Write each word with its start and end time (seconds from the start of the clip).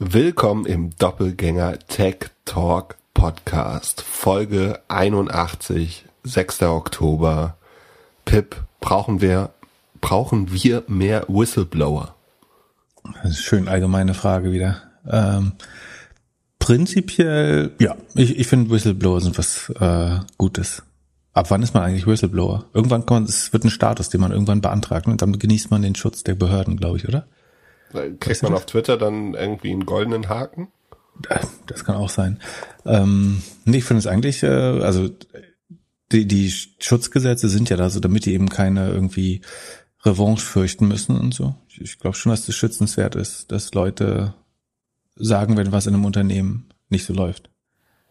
Willkommen 0.00 0.64
im 0.64 0.96
Doppelgänger 0.96 1.80
Tech 1.88 2.30
Talk 2.44 2.98
Podcast, 3.14 4.00
Folge 4.00 4.78
81, 4.86 6.04
6. 6.22 6.62
Oktober. 6.62 7.56
Pip, 8.24 8.62
brauchen 8.80 9.20
wir, 9.20 9.50
brauchen 10.00 10.52
wir 10.52 10.84
mehr 10.86 11.24
Whistleblower? 11.26 12.14
Das 13.24 13.32
ist 13.32 13.42
schön 13.42 13.66
allgemeine 13.66 14.14
Frage 14.14 14.52
wieder. 14.52 14.82
Ähm, 15.04 15.54
prinzipiell, 16.60 17.72
ja, 17.80 17.96
ich, 18.14 18.38
ich 18.38 18.46
finde 18.46 18.70
Whistleblower 18.70 19.20
sind 19.20 19.36
was 19.36 19.68
äh, 19.80 20.20
Gutes. 20.36 20.84
Ab 21.32 21.50
wann 21.50 21.64
ist 21.64 21.74
man 21.74 21.82
eigentlich 21.82 22.06
Whistleblower? 22.06 22.66
Irgendwann 22.72 23.04
kann 23.04 23.16
man, 23.16 23.24
es 23.24 23.52
wird 23.52 23.64
ein 23.64 23.70
Status, 23.70 24.10
den 24.10 24.20
man 24.20 24.30
irgendwann 24.30 24.60
beantragt 24.60 25.08
und 25.08 25.20
dann 25.22 25.36
genießt 25.36 25.72
man 25.72 25.82
den 25.82 25.96
Schutz 25.96 26.22
der 26.22 26.36
Behörden, 26.36 26.76
glaube 26.76 26.98
ich, 26.98 27.08
oder? 27.08 27.26
Kriegt 28.20 28.42
man 28.42 28.54
auf 28.54 28.66
Twitter 28.66 28.96
dann 28.96 29.34
irgendwie 29.34 29.70
einen 29.70 29.86
goldenen 29.86 30.28
Haken? 30.28 30.68
Das 31.66 31.84
kann 31.84 31.96
auch 31.96 32.10
sein. 32.10 32.40
Ähm, 32.84 33.42
nee, 33.64 33.78
ich 33.78 33.84
finde 33.84 33.98
es 33.98 34.06
eigentlich, 34.06 34.42
äh, 34.42 34.46
also 34.46 35.10
die, 36.12 36.26
die 36.26 36.50
Schutzgesetze 36.50 37.48
sind 37.48 37.70
ja 37.70 37.76
da 37.76 37.90
so, 37.90 38.00
damit 38.00 38.24
die 38.24 38.34
eben 38.34 38.48
keine 38.48 38.88
irgendwie 38.90 39.42
Revanche 40.04 40.44
fürchten 40.44 40.88
müssen 40.88 41.18
und 41.18 41.34
so. 41.34 41.54
Ich, 41.68 41.80
ich 41.80 41.98
glaube 41.98 42.16
schon, 42.16 42.30
dass 42.30 42.46
das 42.46 42.54
schützenswert 42.54 43.16
ist, 43.16 43.50
dass 43.50 43.74
Leute 43.74 44.34
sagen, 45.16 45.56
wenn 45.56 45.72
was 45.72 45.86
in 45.86 45.94
einem 45.94 46.04
Unternehmen 46.04 46.68
nicht 46.88 47.04
so 47.04 47.12
läuft. 47.12 47.50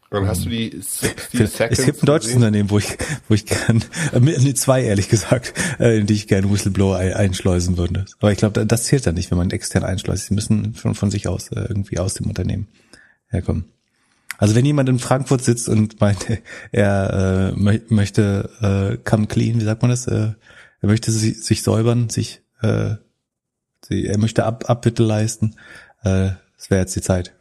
Und 0.09 0.25
hast 0.27 0.45
du 0.45 0.49
die 0.49 0.71
60 0.71 1.49
Seconds 1.49 1.79
Es 1.79 1.85
gibt 1.85 2.03
ein 2.03 2.05
deutsches 2.05 2.27
gesehen? 2.29 2.43
Unternehmen, 2.43 2.69
wo 2.69 2.77
ich, 2.77 2.97
wo 3.27 3.33
ich 3.33 3.45
gern, 3.45 3.83
äh, 4.13 4.19
nee, 4.19 4.53
zwei 4.53 4.83
ehrlich 4.83 5.09
gesagt, 5.09 5.53
äh, 5.79 5.99
in 5.99 6.07
die 6.07 6.13
ich 6.13 6.27
gerne 6.27 6.49
Whistleblower 6.49 6.97
einschleusen 6.97 7.77
würde. 7.77 8.05
Aber 8.19 8.31
ich 8.31 8.37
glaube, 8.37 8.65
das 8.65 8.85
zählt 8.85 9.05
dann 9.05 9.15
nicht, 9.15 9.31
wenn 9.31 9.37
man 9.37 9.51
extern 9.51 9.83
einschleust. 9.83 10.27
Sie 10.27 10.33
müssen 10.33 10.75
schon 10.75 10.95
von 10.95 11.11
sich 11.11 11.27
aus 11.27 11.49
äh, 11.51 11.59
irgendwie 11.59 11.99
aus 11.99 12.13
dem 12.13 12.27
Unternehmen 12.27 12.67
herkommen. 13.27 13.65
Also 14.37 14.55
wenn 14.55 14.65
jemand 14.65 14.87
in 14.87 14.99
Frankfurt 14.99 15.43
sitzt 15.43 15.67
und 15.67 15.99
meint, 15.99 16.25
er 16.71 17.53
äh, 17.53 17.83
möchte 17.89 18.49
äh, 18.61 18.97
come 19.03 19.27
clean, 19.27 19.59
wie 19.59 19.65
sagt 19.65 19.81
man 19.81 19.91
das? 19.91 20.07
Äh, 20.07 20.33
er 20.79 20.89
möchte 20.89 21.11
sich, 21.11 21.43
sich 21.43 21.63
säubern, 21.63 22.09
sich, 22.09 22.41
äh, 22.61 22.95
er 23.89 24.17
möchte 24.17 24.45
Ab 24.45 24.69
Abbitte 24.69 25.03
leisten. 25.03 25.55
Äh, 26.03 26.31
das 26.55 26.69
wäre 26.69 26.81
jetzt 26.81 26.95
die 26.95 27.01
Zeit. 27.01 27.33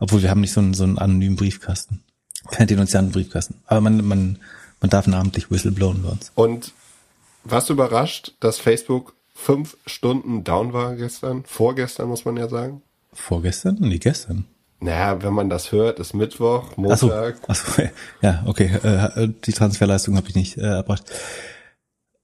Obwohl 0.00 0.22
wir 0.22 0.30
haben 0.30 0.40
nicht 0.40 0.52
so 0.52 0.60
einen, 0.60 0.74
so 0.74 0.84
einen 0.84 0.98
anonymen 0.98 1.36
Briefkasten. 1.36 2.02
Kein 2.50 2.66
denunzianten 2.66 3.12
Briefkasten. 3.12 3.60
Aber 3.66 3.80
man, 3.80 4.04
man, 4.04 4.38
man 4.80 4.90
darf 4.90 5.06
namentlich 5.06 5.50
whistleblowen 5.50 6.02
bei 6.02 6.10
uns. 6.10 6.32
Und 6.34 6.72
was 7.44 7.70
überrascht, 7.70 8.34
dass 8.40 8.58
Facebook 8.58 9.14
fünf 9.34 9.76
Stunden 9.86 10.44
down 10.44 10.72
war 10.72 10.94
gestern? 10.96 11.44
Vorgestern, 11.44 12.08
muss 12.08 12.24
man 12.24 12.36
ja 12.36 12.48
sagen. 12.48 12.82
Vorgestern? 13.12 13.76
Nee, 13.80 13.98
gestern. 13.98 14.44
Naja, 14.80 15.22
wenn 15.22 15.32
man 15.32 15.50
das 15.50 15.72
hört, 15.72 15.98
ist 15.98 16.14
Mittwoch, 16.14 16.76
Montag. 16.76 17.36
Ach 17.48 17.54
so, 17.54 17.72
ach 17.72 17.76
so 17.76 17.82
ja, 18.22 18.42
okay. 18.46 18.66
Äh, 18.66 19.28
die 19.44 19.52
Transferleistung 19.52 20.16
habe 20.16 20.28
ich 20.28 20.34
nicht 20.34 20.56
äh, 20.56 20.62
erbracht. 20.62 21.04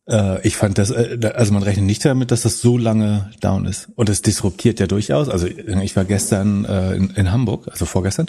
Äh, 0.08 0.47
ich 0.47 0.56
fand 0.56 0.78
das, 0.78 0.91
äh, 0.91 1.19
also 1.34 1.52
man 1.52 1.62
rechnet 1.62 1.86
nicht 1.86 2.05
damit, 2.05 2.30
dass 2.30 2.42
das 2.42 2.60
so 2.60 2.77
lange 2.78 3.30
down 3.41 3.66
ist. 3.66 3.88
Und 3.97 4.08
es 4.08 4.22
disruptiert 4.22 4.80
ja 4.80 4.86
durchaus. 4.86 5.28
Also 5.28 5.46
ich 5.46 5.96
war 5.96 6.05
gestern 6.05 6.64
äh, 6.64 6.94
in, 6.94 7.11
in 7.11 7.33
Hamburg, 7.33 7.69
also 7.70 7.86
vorgestern, 7.86 8.27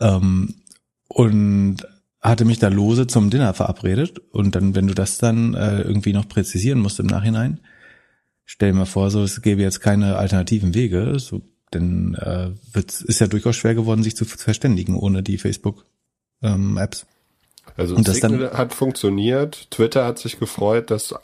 ähm, 0.00 0.54
und 1.08 1.86
hatte 2.20 2.44
mich 2.44 2.58
da 2.58 2.68
lose 2.68 3.06
zum 3.06 3.30
Dinner 3.30 3.54
verabredet. 3.54 4.18
Und 4.30 4.54
dann, 4.54 4.74
wenn 4.74 4.86
du 4.86 4.94
das 4.94 5.18
dann 5.18 5.54
äh, 5.54 5.82
irgendwie 5.82 6.12
noch 6.12 6.28
präzisieren 6.28 6.80
musst 6.80 7.00
im 7.00 7.06
Nachhinein, 7.06 7.60
stell 8.44 8.72
dir 8.72 8.78
mal 8.78 8.84
vor, 8.84 9.10
so 9.10 9.22
es 9.22 9.42
gäbe 9.42 9.62
jetzt 9.62 9.80
keine 9.80 10.16
alternativen 10.16 10.74
Wege, 10.74 11.18
so, 11.18 11.42
denn 11.74 12.14
äh, 12.14 12.50
wird, 12.72 13.00
ist 13.00 13.20
ja 13.20 13.26
durchaus 13.26 13.56
schwer 13.56 13.74
geworden, 13.74 14.02
sich 14.02 14.16
zu 14.16 14.24
verständigen 14.24 14.96
ohne 14.96 15.22
die 15.22 15.38
Facebook-Apps. 15.38 17.02
Ähm, 17.02 17.15
also 17.76 17.94
und 17.94 18.06
Signal 18.06 18.52
hat 18.52 18.74
funktioniert. 18.74 19.70
Twitter 19.70 20.04
hat 20.04 20.18
sich 20.18 20.38
gefreut, 20.38 20.90
dass 20.90 21.14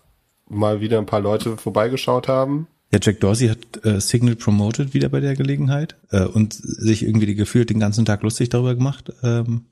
mal 0.49 0.81
wieder 0.81 0.99
ein 0.99 1.07
paar 1.07 1.21
Leute 1.21 1.57
vorbeigeschaut 1.57 2.29
haben. 2.29 2.67
Ja, 2.93 2.99
Jack 3.01 3.21
Dorsey 3.21 3.49
hat 3.49 3.85
äh, 3.85 4.01
Signal 4.01 4.37
promoted 4.37 4.93
wieder 4.93 5.09
bei 5.09 5.21
der 5.21 5.35
Gelegenheit 5.35 5.97
äh, 6.11 6.25
und 6.25 6.53
sich 6.53 7.05
irgendwie 7.05 7.27
die 7.27 7.35
gefühlt 7.35 7.71
den 7.71 7.81
ganzen 7.81 8.05
Tag 8.05 8.23
lustig 8.23 8.51
darüber 8.51 8.75
gemacht, 8.75 9.13
ähm, 9.23 9.65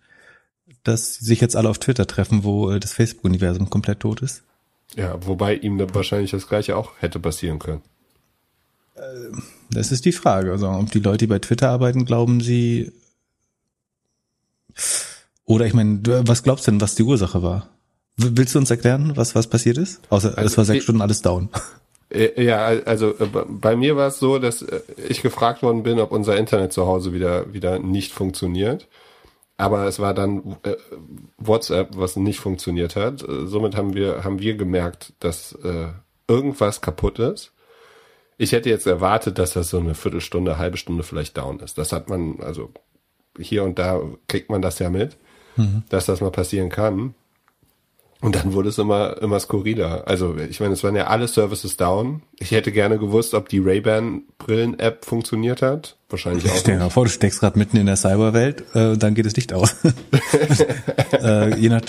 dass 0.85 1.17
sich 1.17 1.41
jetzt 1.41 1.55
alle 1.55 1.69
auf 1.69 1.79
Twitter 1.79 2.07
treffen, 2.07 2.45
wo 2.45 2.71
äh, 2.71 2.81
das 2.81 2.95
Facebook-Universum 2.95 3.69
komplett 3.69 4.01
tot 4.01 4.23
ist. 4.23 4.43
Ja, 4.97 5.19
wobei 5.27 5.55
ihm 5.55 5.77
dann 5.77 5.95
wahrscheinlich 5.95 6.31
das 6.31 6.49
gleiche 6.49 6.77
auch 6.77 6.93
hätte 7.01 7.21
passieren 7.21 7.59
können. 7.59 7.83
Äh, 8.95 9.37
das 9.71 9.93
ist 9.93 10.07
die 10.07 10.13
Frage. 10.13 10.53
Also, 10.53 10.69
ob 10.71 10.91
die 10.91 11.01
Leute, 11.01 11.19
die 11.19 11.27
bei 11.27 11.39
Twitter 11.39 11.69
arbeiten, 11.69 12.07
glauben 12.07 12.41
sie, 12.41 12.91
oder 15.51 15.67
ich 15.67 15.75
meine, 15.75 16.01
was 16.29 16.45
glaubst 16.45 16.69
du 16.69 16.71
denn, 16.71 16.81
was 16.81 16.95
die 16.95 17.03
Ursache 17.03 17.43
war? 17.43 17.71
Willst 18.17 18.55
du 18.55 18.61
uns 18.61 18.71
erklären, 18.71 19.17
was 19.17 19.35
was 19.35 19.49
passiert 19.49 19.79
ist? 19.79 20.01
Außer 20.09 20.39
also, 20.39 20.47
es 20.47 20.57
war 20.57 20.65
sechs 20.65 20.85
Stunden 20.85 21.03
alles 21.03 21.23
down. 21.23 21.49
Äh, 22.13 22.43
ja, 22.43 22.67
also 22.67 23.11
äh, 23.19 23.27
bei 23.49 23.77
mir 23.77 23.97
war 23.97 24.09
es 24.09 24.19
so, 24.19 24.39
dass 24.39 24.63
äh, 24.63 24.81
ich 25.09 25.23
gefragt 25.23 25.63
worden 25.63 25.83
bin, 25.83 26.01
ob 26.01 26.13
unser 26.13 26.37
Internet 26.37 26.73
zu 26.73 26.87
Hause 26.87 27.13
wieder 27.13 27.53
wieder 27.53 27.79
nicht 27.79 28.13
funktioniert. 28.13 28.87
Aber 29.57 29.87
es 29.87 29.99
war 29.99 30.15
dann 30.15 30.57
äh, 30.63 30.77
WhatsApp, 31.39 31.97
was 31.97 32.17
nicht 32.17 32.41
funktioniert 32.41 32.95
hat. 32.95 33.25
Somit 33.45 33.77
haben 33.77 33.95
wir 33.95 34.23
haben 34.23 34.39
wir 34.41 34.57
gemerkt, 34.57 35.15
dass 35.19 35.53
äh, 35.65 35.89
irgendwas 36.29 36.81
kaputt 36.81 37.19
ist. 37.19 37.53
Ich 38.39 38.53
hätte 38.53 38.71
jetzt 38.71 38.87
erwartet, 38.87 39.39
dass 39.39 39.53
das 39.53 39.71
so 39.71 39.79
eine 39.79 39.95
Viertelstunde, 39.95 40.59
halbe 40.59 40.77
Stunde 40.77 41.03
vielleicht 41.03 41.37
down 41.37 41.59
ist. 41.61 41.77
Das 41.77 41.93
hat 41.93 42.09
man 42.09 42.41
also 42.41 42.71
hier 43.39 43.65
und 43.65 43.79
da 43.79 44.01
kriegt 44.29 44.49
man 44.49 44.63
das 44.63 44.79
ja 44.79 44.91
mit 44.91 45.17
mhm. 45.57 45.83
dass 45.89 46.07
das 46.07 46.21
mal 46.21 46.31
passieren 46.31 46.69
kann. 46.69 47.15
Und 48.23 48.37
dann 48.37 48.53
wurde 48.53 48.69
es 48.69 48.77
immer, 48.77 49.17
immer 49.23 49.41
skurriler. 49.41 50.07
Also, 50.07 50.37
ich 50.37 50.61
meine, 50.61 50.75
es 50.75 50.85
waren 50.85 50.95
ja 50.95 51.07
alle 51.07 51.27
Services 51.27 51.79
down. 51.79 52.21
Ich 52.39 52.51
hätte 52.51 52.71
gerne 52.71 52.99
gewusst, 52.99 53.33
ob 53.33 53.49
die 53.49 53.61
Ray-Ban 53.61 54.25
Brillen-App 54.37 55.07
funktioniert 55.07 55.63
hat. 55.63 55.97
Wahrscheinlich 56.11 56.51
auch. 56.51 56.57
Stell 56.57 56.75
dir 56.75 56.81
mal 56.81 56.91
vor, 56.91 57.05
du 57.05 57.11
steckst 57.11 57.41
gerade 57.41 57.59
mitten 57.59 57.79
in 57.79 57.87
der 57.87 57.97
Cyberwelt, 57.97 58.65
äh, 58.75 58.99
dann 58.99 59.15
geht 59.15 59.25
es 59.25 59.37
nicht 59.37 59.55
aus. 59.55 59.75
äh, 61.13 61.57
je 61.57 61.71
nach, 61.71 61.83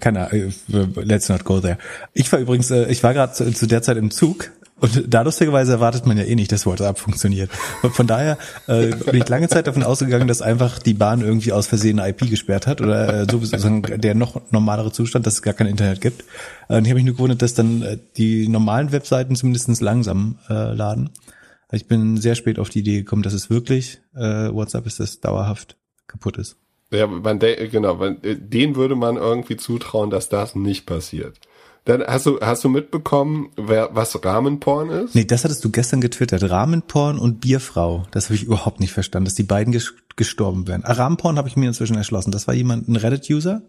keine 0.00 0.28
Ahnung, 0.28 0.52
äh, 0.72 1.00
let's 1.00 1.30
not 1.30 1.44
go 1.44 1.60
there. 1.60 1.78
Ich 2.12 2.30
war 2.32 2.38
übrigens, 2.38 2.70
äh, 2.70 2.90
ich 2.90 3.02
war 3.02 3.14
gerade 3.14 3.32
zu, 3.32 3.50
zu 3.54 3.66
der 3.66 3.80
Zeit 3.80 3.96
im 3.96 4.10
Zug 4.10 4.50
und 4.80 5.12
da 5.12 5.22
lustigerweise 5.22 5.72
erwartet 5.72 6.06
man 6.06 6.16
ja 6.16 6.24
eh 6.24 6.34
nicht, 6.34 6.52
dass 6.52 6.66
WhatsApp 6.66 6.98
funktioniert. 6.98 7.50
Von 7.92 8.06
daher 8.06 8.38
äh, 8.66 8.94
bin 8.94 9.22
ich 9.22 9.28
lange 9.28 9.48
Zeit 9.48 9.66
davon 9.66 9.82
ausgegangen, 9.82 10.28
dass 10.28 10.42
einfach 10.42 10.78
die 10.78 10.94
Bahn 10.94 11.20
irgendwie 11.20 11.52
aus 11.52 11.66
Versehen 11.66 11.98
eine 11.98 12.10
IP 12.10 12.30
gesperrt 12.30 12.66
hat 12.66 12.80
oder 12.80 13.22
äh, 13.22 13.26
sozusagen 13.30 13.82
der 13.82 14.14
noch 14.14 14.40
normalere 14.50 14.92
Zustand, 14.92 15.26
dass 15.26 15.34
es 15.34 15.42
gar 15.42 15.54
kein 15.54 15.66
Internet 15.66 16.00
gibt. 16.00 16.24
Äh, 16.68 16.76
und 16.76 16.84
ich 16.84 16.90
habe 16.90 16.96
mich 16.96 17.06
nur 17.06 17.14
gewundert, 17.14 17.42
dass 17.42 17.54
dann 17.54 17.82
äh, 17.82 17.98
die 18.16 18.48
normalen 18.48 18.92
Webseiten 18.92 19.34
zumindest 19.36 19.80
langsam 19.80 20.38
äh, 20.48 20.72
laden. 20.72 21.10
Ich 21.72 21.86
bin 21.86 22.16
sehr 22.16 22.34
spät 22.34 22.58
auf 22.58 22.70
die 22.70 22.80
Idee 22.80 22.98
gekommen, 22.98 23.22
dass 23.22 23.34
es 23.34 23.50
wirklich 23.50 24.00
äh, 24.14 24.52
WhatsApp 24.52 24.86
ist, 24.86 25.00
das 25.00 25.20
dauerhaft 25.20 25.76
kaputt 26.06 26.38
ist. 26.38 26.56
Ja, 26.90 27.06
man, 27.06 27.38
genau, 27.38 27.96
man, 27.96 28.22
äh, 28.22 28.36
den 28.36 28.76
würde 28.76 28.96
man 28.96 29.16
irgendwie 29.16 29.56
zutrauen, 29.56 30.10
dass 30.10 30.28
das 30.28 30.54
nicht 30.54 30.86
passiert. 30.86 31.38
Dann 31.88 32.02
hast 32.06 32.26
du, 32.26 32.38
hast 32.42 32.62
du 32.64 32.68
mitbekommen, 32.68 33.48
wer, 33.56 33.88
was 33.92 34.22
Rahmenporn 34.22 34.90
ist? 34.90 35.14
Nee, 35.14 35.24
das 35.24 35.44
hattest 35.44 35.64
du 35.64 35.70
gestern 35.70 36.02
getwittert. 36.02 36.50
Rahmenporn 36.50 37.18
und 37.18 37.40
Bierfrau. 37.40 38.04
Das 38.10 38.26
habe 38.26 38.34
ich 38.34 38.42
überhaupt 38.42 38.78
nicht 38.78 38.92
verstanden, 38.92 39.24
dass 39.24 39.34
die 39.34 39.42
beiden 39.42 39.72
ges 39.72 39.94
gestorben 40.14 40.68
wären. 40.68 40.84
Ah, 40.84 40.92
Rahmenporn 40.92 41.38
habe 41.38 41.48
ich 41.48 41.56
mir 41.56 41.66
inzwischen 41.66 41.96
erschlossen. 41.96 42.30
Das 42.30 42.46
war 42.46 42.52
jemand, 42.52 42.88
ein 42.88 42.96
Reddit-User, 42.96 43.62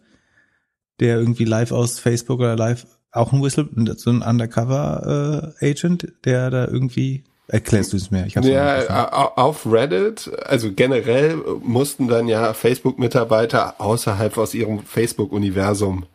der 1.00 1.18
irgendwie 1.18 1.46
live 1.46 1.72
aus 1.72 2.00
Facebook 2.00 2.42
oder 2.42 2.58
live 2.58 2.88
auch 3.14 3.32
ein 3.32 3.42
Whistle, 3.42 3.70
so 3.96 4.10
ein 4.10 4.22
Undercover-Agent, 4.22 6.04
äh, 6.04 6.08
der 6.26 6.50
da 6.50 6.68
irgendwie 6.68 7.24
Erklärst 7.48 7.94
du 7.94 7.98
es 7.98 8.12
mir? 8.12 8.26
Ich 8.28 8.36
hab's 8.36 8.46
ja, 8.46 9.10
auf 9.38 9.66
Reddit, 9.66 10.30
also 10.46 10.74
generell 10.74 11.38
mussten 11.62 12.10
dann 12.10 12.28
ja 12.28 12.54
Facebook-Mitarbeiter 12.54 13.80
außerhalb 13.80 14.38
aus 14.38 14.54
ihrem 14.54 14.82
Facebook-Universum 14.82 16.06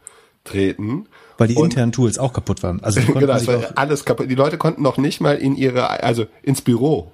treten. 0.44 1.08
Weil 1.38 1.48
die 1.48 1.54
internen 1.54 1.92
Tools 1.92 2.18
auch 2.18 2.32
kaputt 2.32 2.62
waren. 2.62 2.82
Also 2.82 3.00
genau, 3.12 3.34
es 3.34 3.46
war 3.46 3.60
alles 3.76 4.04
kaputt. 4.04 4.30
Die 4.30 4.34
Leute 4.34 4.58
konnten 4.58 4.82
noch 4.82 4.98
nicht 4.98 5.20
mal 5.20 5.36
in 5.36 5.56
ihre, 5.56 6.02
also 6.02 6.26
ins 6.42 6.62
Büro. 6.62 7.12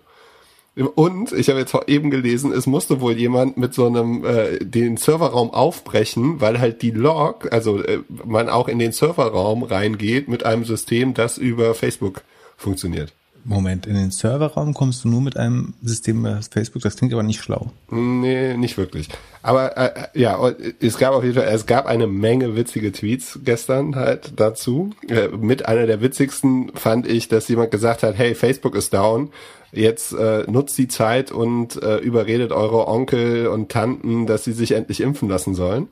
Und 0.77 1.33
ich 1.33 1.49
habe 1.49 1.59
jetzt 1.59 1.75
eben 1.89 2.11
gelesen, 2.11 2.53
es 2.53 2.67
musste 2.67 3.01
wohl 3.01 3.19
jemand 3.19 3.57
mit 3.57 3.75
so 3.75 3.87
einem 3.87 4.25
äh, 4.25 4.59
den 4.61 4.97
Serverraum 4.97 5.53
aufbrechen, 5.53 6.41
weil 6.41 6.61
halt 6.61 6.81
die 6.83 6.93
Log, 6.93 7.53
also 7.53 7.83
äh, 7.83 8.01
man 8.25 8.49
auch 8.49 8.69
in 8.69 8.79
den 8.79 8.93
Serverraum 8.93 9.65
reingeht 9.65 10.29
mit 10.29 10.47
einem 10.47 10.65
System, 10.65 11.13
das 11.13 11.39
über 11.39 11.75
Facebook 11.75 12.23
funktioniert. 12.57 13.13
Moment, 13.45 13.87
in 13.87 13.95
den 13.95 14.11
Serverraum 14.11 14.75
kommst 14.75 15.05
du 15.05 15.09
nur 15.09 15.21
mit 15.21 15.37
einem 15.37 15.75
System 15.83 16.23
bei 16.23 16.41
Facebook, 16.43 16.83
das 16.83 16.97
klingt 16.97 17.13
aber 17.13 17.23
nicht 17.23 17.41
schlau. 17.41 17.73
Nee, 17.91 18.57
nicht 18.57 18.77
wirklich. 18.77 19.09
Aber 19.43 19.77
äh, 19.77 20.09
ja, 20.15 20.39
es 20.81 20.99
gab 20.99 21.15
auf 21.15 21.25
jeden 21.25 21.37
Fall, 21.37 21.49
es 21.49 21.67
gab 21.67 21.87
eine 21.87 22.07
Menge 22.07 22.57
witzige 22.57 22.93
Tweets 22.93 23.41
gestern 23.45 23.97
halt 23.97 24.33
dazu. 24.37 24.91
Äh, 25.09 25.29
mit 25.29 25.67
einer 25.67 25.87
der 25.87 26.01
witzigsten 26.01 26.73
fand 26.75 27.07
ich, 27.07 27.29
dass 27.29 27.49
jemand 27.49 27.71
gesagt 27.71 28.03
hat, 28.03 28.17
hey, 28.17 28.35
Facebook 28.35 28.75
ist 28.75 28.93
down. 28.93 29.31
Jetzt 29.73 30.13
äh, 30.13 30.45
nutzt 30.51 30.77
die 30.79 30.89
Zeit 30.89 31.31
und 31.31 31.81
äh, 31.83 31.99
überredet 31.99 32.53
eure 32.53 32.89
Onkel 32.89 33.47
und 33.47 33.71
Tanten, 33.71 34.27
dass 34.27 34.45
sie 34.45 34.53
sich 34.53 34.73
endlich 34.73 35.01
impfen 35.01 35.29
lassen 35.29 35.55
sollen. 35.55 35.89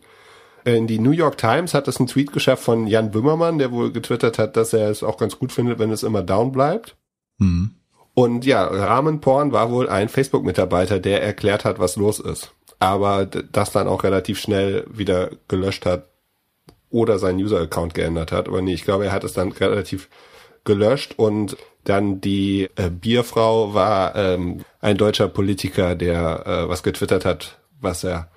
In 0.64 0.86
die 0.86 0.98
New 0.98 1.12
York 1.12 1.38
Times 1.38 1.72
hat 1.72 1.88
es 1.88 1.98
einen 1.98 2.08
Tweet 2.08 2.32
geschafft 2.32 2.64
von 2.64 2.86
Jan 2.86 3.10
Böhmermann, 3.10 3.58
der 3.58 3.72
wohl 3.72 3.92
getwittert 3.92 4.38
hat, 4.38 4.56
dass 4.56 4.72
er 4.72 4.90
es 4.90 5.02
auch 5.02 5.16
ganz 5.16 5.38
gut 5.38 5.52
findet, 5.52 5.78
wenn 5.78 5.90
es 5.90 6.02
immer 6.02 6.22
down 6.22 6.52
bleibt. 6.52 6.96
Mhm. 7.38 7.70
Und 8.14 8.44
ja, 8.44 8.64
Rahmenporn 8.64 9.52
war 9.52 9.70
wohl 9.70 9.88
ein 9.88 10.08
Facebook-Mitarbeiter, 10.08 10.99
der 10.99 11.23
erklärt 11.23 11.64
hat, 11.64 11.79
was 11.79 11.96
los 11.96 12.19
ist. 12.19 12.52
Aber 12.81 13.26
das 13.26 13.70
dann 13.73 13.88
auch 13.88 14.05
relativ 14.05 14.40
schnell 14.40 14.85
wieder 14.90 15.31
gelöscht 15.46 15.87
hat 15.87 16.08
oder 16.90 17.19
seinen 17.19 17.38
User-Account 17.38 17.94
geändert 17.94 18.32
hat. 18.32 18.49
Aber 18.49 18.62
nee, 18.62 18.75
ich 18.75 18.85
glaube, 18.85 19.06
er 19.06 19.12
hat 19.12 19.25
es 19.25 19.35
dann 19.35 19.52
relativ 19.52 20.08
gelöscht 20.64 21.14
und 21.17 21.56
dann 21.85 22.20
die 22.20 22.69
äh, 22.76 22.90
Bierfrau 22.90 23.73
war 23.73 24.14
ähm, 24.17 24.64
ein 24.81 24.96
deutscher 24.96 25.29
Politiker, 25.29 25.94
der 25.94 26.46
äh, 26.46 26.69
was 26.69 26.82
getwittert 26.82 27.25
hat, 27.25 27.58
was 27.81 28.05
er 28.05 28.31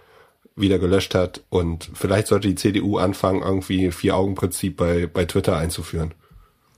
wieder 0.55 0.79
gelöscht 0.79 1.15
hat. 1.15 1.41
Und 1.49 1.89
vielleicht 1.93 2.27
sollte 2.27 2.47
die 2.47 2.55
CDU 2.55 2.97
anfangen, 2.97 3.41
irgendwie 3.41 3.91
Vier-Augen-Prinzip 3.91 4.77
bei, 4.77 5.07
bei 5.07 5.25
Twitter 5.25 5.57
einzuführen. 5.57 6.13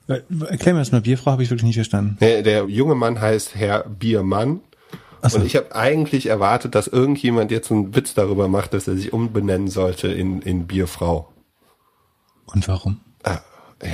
Äh, 0.07 0.21
erklär 0.49 0.73
mir 0.73 0.81
das 0.81 0.91
mal, 0.91 1.01
Bierfrau 1.01 1.31
habe 1.31 1.43
ich 1.43 1.49
wirklich 1.49 1.63
nicht 1.63 1.75
verstanden. 1.75 2.17
Der, 2.19 2.41
der 2.41 2.65
junge 2.65 2.95
Mann 2.95 3.21
heißt 3.21 3.55
Herr 3.55 3.87
Biermann. 3.87 4.61
So. 5.21 5.37
Und 5.37 5.45
ich 5.45 5.55
habe 5.55 5.73
eigentlich 5.73 6.25
erwartet, 6.25 6.75
dass 6.75 6.87
irgendjemand 6.87 7.49
jetzt 7.49 7.71
einen 7.71 7.95
Witz 7.95 8.13
darüber 8.13 8.49
macht, 8.49 8.73
dass 8.73 8.89
er 8.89 8.95
sich 8.95 9.13
umbenennen 9.13 9.69
sollte 9.69 10.09
in, 10.09 10.41
in 10.41 10.67
Bierfrau. 10.67 11.29
Und 12.45 12.67
warum? 12.67 12.99
Ah, 13.23 13.39
ja, 13.81 13.89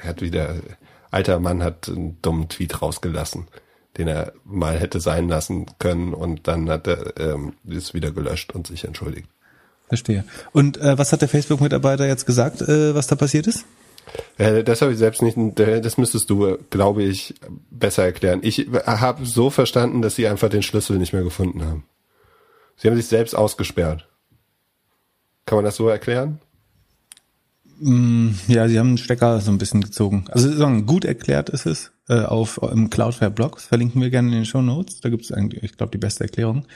er 0.00 0.08
hat 0.08 0.22
wieder, 0.22 0.54
alter 1.10 1.40
Mann 1.40 1.62
hat 1.62 1.90
einen 1.90 2.20
dummen 2.22 2.48
Tweet 2.48 2.80
rausgelassen, 2.80 3.48
den 3.98 4.08
er 4.08 4.32
mal 4.44 4.78
hätte 4.78 5.00
sein 5.00 5.28
lassen 5.28 5.66
können 5.78 6.14
und 6.14 6.48
dann 6.48 6.70
hat 6.70 6.86
er 6.86 7.18
ähm, 7.20 7.52
ist 7.66 7.92
wieder 7.92 8.10
gelöscht 8.10 8.52
und 8.54 8.66
sich 8.66 8.84
entschuldigt. 8.84 9.28
Verstehe. 9.88 10.24
Und 10.52 10.78
äh, 10.78 10.96
was 10.96 11.12
hat 11.12 11.20
der 11.20 11.28
Facebook-Mitarbeiter 11.28 12.06
jetzt 12.06 12.24
gesagt, 12.24 12.62
äh, 12.62 12.94
was 12.94 13.08
da 13.08 13.14
passiert 13.14 13.46
ist? 13.46 13.66
Äh, 14.38 14.64
das 14.64 14.82
habe 14.82 14.92
ich 14.92 14.98
selbst 14.98 15.22
nicht, 15.22 15.36
das 15.56 15.98
müsstest 15.98 16.30
du, 16.30 16.58
glaube 16.70 17.02
ich, 17.02 17.34
besser 17.70 18.04
erklären. 18.04 18.40
Ich 18.42 18.68
habe 18.86 19.24
so 19.24 19.50
verstanden, 19.50 20.02
dass 20.02 20.16
sie 20.16 20.26
einfach 20.26 20.48
den 20.48 20.62
Schlüssel 20.62 20.98
nicht 20.98 21.12
mehr 21.12 21.22
gefunden 21.22 21.64
haben. 21.64 21.84
Sie 22.76 22.88
haben 22.88 22.96
sich 22.96 23.06
selbst 23.06 23.34
ausgesperrt. 23.34 24.08
Kann 25.46 25.56
man 25.56 25.64
das 25.64 25.76
so 25.76 25.88
erklären? 25.88 26.40
Mm, 27.78 28.30
ja, 28.46 28.68
sie 28.68 28.78
haben 28.78 28.88
einen 28.88 28.98
Stecker 28.98 29.40
so 29.40 29.50
ein 29.50 29.58
bisschen 29.58 29.82
gezogen. 29.82 30.24
Also 30.30 30.50
gut 30.82 31.04
erklärt 31.04 31.48
ist 31.50 31.66
es 31.66 31.92
äh, 32.08 32.22
auf 32.22 32.60
im 32.62 32.90
Cloudflare 32.90 33.32
Blog. 33.32 33.56
Das 33.56 33.64
verlinken 33.64 34.00
wir 34.00 34.10
gerne 34.10 34.28
in 34.28 34.34
den 34.34 34.44
Show 34.44 34.62
Notes. 34.62 35.00
Da 35.00 35.08
gibt 35.08 35.24
es 35.24 35.32
eigentlich, 35.32 35.64
ich 35.64 35.76
glaube, 35.76 35.90
die 35.90 35.98
beste 35.98 36.24
Erklärung. 36.24 36.66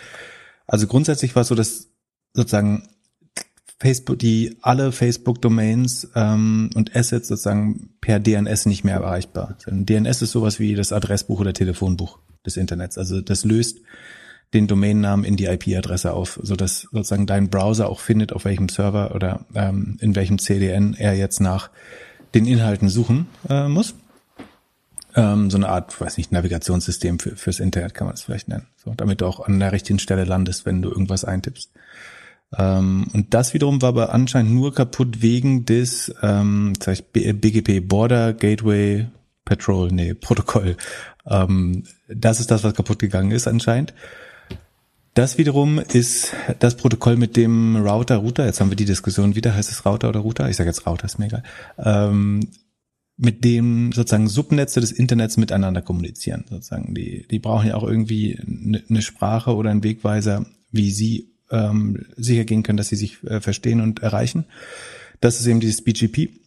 Also 0.67 0.87
grundsätzlich 0.87 1.35
war 1.37 1.43
es 1.43 1.49
so, 1.49 1.55
dass 1.55 1.89
sozusagen 2.35 2.89
Facebook, 3.79 4.19
die 4.19 4.57
alle 4.63 4.91
Facebook-Domains 4.91 6.09
ähm, 6.15 6.71
und 6.75 6.97
Assets 6.97 7.29
sozusagen 7.29 7.91
per 8.01 8.21
DNS 8.21 8.67
nicht 8.67 8.85
mehr 8.85 8.97
erreichbar 8.97 9.57
sind. 9.59 9.89
DNS 9.89 10.23
ist 10.23 10.33
sowas 10.33 10.59
wie 10.59 10.75
das 10.75 10.93
Adressbuch 10.93 11.41
oder 11.41 11.53
Telefonbuch 11.53 12.19
des 12.47 12.57
Internets. 12.57 12.97
Also 12.97 13.21
das 13.21 13.45
löst 13.45 13.81
den 14.55 14.67
Domainnamen 14.67 15.25
in 15.25 15.37
die 15.37 15.47
IP-Adresse 15.47 16.13
auf, 16.13 16.39
so 16.43 16.57
dass 16.57 16.83
sozusagen 16.93 17.27
dein 17.27 17.51
Browser 17.51 17.89
auch 17.89 18.01
findet, 18.01 18.33
auf 18.33 18.45
welchem 18.45 18.69
Server 18.69 19.15
oder 19.15 19.45
ähm, 19.55 19.99
in 20.01 20.15
welchem 20.15 20.39
CDN 20.39 20.95
er 20.95 21.15
jetzt 21.15 21.41
nach 21.41 21.71
den 22.35 22.47
Inhalten 22.47 22.89
suchen 22.89 23.27
äh, 23.49 23.69
muss. 23.69 23.95
Ähm, 25.15 25.51
so 25.51 25.57
eine 25.57 25.69
Art, 25.69 26.01
weiß 26.01 26.17
nicht, 26.19 26.33
Navigationssystem 26.33 27.19
für, 27.19 27.37
fürs 27.37 27.61
Internet 27.61 27.95
kann 27.95 28.07
man 28.07 28.15
es 28.15 28.23
vielleicht 28.23 28.49
nennen. 28.49 28.67
So, 28.77 28.95
damit 28.95 29.21
du 29.21 29.27
auch 29.27 29.41
an 29.41 29.59
der 29.59 29.73
richtigen 29.73 29.99
Stelle 29.99 30.25
landest, 30.25 30.65
wenn 30.65 30.83
du 30.83 30.91
irgendwas 30.91 31.25
eintippst. 31.25 31.73
Ähm, 32.57 33.07
und 33.13 33.35
das 33.35 33.55
wiederum 33.55 33.83
war 33.83 33.91
aber 33.91 34.13
anscheinend 34.13 34.53
nur 34.53 34.75
kaputt 34.75 35.23
wegen 35.23 35.65
des 35.65 36.15
ähm, 36.23 36.75
BGP 37.13 37.89
Border 37.89 38.33
Gateway 38.33 39.07
Patrol, 39.45 39.91
nee, 39.93 40.15
Protokoll. 40.15 40.77
Ähm, 41.27 41.85
das 42.09 42.41
ist 42.41 42.51
das, 42.51 42.65
was 42.65 42.75
kaputt 42.75 42.99
gegangen 42.99 43.31
ist 43.31 43.47
anscheinend. 43.47 43.95
Das 45.15 45.39
wiederum 45.39 45.79
ist 45.79 46.35
das 46.59 46.77
Protokoll 46.77 47.17
mit 47.17 47.37
dem 47.37 47.77
Router, 47.77 48.17
Router, 48.17 48.45
jetzt 48.45 48.61
haben 48.61 48.71
wir 48.71 48.77
die 48.77 48.85
Diskussion 48.85 49.35
wieder, 49.35 49.55
heißt 49.55 49.71
es 49.71 49.87
Router 49.87 50.11
oder 50.11 50.21
Router? 50.21 50.51
Ich 50.51 50.57
sage 50.57 50.69
jetzt 50.69 50.87
Router, 50.87 51.07
ist 51.07 51.19
mir 51.19 51.27
egal. 51.27 51.43
Ähm, 51.79 52.49
mit 53.17 53.43
dem 53.45 53.93
sozusagen 53.93 54.29
Subnetze 54.29 54.81
des 54.81 54.93
Internets 54.93 55.39
miteinander 55.39 55.81
kommunizieren. 55.81 56.45
Sozusagen, 56.51 56.95
die, 56.95 57.27
die 57.31 57.39
brauchen 57.39 57.69
ja 57.69 57.77
auch 57.77 57.85
irgendwie 57.85 58.39
eine 58.39 59.01
Sprache 59.01 59.55
oder 59.55 59.71
einen 59.71 59.83
Wegweiser, 59.83 60.45
wie 60.71 60.91
sie 60.91 61.36
ähm, 61.51 62.07
sicher 62.17 62.45
gehen 62.45 62.63
können, 62.63 62.77
dass 62.77 62.89
sie 62.89 62.97
sich 62.97 63.23
äh, 63.25 63.41
verstehen 63.41 63.81
und 63.81 64.01
erreichen. 64.01 64.47
Das 65.21 65.41
ist 65.41 65.47
eben 65.47 65.61
dieses 65.61 65.83
BGP. 65.83 66.41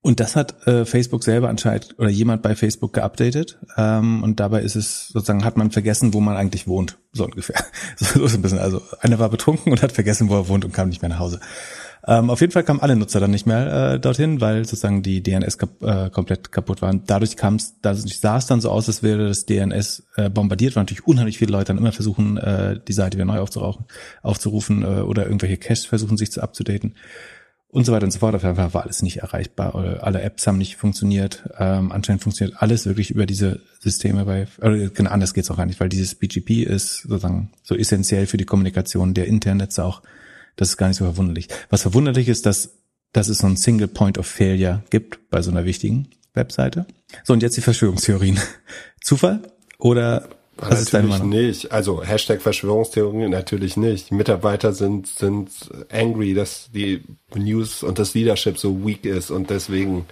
Und 0.00 0.20
das 0.20 0.36
hat 0.36 0.66
äh, 0.66 0.84
Facebook 0.84 1.24
selber 1.24 1.48
anscheinend 1.48 1.98
oder 1.98 2.10
jemand 2.10 2.42
bei 2.42 2.54
Facebook 2.54 2.92
geupdatet. 2.92 3.58
Ähm, 3.78 4.22
und 4.22 4.38
dabei 4.38 4.60
ist 4.60 4.76
es 4.76 5.08
sozusagen, 5.08 5.44
hat 5.46 5.56
man 5.56 5.70
vergessen, 5.70 6.12
wo 6.12 6.20
man 6.20 6.36
eigentlich 6.36 6.66
wohnt. 6.66 6.98
So 7.12 7.24
ungefähr. 7.24 7.56
So, 7.96 8.26
so 8.26 8.36
ein 8.36 8.42
bisschen. 8.42 8.58
Also 8.58 8.82
einer 9.00 9.18
war 9.18 9.30
betrunken 9.30 9.72
und 9.72 9.82
hat 9.82 9.92
vergessen, 9.92 10.28
wo 10.28 10.34
er 10.34 10.48
wohnt 10.48 10.64
und 10.64 10.72
kam 10.72 10.90
nicht 10.90 11.00
mehr 11.00 11.08
nach 11.08 11.20
Hause. 11.20 11.40
Ähm, 12.06 12.28
auf 12.28 12.40
jeden 12.40 12.52
Fall 12.52 12.64
kamen 12.64 12.80
alle 12.80 12.96
Nutzer 12.96 13.20
dann 13.20 13.30
nicht 13.30 13.46
mehr 13.46 13.94
äh, 13.94 14.00
dorthin, 14.00 14.40
weil 14.40 14.64
sozusagen 14.64 15.02
die 15.02 15.22
DNS 15.22 15.56
kap 15.56 15.82
äh, 15.82 16.10
komplett 16.10 16.52
kaputt 16.52 16.82
waren. 16.82 17.02
Dadurch 17.06 17.36
kam 17.36 17.54
es, 17.54 17.80
dadurch 17.80 18.20
sah 18.20 18.36
es 18.36 18.46
dann 18.46 18.60
so 18.60 18.70
aus, 18.70 18.88
als 18.88 19.02
wäre 19.02 19.28
das 19.28 19.46
DNS 19.46 20.04
äh, 20.16 20.28
bombardiert, 20.28 20.76
weil 20.76 20.82
natürlich 20.82 21.06
unheimlich 21.06 21.38
viele 21.38 21.52
Leute 21.52 21.66
dann 21.66 21.78
immer 21.78 21.92
versuchen, 21.92 22.36
äh, 22.36 22.78
die 22.86 22.92
Seite 22.92 23.16
wieder 23.16 23.24
neu 23.24 23.38
aufzurauchen, 23.38 23.86
aufzurufen 24.22 24.82
äh, 24.82 25.00
oder 25.00 25.24
irgendwelche 25.24 25.56
Caches 25.56 25.86
versuchen, 25.86 26.18
sich 26.18 26.30
zu 26.30 26.42
upzudaten 26.42 26.94
und 27.68 27.86
so 27.86 27.92
weiter 27.92 28.04
und 28.04 28.12
so 28.12 28.18
fort. 28.18 28.34
Auf 28.34 28.42
jeden 28.42 28.54
Fall 28.54 28.74
war 28.74 28.84
alles 28.84 29.02
nicht 29.02 29.16
erreichbar. 29.16 29.74
Oder 29.74 30.04
alle 30.04 30.20
Apps 30.20 30.46
haben 30.46 30.58
nicht 30.58 30.76
funktioniert. 30.76 31.48
Ähm, 31.58 31.90
anscheinend 31.90 32.22
funktioniert 32.22 32.60
alles 32.60 32.86
wirklich 32.86 33.10
über 33.10 33.24
diese 33.24 33.62
Systeme 33.80 34.26
bei, 34.26 34.46
oder 34.58 34.90
genau, 34.90 35.10
anders 35.10 35.32
geht's 35.32 35.50
auch 35.50 35.56
gar 35.56 35.66
nicht, 35.66 35.80
weil 35.80 35.88
dieses 35.88 36.14
BGP 36.14 36.64
ist 36.64 37.02
sozusagen 37.02 37.50
so 37.62 37.74
essentiell 37.74 38.26
für 38.26 38.36
die 38.36 38.44
Kommunikation 38.44 39.14
der 39.14 39.26
Internetze 39.26 39.84
auch 39.84 40.02
das 40.56 40.70
ist 40.70 40.76
gar 40.76 40.88
nicht 40.88 40.96
so 40.96 41.04
verwunderlich. 41.04 41.48
Was 41.70 41.82
verwunderlich 41.82 42.28
ist, 42.28 42.46
dass, 42.46 42.78
dass 43.12 43.28
es 43.28 43.38
so 43.38 43.46
ein 43.46 43.56
Single 43.56 43.88
Point 43.88 44.18
of 44.18 44.26
Failure 44.26 44.82
gibt 44.90 45.30
bei 45.30 45.42
so 45.42 45.50
einer 45.50 45.64
wichtigen 45.64 46.08
Webseite. 46.34 46.86
So, 47.24 47.32
und 47.32 47.42
jetzt 47.42 47.56
die 47.56 47.60
Verschwörungstheorien. 47.60 48.38
Zufall 49.00 49.40
oder 49.78 50.28
was 50.56 50.68
natürlich 50.68 50.82
ist 50.82 50.94
deine 50.94 51.08
Meinung? 51.08 51.28
nicht. 51.30 51.72
Also 51.72 52.04
Hashtag 52.04 52.40
Verschwörungstheorien 52.40 53.30
natürlich 53.30 53.76
nicht. 53.76 54.12
Mitarbeiter 54.12 54.72
sind 54.72 55.08
sind 55.08 55.50
angry, 55.90 56.34
dass 56.34 56.70
die 56.72 57.02
News 57.34 57.82
und 57.82 57.98
das 57.98 58.14
Leadership 58.14 58.58
so 58.58 58.86
weak 58.86 59.04
ist 59.04 59.30
und 59.30 59.50
deswegen 59.50 60.06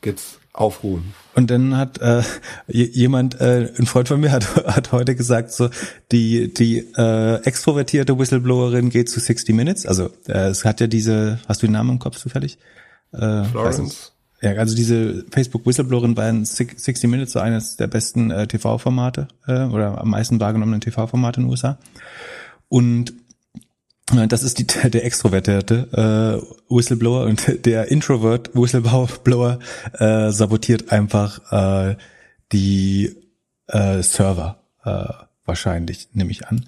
gibt's 0.00 0.38
aufruhen. 0.54 1.12
Und 1.34 1.50
dann 1.50 1.76
hat 1.76 2.00
äh, 2.00 2.22
jemand, 2.68 3.40
äh, 3.40 3.70
ein 3.76 3.86
Freund 3.86 4.08
von 4.08 4.20
mir 4.20 4.30
hat, 4.30 4.54
hat 4.66 4.92
heute 4.92 5.14
gesagt, 5.14 5.52
so 5.52 5.68
die 6.12 6.54
die 6.54 6.78
äh, 6.96 7.42
extrovertierte 7.44 8.18
Whistleblowerin 8.18 8.88
geht 8.88 9.10
zu 9.10 9.20
60 9.20 9.54
Minutes. 9.54 9.84
Also 9.84 10.10
äh, 10.26 10.48
es 10.48 10.64
hat 10.64 10.80
ja 10.80 10.86
diese, 10.86 11.40
hast 11.46 11.62
du 11.62 11.66
den 11.66 11.72
Namen 11.72 11.90
im 11.90 11.98
Kopf 11.98 12.16
zufällig? 12.16 12.56
Äh, 13.12 13.44
Florence. 13.44 14.12
Ja, 14.40 14.52
also 14.52 14.76
diese 14.76 15.24
Facebook 15.30 15.66
Whistleblowerin 15.66 16.16
war 16.16 16.28
in 16.28 16.44
60 16.44 17.02
Minutes 17.04 17.32
so 17.32 17.40
eines 17.40 17.76
der 17.76 17.86
besten 17.86 18.30
äh, 18.30 18.46
TV-Formate 18.46 19.28
äh, 19.46 19.64
oder 19.64 19.98
am 20.00 20.10
meisten 20.10 20.38
wahrgenommenen 20.38 20.80
TV-Formate 20.80 21.40
in 21.40 21.46
den 21.46 21.50
USA. 21.50 21.78
Und 22.68 23.14
das 24.06 24.42
ist 24.42 24.58
die, 24.58 24.66
der 24.66 25.04
extrovertierte 25.04 26.42
äh, 26.70 26.74
Whistleblower 26.74 27.24
und 27.24 27.64
der 27.64 27.90
Introvert 27.90 28.54
Whistleblower 28.54 29.58
äh, 29.98 30.30
sabotiert 30.30 30.92
einfach 30.92 31.40
äh, 31.90 31.96
die 32.52 33.16
äh, 33.68 34.02
Server 34.02 34.58
äh, 34.84 35.06
wahrscheinlich, 35.46 36.08
nehme 36.12 36.30
ich 36.30 36.46
an, 36.46 36.66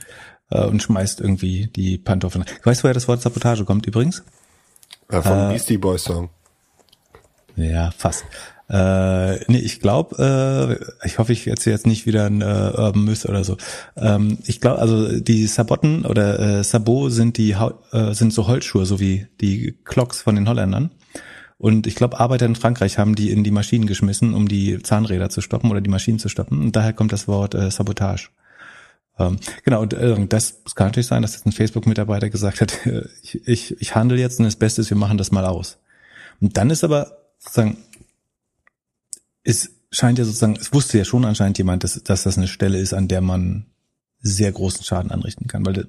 äh, 0.51 0.65
und 0.65 0.83
schmeißt 0.83 1.21
irgendwie 1.21 1.67
die 1.67 1.99
Pantoffeln. 1.99 2.45
Weißt 2.65 2.81
du, 2.81 2.85
woher 2.85 2.95
das 2.95 3.09
Wort 3.09 3.23
Sabotage 3.23 3.65
kommt 3.65 3.87
übrigens? 3.87 4.25
Ja, 5.11 5.23
vom 5.23 5.39
äh, 5.39 5.49
Beastie 5.51 5.79
Boys 5.79 6.05
Song. 6.05 6.31
Ja, 7.57 7.91
fast. 7.97 8.25
Äh, 8.69 9.37
nee, 9.51 9.59
ich 9.59 9.81
glaube, 9.81 10.81
äh, 11.03 11.07
ich 11.07 11.19
hoffe, 11.19 11.33
ich 11.33 11.47
erzähle 11.47 11.75
jetzt 11.75 11.87
nicht 11.87 12.05
wieder 12.05 12.27
ein 12.27 12.41
äh, 12.41 12.45
Urban 12.45 13.05
Myth 13.05 13.25
oder 13.27 13.45
so. 13.45 13.57
Ähm, 13.97 14.39
ich 14.45 14.61
glaube, 14.61 14.81
also 14.81 15.21
die 15.21 15.47
Sabotten 15.47 16.05
oder 16.05 16.39
äh, 16.41 16.65
Sabot 16.65 17.13
sind 17.13 17.37
die 17.37 17.53
äh, 17.53 18.13
sind 18.13 18.33
so 18.33 18.49
Holzschuhe, 18.49 18.85
so 18.85 18.99
wie 18.99 19.27
die 19.41 19.79
Clocks 19.85 20.21
von 20.23 20.35
den 20.35 20.49
Holländern. 20.49 20.91
Und 21.59 21.87
ich 21.87 21.95
glaube, 21.95 22.21
Arbeiter 22.21 22.45
in 22.47 22.57
Frankreich 22.57 22.99
haben 22.99 23.15
die 23.15 23.31
in 23.31 23.45
die 23.45 23.51
Maschinen 23.51 23.87
geschmissen, 23.87 24.35
um 24.35 24.49
die 24.49 24.83
Zahnräder 24.83 25.31
zu 25.31 25.41
stoppen 25.41 25.71
oder 25.71 25.81
die 25.81 25.91
Maschinen 25.91 26.19
zu 26.19 26.29
stoppen. 26.29 26.61
Und 26.61 26.77
daher 26.77 26.93
kommt 26.93 27.13
das 27.13 27.29
Wort 27.29 27.55
äh, 27.55 27.71
Sabotage. 27.71 28.29
Ähm, 29.19 29.39
genau, 29.65 29.81
und 29.81 29.95
äh, 29.95 30.27
das 30.27 30.63
kann 30.75 30.89
natürlich 30.89 31.07
sein, 31.07 31.23
dass 31.23 31.33
jetzt 31.33 31.47
ein 31.47 31.53
Facebook-Mitarbeiter 31.53 32.29
gesagt 32.29 32.61
hat, 32.61 32.79
ich, 33.23 33.47
ich, 33.47 33.81
ich 33.81 33.95
handle 33.95 34.19
jetzt 34.19 34.39
und 34.39 34.45
das 34.45 34.57
Beste 34.57 34.83
ist, 34.83 34.91
wir 34.91 34.97
machen 34.97 35.19
das 35.19 35.31
mal 35.31 35.47
aus. 35.47 35.79
Und 36.41 36.57
dann 36.57 36.69
ist 36.69 36.85
aber 36.85 37.17
sozusagen, 37.39 37.79
es 39.47 39.71
scheint 39.91 40.19
ja 40.19 40.25
sozusagen, 40.25 40.57
es 40.57 40.73
wusste 40.73 40.99
ja 40.99 41.05
schon 41.05 41.25
anscheinend 41.25 41.59
jemand, 41.59 41.85
dass, 41.85 42.03
dass 42.03 42.25
das 42.25 42.37
eine 42.37 42.49
Stelle 42.49 42.79
ist, 42.79 42.93
an 42.93 43.09
der 43.09 43.21
man 43.21 43.67
sehr 44.21 44.51
großen 44.53 44.85
Schaden 44.85 45.11
anrichten 45.11 45.47
kann, 45.47 45.65
weil 45.65 45.87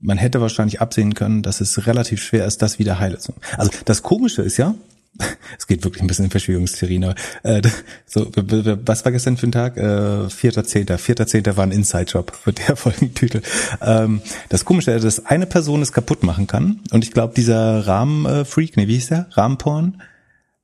man 0.00 0.18
hätte 0.18 0.40
wahrscheinlich 0.40 0.80
absehen 0.80 1.14
können, 1.14 1.42
dass 1.42 1.60
es 1.60 1.86
relativ 1.86 2.22
schwer 2.22 2.46
ist, 2.46 2.62
das 2.62 2.78
wieder 2.78 2.98
heile 2.98 3.18
zu. 3.18 3.34
Also 3.56 3.70
das 3.84 4.02
Komische 4.02 4.42
ist 4.42 4.56
ja, 4.56 4.74
es 5.58 5.66
geht 5.66 5.84
wirklich 5.84 6.02
ein 6.02 6.06
bisschen 6.06 6.26
in 6.26 6.30
Verschwörungstheorien, 6.30 7.04
aber 7.04 7.14
äh, 7.42 7.62
so, 8.06 8.30
was 8.34 9.04
war 9.04 9.12
gestern 9.12 9.36
für 9.36 9.46
ein 9.46 9.52
Tag? 9.52 9.76
Äh, 9.76 10.28
Vierter, 10.30 10.64
Zehnter. 10.64 10.98
Vierter, 10.98 11.26
Zehnter 11.26 11.56
war 11.56 11.64
ein 11.64 11.72
Inside-Job 11.72 12.32
für 12.34 12.52
der 12.52 12.76
Folgentitel. 12.76 13.42
Ähm, 13.80 14.20
das 14.48 14.64
Komische 14.64 14.92
ist, 14.92 15.04
dass 15.04 15.26
eine 15.26 15.46
Person 15.46 15.82
es 15.82 15.92
kaputt 15.92 16.22
machen 16.22 16.46
kann 16.46 16.80
und 16.90 17.04
ich 17.04 17.12
glaube, 17.12 17.34
dieser 17.34 17.86
Rahmenfreak, 17.86 18.76
nee, 18.76 18.88
wie 18.88 18.94
hieß 18.94 19.08
der? 19.08 19.26
Rahmenporn, 19.30 20.02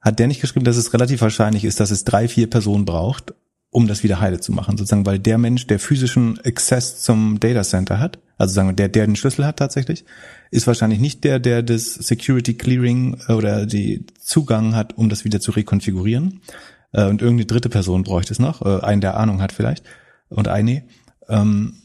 hat 0.04 0.18
der 0.18 0.26
nicht 0.28 0.42
geschrieben, 0.42 0.66
dass 0.66 0.76
es 0.76 0.92
relativ 0.92 1.23
wahrscheinlich 1.23 1.64
ist, 1.64 1.80
dass 1.80 1.90
es 1.90 2.04
drei, 2.04 2.28
vier 2.28 2.49
Personen 2.49 2.84
braucht, 2.84 3.34
um 3.70 3.88
das 3.88 4.02
wieder 4.02 4.20
heile 4.20 4.38
zu 4.38 4.52
machen, 4.52 4.76
sozusagen, 4.76 5.06
weil 5.06 5.18
der 5.18 5.38
Mensch, 5.38 5.66
der 5.66 5.80
physischen 5.80 6.38
Access 6.44 7.02
zum 7.02 7.40
Data 7.40 7.62
Center 7.62 7.99
hat, 7.99 8.18
also 8.37 8.54
sagen 8.54 8.68
wir, 8.68 8.75
der, 8.75 8.88
der 8.88 9.06
den 9.06 9.16
Schlüssel 9.16 9.46
hat 9.46 9.56
tatsächlich, 9.56 10.04
ist 10.50 10.66
wahrscheinlich 10.66 11.00
nicht 11.00 11.25
der, 11.25 11.38
der 11.38 11.62
das 11.62 11.94
Security 11.94 12.54
Clearing 12.54 13.16
äh, 13.28 13.32
oder 13.32 13.66
die 13.66 14.06
Zugang 14.20 14.75
hat, 14.75 14.96
um 14.96 15.08
das 15.08 15.25
wieder 15.25 15.40
zu 15.40 15.52
rekonfigurieren. 15.52 16.40
Äh, 16.92 17.06
und 17.06 17.23
irgendeine 17.23 17.46
dritte 17.46 17.68
Person 17.70 18.04
bräuchte 18.04 18.32
es 18.32 18.38
noch, 18.38 18.62
äh, 18.62 18.80
einen, 18.84 19.00
der 19.00 19.16
Ahnung 19.16 19.40
hat 19.40 19.52
vielleicht, 19.52 19.84
und 20.28 20.49
eine. 20.49 20.84
Ähm, 21.28 21.78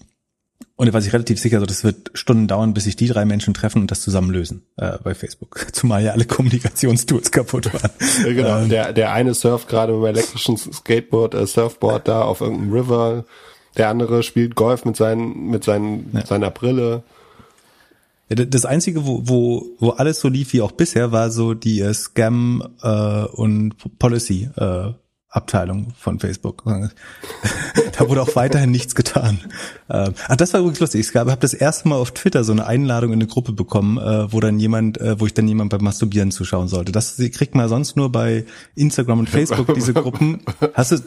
und 0.80 0.86
da 0.86 0.94
war 0.94 1.02
ich 1.02 1.12
relativ 1.12 1.42
sicher, 1.42 1.58
also 1.58 1.66
das 1.66 1.84
wird 1.84 2.10
Stunden 2.14 2.48
dauern, 2.48 2.74
bis 2.74 2.86
sich 2.86 2.96
die 2.96 3.10
drei 3.10 3.26
Menschen 3.26 3.54
treffen 3.54 3.82
und 3.82 3.92
das 3.92 4.00
zusammen 4.00 4.32
lösen 4.32 4.64
äh, 4.78 4.98
bei 5.04 5.14
Facebook. 5.14 5.68
Zumal 5.74 6.02
ja 6.02 6.14
alle 6.14 6.24
Kommunikationstools 6.24 7.32
kaputt 7.32 7.74
waren. 7.74 7.92
Ja, 8.24 8.32
genau. 8.32 8.60
Ähm, 8.60 8.70
der, 8.70 8.94
der 8.94 9.12
eine 9.12 9.34
surft 9.34 9.68
gerade 9.68 9.92
mit 9.92 10.06
einem 10.06 10.16
elektrischen 10.16 10.56
Skateboard, 10.56 11.34
äh, 11.34 11.46
Surfboard 11.46 12.08
da 12.08 12.22
auf 12.22 12.40
irgendeinem 12.40 12.72
River. 12.72 13.26
Der 13.76 13.90
andere 13.90 14.24
spielt 14.24 14.56
Golf 14.56 14.86
mit 14.86 14.96
seinen, 14.96 15.48
mit 15.48 15.66
seinen, 15.66 16.12
ja. 16.14 16.26
seiner 16.26 16.50
Brille. 16.50 17.04
Ja, 18.30 18.46
das 18.46 18.64
Einzige, 18.64 19.06
wo, 19.06 19.24
wo, 19.26 19.66
wo 19.80 19.90
alles 19.90 20.22
so 20.22 20.30
lief 20.30 20.54
wie 20.54 20.62
auch 20.62 20.72
bisher, 20.72 21.12
war 21.12 21.30
so 21.30 21.56
die 21.56 21.82
äh, 21.82 21.94
Scam 21.94 22.64
äh, 22.82 23.26
und 23.26 24.00
Policy 24.00 24.50
äh, 24.56 24.94
Abteilung 25.28 25.94
von 25.98 26.20
Facebook. 26.20 26.64
da 28.00 28.08
wurde 28.08 28.22
auch 28.22 28.36
weiterhin 28.36 28.72
nichts 28.72 28.96
getan. 28.96 29.40
Ähm, 29.90 30.14
ach, 30.28 30.36
das 30.38 30.54
war 30.54 30.62
übrigens 30.62 30.80
lustig. 30.80 31.02
Ich 31.02 31.16
habe 31.16 31.36
das 31.38 31.54
erste 31.54 31.90
Mal 31.90 31.96
auf 31.98 32.12
Twitter 32.12 32.44
so 32.44 32.54
eine 32.54 32.66
Einladung 32.66 33.12
in 33.12 33.20
eine 33.20 33.28
Gruppe 33.28 33.52
bekommen, 33.52 33.98
äh, 33.98 34.32
wo 34.32 34.40
dann 34.40 34.60
jemand, 34.60 35.00
äh, 35.00 35.20
wo 35.20 35.26
ich 35.26 35.34
dann 35.34 35.48
jemand 35.48 35.70
beim 35.72 35.84
Masturbieren 35.84 36.32
zuschauen 36.32 36.68
sollte. 36.70 36.92
Das 36.92 37.18
kriegt 37.18 37.56
man 37.56 37.68
sonst 37.68 37.98
nur 37.98 38.12
bei 38.12 38.46
Instagram 38.76 39.20
und 39.20 39.30
Facebook 39.30 39.74
diese 39.76 39.94
Gruppen. 39.94 40.40
Hast 40.74 40.92
du, 40.92 40.98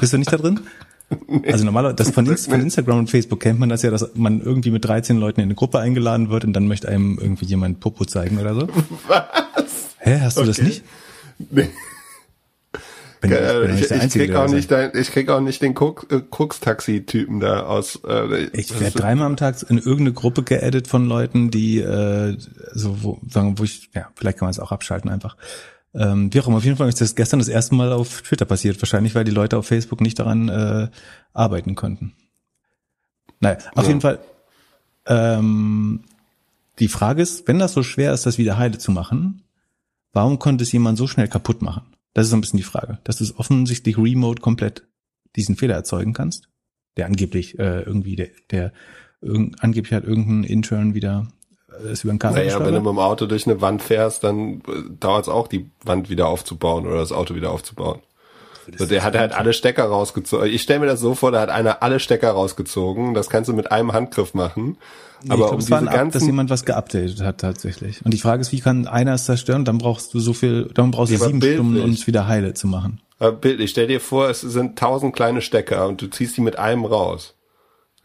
bist 0.00 0.12
du 0.12 0.18
nicht 0.18 0.32
da 0.32 0.36
drin? 0.36 0.60
Nee. 1.28 1.52
Also 1.52 1.64
normalerweise, 1.64 1.96
das 1.96 2.10
von, 2.10 2.26
von, 2.26 2.60
Instagram 2.60 2.98
und 2.98 3.10
Facebook 3.10 3.40
kennt 3.40 3.60
man 3.60 3.68
das 3.68 3.82
ja, 3.82 3.90
dass 3.90 4.10
man 4.14 4.40
irgendwie 4.40 4.70
mit 4.70 4.84
13 4.84 5.18
Leuten 5.18 5.40
in 5.40 5.44
eine 5.44 5.54
Gruppe 5.54 5.78
eingeladen 5.78 6.30
wird 6.30 6.44
und 6.44 6.52
dann 6.52 6.66
möchte 6.66 6.88
einem 6.88 7.18
irgendwie 7.20 7.46
jemand 7.46 7.80
Popo 7.80 8.04
zeigen 8.04 8.38
oder 8.38 8.54
so. 8.54 8.68
Was? 9.06 9.24
Hä, 9.98 10.20
hast 10.20 10.36
du 10.36 10.42
okay. 10.42 10.48
das 10.48 10.58
nicht? 10.58 10.82
Nee. 11.50 11.68
Bin 13.28 13.76
ich, 13.78 13.88
bin 13.88 13.98
ich, 13.98 14.04
ich, 14.04 14.12
krieg 14.12 14.34
auch 14.34 14.48
nicht 14.48 14.70
dein, 14.70 14.90
ich 14.94 15.10
krieg 15.10 15.28
auch 15.30 15.40
nicht 15.40 15.62
den 15.62 15.74
Koks-Taxi-Typen 15.74 17.40
da 17.40 17.64
aus. 17.64 18.00
Äh, 18.06 18.46
ich 18.52 18.78
werde 18.78 18.98
dreimal 18.98 19.26
am 19.26 19.36
Tag 19.36 19.56
in 19.68 19.78
irgendeine 19.78 20.12
Gruppe 20.12 20.42
geedit 20.42 20.88
von 20.88 21.06
Leuten, 21.06 21.50
die 21.50 21.78
äh, 21.80 22.36
so 22.72 23.02
wo, 23.02 23.20
sagen, 23.28 23.58
wo 23.58 23.64
ich, 23.64 23.90
ja, 23.94 24.08
vielleicht 24.14 24.38
kann 24.38 24.46
man 24.46 24.50
es 24.50 24.58
auch 24.58 24.72
abschalten 24.72 25.10
einfach. 25.10 25.36
Ähm, 25.94 26.32
wie 26.34 26.40
auch 26.40 26.48
immer, 26.48 26.56
auf 26.56 26.64
jeden 26.64 26.76
Fall 26.76 26.88
ist 26.88 27.00
das 27.00 27.14
gestern 27.14 27.38
das 27.38 27.48
erste 27.48 27.74
Mal 27.74 27.92
auf 27.92 28.22
Twitter 28.22 28.44
passiert. 28.44 28.80
Wahrscheinlich, 28.82 29.14
weil 29.14 29.24
die 29.24 29.30
Leute 29.30 29.56
auf 29.56 29.66
Facebook 29.66 30.00
nicht 30.00 30.18
daran 30.18 30.48
äh, 30.48 30.88
arbeiten 31.32 31.74
konnten. 31.74 32.14
Naja, 33.40 33.58
auf 33.74 33.84
ja. 33.84 33.88
jeden 33.88 34.00
Fall. 34.00 34.18
Ähm, 35.06 36.00
die 36.78 36.88
Frage 36.88 37.22
ist, 37.22 37.46
wenn 37.46 37.58
das 37.58 37.72
so 37.72 37.82
schwer 37.82 38.12
ist, 38.12 38.26
das 38.26 38.38
wieder 38.38 38.58
heile 38.58 38.78
zu 38.78 38.90
machen, 38.90 39.42
warum 40.12 40.38
konnte 40.38 40.64
es 40.64 40.72
jemand 40.72 40.98
so 40.98 41.06
schnell 41.06 41.28
kaputt 41.28 41.62
machen? 41.62 41.93
Das 42.14 42.26
ist 42.26 42.30
so 42.30 42.36
ein 42.36 42.40
bisschen 42.40 42.56
die 42.56 42.62
Frage. 42.62 42.98
Dass 43.04 43.16
du 43.16 43.24
es 43.24 43.38
offensichtlich 43.38 43.98
remote 43.98 44.40
komplett 44.40 44.86
diesen 45.36 45.56
Fehler 45.56 45.74
erzeugen 45.74 46.12
kannst, 46.12 46.48
der 46.96 47.06
angeblich 47.06 47.58
äh, 47.58 47.82
irgendwie, 47.82 48.16
der, 48.16 48.28
der 48.50 48.72
irgend, 49.20 49.62
angeblich 49.62 49.92
hat 49.92 50.04
irgendein 50.04 50.44
Intern 50.44 50.94
wieder 50.94 51.28
äh, 51.82 51.92
ist 51.92 52.04
über 52.04 52.12
ein 52.12 52.18
Kabel 52.18 52.44
Naja, 52.44 52.60
wenn 52.60 52.74
du 52.74 52.80
mit 52.80 52.88
dem 52.88 52.98
Auto 52.98 53.26
durch 53.26 53.46
eine 53.46 53.60
Wand 53.60 53.82
fährst, 53.82 54.24
dann 54.24 54.60
äh, 54.60 54.90
dauert 55.00 55.24
es 55.24 55.28
auch, 55.28 55.48
die 55.48 55.70
Wand 55.84 56.08
wieder 56.08 56.28
aufzubauen 56.28 56.86
oder 56.86 56.98
das 56.98 57.12
Auto 57.12 57.34
wieder 57.34 57.50
aufzubauen. 57.50 58.00
So, 58.76 58.86
der 58.86 59.02
hat 59.02 59.16
halt 59.16 59.32
alle 59.32 59.52
Stecker 59.52 59.84
rausgezogen. 59.84 60.48
Ich 60.48 60.62
stelle 60.62 60.80
mir 60.80 60.86
das 60.86 61.00
so 61.00 61.14
vor, 61.14 61.32
da 61.32 61.40
hat 61.40 61.50
einer 61.50 61.82
alle 61.82 62.00
Stecker 62.00 62.30
rausgezogen. 62.30 63.14
Das 63.14 63.28
kannst 63.28 63.48
du 63.48 63.54
mit 63.54 63.70
einem 63.70 63.92
Handgriff 63.92 64.34
machen. 64.34 64.78
Nee, 65.22 65.30
aber 65.30 65.46
glaub, 65.46 65.52
um 65.52 65.58
diese 65.60 65.70
ganzen, 65.70 66.10
dass 66.10 66.26
jemand 66.26 66.50
was 66.50 66.64
geupdatet 66.64 67.20
hat 67.20 67.38
tatsächlich. 67.38 68.04
Und 68.04 68.12
die 68.12 68.18
Frage 68.18 68.42
ist, 68.42 68.52
wie 68.52 68.60
kann 68.60 68.86
einer 68.86 69.14
es 69.14 69.24
zerstören? 69.24 69.64
Dann 69.64 69.78
brauchst 69.78 70.12
du 70.12 70.20
so 70.20 70.34
viel, 70.34 70.70
dann 70.74 70.90
brauchst 70.90 71.12
du 71.12 71.16
sieben 71.16 71.40
bildlich. 71.40 71.58
Stunden, 71.58 71.80
um 71.80 71.90
es 71.90 72.06
wieder 72.06 72.26
heile 72.26 72.54
zu 72.54 72.66
machen. 72.66 73.00
Aber 73.18 73.32
bildlich, 73.32 73.70
stell 73.70 73.86
dir 73.86 74.00
vor, 74.00 74.28
es 74.28 74.42
sind 74.42 74.78
tausend 74.78 75.14
kleine 75.14 75.40
Stecker 75.40 75.88
und 75.88 76.02
du 76.02 76.08
ziehst 76.08 76.36
die 76.36 76.40
mit 76.40 76.58
einem 76.58 76.84
raus. 76.84 77.34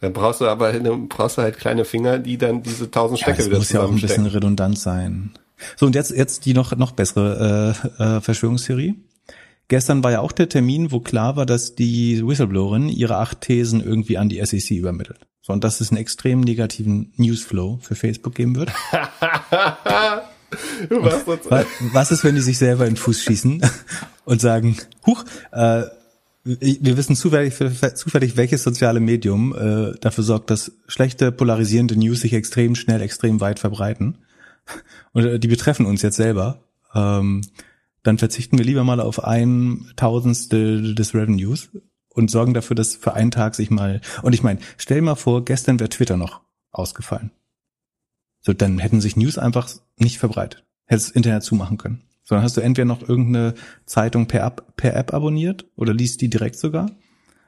Dann 0.00 0.14
brauchst 0.14 0.40
du 0.40 0.46
aber 0.46 0.72
brauchst 1.08 1.36
du 1.36 1.42
halt 1.42 1.58
kleine 1.58 1.84
Finger, 1.84 2.18
die 2.18 2.38
dann 2.38 2.62
diese 2.62 2.90
tausend 2.90 3.18
Stecker 3.18 3.32
ja, 3.32 3.36
das 3.38 3.46
wieder 3.48 3.58
muss 3.58 3.72
ja 3.72 3.82
auch 3.82 3.90
ein 3.90 4.00
bisschen 4.00 4.26
redundant 4.26 4.78
sein. 4.78 5.32
So 5.76 5.84
und 5.84 5.94
jetzt 5.94 6.10
jetzt 6.10 6.46
die 6.46 6.54
noch 6.54 6.74
noch 6.76 6.92
bessere 6.92 7.74
äh, 7.98 8.16
äh, 8.16 8.20
Verschwörungstheorie. 8.22 8.94
Gestern 9.70 10.02
war 10.02 10.10
ja 10.10 10.18
auch 10.20 10.32
der 10.32 10.48
Termin, 10.48 10.90
wo 10.90 10.98
klar 10.98 11.36
war, 11.36 11.46
dass 11.46 11.76
die 11.76 12.26
Whistleblowerin 12.26 12.88
ihre 12.88 13.18
acht 13.18 13.40
Thesen 13.40 13.80
irgendwie 13.80 14.18
an 14.18 14.28
die 14.28 14.44
SEC 14.44 14.72
übermittelt. 14.72 15.20
So, 15.42 15.52
und 15.52 15.62
dass 15.62 15.80
es 15.80 15.92
einen 15.92 15.98
extrem 15.98 16.40
negativen 16.40 17.12
Newsflow 17.16 17.78
für 17.80 17.94
Facebook 17.94 18.34
geben 18.34 18.56
wird. 18.56 18.72
was, 20.90 21.24
was 21.92 22.10
ist, 22.10 22.24
wenn 22.24 22.34
die 22.34 22.40
sich 22.40 22.58
selber 22.58 22.84
in 22.84 22.94
den 22.94 22.96
Fuß 22.96 23.22
schießen 23.22 23.62
und 24.24 24.40
sagen, 24.40 24.76
huch, 25.06 25.24
äh, 25.52 25.84
wir 26.42 26.96
wissen 26.96 27.14
zufällig, 27.14 27.54
zufällig 27.94 28.36
welches 28.36 28.64
soziale 28.64 28.98
Medium 28.98 29.54
äh, 29.54 29.92
dafür 30.00 30.24
sorgt, 30.24 30.50
dass 30.50 30.72
schlechte, 30.88 31.30
polarisierende 31.30 31.96
News 31.96 32.22
sich 32.22 32.32
extrem 32.32 32.74
schnell, 32.74 33.02
extrem 33.02 33.40
weit 33.40 33.60
verbreiten. 33.60 34.18
Und 35.12 35.26
äh, 35.26 35.38
die 35.38 35.46
betreffen 35.46 35.86
uns 35.86 36.02
jetzt 36.02 36.16
selber. 36.16 36.58
Ähm, 36.92 37.42
dann 38.02 38.18
verzichten 38.18 38.58
wir 38.58 38.64
lieber 38.64 38.84
mal 38.84 39.00
auf 39.00 39.24
ein 39.24 39.92
Tausendstel 39.96 40.94
des 40.94 41.14
Revenues 41.14 41.70
und 42.08 42.30
sorgen 42.30 42.54
dafür, 42.54 42.74
dass 42.74 42.96
für 42.96 43.14
einen 43.14 43.30
Tag 43.30 43.54
sich 43.54 43.70
mal. 43.70 44.00
Und 44.22 44.32
ich 44.32 44.42
meine, 44.42 44.60
stell 44.76 45.00
mal 45.02 45.14
vor, 45.14 45.44
gestern 45.44 45.78
wäre 45.78 45.90
Twitter 45.90 46.16
noch 46.16 46.40
ausgefallen. 46.70 47.30
So, 48.40 48.52
dann 48.52 48.78
hätten 48.78 49.00
sich 49.00 49.16
News 49.16 49.38
einfach 49.38 49.68
nicht 49.96 50.18
verbreitet. 50.18 50.64
Hättest 50.86 51.10
das 51.10 51.16
Internet 51.16 51.42
zumachen 51.42 51.78
können. 51.78 52.02
Sondern 52.22 52.44
hast 52.44 52.56
du 52.56 52.60
entweder 52.60 52.86
noch 52.86 53.06
irgendeine 53.06 53.54
Zeitung 53.86 54.26
per 54.26 54.44
App, 54.44 54.76
per 54.76 54.94
App 54.94 55.12
abonniert 55.12 55.66
oder 55.76 55.92
liest 55.92 56.20
die 56.20 56.30
direkt 56.30 56.56
sogar. 56.56 56.90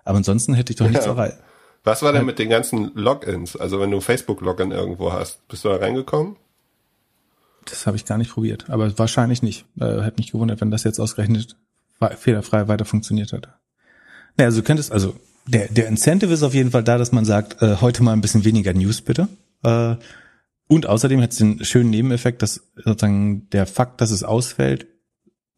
Aber 0.04 0.18
ansonsten 0.18 0.54
hätte 0.54 0.72
ich 0.72 0.78
doch 0.78 0.88
nichts 0.88 1.06
ja. 1.06 1.12
erreicht. 1.12 1.38
Was 1.84 2.02
war 2.02 2.12
denn 2.12 2.26
mit 2.26 2.38
den 2.38 2.48
ganzen 2.48 2.92
Logins? 2.94 3.56
Also 3.56 3.80
wenn 3.80 3.90
du 3.90 4.00
Facebook-Login 4.00 4.70
irgendwo 4.70 5.12
hast, 5.12 5.46
bist 5.48 5.64
du 5.64 5.68
da 5.68 5.76
reingekommen? 5.76 6.36
Das 7.64 7.86
habe 7.86 7.96
ich 7.96 8.04
gar 8.04 8.18
nicht 8.18 8.32
probiert, 8.32 8.70
aber 8.70 8.98
wahrscheinlich 8.98 9.42
nicht. 9.42 9.66
Äh, 9.80 10.00
hätte 10.00 10.18
mich 10.18 10.32
gewundert, 10.32 10.60
wenn 10.60 10.70
das 10.70 10.84
jetzt 10.84 10.98
ausgerechnet 10.98 11.56
fehlerfrei 12.16 12.66
weiter 12.66 12.84
funktioniert 12.84 13.32
hat. 13.32 13.48
Naja, 14.36 14.46
also 14.48 14.60
du 14.60 14.66
könntest, 14.66 14.90
also 14.90 15.14
der, 15.46 15.68
der 15.68 15.88
Incentive 15.88 16.32
ist 16.32 16.42
auf 16.42 16.54
jeden 16.54 16.70
Fall 16.70 16.84
da, 16.84 16.98
dass 16.98 17.12
man 17.12 17.24
sagt, 17.24 17.62
äh, 17.62 17.76
heute 17.80 18.02
mal 18.02 18.12
ein 18.12 18.20
bisschen 18.20 18.44
weniger 18.44 18.72
News 18.72 19.02
bitte. 19.02 19.28
Äh, 19.62 19.96
und 20.68 20.86
außerdem 20.86 21.20
hat 21.20 21.32
es 21.32 21.38
den 21.38 21.64
schönen 21.64 21.90
Nebeneffekt, 21.90 22.42
dass 22.42 22.62
sozusagen 22.76 23.48
der 23.50 23.66
Fakt, 23.66 24.00
dass 24.00 24.10
es 24.10 24.22
ausfällt, 24.22 24.86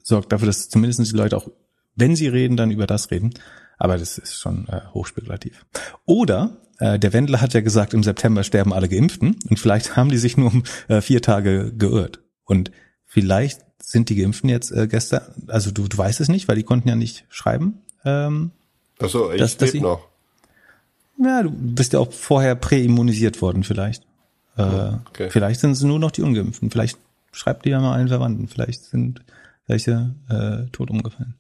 sorgt 0.03 0.33
dafür, 0.33 0.47
dass 0.47 0.69
zumindest 0.69 1.01
die 1.13 1.17
Leute 1.17 1.37
auch, 1.37 1.49
wenn 1.95 2.17
sie 2.17 2.29
reden, 2.29 2.57
dann 2.57 2.71
über 2.71 2.87
das 2.87 3.11
reden. 3.11 3.33
Aber 3.79 3.99
das 3.99 4.19
ist 4.19 4.41
schon 4.41 4.69
äh, 4.69 4.81
hochspekulativ. 4.93 5.67
Oder 6.05 6.57
äh, 6.79 6.99
der 6.99 7.13
Wendler 7.13 7.41
hat 7.41 7.55
ja 7.55 7.61
gesagt, 7.61 7.95
im 7.95 8.03
September 8.03 8.45
sterben 8.45 8.73
alle 8.73 8.89
Geimpften 8.89 9.37
und 9.49 9.59
vielleicht 9.59 9.97
haben 9.97 10.11
die 10.11 10.19
sich 10.19 10.37
nur 10.37 10.53
um 10.53 10.63
äh, 10.89 11.01
vier 11.01 11.23
Tage 11.23 11.73
geirrt. 11.77 12.21
Und 12.45 12.71
vielleicht 13.05 13.61
sind 13.81 14.09
die 14.09 14.17
Geimpften 14.17 14.49
jetzt 14.49 14.71
äh, 14.71 14.89
gestern, 14.89 15.23
also 15.49 15.71
du, 15.71 15.89
du 15.89 15.97
weißt 15.97 16.21
es 16.21 16.29
nicht, 16.29 16.49
weil 16.49 16.57
die 16.57 16.63
konnten 16.63 16.89
ja 16.89 16.97
nicht 16.97 17.25
schreiben. 17.29 17.83
Ähm, 18.05 18.51
Ach 19.01 19.09
so, 19.09 19.33
ich 19.33 19.39
dass, 19.39 19.57
dass 19.57 19.75
ich, 19.75 19.83
noch. 19.83 20.09
Ja, 21.23 21.43
du 21.43 21.51
bist 21.51 21.93
ja 21.93 22.01
auch 22.01 22.13
vorher 22.13 22.55
präimmunisiert 22.55 23.41
worden 23.41 23.63
vielleicht. 23.63 24.05
Äh, 24.57 24.93
okay. 25.09 25.31
Vielleicht 25.31 25.61
sind 25.61 25.73
es 25.73 25.83
nur 25.83 25.99
noch 25.99 26.11
die 26.11 26.23
Ungeimpften. 26.23 26.71
Vielleicht 26.71 26.99
schreibt 27.33 27.65
lieber 27.65 27.81
mal 27.81 27.95
einen 27.95 28.09
Verwandten. 28.09 28.49
Vielleicht 28.49 28.85
sind 28.85 29.21
welche 29.67 30.15
äh, 30.29 30.71
tot 30.71 30.91
umgefallen. 30.91 31.35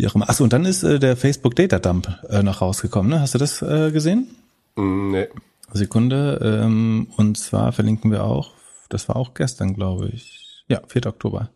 Wie 0.00 0.06
auch 0.06 0.14
immer. 0.14 0.30
Achso, 0.30 0.44
und 0.44 0.54
dann 0.54 0.64
ist 0.64 0.82
äh, 0.82 0.98
der 0.98 1.14
Facebook 1.14 1.54
Data 1.54 1.78
Dump 1.78 2.08
äh, 2.30 2.42
noch 2.42 2.62
rausgekommen. 2.62 3.10
Ne? 3.10 3.20
Hast 3.20 3.34
du 3.34 3.38
das 3.38 3.60
äh, 3.60 3.90
gesehen? 3.92 4.28
Mm, 4.74 5.10
nee. 5.10 5.28
Sekunde. 5.74 6.40
Ähm, 6.42 7.08
und 7.18 7.36
zwar 7.36 7.72
verlinken 7.72 8.10
wir 8.10 8.24
auch, 8.24 8.54
das 8.88 9.10
war 9.10 9.16
auch 9.16 9.34
gestern, 9.34 9.74
glaube 9.74 10.08
ich. 10.08 10.64
Ja, 10.68 10.80
4. 10.86 11.04
Oktober. 11.04 11.50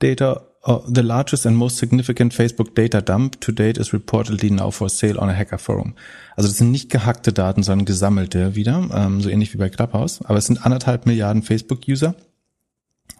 Data, 0.00 0.42
uh, 0.66 0.80
the 0.92 1.00
largest 1.00 1.46
and 1.46 1.56
most 1.56 1.76
significant 1.76 2.34
Facebook 2.34 2.74
data 2.74 3.00
dump 3.00 3.40
to 3.40 3.52
date 3.52 3.78
is 3.78 3.92
reportedly 3.92 4.50
now 4.50 4.72
for 4.72 4.88
sale 4.88 5.20
on 5.20 5.30
a 5.30 5.32
hacker 5.32 5.58
forum. 5.58 5.94
Also 6.34 6.48
das 6.48 6.58
sind 6.58 6.72
nicht 6.72 6.90
gehackte 6.90 7.32
Daten, 7.32 7.62
sondern 7.62 7.84
gesammelte 7.84 8.56
wieder, 8.56 8.88
ähm, 8.92 9.20
so 9.20 9.28
ähnlich 9.28 9.54
wie 9.54 9.58
bei 9.58 9.68
Clubhouse. 9.68 10.22
Aber 10.24 10.38
es 10.38 10.46
sind 10.46 10.66
anderthalb 10.66 11.06
Milliarden 11.06 11.44
Facebook-User 11.44 12.16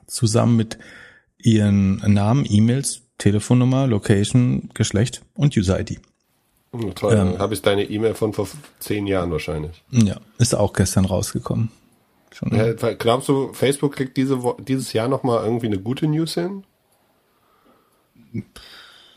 zusammen 0.09 0.57
mit 0.57 0.77
ihren 1.39 1.99
Namen, 2.13 2.45
E-Mails, 2.49 3.06
Telefonnummer, 3.19 3.87
Location, 3.87 4.71
Geschlecht 4.75 5.23
und 5.35 5.57
User-ID. 5.57 6.01
Hm, 6.73 6.95
toll, 6.95 7.15
dann 7.15 7.35
ähm, 7.35 7.39
habe 7.39 7.55
ich 7.55 7.63
deine 7.63 7.85
E-Mail 7.85 8.15
von 8.15 8.33
vor 8.33 8.49
zehn 8.79 9.07
Jahren 9.07 9.31
wahrscheinlich. 9.31 9.83
Ja, 9.91 10.21
ist 10.39 10.55
auch 10.55 10.73
gestern 10.73 11.05
rausgekommen. 11.05 11.71
Schon, 12.33 12.55
ja, 12.55 12.73
glaubst 12.73 13.29
du, 13.29 13.53
Facebook 13.53 13.95
kriegt 13.95 14.17
diese, 14.17 14.39
dieses 14.59 14.93
Jahr 14.93 15.09
nochmal 15.09 15.45
irgendwie 15.45 15.67
eine 15.67 15.79
gute 15.79 16.07
News 16.07 16.35
hin? 16.35 16.65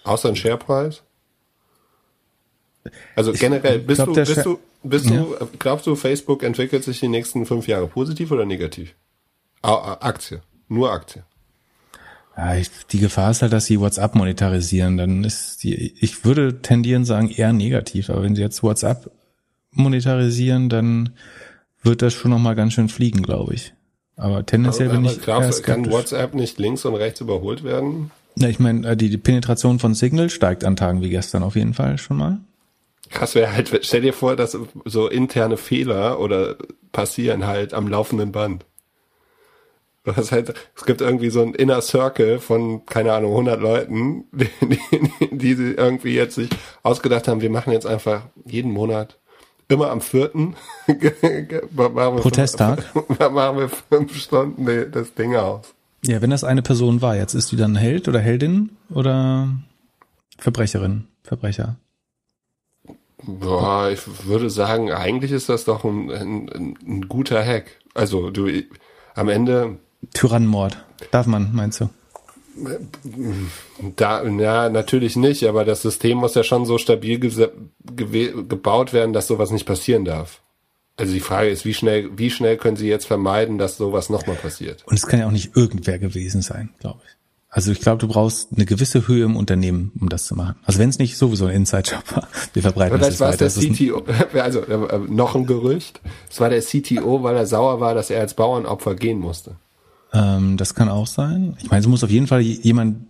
Außer 0.04 0.30
ein 0.30 0.36
Sharepreis? 0.36 1.04
Also 3.16 3.34
generell, 3.34 3.80
bist, 3.80 4.02
glaub, 4.02 4.16
du, 4.16 4.24
bist, 4.24 4.46
du, 4.46 4.60
bist 4.84 5.10
ja. 5.10 5.22
du, 5.22 5.48
glaubst 5.60 5.86
du, 5.86 5.96
Facebook 5.96 6.44
entwickelt 6.44 6.84
sich 6.84 7.00
die 7.00 7.10
nächsten 7.10 7.46
fünf 7.46 7.68
Jahre 7.68 7.88
positiv 7.88 8.32
oder 8.32 8.46
negativ? 8.46 8.96
Aktie, 9.62 10.42
nur 10.70 10.92
Aktie. 10.92 11.26
Ja, 12.40 12.56
ich, 12.56 12.70
die 12.90 13.00
Gefahr 13.00 13.32
ist 13.32 13.42
halt, 13.42 13.52
dass 13.52 13.66
sie 13.66 13.82
WhatsApp 13.82 14.16
monetarisieren. 14.16 14.96
Dann 14.96 15.26
ist 15.26 15.62
die, 15.64 15.94
ich 16.00 16.24
würde 16.24 16.62
tendieren 16.62 17.04
sagen 17.04 17.30
eher 17.30 17.52
negativ. 17.52 18.10
Aber 18.10 18.24
wenn 18.24 18.34
sie 18.34 18.42
jetzt 18.42 18.64
WhatsApp 18.64 19.12
monetarisieren, 19.72 20.70
dann 20.70 21.10
wird 21.84 22.02
das 22.02 22.14
schon 22.14 22.32
noch 22.32 22.40
mal 22.40 22.56
ganz 22.56 22.74
schön 22.74 22.88
fliegen, 22.88 23.24
glaube 23.24 23.56
ich. 23.56 23.74
Aber 24.16 24.46
tendenziell 24.46 24.88
aber, 24.88 25.00
bin 25.00 25.06
ich 25.06 25.22
glaubst, 25.22 25.64
kann 25.64 25.92
WhatsApp 25.92 26.34
nicht 26.34 26.60
links 26.60 26.86
und 26.86 26.96
rechts 26.96 27.20
überholt 27.20 27.66
werden? 27.66 28.12
Na, 28.36 28.48
ich 28.48 28.60
meine, 28.60 28.88
äh, 28.88 28.96
die, 28.96 29.10
die 29.10 29.18
Penetration 29.18 29.80
von 29.80 29.94
Signal 29.94 30.30
steigt 30.30 30.64
an 30.64 30.78
Tagen 30.78 31.02
wie 31.02 31.10
gestern 31.10 31.44
auf 31.44 31.58
jeden 31.58 31.74
Fall 31.74 31.98
schon 31.98 32.16
mal. 32.16 32.38
Krass 33.10 33.36
wäre 33.36 33.52
halt, 33.52 33.82
stell 33.82 34.02
dir 34.02 34.14
vor, 34.14 34.38
dass 34.38 34.58
so 34.86 35.10
interne 35.10 35.58
Fehler 35.58 36.22
oder 36.22 36.56
passieren 36.94 37.48
halt 37.48 37.74
am 37.74 37.90
laufenden 37.90 38.32
Band. 38.32 38.64
Hast 40.16 40.32
halt, 40.32 40.54
es 40.76 40.86
gibt 40.86 41.02
irgendwie 41.02 41.30
so 41.30 41.42
ein 41.42 41.54
Inner 41.54 41.82
Circle 41.82 42.40
von, 42.40 42.86
keine 42.86 43.14
Ahnung, 43.14 43.32
100 43.32 43.62
Leuten, 43.62 44.26
die, 44.32 44.50
die, 45.32 45.56
die 45.56 45.74
irgendwie 45.74 46.14
jetzt 46.14 46.36
sich 46.36 46.50
ausgedacht 46.84 47.28
haben, 47.28 47.42
wir 47.42 47.50
machen 47.50 47.74
jetzt 47.74 47.86
einfach 47.86 48.24
jeden 48.46 48.72
Monat, 48.72 49.18
immer 49.68 49.92
am 49.92 50.02
vierten, 50.02 50.56
Protesttag, 51.76 52.84
fünf, 52.84 53.20
machen 53.20 53.58
wir 53.58 53.70
fünf 53.70 54.16
Stunden 54.16 54.92
das 54.92 55.14
Ding 55.14 55.36
aus. 55.36 55.74
Ja, 56.06 56.22
wenn 56.22 56.30
das 56.30 56.44
eine 56.44 56.62
Person 56.62 57.02
war, 57.02 57.16
jetzt 57.16 57.34
ist 57.34 57.52
die 57.52 57.58
dann 57.58 57.76
Held 57.76 58.08
oder 58.08 58.20
Heldin 58.20 58.72
oder 58.90 59.50
Verbrecherin, 60.38 61.08
Verbrecher? 61.24 61.76
Boah, 63.22 63.90
ich 63.90 64.02
würde 64.26 64.50
sagen, 64.50 64.92
eigentlich 64.92 65.32
ist 65.32 65.50
das 65.50 65.66
doch 65.66 65.84
ein, 65.84 66.10
ein, 66.10 66.78
ein 66.86 67.08
guter 67.10 67.46
Hack. 67.46 67.72
Also 67.94 68.30
du 68.30 68.48
am 69.14 69.28
Ende 69.28 69.78
Tyrannenmord. 70.14 70.84
Darf 71.12 71.28
man, 71.28 71.54
meinst 71.54 71.82
du? 71.82 71.90
Da, 73.96 74.24
ja, 74.26 74.70
natürlich 74.70 75.16
nicht, 75.16 75.46
aber 75.46 75.64
das 75.64 75.82
System 75.82 76.18
muss 76.18 76.36
ja 76.36 76.44
schon 76.44 76.66
so 76.66 76.78
stabil 76.78 77.20
ge 77.20 77.50
gebaut 77.96 78.92
werden, 78.92 79.14
dass 79.14 79.28
sowas 79.28 79.52
nicht 79.52 79.66
passieren 79.66 80.04
darf. 80.04 80.42
Also 80.98 81.14
die 81.14 81.22
Frage 81.22 81.50
ist, 81.50 81.64
wie 81.64 81.74
schnell, 81.74 82.10
wie 82.18 82.30
schnell 82.30 82.58
können 82.58 82.76
Sie 82.76 82.90
jetzt 82.90 83.06
vermeiden, 83.06 83.58
dass 83.58 83.78
sowas 83.78 84.10
nochmal 84.10 84.36
passiert? 84.36 84.84
Und 84.86 84.96
es 84.96 85.08
kann 85.08 85.20
ja 85.20 85.28
auch 85.28 85.32
nicht 85.32 85.56
irgendwer 85.56 85.98
gewesen 85.98 86.42
sein, 86.42 86.72
glaube 86.80 87.00
ich. 87.08 87.16
Also 87.52 87.72
ich 87.72 87.80
glaube, 87.80 87.98
du 87.98 88.08
brauchst 88.08 88.50
eine 88.54 88.66
gewisse 88.66 89.08
Höhe 89.08 89.24
im 89.24 89.36
Unternehmen, 89.36 89.92
um 90.00 90.10
das 90.10 90.26
zu 90.26 90.36
machen. 90.36 90.58
Also 90.66 90.78
wenn 90.78 90.90
es 90.90 91.00
nicht 91.00 91.18
sowieso 91.18 91.46
ein 91.46 91.56
Inside-Job 91.56 92.04
war, 92.16 92.28
wir 92.54 92.62
verbreiten 92.62 92.96
Aber 92.96 93.06
das 93.06 93.20
war 93.20 93.36
der 93.36 93.50
CTO, 93.50 94.04
also 94.40 94.62
äh, 94.62 95.00
noch 95.08 95.36
ein 95.36 95.48
Gerücht. 95.48 96.02
Es 96.30 96.40
war 96.40 96.50
der 96.50 96.62
CTO, 96.62 97.24
weil 97.24 97.36
er 97.36 97.48
sauer 97.48 97.80
war, 97.80 97.96
dass 97.96 98.10
er 98.10 98.20
als 98.20 98.34
Bauernopfer 98.34 98.96
gehen 98.96 99.20
musste. 99.20 99.56
Ähm, 100.14 100.58
das 100.58 100.76
kann 100.76 100.90
auch 100.90 101.08
sein. 101.08 101.56
Ich 101.60 101.70
meine, 101.70 101.82
es 101.82 101.88
muss 101.88 102.04
auf 102.04 102.10
jeden 102.10 102.28
Fall 102.28 102.42
jemand 102.42 103.08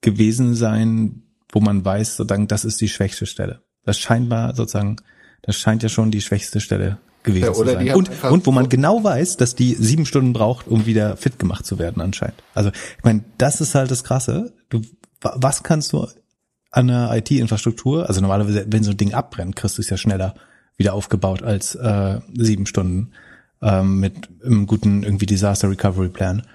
gewesen 0.00 0.54
sein, 0.54 1.22
wo 1.50 1.60
man 1.60 1.84
weiß, 1.84 2.16
sozusagen, 2.16 2.48
das 2.48 2.64
ist 2.64 2.80
die 2.80 2.88
schwächste 2.88 3.26
Stelle. 3.26 3.62
Das 3.84 3.98
scheinbar 3.98 4.54
sozusagen, 4.54 4.96
das 5.42 5.56
scheint 5.56 5.82
ja 5.82 5.88
schon 5.88 6.10
die 6.10 6.20
schwächste 6.20 6.60
Stelle 6.60 6.98
gewesen 7.22 7.46
ja, 7.46 7.52
zu 7.52 7.64
sein. 7.64 7.94
Und, 7.94 8.10
und 8.24 8.46
wo 8.46 8.52
man 8.52 8.68
genau 8.68 9.02
weiß, 9.02 9.36
dass 9.36 9.54
die 9.54 9.74
sieben 9.74 10.06
Stunden 10.06 10.32
braucht, 10.32 10.68
um 10.68 10.86
wieder 10.86 11.16
fit 11.16 11.38
gemacht 11.38 11.64
zu 11.64 11.78
werden 11.78 12.02
anscheinend. 12.02 12.42
Also 12.54 12.70
ich 12.70 13.04
meine, 13.04 13.24
das 13.38 13.60
ist 13.60 13.74
halt 13.74 13.90
das 13.90 14.04
Krasse. 14.04 14.52
Du, 14.68 14.82
was 15.20 15.62
kannst 15.62 15.92
du 15.92 16.06
an 16.70 16.90
einer 16.90 17.16
IT-Infrastruktur, 17.16 18.08
also 18.08 18.20
normalerweise, 18.20 18.66
wenn 18.68 18.82
so 18.82 18.90
ein 18.90 18.96
Ding 18.96 19.14
abbrennt, 19.14 19.56
kriegst 19.56 19.78
du 19.78 19.82
es 19.82 19.90
ja 19.90 19.96
schneller 19.96 20.34
wieder 20.76 20.92
aufgebaut 20.92 21.42
als 21.42 21.76
äh, 21.76 22.20
sieben 22.34 22.66
Stunden 22.66 23.12
ähm, 23.64 23.98
mit 23.98 24.28
einem 24.44 24.66
guten 24.66 25.02
irgendwie 25.02 25.26
Disaster 25.26 25.68
Recovery 25.70 26.10
Plan. 26.10 26.46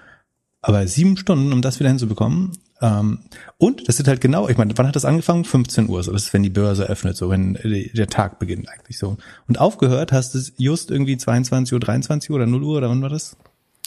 Aber 0.62 0.86
sieben 0.86 1.16
Stunden, 1.16 1.52
um 1.52 1.60
das 1.60 1.80
wieder 1.80 1.88
hinzubekommen. 1.88 2.52
Ähm, 2.80 3.20
und 3.58 3.88
das 3.88 3.96
sind 3.96 4.08
halt 4.08 4.20
genau, 4.20 4.48
ich 4.48 4.56
meine, 4.56 4.76
wann 4.78 4.86
hat 4.86 4.96
das 4.96 5.04
angefangen? 5.04 5.44
15 5.44 5.88
Uhr, 5.88 6.02
so 6.02 6.12
das 6.12 6.24
ist, 6.24 6.32
wenn 6.32 6.42
die 6.42 6.50
Börse 6.50 6.84
öffnet, 6.84 7.16
so 7.16 7.28
wenn 7.30 7.54
der 7.62 8.06
Tag 8.06 8.38
beginnt 8.38 8.68
eigentlich 8.68 8.98
so. 8.98 9.16
Und 9.48 9.58
aufgehört 9.58 10.12
hast 10.12 10.34
du 10.34 10.38
just 10.56 10.90
irgendwie 10.90 11.16
22 11.16 11.74
Uhr, 11.74 11.80
23 11.80 12.30
Uhr 12.30 12.36
oder 12.36 12.46
0 12.46 12.62
Uhr 12.62 12.78
oder 12.78 12.88
wann 12.88 13.02
war 13.02 13.10
das? 13.10 13.36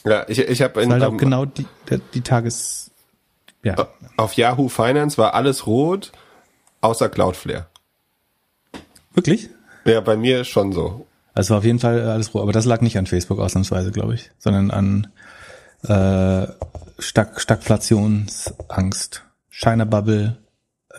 Ja, 0.03 0.25
ich, 0.27 0.39
ich 0.39 0.61
habe 0.61 0.85
halt 0.85 1.03
auch 1.03 1.17
genau 1.17 1.45
die, 1.45 1.65
die 2.13 2.21
Tages, 2.21 2.91
ja. 3.63 3.87
Auf 4.17 4.33
Yahoo 4.33 4.67
Finance 4.67 5.17
war 5.17 5.33
alles 5.33 5.65
rot, 5.65 6.11
außer 6.81 7.07
Cloudflare. 7.07 7.67
Wirklich? 9.13 9.49
Ja, 9.85 10.01
bei 10.01 10.17
mir 10.17 10.43
schon 10.43 10.73
so. 10.73 11.07
Also 11.33 11.55
auf 11.55 11.63
jeden 11.63 11.79
Fall 11.79 12.01
alles 12.01 12.33
roh. 12.33 12.41
Aber 12.41 12.51
das 12.51 12.65
lag 12.65 12.81
nicht 12.81 12.97
an 12.97 13.07
Facebook 13.07 13.39
ausnahmsweise, 13.39 13.91
glaube 13.91 14.15
ich, 14.15 14.31
sondern 14.37 14.71
an 14.71 15.07
äh, 15.83 16.47
Stag 16.99 17.41
Stagflationsangst, 17.41 19.23
China 19.49 19.85
Bubble, 19.85 20.37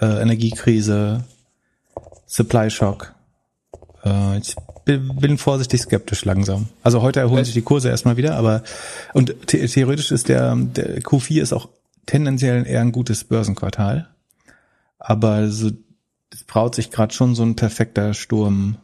äh, 0.00 0.22
Energiekrise, 0.22 1.24
Supply 2.26 2.70
Shock. 2.70 3.14
Äh, 4.04 4.38
ich 4.38 4.56
bin 4.84 5.38
vorsichtig 5.38 5.80
skeptisch 5.80 6.24
langsam. 6.24 6.68
Also 6.82 7.00
heute 7.00 7.20
erholen 7.20 7.44
sich 7.44 7.54
die 7.54 7.62
Kurse 7.62 7.88
erstmal 7.88 8.16
wieder, 8.16 8.36
aber 8.36 8.62
und 9.14 9.34
the 9.48 9.66
theoretisch 9.66 10.10
ist 10.10 10.28
der, 10.28 10.54
der 10.56 11.00
Q4 11.00 11.40
ist 11.40 11.52
auch 11.54 11.68
tendenziell 12.06 12.66
eher 12.66 12.80
ein 12.80 12.92
gutes 12.92 13.24
Börsenquartal. 13.24 14.08
Aber 14.98 15.48
so, 15.48 15.70
es 16.32 16.44
braut 16.44 16.74
sich 16.74 16.90
gerade 16.90 17.14
schon 17.14 17.34
so 17.34 17.44
ein 17.44 17.56
perfekter 17.56 18.12
Sturm. 18.12 18.76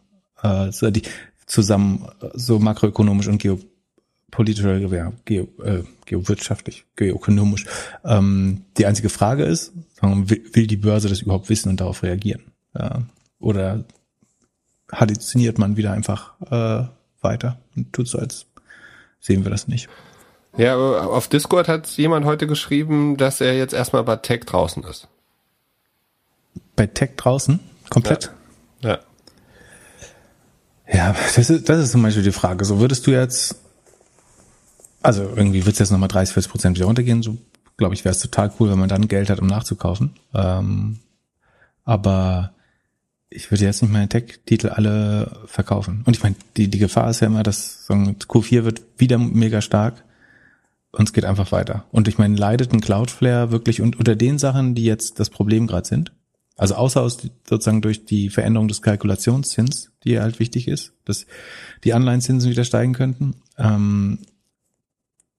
Äh, 0.43 0.73
so 0.73 0.91
die, 0.91 1.03
zusammen 1.51 2.07
so 2.35 2.59
makroökonomisch 2.59 3.27
und 3.27 3.39
geopolitisch 3.39 4.65
ja, 4.65 5.13
geo, 5.25 5.49
äh, 5.65 5.83
geowirtschaftlich, 6.07 6.85
geoökonomisch. 6.95 7.67
Ähm, 8.05 8.63
die 8.79 8.87
einzige 8.87 9.09
Frage 9.09 9.45
ist, 9.45 9.73
will, 10.01 10.45
will 10.53 10.67
die 10.67 10.77
Börse 10.77 11.09
das 11.09 11.23
überhaupt 11.23 11.49
wissen 11.49 11.69
und 11.69 11.81
darauf 11.81 12.03
reagieren? 12.03 12.53
Ja, 12.79 13.03
oder 13.41 13.85
halluziniert 14.93 15.59
man 15.59 15.77
wieder 15.77 15.93
einfach 15.93 16.35
äh, 16.51 16.87
weiter 17.21 17.59
und 17.75 17.93
tut 17.93 18.07
so, 18.07 18.19
als 18.19 18.47
sehen 19.19 19.45
wir 19.45 19.51
das 19.51 19.67
nicht. 19.67 19.89
Ja, 20.57 20.77
auf 20.77 21.29
Discord 21.29 21.69
hat 21.69 21.89
jemand 21.97 22.27
heute 22.27 22.47
geschrieben, 22.47 23.17
dass 23.17 23.41
er 23.41 23.57
jetzt 23.57 23.73
erstmal 23.73 24.05
bei 24.05 24.17
Tech 24.17 24.45
draußen 24.47 24.85
ist. 24.85 25.09
Bei 26.77 26.87
Tech 26.87 27.11
draußen? 27.17 27.61
Komplett? 27.89 28.33
Ja. 28.83 28.91
ja. 28.91 28.99
Ja, 30.93 31.13
das 31.13 31.51
ist, 31.51 31.69
das 31.69 31.85
ist 31.85 31.93
zum 31.93 32.03
Beispiel 32.03 32.23
die 32.23 32.33
Frage. 32.33 32.65
So 32.65 32.81
würdest 32.81 33.07
du 33.07 33.13
jetzt, 33.13 33.57
also 35.03 35.23
irgendwie 35.23 35.65
wird 35.65 35.75
es 35.75 35.79
jetzt 35.79 35.91
nochmal 35.91 36.09
30, 36.09 36.35
40 36.35 36.51
Prozent 36.51 36.77
wieder 36.77 36.87
runtergehen. 36.87 37.23
So 37.23 37.39
glaube 37.77 37.95
ich, 37.95 38.05
wäre 38.05 38.15
es 38.15 38.21
total 38.21 38.53
cool, 38.59 38.71
wenn 38.71 38.79
man 38.79 38.89
dann 38.89 39.09
Geld 39.09 39.31
hat, 39.31 39.41
um 39.41 39.47
nachzukaufen. 39.47 40.15
Ähm, 40.35 40.99
aber 41.85 42.53
ich 43.31 43.51
würde 43.51 43.65
jetzt 43.65 43.83
nicht 43.83 43.93
meine 43.93 44.09
Tech-Titel 44.09 44.69
alle 44.69 45.45
verkaufen. 45.47 46.03
Und 46.05 46.17
ich 46.17 46.23
meine, 46.23 46.35
die, 46.57 46.69
die 46.69 46.79
Gefahr 46.79 47.11
ist 47.11 47.21
ja 47.21 47.29
immer, 47.29 47.43
dass 47.43 47.87
so 47.87 47.95
ein 47.95 48.17
Q4 48.19 48.65
wird 48.65 48.83
wieder 48.99 49.19
mega 49.19 49.61
stark 49.61 50.05
und 50.93 51.09
es 51.09 51.13
geht 51.13 51.25
einfach 51.25 51.53
weiter. 51.53 51.85
Und 51.93 52.09
ich 52.09 52.19
meine, 52.19 52.37
leidet 52.37 52.73
ein 52.73 52.81
Cloudflare 52.81 53.53
wirklich 53.53 53.81
unter 53.81 54.17
den 54.17 54.39
Sachen, 54.39 54.75
die 54.75 54.85
jetzt 54.85 55.21
das 55.21 55.31
Problem 55.31 55.69
gerade 55.69 55.87
sind? 55.87 56.13
Also 56.57 56.75
außer 56.75 57.01
aus 57.01 57.19
sozusagen 57.49 57.81
durch 57.81 58.05
die 58.05 58.29
Veränderung 58.29 58.69
des 58.69 58.83
Kalkulationszins, 58.83 59.90
die 60.05 60.21
halt 60.21 60.39
wichtig 60.39 60.69
ist, 60.69 60.93
dass 61.05 61.27
die 61.85 61.93
Anleihenzinsen 61.93 62.51
wieder 62.51 62.65
steigen 62.65 62.95
könnten. 62.95 63.37
Ähm, 63.59 64.21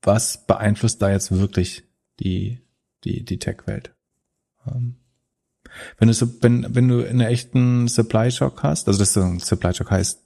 was 0.01 0.45
beeinflusst 0.45 1.01
da 1.01 1.11
jetzt 1.11 1.31
wirklich 1.31 1.83
die, 2.19 2.59
die, 3.03 3.23
die 3.23 3.39
Tech-Welt? 3.39 3.93
Ähm, 4.67 4.95
wenn 5.97 6.09
du 6.09 6.13
wenn, 6.41 6.75
wenn 6.75 6.87
du 6.87 7.07
einen 7.07 7.21
echten 7.21 7.87
Supply 7.87 8.29
Shock 8.31 8.63
hast, 8.63 8.87
also 8.87 8.99
das 8.99 9.17
ein 9.17 9.39
Supply 9.39 9.73
Shock 9.73 9.91
heißt, 9.91 10.19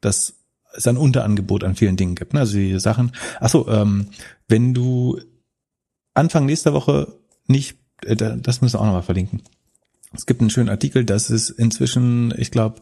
dass 0.00 0.34
es 0.72 0.86
ein 0.86 0.96
Unterangebot 0.96 1.64
an 1.64 1.74
vielen 1.74 1.96
Dingen 1.96 2.14
gibt, 2.14 2.34
ne? 2.34 2.40
also 2.40 2.56
die 2.56 2.78
Sachen. 2.80 3.12
Ach 3.40 3.48
so, 3.48 3.68
ähm, 3.68 4.08
wenn 4.48 4.74
du 4.74 5.20
Anfang 6.14 6.46
nächster 6.46 6.72
Woche 6.72 7.18
nicht, 7.46 7.78
äh, 8.04 8.16
das 8.16 8.60
müssen 8.60 8.74
wir 8.74 8.80
auch 8.80 8.86
nochmal 8.86 9.02
verlinken. 9.02 9.42
Es 10.14 10.26
gibt 10.26 10.40
einen 10.40 10.50
schönen 10.50 10.68
Artikel, 10.68 11.04
dass 11.04 11.30
es 11.30 11.50
inzwischen, 11.50 12.32
ich 12.38 12.50
glaube, 12.50 12.80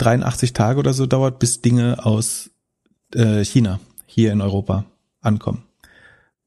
83 0.00 0.52
Tage 0.52 0.78
oder 0.78 0.92
so 0.92 1.06
dauert, 1.06 1.38
bis 1.38 1.60
Dinge 1.60 2.04
aus 2.04 2.50
äh, 3.14 3.44
China 3.44 3.80
hier 4.06 4.32
in 4.32 4.40
Europa 4.40 4.84
ankommen. 5.20 5.64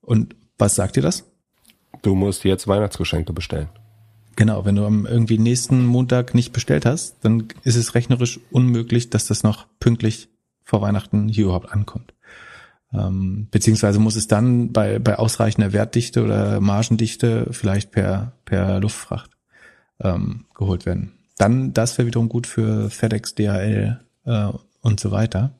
Und 0.01 0.35
was 0.57 0.75
sagt 0.75 0.95
dir 0.95 1.01
das? 1.01 1.25
Du 2.01 2.15
musst 2.15 2.43
jetzt 2.43 2.67
Weihnachtsgeschenke 2.67 3.33
bestellen. 3.33 3.69
Genau, 4.35 4.65
wenn 4.65 4.75
du 4.75 4.85
am 4.85 5.05
irgendwie 5.05 5.37
nächsten 5.37 5.85
Montag 5.85 6.33
nicht 6.33 6.53
bestellt 6.53 6.85
hast, 6.85 7.23
dann 7.23 7.47
ist 7.63 7.75
es 7.75 7.93
rechnerisch 7.93 8.39
unmöglich, 8.51 9.09
dass 9.09 9.27
das 9.27 9.43
noch 9.43 9.67
pünktlich 9.79 10.29
vor 10.63 10.81
Weihnachten 10.81 11.29
hier 11.29 11.45
überhaupt 11.45 11.71
ankommt. 11.71 12.13
Ähm, 12.91 13.47
beziehungsweise 13.51 13.99
muss 13.99 14.15
es 14.15 14.27
dann 14.27 14.71
bei, 14.71 14.99
bei 14.99 15.17
ausreichender 15.17 15.73
Wertdichte 15.73 16.23
oder 16.23 16.59
Margendichte 16.61 17.47
vielleicht 17.51 17.91
per, 17.91 18.33
per 18.45 18.79
Luftfracht 18.79 19.31
ähm, 19.99 20.45
geholt 20.55 20.85
werden. 20.85 21.13
Dann, 21.37 21.73
das 21.73 21.97
wäre 21.97 22.07
wiederum 22.07 22.29
gut 22.29 22.47
für 22.47 22.89
FedEx, 22.89 23.35
DHL 23.35 23.99
äh, 24.25 24.47
und 24.81 24.99
so 24.99 25.11
weiter. 25.11 25.51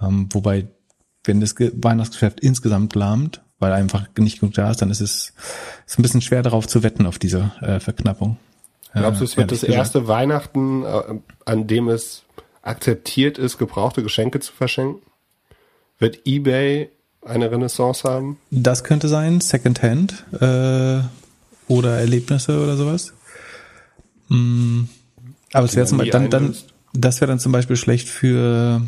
Ähm, 0.00 0.28
wobei, 0.32 0.66
wenn 1.24 1.40
das 1.40 1.54
Weihnachtsgeschäft 1.56 2.40
insgesamt 2.40 2.94
lahmt, 2.94 3.42
weil 3.58 3.72
einfach 3.72 4.08
nicht 4.18 4.40
genug 4.40 4.54
da 4.54 4.70
ist, 4.70 4.82
dann 4.82 4.90
ist 4.90 5.00
es 5.00 5.32
ist 5.86 5.98
ein 5.98 6.02
bisschen 6.02 6.20
schwer 6.20 6.42
darauf 6.42 6.66
zu 6.66 6.82
wetten 6.82 7.06
auf 7.06 7.18
diese 7.18 7.52
äh, 7.60 7.78
Verknappung. 7.78 8.36
Glaubst 8.92 9.20
du, 9.20 9.24
es 9.24 9.36
wird 9.36 9.52
das 9.52 9.62
erste 9.62 10.08
Weihnachten, 10.08 10.84
äh, 10.84 11.02
an 11.46 11.66
dem 11.66 11.88
es 11.88 12.24
akzeptiert 12.62 13.38
ist, 13.38 13.58
gebrauchte 13.58 14.02
Geschenke 14.02 14.40
zu 14.40 14.52
verschenken? 14.52 15.00
Wird 15.98 16.20
eBay 16.26 16.90
eine 17.24 17.50
Renaissance 17.50 18.08
haben? 18.08 18.38
Das 18.50 18.84
könnte 18.84 19.08
sein, 19.08 19.40
Secondhand 19.40 20.24
äh, 20.32 21.00
oder 21.68 21.98
Erlebnisse 21.98 22.62
oder 22.62 22.76
sowas. 22.76 23.14
Mm, 24.34 24.88
aber 25.52 25.66
es 25.66 25.76
wäre 25.76 25.86
zum 25.86 25.98
Beispiel 25.98 26.12
dann, 26.12 26.30
dann 26.30 26.54
das 26.94 27.20
wäre 27.20 27.30
dann 27.30 27.38
zum 27.38 27.52
Beispiel 27.52 27.76
schlecht 27.76 28.08
für, 28.08 28.82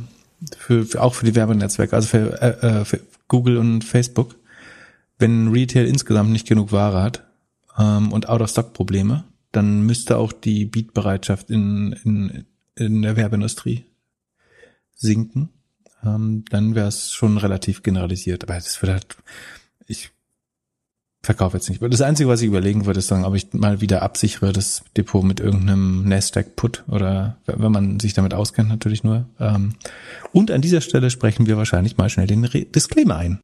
für, 0.56 0.84
für 0.84 1.02
auch 1.02 1.14
für 1.14 1.26
die 1.26 1.34
Werbenetzwerke, 1.34 1.96
also 1.96 2.08
für, 2.08 2.42
äh, 2.42 2.80
äh 2.80 2.84
für 2.84 3.00
Google 3.28 3.56
und 3.56 3.84
Facebook 3.84 4.36
wenn 5.18 5.48
Retail 5.48 5.86
insgesamt 5.86 6.30
nicht 6.30 6.46
genug 6.46 6.72
Ware 6.72 7.02
hat 7.02 7.24
ähm, 7.78 8.12
und 8.12 8.28
Out-of-Stock-Probleme, 8.28 9.24
dann 9.52 9.82
müsste 9.86 10.18
auch 10.18 10.32
die 10.32 10.64
Beatbereitschaft 10.64 11.50
in, 11.50 11.92
in, 12.04 12.44
in 12.76 13.02
der 13.02 13.16
Werbeindustrie 13.16 13.84
sinken. 14.94 15.50
Ähm, 16.02 16.44
dann 16.50 16.74
wäre 16.74 16.88
es 16.88 17.12
schon 17.12 17.38
relativ 17.38 17.82
generalisiert. 17.82 18.44
Aber 18.44 18.54
das 18.54 18.80
wird 18.82 18.92
halt, 18.92 19.16
ich 19.86 20.10
verkaufe 21.24 21.56
jetzt 21.56 21.68
nicht. 21.68 21.82
Das 21.82 22.00
Einzige, 22.00 22.28
was 22.28 22.40
ich 22.40 22.46
überlegen 22.46 22.86
würde, 22.86 22.98
ist 22.98 23.08
sagen, 23.08 23.24
ob 23.24 23.34
ich 23.34 23.52
mal 23.52 23.80
wieder 23.80 24.02
absichere 24.02 24.52
das 24.52 24.82
Depot 24.96 25.24
mit 25.24 25.40
irgendeinem 25.40 26.08
Nasdaq 26.08 26.56
Put 26.56 26.84
oder 26.88 27.36
wenn 27.46 27.72
man 27.72 28.00
sich 28.00 28.14
damit 28.14 28.34
auskennt, 28.34 28.68
natürlich 28.68 29.04
nur. 29.04 29.26
Ähm, 29.40 29.74
und 30.32 30.50
an 30.50 30.60
dieser 30.60 30.80
Stelle 30.80 31.10
sprechen 31.10 31.46
wir 31.46 31.56
wahrscheinlich 31.56 31.96
mal 31.96 32.08
schnell 32.08 32.26
den 32.26 32.48
Disclaimer 32.74 33.16
ein. 33.16 33.40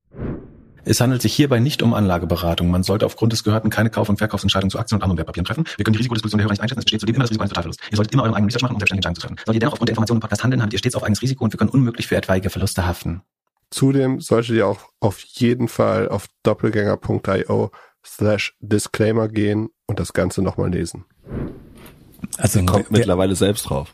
Es 0.85 1.01
handelt 1.01 1.21
sich 1.23 1.35
hierbei 1.35 1.61
nicht 1.61 1.83
um 1.83 1.95
Anlageberatung. 1.95 2.71
Man 2.71 2.83
sollte 2.83 3.07
aufgrund 3.07 3.33
des 3.33 3.45
Gehörten 3.45 3.71
keine 3.71 3.91
Kauf- 3.91 4.09
und 4.09 4.17
Verkaufsentscheidungen 4.17 4.71
zu 4.71 4.79
Aktien 4.79 4.97
und 4.97 5.03
anderen 5.03 5.19
Wertpapieren 5.19 5.45
treffen. 5.45 5.65
Wir 5.77 5.85
können 5.85 5.93
die 5.93 5.99
Risikodisposition 5.99 6.39
der 6.39 6.45
Hörer 6.45 6.53
nicht 6.53 6.63
einschätzen. 6.63 6.81
Es 6.81 6.85
besteht 6.85 7.01
zudem 7.01 7.17
immer 7.17 7.25
das 7.25 7.31
Risiko 7.31 7.43
eines 7.43 7.51
Totalverlusts. 7.51 7.83
Ihr 7.91 7.97
solltet 7.97 8.15
immer 8.15 8.23
euren 8.23 8.35
eigenen 8.35 8.49
Research 8.49 8.63
machen, 8.63 8.75
um 8.75 8.81
selbstständige 8.81 9.09
Entscheidungen 9.09 9.21
zu 9.21 9.21
treffen. 9.21 9.37
Solltet 9.45 9.55
ihr 9.55 9.61
dennoch 9.61 9.73
aufgrund 9.75 9.89
der 9.89 9.93
Informationen 9.93 10.17
im 10.19 10.23
Podcast 10.23 10.45
handeln, 10.45 10.63
habt 10.63 10.73
ihr 10.73 10.79
stets 10.79 10.95
auf 10.97 11.03
eigenes 11.03 11.23
Risiko 11.23 11.45
und 11.45 11.53
wir 11.53 11.59
können 11.59 11.71
unmöglich 11.71 12.07
für 12.07 12.17
etwaige 12.17 12.51
Verluste 12.51 12.87
haften. 12.87 13.23
Zudem 13.71 14.21
solltet 14.21 14.57
ihr 14.57 14.67
auch 14.67 14.81
auf 14.99 15.21
jeden 15.21 15.69
Fall 15.69 16.09
auf 16.09 16.27
doppelgänger.io 16.43 17.71
slash 18.05 18.57
Disclaimer 18.61 19.29
gehen 19.29 19.69
und 19.87 20.01
das 20.01 20.13
Ganze 20.13 20.43
nochmal 20.43 20.71
lesen. 20.71 21.05
Also 22.37 22.65
kommt 22.65 22.87
wer, 22.91 22.99
mittlerweile 22.99 23.37
selbst 23.37 23.69
drauf. 23.69 23.93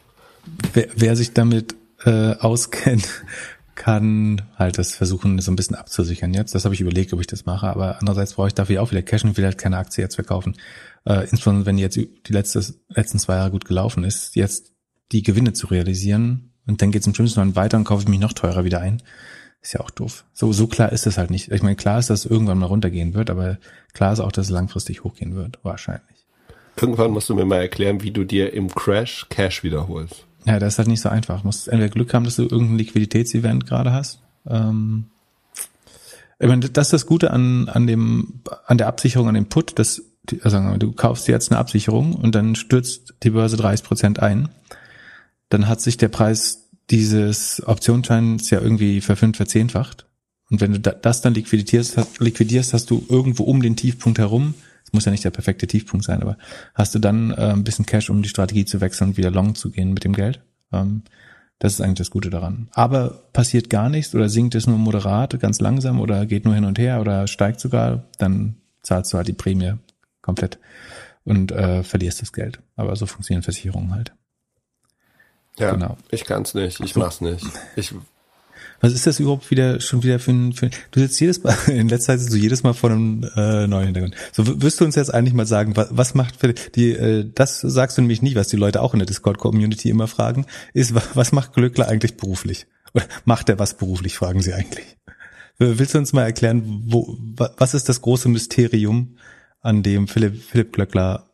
Wer, 0.72 0.88
wer 0.94 1.16
sich 1.16 1.32
damit 1.32 1.74
äh, 2.04 2.34
auskennt, 2.36 3.24
kann 3.74 4.42
halt 4.56 4.78
das 4.78 4.94
versuchen, 4.94 5.38
so 5.40 5.52
ein 5.52 5.56
bisschen 5.56 5.76
abzusichern 5.76 6.32
jetzt. 6.32 6.54
Das 6.54 6.64
habe 6.64 6.74
ich 6.74 6.80
überlegt, 6.80 7.12
ob 7.12 7.20
ich 7.20 7.26
das 7.26 7.44
mache, 7.44 7.66
aber 7.68 7.98
andererseits 7.98 8.34
brauche 8.34 8.48
ich 8.48 8.54
dafür 8.54 8.82
auch 8.82 8.90
wieder 8.90 9.02
Cash 9.02 9.24
und 9.24 9.36
will 9.36 9.44
halt 9.44 9.58
keine 9.58 9.76
Aktie 9.76 10.02
jetzt 10.02 10.14
verkaufen. 10.14 10.56
Äh, 11.04 11.28
insbesondere 11.30 11.66
wenn 11.66 11.76
jetzt 11.76 11.96
die 11.96 12.10
letzte, 12.28 12.64
letzten 12.88 13.18
zwei 13.18 13.36
Jahre 13.36 13.50
gut 13.50 13.66
gelaufen 13.66 14.02
ist, 14.04 14.34
jetzt 14.34 14.72
die 15.12 15.22
Gewinne 15.22 15.52
zu 15.52 15.66
realisieren 15.66 16.52
und 16.66 16.80
dann 16.80 16.90
geht 16.90 17.02
es 17.02 17.06
im 17.06 17.14
schlimmsten 17.14 17.40
Fall 17.40 17.56
weiter 17.56 17.76
und 17.76 17.84
kaufe 17.84 18.02
ich 18.02 18.08
mich 18.08 18.18
noch 18.18 18.32
teurer 18.32 18.64
wieder 18.64 18.80
ein. 18.80 19.02
Ist 19.62 19.74
ja 19.74 19.80
auch 19.80 19.90
doof. 19.90 20.24
So, 20.32 20.52
so 20.52 20.66
klar 20.66 20.92
ist 20.92 21.06
es 21.06 21.18
halt 21.18 21.30
nicht. 21.30 21.50
Ich 21.50 21.62
meine, 21.62 21.76
klar 21.76 21.98
ist, 21.98 22.10
dass 22.10 22.24
es 22.24 22.30
irgendwann 22.30 22.58
mal 22.58 22.66
runtergehen 22.66 23.14
wird, 23.14 23.30
aber 23.30 23.58
klar 23.94 24.12
ist 24.12 24.20
auch, 24.20 24.32
dass 24.32 24.46
es 24.46 24.52
langfristig 24.52 25.02
hochgehen 25.02 25.34
wird, 25.34 25.58
wahrscheinlich. 25.62 26.26
Irgendwann 26.80 27.10
musst 27.10 27.28
du 27.28 27.34
mir 27.34 27.46
mal 27.46 27.60
erklären, 27.60 28.02
wie 28.02 28.10
du 28.10 28.24
dir 28.24 28.52
im 28.52 28.72
Crash 28.72 29.26
Cash 29.30 29.64
wiederholst. 29.64 30.26
Ja, 30.44 30.58
das 30.58 30.74
ist 30.74 30.78
halt 30.78 30.88
nicht 30.88 31.00
so 31.00 31.08
einfach. 31.08 31.40
Du 31.40 31.46
musst 31.46 31.68
entweder 31.68 31.90
Glück 31.90 32.14
haben, 32.14 32.24
dass 32.24 32.36
du 32.36 32.42
irgendein 32.42 32.78
Liquiditätsevent 32.78 33.66
gerade 33.66 33.92
hast. 33.92 34.20
Ähm, 34.48 35.06
ich 36.38 36.46
meine, 36.48 36.68
das 36.68 36.88
ist 36.88 36.92
das 36.92 37.06
Gute 37.06 37.30
an, 37.30 37.68
an 37.68 37.86
dem, 37.86 38.42
an 38.66 38.78
der 38.78 38.88
Absicherung, 38.88 39.28
an 39.28 39.34
dem 39.34 39.48
Put, 39.48 39.78
dass, 39.78 40.02
also 40.42 40.60
du 40.76 40.92
kaufst 40.92 41.28
jetzt 41.28 41.50
eine 41.50 41.58
Absicherung 41.58 42.14
und 42.14 42.34
dann 42.34 42.54
stürzt 42.54 43.14
die 43.22 43.30
Börse 43.30 43.56
30 43.56 43.84
Prozent 43.84 44.20
ein. 44.20 44.50
Dann 45.48 45.66
hat 45.66 45.80
sich 45.80 45.96
der 45.96 46.08
Preis 46.08 46.65
dieses 46.90 47.62
Optionsscheins 47.66 48.50
ja 48.50 48.60
irgendwie 48.60 49.00
verfünf, 49.00 49.36
verzehnfacht. 49.36 50.06
Und 50.50 50.60
wenn 50.60 50.72
du 50.72 50.78
das 50.78 51.20
dann 51.22 51.34
liquidierst, 51.34 52.20
liquidierst, 52.20 52.72
hast 52.72 52.90
du 52.90 53.04
irgendwo 53.08 53.42
um 53.44 53.60
den 53.62 53.76
Tiefpunkt 53.76 54.18
herum 54.18 54.54
es 54.86 54.92
muss 54.92 55.04
ja 55.04 55.10
nicht 55.10 55.24
der 55.24 55.30
perfekte 55.30 55.66
Tiefpunkt 55.66 56.04
sein, 56.04 56.22
aber 56.22 56.38
hast 56.74 56.94
du 56.94 57.00
dann 57.00 57.32
äh, 57.32 57.52
ein 57.52 57.64
bisschen 57.64 57.86
Cash, 57.86 58.08
um 58.08 58.22
die 58.22 58.28
Strategie 58.28 58.64
zu 58.64 58.80
wechseln 58.80 59.10
und 59.10 59.16
wieder 59.16 59.32
long 59.32 59.56
zu 59.56 59.70
gehen 59.70 59.92
mit 59.92 60.04
dem 60.04 60.12
Geld? 60.12 60.40
Ähm, 60.72 61.02
das 61.58 61.72
ist 61.74 61.80
eigentlich 61.80 61.98
das 61.98 62.10
Gute 62.10 62.30
daran. 62.30 62.68
Aber 62.72 63.22
passiert 63.32 63.68
gar 63.68 63.88
nichts 63.88 64.14
oder 64.14 64.28
sinkt 64.28 64.54
es 64.54 64.66
nur 64.66 64.78
moderat, 64.78 65.40
ganz 65.40 65.60
langsam 65.60 66.00
oder 66.00 66.24
geht 66.26 66.44
nur 66.44 66.54
hin 66.54 66.64
und 66.64 66.78
her 66.78 67.00
oder 67.00 67.26
steigt 67.26 67.60
sogar, 67.60 68.04
dann 68.18 68.56
zahlst 68.82 69.12
du 69.12 69.16
halt 69.16 69.26
die 69.26 69.32
Prämie 69.32 69.74
komplett 70.22 70.60
und 71.24 71.50
äh, 71.50 71.82
verlierst 71.82 72.22
das 72.22 72.32
Geld. 72.32 72.60
Aber 72.76 72.94
so 72.94 73.06
funktionieren 73.06 73.42
Versicherungen 73.42 73.92
halt. 73.92 74.12
Ja, 75.58 75.72
genau. 75.72 75.96
ich 76.10 76.24
kann's 76.24 76.54
nicht, 76.54 76.80
ich 76.80 76.96
mach's 76.96 77.20
nicht. 77.20 77.44
Ich 77.76 77.94
was 78.80 78.92
ist 78.92 79.06
das 79.06 79.20
überhaupt 79.20 79.50
wieder 79.50 79.80
schon 79.80 80.02
wieder 80.02 80.18
für 80.18 80.32
ein, 80.32 80.52
für, 80.52 80.70
du 80.90 81.00
sitzt 81.00 81.20
jedes 81.20 81.42
Mal, 81.42 81.56
in 81.66 81.88
letzter 81.88 82.12
Zeit 82.12 82.20
sitzt 82.20 82.32
du 82.32 82.36
jedes 82.36 82.62
Mal 82.62 82.74
vor 82.74 82.90
einem 82.90 83.28
äh, 83.36 83.66
neuen 83.66 83.86
Hintergrund. 83.86 84.14
So 84.32 84.62
wirst 84.62 84.80
du 84.80 84.84
uns 84.84 84.96
jetzt 84.96 85.12
eigentlich 85.12 85.34
mal 85.34 85.46
sagen, 85.46 85.76
was, 85.76 85.88
was 85.90 86.14
macht 86.14 86.36
für 86.36 86.52
die, 86.52 86.90
äh, 86.92 87.30
das 87.34 87.60
sagst 87.60 87.96
du 87.96 88.02
nämlich 88.02 88.22
nicht, 88.22 88.36
was 88.36 88.48
die 88.48 88.56
Leute 88.56 88.82
auch 88.82 88.92
in 88.92 88.98
der 88.98 89.06
Discord-Community 89.06 89.88
immer 89.88 90.08
fragen, 90.08 90.46
ist, 90.74 90.94
was 91.14 91.32
macht 91.32 91.54
Glückler 91.54 91.88
eigentlich 91.88 92.16
beruflich? 92.16 92.66
Oder 92.94 93.04
macht 93.24 93.48
er 93.48 93.58
was 93.58 93.76
beruflich, 93.76 94.16
fragen 94.16 94.42
sie 94.42 94.52
eigentlich. 94.52 94.96
Willst 95.58 95.94
du 95.94 95.98
uns 95.98 96.12
mal 96.12 96.24
erklären, 96.24 96.82
wo, 96.86 97.16
was 97.56 97.72
ist 97.72 97.88
das 97.88 98.02
große 98.02 98.28
Mysterium, 98.28 99.16
an 99.62 99.82
dem 99.82 100.06
Philipp, 100.06 100.42
Philipp 100.42 100.74
Glöckler 100.74 101.30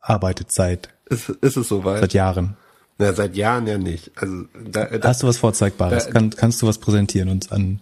arbeitet 0.00 0.52
seit, 0.52 0.90
ist, 1.06 1.28
ist 1.28 1.56
es 1.56 1.68
soweit? 1.68 2.00
Seit 2.00 2.14
Jahren. 2.14 2.56
Na, 2.98 3.12
seit 3.12 3.36
Jahren 3.36 3.66
ja 3.66 3.78
nicht. 3.78 4.10
Also, 4.16 4.44
da, 4.70 4.86
da, 4.86 5.08
Hast 5.08 5.22
du 5.22 5.28
was 5.28 5.38
Vorzeigbares? 5.38 6.06
Da, 6.06 6.12
Kann, 6.12 6.30
kannst 6.30 6.60
du 6.60 6.66
was 6.66 6.78
präsentieren 6.78 7.28
uns 7.28 7.50
an? 7.50 7.80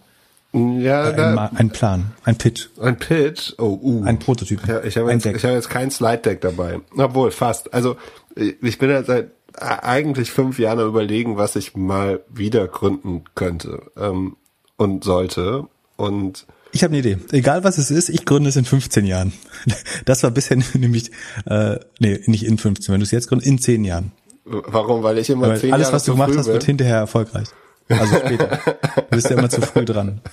Ja, 0.53 1.09
äh, 1.09 1.21
ein, 1.21 1.57
ein, 1.57 1.69
Plan, 1.71 2.13
ein 2.23 2.37
Pitch. 2.37 2.67
Ein 2.79 2.97
Pitch? 2.97 3.53
Oh, 3.57 3.79
uh. 3.81 4.03
Ein 4.05 4.19
Prototyp. 4.19 4.65
Ja, 4.67 4.83
ich 4.83 4.97
habe 4.97 5.11
jetzt, 5.11 5.25
ich 5.25 5.43
hab 5.43 5.51
jetzt 5.51 5.69
kein 5.69 5.91
Slide-Deck 5.91 6.41
dabei. 6.41 6.79
Obwohl, 6.95 7.31
fast. 7.31 7.73
Also, 7.73 7.97
ich 8.35 8.77
bin 8.77 8.89
ja 8.89 9.03
seit 9.03 9.31
eigentlich 9.59 10.31
fünf 10.31 10.59
Jahren 10.59 10.79
überlegen, 10.79 11.37
was 11.37 11.55
ich 11.55 11.75
mal 11.75 12.21
wieder 12.29 12.67
gründen 12.67 13.23
könnte 13.35 13.81
ähm, 13.97 14.37
und 14.77 15.03
sollte. 15.03 15.67
Und 15.95 16.45
ich 16.71 16.83
habe 16.83 16.91
eine 16.91 16.99
Idee. 16.99 17.17
Egal 17.31 17.63
was 17.63 17.77
es 17.77 17.89
ist, 17.89 18.09
ich 18.09 18.25
gründe 18.25 18.49
es 18.49 18.55
in 18.55 18.65
15 18.65 19.05
Jahren. 19.05 19.33
Das 20.05 20.23
war 20.23 20.31
bisher 20.31 20.57
nämlich, 20.73 21.11
äh, 21.45 21.77
nee, 21.99 22.19
nicht 22.27 22.45
in 22.45 22.57
15, 22.57 22.93
wenn 22.93 22.99
du 22.99 23.03
es 23.03 23.11
jetzt 23.11 23.27
gründest, 23.27 23.49
in 23.49 23.57
10 23.57 23.83
Jahren. 23.83 24.11
Warum? 24.47 25.03
Weil 25.03 25.17
ich 25.17 25.29
immer 25.29 25.49
Weil 25.49 25.59
zehn 25.59 25.73
alles, 25.73 25.87
Jahre 25.87 25.95
was 25.95 26.03
du 26.05 26.11
gemacht 26.13 26.33
hast, 26.37 26.47
wird 26.47 26.63
hinterher 26.63 26.97
erfolgreich. 26.97 27.47
Also 27.89 28.15
später. 28.15 28.59
du 28.95 29.01
bist 29.15 29.29
ja 29.29 29.37
immer 29.37 29.49
zu 29.49 29.61
früh 29.61 29.85
dran. 29.85 30.21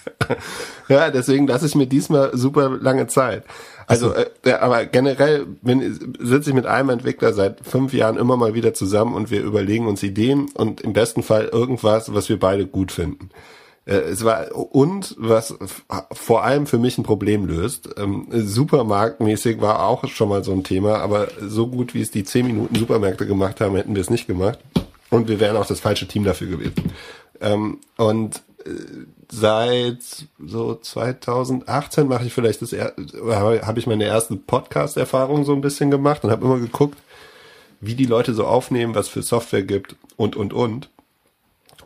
Ja, 0.88 1.10
deswegen 1.10 1.46
lasse 1.46 1.64
ich 1.64 1.74
mir 1.74 1.86
diesmal 1.86 2.36
super 2.36 2.68
lange 2.68 3.06
Zeit. 3.06 3.44
Also, 3.86 4.10
so. 4.10 4.14
äh, 4.14 4.52
aber 4.52 4.84
generell 4.84 5.46
bin, 5.62 6.14
sitze 6.20 6.50
ich 6.50 6.54
mit 6.54 6.66
einem 6.66 6.90
Entwickler 6.90 7.32
seit 7.32 7.60
fünf 7.66 7.94
Jahren 7.94 8.18
immer 8.18 8.36
mal 8.36 8.52
wieder 8.52 8.74
zusammen 8.74 9.14
und 9.14 9.30
wir 9.30 9.42
überlegen 9.42 9.86
uns 9.86 10.02
Ideen 10.02 10.50
und 10.52 10.82
im 10.82 10.92
besten 10.92 11.22
Fall 11.22 11.46
irgendwas, 11.46 12.12
was 12.12 12.28
wir 12.28 12.38
beide 12.38 12.66
gut 12.66 12.92
finden. 12.92 13.30
Äh, 13.86 13.96
es 13.96 14.24
war 14.24 14.54
und 14.54 15.14
was 15.18 15.54
vor 16.12 16.44
allem 16.44 16.66
für 16.66 16.78
mich 16.78 16.98
ein 16.98 17.04
Problem 17.04 17.46
löst. 17.46 17.90
Ähm, 17.96 18.28
Supermarktmäßig 18.30 19.60
war 19.60 19.86
auch 19.86 20.06
schon 20.08 20.28
mal 20.28 20.44
so 20.44 20.52
ein 20.52 20.64
Thema, 20.64 20.98
aber 20.98 21.28
so 21.40 21.66
gut 21.66 21.94
wie 21.94 22.00
es 22.00 22.10
die 22.10 22.24
10 22.24 22.46
Minuten 22.46 22.74
Supermärkte 22.74 23.26
gemacht 23.26 23.60
haben, 23.60 23.76
hätten 23.76 23.94
wir 23.94 24.02
es 24.02 24.10
nicht 24.10 24.26
gemacht. 24.26 24.58
Und 25.10 25.28
wir 25.28 25.38
wären 25.38 25.56
auch 25.56 25.66
das 25.66 25.80
falsche 25.80 26.08
Team 26.08 26.24
dafür 26.24 26.48
gewesen. 26.48 26.92
Ähm, 27.40 27.78
und 27.96 28.42
äh, 28.64 28.70
seit 29.30 29.98
so 30.44 30.74
2018 30.74 32.08
mache 32.08 32.26
ich 32.26 32.32
vielleicht 32.32 32.62
das 32.62 32.72
habe 32.72 33.78
ich 33.78 33.86
meine 33.86 34.04
erste 34.04 34.36
Podcast-Erfahrung 34.36 35.44
so 35.44 35.52
ein 35.52 35.60
bisschen 35.60 35.90
gemacht 35.90 36.24
und 36.24 36.30
habe 36.30 36.44
immer 36.44 36.58
geguckt, 36.58 36.98
wie 37.80 37.94
die 37.94 38.06
Leute 38.06 38.34
so 38.34 38.46
aufnehmen, 38.46 38.94
was 38.94 39.08
für 39.08 39.22
Software 39.22 39.62
gibt 39.62 39.96
und 40.16 40.36
und 40.36 40.52
und. 40.52 40.88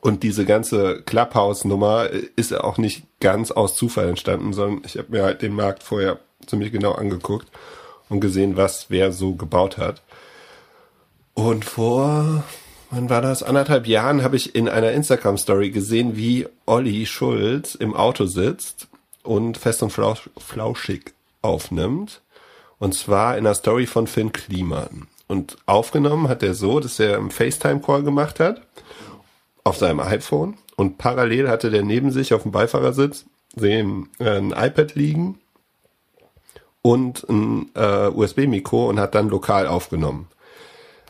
Und 0.01 0.23
diese 0.23 0.45
ganze 0.45 1.03
Clubhouse-Nummer 1.03 2.09
ist 2.37 2.51
ja 2.51 2.63
auch 2.63 2.79
nicht 2.79 3.05
ganz 3.21 3.51
aus 3.51 3.75
Zufall 3.75 4.09
entstanden, 4.09 4.53
sondern 4.53 4.83
ich 4.85 4.97
habe 4.97 5.11
mir 5.11 5.23
halt 5.25 5.43
den 5.43 5.55
Markt 5.55 5.83
vorher 5.83 6.19
ziemlich 6.47 6.73
genau 6.73 6.93
angeguckt 6.93 7.49
und 8.09 8.21
gesehen, 8.21 8.57
was 8.57 8.87
wer 8.91 9.13
so 9.13 9.35
gebaut 9.35 9.79
hat. 9.79 10.03
Und 11.35 11.65
vor, 11.65 12.45
wann 12.91 13.11
war 13.11 13.23
das? 13.23 13.43
Anderthalb 13.43 13.87
Jahren 13.87 14.23
habe 14.23 14.37
ich 14.37 14.55
in 14.55 14.69
einer 14.69 14.93
Instagram-Story 14.93 15.71
gesehen, 15.71 16.17
wie 16.17 16.47
Olli 16.67 17.07
Schulz 17.07 17.75
im 17.75 17.95
Auto 17.95 18.27
sitzt 18.27 18.89
und 19.23 19.59
fest 19.59 19.83
und 19.83 19.91
flauschig 19.91 21.13
aufnimmt. 21.43 22.23
Und 22.79 22.95
zwar 22.95 23.37
in 23.37 23.47
einer 23.47 23.55
Story 23.55 23.87
von 23.87 24.07
Finn 24.07 24.33
Kliman. 24.33 25.09
Und 25.27 25.59
aufgenommen 25.67 26.29
hat 26.29 26.43
er 26.43 26.55
so, 26.55 26.81
dass 26.81 26.99
er 26.99 27.19
einen 27.19 27.31
FaceTime-Call 27.31 28.03
gemacht 28.03 28.41
hat 28.41 28.63
auf 29.69 29.77
seinem 29.77 30.01
iPhone 30.01 30.57
und 30.77 30.99
parallel 30.99 31.49
hatte 31.49 31.71
der 31.71 31.83
neben 31.83 32.11
sich 32.11 32.35
auf 32.35 32.43
dem 32.43 32.53
Beifahrersitz 32.53 33.27
den, 33.55 34.09
äh, 34.19 34.39
ein 34.39 34.51
iPad 34.51 34.95
liegen 34.95 35.39
und 36.83 37.29
ein 37.29 37.71
äh, 37.75 38.09
USB-Mikro 38.09 38.89
und 38.89 38.99
hat 38.99 39.15
dann 39.15 39.29
lokal 39.29 39.67
aufgenommen. 39.67 40.29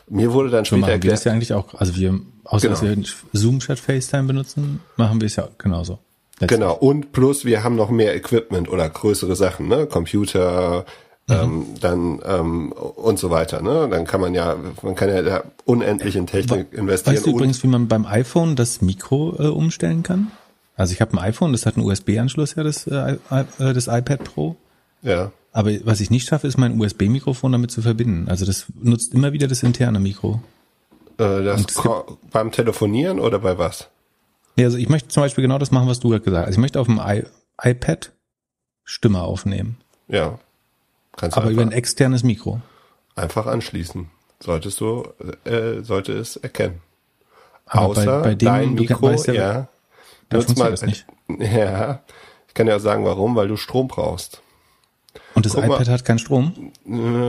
Mir 0.07 0.33
wurde 0.33 0.49
dann 0.49 0.65
später 0.65 0.81
so 0.81 0.87
machen 0.87 1.03
wir 1.03 1.11
das 1.11 1.23
ja 1.23 1.31
eigentlich 1.31 1.53
auch, 1.53 1.73
also 1.75 1.95
wir, 1.95 2.19
außer 2.43 2.67
genau. 2.67 2.79
dass 2.79 2.97
wir 2.97 3.39
Zoom 3.39 3.61
statt 3.61 3.79
FaceTime 3.79 4.23
benutzen, 4.23 4.81
machen 4.97 5.21
wir 5.21 5.27
es 5.27 5.35
ja 5.35 5.47
genauso. 5.57 5.99
Letztlich. 6.39 6.59
Genau, 6.59 6.73
und 6.73 7.11
plus 7.11 7.45
wir 7.45 7.63
haben 7.63 7.75
noch 7.75 7.89
mehr 7.89 8.15
Equipment 8.15 8.69
oder 8.69 8.89
größere 8.89 9.35
Sachen, 9.35 9.67
ne? 9.67 9.85
Computer, 9.87 10.85
Mhm. 11.29 11.35
Ähm, 11.35 11.65
dann 11.79 12.19
ähm, 12.25 12.71
und 12.71 13.19
so 13.19 13.29
weiter. 13.29 13.61
Ne? 13.61 13.87
Dann 13.89 14.05
kann 14.05 14.19
man 14.19 14.33
ja, 14.33 14.55
man 14.81 14.95
kann 14.95 15.09
ja 15.09 15.21
da 15.21 15.43
unendlich 15.65 16.15
in 16.15 16.25
Technik 16.25 16.73
investieren. 16.73 17.15
Weißt 17.15 17.25
du 17.25 17.31
übrigens, 17.31 17.61
wie 17.63 17.67
man 17.67 17.87
beim 17.87 18.05
iPhone 18.05 18.55
das 18.55 18.81
Mikro 18.81 19.35
äh, 19.37 19.47
umstellen 19.47 20.01
kann? 20.01 20.31
Also 20.75 20.93
ich 20.93 21.01
habe 21.01 21.13
ein 21.13 21.19
iPhone, 21.19 21.51
das 21.51 21.65
hat 21.65 21.77
einen 21.77 21.85
USB-Anschluss 21.85 22.55
ja, 22.55 22.63
das, 22.63 22.87
äh, 22.87 23.17
äh, 23.29 23.73
das 23.73 23.87
iPad 23.87 24.23
Pro. 24.23 24.55
Ja. 25.03 25.31
Aber 25.51 25.71
was 25.83 25.99
ich 25.99 26.09
nicht 26.09 26.27
schaffe, 26.27 26.47
ist 26.47 26.57
mein 26.57 26.79
USB-Mikrofon 26.79 27.51
damit 27.51 27.69
zu 27.69 27.81
verbinden. 27.81 28.27
Also 28.27 28.45
das 28.45 28.65
nutzt 28.81 29.13
immer 29.13 29.33
wieder 29.33 29.47
das 29.47 29.61
interne 29.61 29.99
Mikro. 29.99 30.41
Äh, 31.17 31.43
das 31.43 31.65
beim 32.31 32.51
Telefonieren 32.51 33.19
oder 33.19 33.39
bei 33.39 33.57
was? 33.57 33.89
Ja, 34.55 34.65
also 34.65 34.77
ich 34.77 34.89
möchte 34.89 35.09
zum 35.09 35.21
Beispiel 35.21 35.43
genau 35.43 35.57
das 35.57 35.71
machen, 35.71 35.87
was 35.87 35.99
du 35.99 36.09
gerade 36.09 36.23
gesagt 36.23 36.41
hast. 36.41 36.47
Also 36.47 36.57
ich 36.57 36.61
möchte 36.61 36.79
auf 36.79 36.87
dem 36.87 36.99
I 36.99 37.23
iPad 37.61 38.11
Stimme 38.83 39.21
aufnehmen. 39.21 39.77
Ja. 40.07 40.39
Kannst 41.15 41.37
Aber 41.37 41.49
über 41.49 41.61
ein 41.61 41.71
externes 41.71 42.23
Mikro. 42.23 42.61
Einfach 43.15 43.45
anschließen. 43.45 44.09
Solltest 44.39 44.79
du, 44.79 45.07
äh, 45.43 45.81
sollte 45.81 46.13
es 46.13 46.37
erkennen. 46.37 46.81
Aber 47.65 47.87
Außer 47.87 48.21
bei, 48.21 48.29
bei 48.29 48.35
dem, 48.35 48.45
dein 48.45 48.73
Mikro, 48.73 49.11
ja, 49.11 49.33
ja 49.33 49.67
nutz 50.31 50.55
mal, 50.55 50.71
das 50.71 50.81
nicht. 50.83 51.05
Ja, 51.39 52.01
ich 52.47 52.55
kann 52.55 52.65
ja 52.65 52.79
sagen, 52.79 53.05
warum, 53.05 53.35
weil 53.35 53.47
du 53.47 53.55
Strom 53.55 53.87
brauchst. 53.87 54.41
Und 55.35 55.45
das 55.45 55.53
guck 55.53 55.65
iPad 55.65 55.85
mal, 55.85 55.93
hat 55.93 56.05
keinen 56.05 56.19
Strom? 56.19 56.71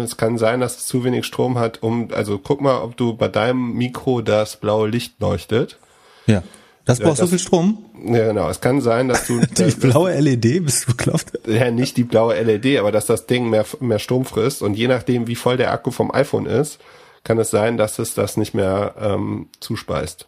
Es 0.02 0.16
kann 0.16 0.38
sein, 0.38 0.60
dass 0.60 0.78
es 0.78 0.86
zu 0.86 1.04
wenig 1.04 1.26
Strom 1.26 1.58
hat, 1.58 1.82
um, 1.82 2.08
also 2.12 2.38
guck 2.38 2.60
mal, 2.60 2.80
ob 2.80 2.96
du 2.96 3.14
bei 3.14 3.28
deinem 3.28 3.74
Mikro 3.74 4.22
das 4.22 4.56
blaue 4.56 4.88
Licht 4.88 5.20
leuchtet. 5.20 5.78
Ja. 6.26 6.42
Das 6.90 7.00
braucht 7.00 7.18
ja, 7.18 7.24
so 7.24 7.30
viel 7.30 7.38
Strom? 7.38 7.78
Ja, 8.04 8.28
genau. 8.28 8.48
Es 8.48 8.60
kann 8.60 8.80
sein, 8.80 9.08
dass 9.08 9.26
du... 9.26 9.40
die 9.40 9.54
das, 9.54 9.76
blaue 9.76 10.18
LED, 10.18 10.64
bist 10.64 10.84
du 10.84 10.92
beklopft? 10.92 11.32
Ja, 11.46 11.70
nicht 11.70 11.96
die 11.96 12.04
blaue 12.04 12.40
LED, 12.40 12.78
aber 12.78 12.92
dass 12.92 13.06
das 13.06 13.26
Ding 13.26 13.48
mehr, 13.50 13.64
mehr 13.80 13.98
Strom 13.98 14.24
frisst. 14.24 14.62
Und 14.62 14.74
je 14.74 14.88
nachdem, 14.88 15.26
wie 15.26 15.36
voll 15.36 15.56
der 15.56 15.72
Akku 15.72 15.90
vom 15.90 16.12
iPhone 16.12 16.46
ist, 16.46 16.78
kann 17.24 17.38
es 17.38 17.50
sein, 17.50 17.76
dass 17.76 17.98
es 17.98 18.14
das 18.14 18.36
nicht 18.36 18.54
mehr 18.54 18.94
ähm, 19.00 19.48
zuspeist. 19.60 20.26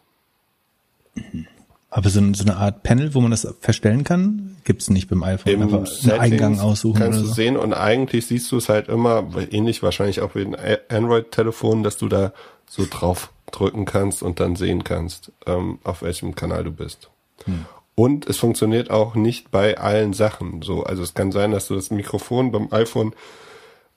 Aber 1.89 2.09
so, 2.09 2.21
so 2.33 2.43
eine 2.43 2.57
Art 2.57 2.81
Panel, 2.81 3.13
wo 3.13 3.21
man 3.21 3.31
das 3.31 3.47
verstellen 3.61 4.03
kann, 4.03 4.57
gibt's 4.63 4.89
nicht 4.89 5.09
beim 5.09 5.21
iPhone. 5.23 5.53
Im 5.53 5.61
Einfach 5.61 6.03
einen 6.03 6.19
Eingang 6.19 6.59
aussuchen. 6.59 6.99
Kannst 6.99 7.21
du 7.21 7.25
so. 7.25 7.33
sehen 7.33 7.55
und 7.55 7.73
eigentlich 7.73 8.25
siehst 8.25 8.51
du 8.51 8.57
es 8.57 8.67
halt 8.67 8.89
immer, 8.89 9.29
ähnlich 9.51 9.83
wahrscheinlich 9.83 10.21
auch 10.21 10.33
wie 10.33 10.45
ein 10.45 10.55
Android-Telefon, 10.89 11.83
dass 11.83 11.97
du 11.97 12.07
da 12.07 12.33
so 12.67 12.85
drauf 12.89 13.29
drücken 13.59 13.85
kannst 13.85 14.23
und 14.23 14.39
dann 14.39 14.55
sehen 14.55 14.83
kannst, 14.83 15.31
ähm, 15.45 15.79
auf 15.83 16.01
welchem 16.01 16.35
Kanal 16.35 16.63
du 16.63 16.71
bist. 16.71 17.09
Hm. 17.45 17.65
Und 17.95 18.27
es 18.27 18.37
funktioniert 18.37 18.89
auch 18.89 19.15
nicht 19.15 19.51
bei 19.51 19.77
allen 19.77 20.13
Sachen 20.13 20.61
so. 20.61 20.83
Also 20.83 21.03
es 21.03 21.13
kann 21.13 21.31
sein, 21.31 21.51
dass 21.51 21.67
du 21.67 21.75
das 21.75 21.91
Mikrofon 21.91 22.51
beim 22.51 22.67
iPhone 22.71 23.13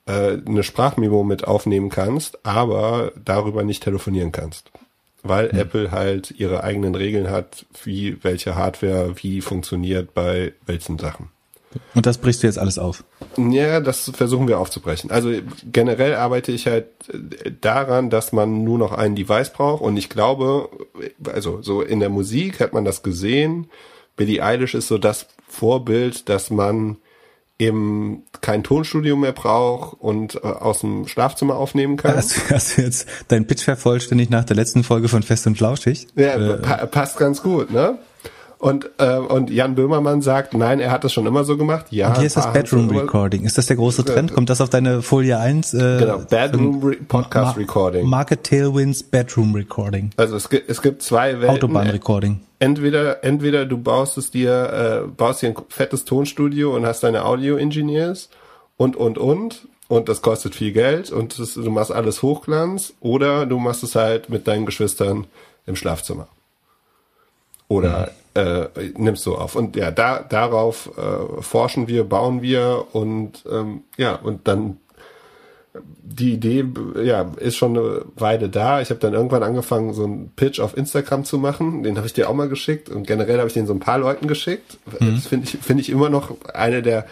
äh, 0.06 0.38
eine 0.46 0.62
Sprachmemo 0.62 1.24
mit 1.24 1.46
aufnehmen 1.46 1.88
kannst, 1.88 2.44
aber 2.44 3.12
darüber 3.22 3.64
nicht 3.64 3.82
telefonieren 3.82 4.32
kannst. 4.32 4.70
Weil 5.22 5.50
hm. 5.50 5.58
Apple 5.58 5.90
halt 5.90 6.30
ihre 6.32 6.62
eigenen 6.62 6.94
Regeln 6.94 7.30
hat, 7.30 7.66
wie 7.84 8.22
welche 8.22 8.54
Hardware 8.54 9.14
wie 9.16 9.40
funktioniert 9.40 10.14
bei 10.14 10.52
welchen 10.66 10.98
Sachen. 10.98 11.30
Und 11.94 12.06
das 12.06 12.18
brichst 12.18 12.42
du 12.42 12.46
jetzt 12.46 12.58
alles 12.58 12.78
auf? 12.78 13.04
Ja, 13.36 13.80
das 13.80 14.10
versuchen 14.14 14.48
wir 14.48 14.58
aufzubrechen. 14.58 15.10
Also 15.10 15.30
generell 15.70 16.14
arbeite 16.14 16.52
ich 16.52 16.66
halt 16.66 16.86
daran, 17.60 18.10
dass 18.10 18.32
man 18.32 18.64
nur 18.64 18.78
noch 18.78 18.92
ein 18.92 19.14
Device 19.14 19.50
braucht. 19.50 19.82
Und 19.82 19.96
ich 19.96 20.08
glaube, 20.08 20.68
also 21.32 21.62
so 21.62 21.82
in 21.82 22.00
der 22.00 22.08
Musik 22.08 22.60
hat 22.60 22.72
man 22.72 22.84
das 22.84 23.02
gesehen. 23.02 23.68
Billie 24.16 24.42
Eilish 24.42 24.74
ist 24.74 24.88
so 24.88 24.98
das 24.98 25.26
Vorbild, 25.48 26.28
dass 26.28 26.50
man 26.50 26.96
eben 27.58 28.24
kein 28.42 28.62
Tonstudio 28.62 29.16
mehr 29.16 29.32
braucht 29.32 29.98
und 30.00 30.36
äh, 30.36 30.38
aus 30.46 30.80
dem 30.80 31.08
Schlafzimmer 31.08 31.56
aufnehmen 31.56 31.96
kann. 31.96 32.16
Hast, 32.16 32.50
hast 32.50 32.76
du 32.76 32.82
jetzt 32.82 33.08
dein 33.28 33.46
Pitch 33.46 33.62
vervollständigt 33.62 34.30
nach 34.30 34.44
der 34.44 34.56
letzten 34.56 34.84
Folge 34.84 35.08
von 35.08 35.22
Fest 35.22 35.46
und 35.46 35.56
Flauschig? 35.56 36.06
Ja, 36.16 36.34
äh, 36.34 36.58
pa 36.58 36.86
passt 36.86 37.16
ganz 37.16 37.42
gut, 37.42 37.70
ne? 37.70 37.98
Und, 38.58 38.88
äh, 38.96 39.18
und 39.18 39.50
Jan 39.50 39.74
Böhmermann 39.74 40.22
sagt, 40.22 40.54
nein, 40.54 40.80
er 40.80 40.90
hat 40.90 41.04
das 41.04 41.12
schon 41.12 41.26
immer 41.26 41.44
so 41.44 41.58
gemacht. 41.58 41.86
Ja, 41.90 42.08
und 42.08 42.16
hier 42.18 42.26
ist 42.26 42.38
das 42.38 42.52
Bedroom 42.52 42.88
Recording. 42.88 43.44
Ist 43.44 43.58
das 43.58 43.66
der 43.66 43.76
große 43.76 44.04
Trend? 44.04 44.32
Kommt 44.32 44.48
das 44.48 44.62
auf 44.62 44.70
deine 44.70 45.02
Folie 45.02 45.38
1? 45.38 45.74
Äh, 45.74 45.98
genau, 45.98 46.18
Bedroom 46.18 46.82
Re 46.82 46.96
Podcast 46.96 47.56
Ma 47.56 47.60
Recording. 47.60 48.08
Market 48.08 48.44
Tailwinds 48.44 49.02
Bedroom 49.02 49.54
Recording. 49.54 50.10
Also 50.16 50.36
es 50.36 50.48
gibt, 50.48 50.70
es 50.70 50.80
gibt 50.80 51.02
zwei 51.02 51.34
Welten. 51.40 51.50
Autobahn 51.50 51.88
Recording. 51.88 52.40
Entweder, 52.58 53.22
entweder 53.22 53.66
du 53.66 53.76
baust 53.76 54.16
es 54.16 54.30
dir, 54.30 55.04
äh, 55.04 55.06
baust 55.06 55.42
dir 55.42 55.48
ein 55.48 55.56
fettes 55.68 56.06
Tonstudio 56.06 56.74
und 56.74 56.86
hast 56.86 57.02
deine 57.02 57.26
Audio-Engineers 57.26 58.30
und, 58.78 58.96
und, 58.96 59.18
und. 59.18 59.68
Und 59.88 60.08
das 60.08 60.20
kostet 60.20 60.54
viel 60.56 60.72
Geld 60.72 61.12
und 61.12 61.38
das, 61.38 61.54
du 61.54 61.70
machst 61.70 61.92
alles 61.92 62.22
Hochglanz. 62.22 62.94
Oder 63.00 63.44
du 63.44 63.58
machst 63.58 63.82
es 63.82 63.94
halt 63.94 64.30
mit 64.30 64.48
deinen 64.48 64.66
Geschwistern 64.66 65.26
im 65.66 65.76
Schlafzimmer. 65.76 66.26
Oder 67.68 67.98
mhm. 67.98 68.25
Äh, 68.36 68.68
nimmst 68.96 69.24
du 69.26 69.34
auf. 69.34 69.56
Und 69.56 69.76
ja, 69.76 69.90
da, 69.90 70.20
darauf 70.20 70.90
äh, 70.98 71.42
forschen 71.42 71.88
wir, 71.88 72.04
bauen 72.04 72.42
wir 72.42 72.86
und 72.92 73.44
ähm, 73.50 73.82
ja, 73.96 74.16
und 74.16 74.46
dann 74.46 74.78
die 76.02 76.32
Idee 76.32 76.64
ja 77.02 77.30
ist 77.38 77.56
schon 77.56 77.76
eine 77.76 78.02
Weile 78.16 78.48
da. 78.48 78.80
Ich 78.80 78.90
habe 78.90 79.00
dann 79.00 79.12
irgendwann 79.12 79.42
angefangen, 79.42 79.92
so 79.92 80.04
einen 80.04 80.30
Pitch 80.34 80.60
auf 80.60 80.76
Instagram 80.76 81.24
zu 81.24 81.38
machen. 81.38 81.82
Den 81.82 81.96
habe 81.96 82.06
ich 82.06 82.14
dir 82.14 82.30
auch 82.30 82.34
mal 82.34 82.48
geschickt 82.48 82.88
und 82.88 83.06
generell 83.06 83.38
habe 83.38 83.48
ich 83.48 83.54
den 83.54 83.66
so 83.66 83.74
ein 83.74 83.80
paar 83.80 83.98
Leuten 83.98 84.26
geschickt. 84.26 84.78
Mhm. 85.00 85.14
Das 85.16 85.26
finde 85.26 85.46
ich 85.46 85.58
finde 85.58 85.82
ich 85.82 85.90
immer 85.90 86.08
noch 86.08 86.36
eine 86.54 86.82
der 86.82 87.06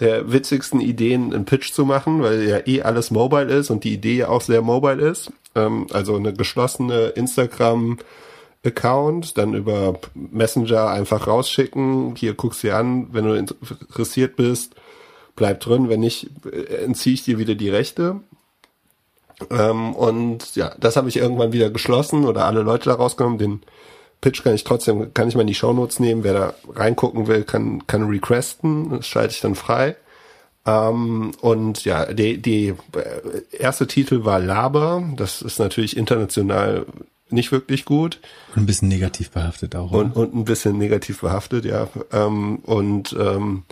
der 0.00 0.32
witzigsten 0.32 0.80
Ideen, 0.80 1.32
einen 1.34 1.44
Pitch 1.44 1.72
zu 1.72 1.84
machen, 1.84 2.22
weil 2.22 2.48
ja 2.48 2.58
eh 2.66 2.82
alles 2.82 3.10
mobile 3.10 3.52
ist 3.52 3.70
und 3.70 3.84
die 3.84 3.94
Idee 3.94 4.16
ja 4.16 4.28
auch 4.28 4.40
sehr 4.40 4.62
mobile 4.62 5.00
ist. 5.00 5.30
Ähm, 5.54 5.86
also 5.92 6.16
eine 6.16 6.32
geschlossene 6.32 7.08
Instagram 7.08 7.98
Account, 8.64 9.38
dann 9.38 9.54
über 9.54 9.98
Messenger 10.14 10.88
einfach 10.88 11.26
rausschicken. 11.26 12.14
Hier 12.16 12.34
guckst 12.34 12.62
du 12.62 12.74
an, 12.74 13.08
wenn 13.12 13.24
du 13.24 13.34
interessiert 13.34 14.36
bist, 14.36 14.74
bleib 15.34 15.60
drin. 15.60 15.88
Wenn 15.88 16.00
nicht, 16.00 16.30
äh, 16.44 16.84
entziehe 16.84 17.14
ich 17.14 17.24
dir 17.24 17.38
wieder 17.38 17.54
die 17.54 17.70
Rechte. 17.70 18.20
Ähm, 19.50 19.94
und 19.94 20.54
ja, 20.56 20.74
das 20.78 20.96
habe 20.96 21.08
ich 21.08 21.16
irgendwann 21.16 21.52
wieder 21.52 21.70
geschlossen 21.70 22.26
oder 22.26 22.44
alle 22.44 22.60
Leute 22.60 22.90
da 22.90 22.96
rausgenommen. 22.96 23.38
Den 23.38 23.62
Pitch 24.20 24.42
kann 24.42 24.54
ich 24.54 24.64
trotzdem, 24.64 25.14
kann 25.14 25.28
ich 25.28 25.34
mal 25.34 25.42
in 25.42 25.46
die 25.46 25.54
Shownotes 25.54 25.98
nehmen. 25.98 26.24
Wer 26.24 26.34
da 26.34 26.54
reingucken 26.74 27.26
will, 27.26 27.44
kann, 27.44 27.86
kann 27.86 28.08
requesten. 28.08 28.90
Das 28.90 29.06
schalte 29.06 29.32
ich 29.32 29.40
dann 29.40 29.54
frei. 29.54 29.96
Ähm, 30.66 31.32
und 31.40 31.86
ja, 31.86 32.12
die, 32.12 32.42
die 32.42 32.74
äh, 32.94 33.56
erste 33.56 33.86
Titel 33.86 34.26
war 34.26 34.38
Laber. 34.38 35.02
Das 35.16 35.40
ist 35.40 35.58
natürlich 35.58 35.96
international 35.96 36.84
nicht 37.32 37.52
wirklich 37.52 37.84
gut. 37.84 38.20
Und 38.54 38.62
ein 38.62 38.66
bisschen 38.66 38.88
negativ 38.88 39.30
behaftet 39.30 39.76
auch. 39.76 39.90
Und, 39.92 40.16
und 40.16 40.34
ein 40.34 40.44
bisschen 40.44 40.78
negativ 40.78 41.20
behaftet, 41.20 41.64
ja. 41.64 41.88
Ähm, 42.12 42.56
und 42.58 43.16
ähm, 43.18 43.64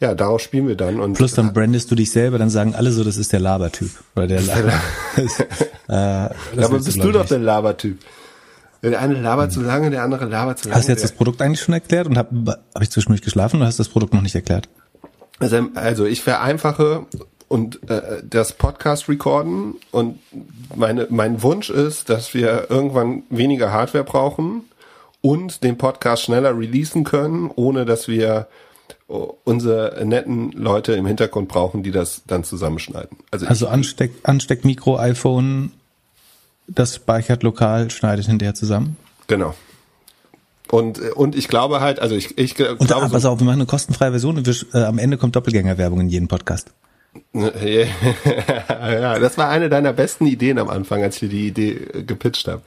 ja, 0.00 0.14
daraus 0.14 0.42
spielen 0.42 0.68
wir 0.68 0.76
dann. 0.76 1.00
Und 1.00 1.14
Plus 1.14 1.34
dann 1.34 1.52
brandest 1.52 1.90
du 1.90 1.94
dich 1.94 2.10
selber, 2.10 2.38
dann 2.38 2.50
sagen 2.50 2.74
alle 2.74 2.92
so, 2.92 3.02
das 3.02 3.16
ist 3.16 3.32
der 3.32 3.40
Labertyp. 3.40 3.90
Oder 4.14 4.26
der 4.28 4.42
Laber. 4.42 4.72
das, 5.16 5.40
äh, 5.40 5.46
ja, 5.88 6.30
aber 6.56 6.78
bist 6.78 7.02
du 7.02 7.12
doch 7.12 7.26
der 7.26 7.38
Labertyp. 7.38 7.98
Der 8.82 9.00
eine 9.00 9.20
labert 9.20 9.50
zu 9.50 9.60
lange, 9.60 9.90
der 9.90 10.04
andere 10.04 10.26
labert 10.26 10.60
zu 10.60 10.68
lange. 10.68 10.78
Hast 10.78 10.86
du 10.86 10.92
jetzt 10.92 11.02
das 11.02 11.10
Produkt 11.10 11.42
eigentlich 11.42 11.60
schon 11.60 11.74
erklärt 11.74 12.06
und 12.06 12.16
habe 12.16 12.60
hab 12.74 12.82
ich 12.82 12.90
zwischendurch 12.90 13.22
geschlafen 13.22 13.56
oder 13.56 13.66
hast 13.66 13.80
du 13.80 13.82
das 13.82 13.90
Produkt 13.90 14.14
noch 14.14 14.22
nicht 14.22 14.36
erklärt? 14.36 14.68
Also, 15.40 15.68
also 15.74 16.04
ich 16.06 16.22
vereinfache 16.22 17.06
und 17.48 17.90
äh, 17.90 18.22
das 18.22 18.52
Podcast 18.52 19.08
recorden 19.08 19.74
und 19.90 20.18
meine 20.74 21.06
mein 21.10 21.42
Wunsch 21.42 21.70
ist, 21.70 22.10
dass 22.10 22.34
wir 22.34 22.70
irgendwann 22.70 23.22
weniger 23.30 23.72
Hardware 23.72 24.04
brauchen 24.04 24.64
und 25.20 25.64
den 25.64 25.78
Podcast 25.78 26.24
schneller 26.24 26.56
releasen 26.56 27.04
können, 27.04 27.50
ohne 27.54 27.84
dass 27.84 28.08
wir 28.08 28.48
unsere 29.08 30.04
netten 30.04 30.52
Leute 30.52 30.92
im 30.92 31.06
Hintergrund 31.06 31.48
brauchen, 31.48 31.82
die 31.82 31.92
das 31.92 32.22
dann 32.26 32.44
zusammenschneiden. 32.44 33.16
Also, 33.30 33.46
also 33.46 33.66
Ansteck, 33.66 34.12
Ansteckmikro, 34.22 34.98
iPhone, 34.98 35.72
das 36.66 36.96
speichert 36.96 37.42
lokal, 37.42 37.90
schneidet 37.90 38.26
hinterher 38.26 38.54
zusammen. 38.54 38.98
Genau. 39.26 39.54
Und, 40.70 41.00
und 41.00 41.34
ich 41.34 41.48
glaube 41.48 41.80
halt, 41.80 42.00
also 42.00 42.14
ich, 42.14 42.36
ich 42.36 42.54
glaube. 42.54 42.76
Und, 42.76 42.88
pass 42.88 43.24
auf, 43.24 43.38
wir 43.40 43.46
machen 43.46 43.60
eine 43.60 43.66
kostenfreie 43.66 44.10
Version 44.10 44.36
und 44.36 44.46
wir, 44.46 44.54
äh, 44.78 44.84
am 44.84 44.98
Ende 44.98 45.16
kommt 45.16 45.34
Doppelgängerwerbung 45.34 46.00
in 46.00 46.08
jedem 46.10 46.28
Podcast. 46.28 46.72
ja, 47.32 49.18
das 49.18 49.38
war 49.38 49.48
eine 49.48 49.68
deiner 49.68 49.92
besten 49.92 50.26
Ideen 50.26 50.58
am 50.58 50.68
Anfang, 50.68 51.02
als 51.02 51.16
ich 51.16 51.20
dir 51.20 51.28
die 51.28 51.48
Idee 51.48 52.02
gepitcht 52.06 52.48
habe. 52.48 52.62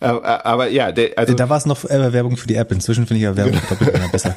Aber, 0.00 0.46
aber 0.46 0.68
ja, 0.68 0.92
der, 0.92 1.16
also 1.16 1.34
da 1.34 1.48
war 1.48 1.56
es 1.56 1.66
noch 1.66 1.84
äh, 1.84 2.12
Werbung 2.12 2.36
für 2.36 2.46
die 2.46 2.54
App. 2.54 2.72
Inzwischen 2.72 3.06
finde 3.06 3.18
ich 3.18 3.24
ja 3.24 3.36
Werbung 3.36 3.60
Doppelgänger 3.68 4.08
besser. 4.08 4.34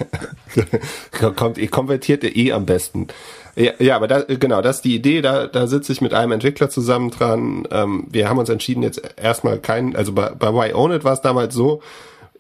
Kommt, 1.36 1.58
ihr 1.58 1.70
konvertiert 1.70 2.24
eh 2.24 2.52
am 2.52 2.66
besten. 2.66 3.08
Ja, 3.56 3.72
ja 3.80 3.96
aber 3.96 4.08
da, 4.08 4.22
genau, 4.22 4.62
das 4.62 4.78
ist 4.78 4.86
die 4.86 4.96
Idee. 4.96 5.22
Da, 5.22 5.48
da 5.48 5.68
sitze 5.68 5.92
ich 5.92 6.02
mit 6.02 6.14
einem 6.14 6.34
Entwickler 6.34 6.70
zusammen 6.70 7.12
dran. 7.12 7.68
Ähm, 7.72 8.08
wir 8.10 8.30
haben 8.30 8.38
uns 8.38 8.50
entschieden, 8.50 8.84
jetzt 8.84 9.02
erstmal 9.18 9.60
keinen, 9.60 9.96
also 9.96 10.14
bei, 10.14 10.30
bei 10.30 10.54
Why 10.54 10.74
Own 10.74 10.92
It 10.92 11.04
war 11.04 11.14
es 11.14 11.22
damals 11.22 11.54
so, 11.54 11.82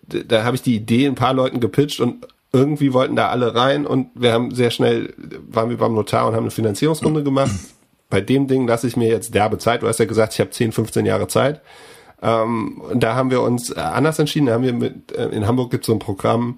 da 0.08 0.44
habe 0.44 0.56
ich 0.56 0.62
die 0.62 0.76
Idee 0.76 1.08
ein 1.08 1.16
paar 1.16 1.34
Leuten 1.34 1.60
gepitcht 1.60 2.00
und 2.00 2.28
irgendwie 2.56 2.94
wollten 2.94 3.18
da 3.18 3.28
alle 3.28 3.54
rein 3.54 3.86
und 3.86 4.08
wir 4.16 4.32
haben 4.32 4.56
sehr 4.56 4.72
schnell, 4.72 5.14
waren 5.50 5.70
wir 5.70 5.78
beim 5.78 5.94
Notar 5.94 6.26
und 6.26 6.36
haben 6.36 6.44
eine 6.44 6.52
Finanzierungsrunde 6.52 7.22
gemacht. 7.22 7.52
Bei 8.10 8.22
dem 8.22 8.48
Ding 8.48 8.66
lasse 8.66 8.88
ich 8.88 8.96
mir 8.96 9.10
jetzt 9.10 9.36
derbe 9.36 9.58
Zeit. 9.58 9.82
Du 9.82 9.88
hast 9.88 10.00
ja 10.00 10.06
gesagt, 10.06 10.34
ich 10.34 10.40
habe 10.40 10.52
10, 10.52 10.72
15 10.72 11.06
Jahre 11.06 11.28
Zeit. 11.28 11.62
Ähm, 12.22 12.82
da 12.94 13.16
haben 13.16 13.30
wir 13.30 13.42
uns 13.42 13.72
äh, 13.72 13.80
anders 13.80 14.20
entschieden. 14.20 14.46
Da 14.46 14.54
haben 14.54 14.64
wir 14.64 14.74
mit, 14.74 15.12
äh, 15.12 15.28
in 15.30 15.46
Hamburg 15.46 15.70
gibt 15.70 15.84
es 15.84 15.88
so 15.88 15.94
ein 15.94 16.00
Programm, 16.00 16.58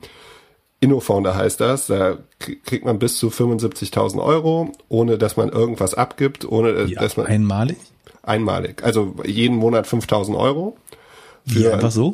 InnoFounder 0.81 1.35
heißt 1.35 1.59
das. 1.59 1.87
Da 1.87 2.19
kriegt 2.37 2.85
man 2.85 2.99
bis 2.99 3.17
zu 3.17 3.29
75.000 3.29 4.21
Euro, 4.21 4.71
ohne 4.87 5.17
dass 5.17 5.35
man 5.35 5.49
irgendwas 5.49 5.95
abgibt, 5.95 6.47
ohne 6.47 6.69
äh, 6.69 6.85
ja, 6.85 7.01
dass 7.01 7.17
man 7.17 7.25
einmalig. 7.25 7.77
Einmalig. 8.21 8.83
Also 8.83 9.15
jeden 9.25 9.55
Monat 9.55 9.87
5.000 9.87 10.37
Euro. 10.37 10.77
Für, 11.47 11.59
Wie 11.59 11.67
einfach 11.69 11.91
so? 11.91 12.13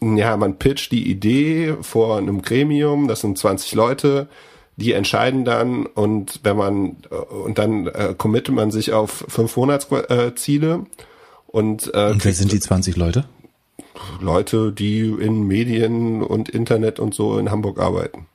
Ja, 0.00 0.36
man 0.36 0.58
pitcht 0.58 0.92
die 0.92 1.10
Idee 1.10 1.76
vor 1.82 2.18
einem 2.18 2.42
Gremium, 2.42 3.08
das 3.08 3.20
sind 3.20 3.38
20 3.38 3.74
Leute, 3.74 4.28
die 4.76 4.92
entscheiden 4.92 5.44
dann 5.44 5.86
und 5.86 6.40
wenn 6.42 6.56
man 6.56 6.96
und 7.44 7.58
dann 7.58 7.86
äh, 7.86 8.14
committet 8.16 8.54
man 8.54 8.70
sich 8.70 8.92
auf 8.92 9.24
fünf 9.28 9.56
Monatsziele 9.56 10.72
äh, 10.72 11.02
und, 11.46 11.90
äh, 11.94 12.10
und 12.10 12.24
wer 12.24 12.32
sind 12.32 12.52
die 12.52 12.60
20 12.60 12.96
Leute? 12.96 13.24
Leute, 14.20 14.72
die 14.72 15.00
in 15.00 15.46
Medien 15.46 16.22
und 16.22 16.48
Internet 16.48 16.98
und 16.98 17.14
so 17.14 17.38
in 17.38 17.50
Hamburg 17.50 17.78
arbeiten. 17.78 18.26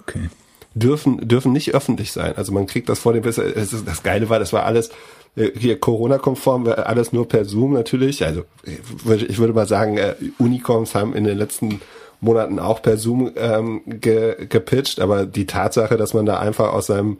Okay. 0.00 0.28
Dürfen 0.74 1.26
dürfen 1.26 1.52
nicht 1.52 1.72
öffentlich 1.72 2.12
sein. 2.12 2.36
Also 2.36 2.52
man 2.52 2.66
kriegt 2.66 2.88
das 2.88 2.98
vor 2.98 3.12
dem 3.12 3.22
das 3.22 4.02
Geile 4.02 4.28
war, 4.28 4.38
das 4.38 4.52
war 4.52 4.64
alles 4.64 4.88
äh, 4.88 4.92
hier 5.36 5.80
Corona-konform, 5.80 6.66
alles 6.68 7.12
nur 7.12 7.28
per 7.28 7.44
Zoom 7.44 7.72
natürlich. 7.72 8.24
Also 8.24 8.44
ich 8.64 9.38
würde 9.38 9.52
mal 9.52 9.66
sagen, 9.66 9.98
äh, 9.98 10.14
Unicorns 10.38 10.94
haben 10.94 11.14
in 11.14 11.24
den 11.24 11.38
letzten 11.38 11.80
Monaten 12.20 12.58
auch 12.58 12.82
per 12.82 12.96
Zoom 12.96 13.32
ähm, 13.36 13.82
ge, 13.86 14.46
gepitcht, 14.46 15.00
aber 15.00 15.26
die 15.26 15.46
Tatsache, 15.46 15.96
dass 15.96 16.14
man 16.14 16.26
da 16.26 16.38
einfach 16.38 16.72
aus 16.72 16.86
seinem 16.86 17.18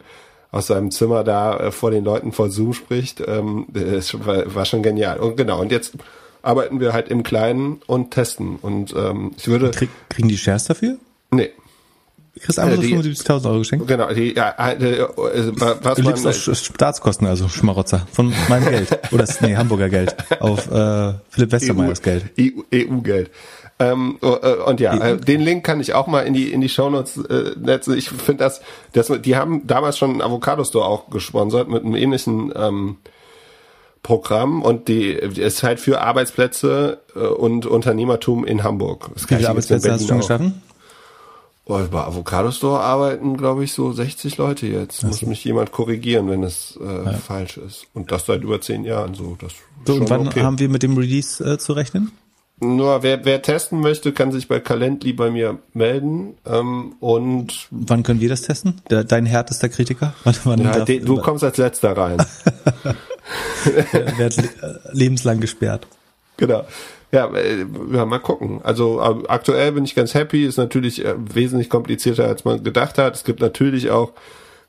aus 0.50 0.68
seinem 0.68 0.92
Zimmer 0.92 1.24
da 1.24 1.56
äh, 1.56 1.72
vor 1.72 1.90
den 1.90 2.04
Leuten 2.04 2.30
vor 2.30 2.48
Zoom 2.48 2.74
spricht, 2.74 3.20
ähm, 3.26 3.66
war, 3.72 4.54
war 4.54 4.64
schon 4.64 4.84
genial. 4.84 5.18
Und 5.18 5.36
genau, 5.36 5.60
und 5.60 5.72
jetzt 5.72 5.94
arbeiten 6.42 6.78
wir 6.78 6.92
halt 6.92 7.08
im 7.08 7.24
Kleinen 7.24 7.80
und 7.86 8.12
testen. 8.12 8.56
Und 8.62 8.94
ähm, 8.96 9.32
ich 9.36 9.48
würde. 9.48 9.72
Krieg, 9.72 9.90
kriegen 10.08 10.28
die 10.28 10.38
Shares 10.38 10.64
dafür? 10.64 10.96
Nee. 11.32 11.50
Du 12.34 12.40
kriegst 12.40 12.58
einfach 12.58 12.82
so 12.82 12.88
75.000 12.88 13.46
Euro 13.46 13.58
geschenkt? 13.58 13.86
Genau, 13.86 14.12
die, 14.12 14.34
ja, 14.34 14.54
äh, 14.58 15.06
was 15.82 15.96
du 15.96 16.02
lebst 16.02 16.26
auf 16.26 16.56
Staatskosten, 16.56 17.28
also 17.28 17.48
Schmarotzer, 17.48 18.08
von 18.12 18.32
meinem 18.48 18.70
Geld. 18.70 18.98
Oder 19.12 19.26
nee, 19.40 19.54
Hamburger 19.54 19.88
Geld. 19.88 20.16
Auf 20.40 20.68
äh, 20.70 21.14
Philipp 21.28 21.52
Westermeyers 21.52 22.00
EU, 22.00 22.02
Geld. 22.02 22.24
EU-Geld. 22.74 23.30
Ähm, 23.78 24.18
oh, 24.20 24.36
und 24.66 24.80
ja, 24.80 24.94
äh, 24.94 25.16
den 25.16 25.40
Link 25.40 25.64
kann 25.64 25.80
ich 25.80 25.94
auch 25.94 26.06
mal 26.06 26.20
in 26.20 26.32
die 26.32 26.52
in 26.52 26.60
die 26.60 26.68
Shownotes 26.68 27.16
äh, 27.16 27.54
setzen. 27.64 27.96
Ich 27.96 28.08
finde 28.08 28.44
das, 28.44 28.60
das, 28.92 29.12
die 29.20 29.36
haben 29.36 29.66
damals 29.66 29.98
schon 29.98 30.10
einen 30.10 30.22
Avocado 30.22 30.64
Store 30.64 30.86
auch 30.86 31.10
gesponsert 31.10 31.68
mit 31.68 31.84
einem 31.84 31.96
ähnlichen 31.96 32.52
ähm, 32.56 32.96
Programm 34.02 34.62
und 34.62 34.86
die 34.86 35.08
ist 35.08 35.62
halt 35.62 35.80
für 35.80 36.00
Arbeitsplätze 36.00 36.98
äh, 37.16 37.20
und 37.20 37.66
Unternehmertum 37.66 38.44
in 38.44 38.62
Hamburg. 38.62 39.10
Wie 39.14 39.36
viele 39.36 39.48
Arbeitsplätze 39.48 39.92
hast 39.92 40.02
du 40.02 40.08
schon 40.08 40.20
geschaffen? 40.20 40.62
Oh, 41.66 41.80
bei 41.90 42.04
Avocado 42.04 42.50
Store 42.50 42.80
arbeiten, 42.80 43.38
glaube 43.38 43.64
ich, 43.64 43.72
so 43.72 43.92
60 43.92 44.36
Leute 44.36 44.66
jetzt. 44.66 45.00
So. 45.00 45.06
Muss 45.06 45.22
mich 45.22 45.44
jemand 45.44 45.72
korrigieren, 45.72 46.28
wenn 46.28 46.42
es 46.42 46.78
äh, 46.78 47.04
ja. 47.04 47.12
falsch 47.14 47.56
ist. 47.56 47.86
Und 47.94 48.12
das 48.12 48.26
seit 48.26 48.42
über 48.42 48.60
zehn 48.60 48.84
Jahren 48.84 49.14
so. 49.14 49.36
Das 49.40 49.52
so 49.86 49.94
und 49.94 50.10
wann 50.10 50.28
okay. 50.28 50.42
haben 50.42 50.58
wir 50.58 50.68
mit 50.68 50.82
dem 50.82 50.96
Release 50.96 51.42
äh, 51.42 51.58
zu 51.58 51.72
rechnen? 51.72 52.12
Nur 52.60 53.02
wer, 53.02 53.24
wer 53.24 53.42
testen 53.42 53.80
möchte, 53.80 54.12
kann 54.12 54.30
sich 54.30 54.46
bei 54.46 54.60
Calendly 54.60 55.12
bei 55.12 55.30
mir 55.30 55.58
melden. 55.72 56.34
Ähm, 56.46 56.94
und 57.00 57.68
wann 57.70 58.02
können 58.02 58.20
wir 58.20 58.28
das 58.28 58.42
testen? 58.42 58.80
Der, 58.90 59.04
dein 59.04 59.26
härtester 59.26 59.68
Kritiker? 59.68 60.14
Wann, 60.24 60.34
wann 60.44 60.60
ja, 60.60 60.72
darf, 60.72 60.86
du 60.86 61.20
kommst 61.20 61.44
als 61.44 61.56
letzter 61.56 61.96
rein. 61.96 62.18
wird 64.18 64.38
äh, 64.38 64.44
lebenslang 64.92 65.40
gesperrt. 65.40 65.86
Genau. 66.36 66.64
Ja, 67.14 67.32
äh, 67.32 67.64
ja, 67.92 68.04
mal 68.04 68.18
gucken. 68.18 68.60
Also 68.64 69.00
äh, 69.00 69.28
aktuell 69.28 69.70
bin 69.72 69.84
ich 69.84 69.94
ganz 69.94 70.14
happy. 70.14 70.44
Ist 70.44 70.56
natürlich 70.56 71.04
äh, 71.04 71.14
wesentlich 71.16 71.70
komplizierter, 71.70 72.26
als 72.26 72.44
man 72.44 72.64
gedacht 72.64 72.98
hat. 72.98 73.14
Es 73.14 73.22
gibt 73.22 73.40
natürlich 73.40 73.90
auch 73.90 74.12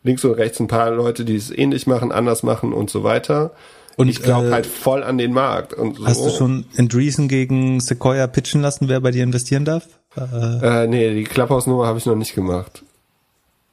links 0.03 0.23
und 0.23 0.33
rechts 0.33 0.59
ein 0.59 0.67
paar 0.67 0.91
Leute, 0.91 1.25
die 1.25 1.35
es 1.35 1.49
ähnlich 1.49 1.87
machen, 1.87 2.11
anders 2.11 2.43
machen 2.43 2.71
und 2.71 2.91
so 2.91 3.03
weiter. 3.03 3.51
Und 3.97 4.09
ich 4.09 4.21
glaube 4.21 4.49
äh, 4.49 4.51
halt 4.51 4.67
voll 4.67 5.03
an 5.03 5.17
den 5.17 5.33
Markt. 5.33 5.73
Und 5.73 5.97
so. 5.97 6.05
Hast 6.05 6.23
du 6.23 6.29
schon 6.29 6.65
Andreessen 6.77 7.27
gegen 7.27 7.79
Sequoia 7.79 8.27
pitchen 8.27 8.61
lassen, 8.61 8.89
wer 8.89 8.99
bei 8.99 9.09
dir 9.09 9.23
investieren 9.23 9.65
darf? 9.65 9.87
Äh, 10.15 10.83
äh 10.83 10.87
nee, 10.87 11.15
die 11.15 11.23
Clubhouse-Nummer 11.23 11.87
habe 11.87 11.97
ich 11.97 12.05
noch 12.05 12.15
nicht 12.15 12.35
gemacht. 12.35 12.83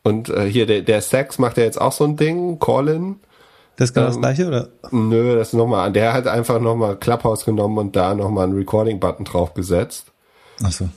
Und 0.03 0.31
äh, 0.31 0.47
hier, 0.49 0.65
der, 0.65 0.81
der 0.81 1.03
Sex 1.03 1.39
macht 1.39 1.59
ja 1.59 1.65
jetzt 1.65 1.81
auch 1.81 1.93
so 1.93 2.05
ein 2.05 2.17
Ding, 2.17 2.59
Colin. 2.59 3.17
Das 3.83 3.91
ist 3.91 3.95
genau 3.95 4.07
ähm, 4.07 4.13
das 4.13 4.21
gleiche, 4.21 4.47
oder? 4.47 4.69
Nö, 4.93 5.35
das 5.37 5.49
ist 5.49 5.55
nochmal, 5.55 5.91
der 5.91 6.13
hat 6.13 6.29
einfach 6.29 6.61
nochmal 6.61 6.97
Clubhouse 6.97 7.45
genommen 7.45 7.79
und 7.79 7.97
da 7.97 8.15
nochmal 8.15 8.45
einen 8.45 8.57
Recording-Button 8.57 9.25
draufgesetzt. 9.25 10.13
Ach 10.63 10.71
so. 10.71 10.89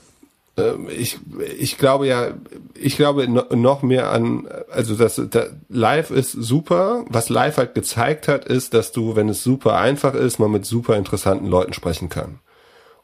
Ähm, 0.56 0.88
ich, 0.95 1.17
ich 1.58 1.80
glaube 1.80 2.06
ja, 2.06 2.36
ich 2.76 2.95
glaube 2.95 3.28
noch 3.28 3.82
mehr 3.82 4.12
an, 4.12 4.48
also 4.69 4.93
das, 4.93 5.19
das 5.32 5.48
Live 5.67 6.12
ist 6.12 6.34
super. 6.34 7.06
Was 7.10 7.30
Live 7.30 7.58
halt 7.58 7.74
gezeigt 7.74 8.28
hat, 8.28 8.45
ist, 8.45 8.76
dass 8.76 8.91
du, 8.91 9.15
wenn 9.15 9.30
es 9.30 9.43
super 9.43 9.78
einfach 9.78 10.13
ist, 10.13 10.38
man 10.38 10.52
mit 10.52 10.67
super 10.67 10.95
interessanten 10.95 11.48
Leuten 11.48 11.74
sprechen 11.74 12.10
kann. 12.10 12.38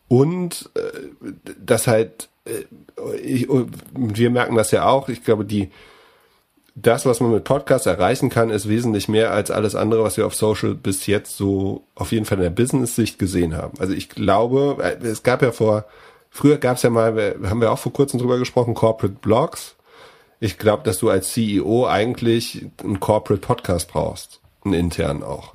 Und 0.07 0.69
äh, 0.75 1.41
das 1.59 1.87
halt, 1.87 2.29
äh, 2.45 2.65
ich, 3.15 3.47
wir 3.95 4.29
merken 4.29 4.55
das 4.55 4.69
ja 4.69 4.85
auch. 4.85 5.09
Ich 5.09 5.23
glaube, 5.23 5.43
die 5.43 5.71
das, 6.75 7.05
was 7.05 7.19
man 7.19 7.31
mit 7.31 7.43
Podcasts 7.43 7.85
erreichen 7.85 8.29
kann, 8.29 8.49
ist 8.49 8.69
wesentlich 8.69 9.07
mehr 9.07 9.31
als 9.31 9.51
alles 9.51 9.75
andere, 9.75 10.03
was 10.03 10.17
wir 10.17 10.25
auf 10.25 10.35
Social 10.35 10.73
bis 10.73 11.05
jetzt 11.05 11.35
so 11.35 11.83
auf 11.95 12.11
jeden 12.11 12.25
Fall 12.25 12.37
in 12.37 12.43
der 12.43 12.49
Business-Sicht 12.49 13.19
gesehen 13.19 13.55
haben. 13.55 13.79
Also 13.79 13.93
ich 13.93 14.09
glaube, 14.09 14.77
äh, 14.81 15.05
es 15.05 15.23
gab 15.23 15.41
ja 15.41 15.51
vor, 15.51 15.85
früher 16.29 16.57
gab 16.57 16.77
es 16.77 16.83
ja 16.83 16.89
mal, 16.89 17.35
haben 17.43 17.61
wir 17.61 17.71
auch 17.71 17.79
vor 17.79 17.93
kurzem 17.93 18.19
drüber 18.19 18.39
gesprochen, 18.39 18.73
Corporate 18.73 19.17
Blogs. 19.21 19.75
Ich 20.39 20.57
glaube, 20.57 20.83
dass 20.83 20.97
du 20.97 21.09
als 21.09 21.33
CEO 21.33 21.87
eigentlich 21.87 22.65
einen 22.83 22.99
Corporate 22.99 23.45
Podcast 23.45 23.89
brauchst, 23.89 24.39
einen 24.63 24.73
internen 24.73 25.23
auch. 25.23 25.53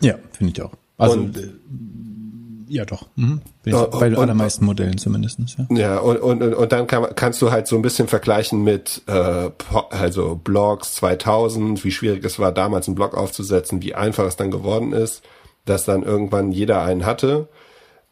Ja, 0.00 0.14
finde 0.32 0.52
ich 0.52 0.62
auch. 0.62 0.72
Also 0.98 1.18
Und, 1.18 1.36
äh, 1.36 1.50
ja, 2.68 2.84
doch. 2.84 3.06
Mhm. 3.16 3.40
Bei 3.64 4.08
den 4.08 4.18
allermeisten 4.18 4.64
Modellen 4.64 4.98
zumindest. 4.98 5.38
Ja, 5.58 5.76
ja 5.76 5.98
und, 5.98 6.18
und, 6.18 6.42
und 6.54 6.72
dann 6.72 6.86
kann, 6.86 7.06
kannst 7.14 7.40
du 7.42 7.50
halt 7.50 7.66
so 7.66 7.76
ein 7.76 7.82
bisschen 7.82 8.08
vergleichen 8.08 8.62
mit 8.62 9.02
äh, 9.06 9.50
also 9.90 10.36
Blogs 10.36 10.94
2000, 10.94 11.84
wie 11.84 11.90
schwierig 11.90 12.24
es 12.24 12.38
war, 12.38 12.52
damals 12.52 12.86
einen 12.88 12.94
Blog 12.94 13.16
aufzusetzen, 13.16 13.82
wie 13.82 13.94
einfach 13.94 14.24
es 14.26 14.36
dann 14.36 14.50
geworden 14.50 14.92
ist, 14.92 15.22
dass 15.64 15.84
dann 15.84 16.02
irgendwann 16.02 16.52
jeder 16.52 16.82
einen 16.82 17.06
hatte. 17.06 17.48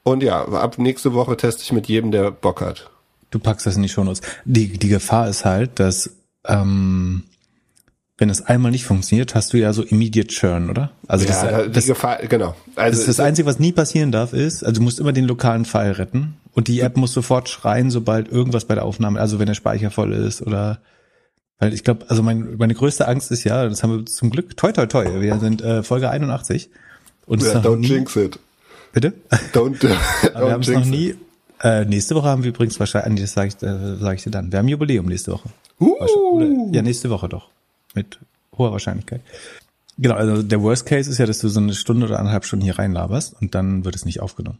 Und 0.02 0.22
ja, 0.22 0.44
ab 0.44 0.78
nächste 0.78 1.14
Woche 1.14 1.36
teste 1.36 1.62
ich 1.62 1.72
mit 1.72 1.88
jedem, 1.88 2.10
der 2.10 2.30
Bock 2.30 2.60
hat. 2.60 2.90
Du 3.30 3.38
packst 3.38 3.66
das 3.66 3.76
in 3.76 3.82
die 3.82 3.88
Shownotes. 3.88 4.20
Die, 4.44 4.78
die 4.78 4.88
Gefahr 4.88 5.28
ist 5.28 5.44
halt, 5.44 5.80
dass 5.80 6.10
ähm, 6.46 7.24
wenn 8.16 8.30
es 8.30 8.42
einmal 8.42 8.70
nicht 8.70 8.84
funktioniert, 8.84 9.34
hast 9.34 9.52
du 9.52 9.56
ja 9.56 9.72
so 9.72 9.82
immediate 9.82 10.28
Churn, 10.28 10.70
oder? 10.70 10.92
Also 11.08 11.26
das, 11.26 11.42
ja, 11.42 11.62
die 11.64 11.72
das, 11.72 11.86
Gefahr, 11.86 12.18
genau. 12.28 12.54
Also 12.76 12.98
das, 12.98 13.06
das 13.06 13.20
Einzige, 13.20 13.46
was 13.46 13.58
nie 13.58 13.72
passieren 13.72 14.12
darf, 14.12 14.32
ist, 14.32 14.62
also 14.62 14.78
du 14.78 14.82
musst 14.82 15.00
immer 15.00 15.12
den 15.12 15.24
lokalen 15.24 15.64
File 15.64 15.98
retten 15.98 16.36
und 16.52 16.68
die 16.68 16.80
App 16.80 16.96
muss 16.96 17.12
sofort 17.12 17.48
schreien, 17.48 17.90
sobald 17.90 18.30
irgendwas 18.30 18.66
bei 18.66 18.76
der 18.76 18.84
Aufnahme, 18.84 19.20
also 19.20 19.40
wenn 19.40 19.46
der 19.46 19.54
Speicher 19.54 19.90
voll 19.90 20.12
ist 20.12 20.42
oder 20.42 20.78
weil 21.64 21.72
ich 21.72 21.82
glaube, 21.82 22.04
also 22.08 22.22
mein, 22.22 22.58
meine 22.58 22.74
größte 22.74 23.08
Angst 23.08 23.30
ist 23.30 23.42
ja, 23.44 23.66
das 23.66 23.82
haben 23.82 24.00
wir 24.00 24.04
zum 24.04 24.28
Glück, 24.28 24.54
toi 24.54 24.70
toi 24.70 24.84
toi, 24.84 25.06
wir 25.22 25.38
sind 25.38 25.62
äh, 25.62 25.82
Folge 25.82 26.10
81 26.10 26.68
und 27.24 27.42
ja, 27.42 27.54
don't 27.54 27.76
nie, 27.76 27.86
jinx 27.86 28.14
it. 28.16 28.38
bitte? 28.92 29.14
Don't, 29.54 29.82
Aber 30.34 30.46
wir 30.46 30.52
haben 30.52 30.62
don't 30.62 30.70
es 30.70 30.74
noch 30.74 30.84
nie. 30.84 31.14
Äh, 31.62 31.86
nächste 31.86 32.14
Woche 32.16 32.28
haben 32.28 32.42
wir 32.42 32.50
übrigens 32.50 32.78
wahrscheinlich, 32.78 33.22
das 33.22 33.32
sage 33.32 33.48
ich, 33.48 33.62
äh, 33.66 33.96
sag 33.96 34.16
ich 34.16 34.24
dir 34.24 34.30
dann. 34.30 34.52
Wir 34.52 34.58
haben 34.58 34.68
Jubiläum 34.68 35.06
nächste 35.06 35.32
Woche. 35.32 35.48
Oder, 35.78 36.46
ja, 36.72 36.82
nächste 36.82 37.08
Woche 37.08 37.30
doch. 37.30 37.48
Mit 37.94 38.18
hoher 38.58 38.72
Wahrscheinlichkeit. 38.72 39.22
Genau, 39.96 40.16
also 40.16 40.42
der 40.42 40.60
Worst 40.60 40.84
Case 40.84 41.08
ist 41.08 41.16
ja, 41.16 41.24
dass 41.24 41.38
du 41.38 41.48
so 41.48 41.60
eine 41.60 41.72
Stunde 41.72 42.04
oder 42.04 42.18
anderthalb 42.18 42.44
Stunden 42.44 42.66
hier 42.66 42.78
reinlaberst 42.78 43.36
und 43.40 43.54
dann 43.54 43.86
wird 43.86 43.94
es 43.94 44.04
nicht 44.04 44.20
aufgenommen. 44.20 44.58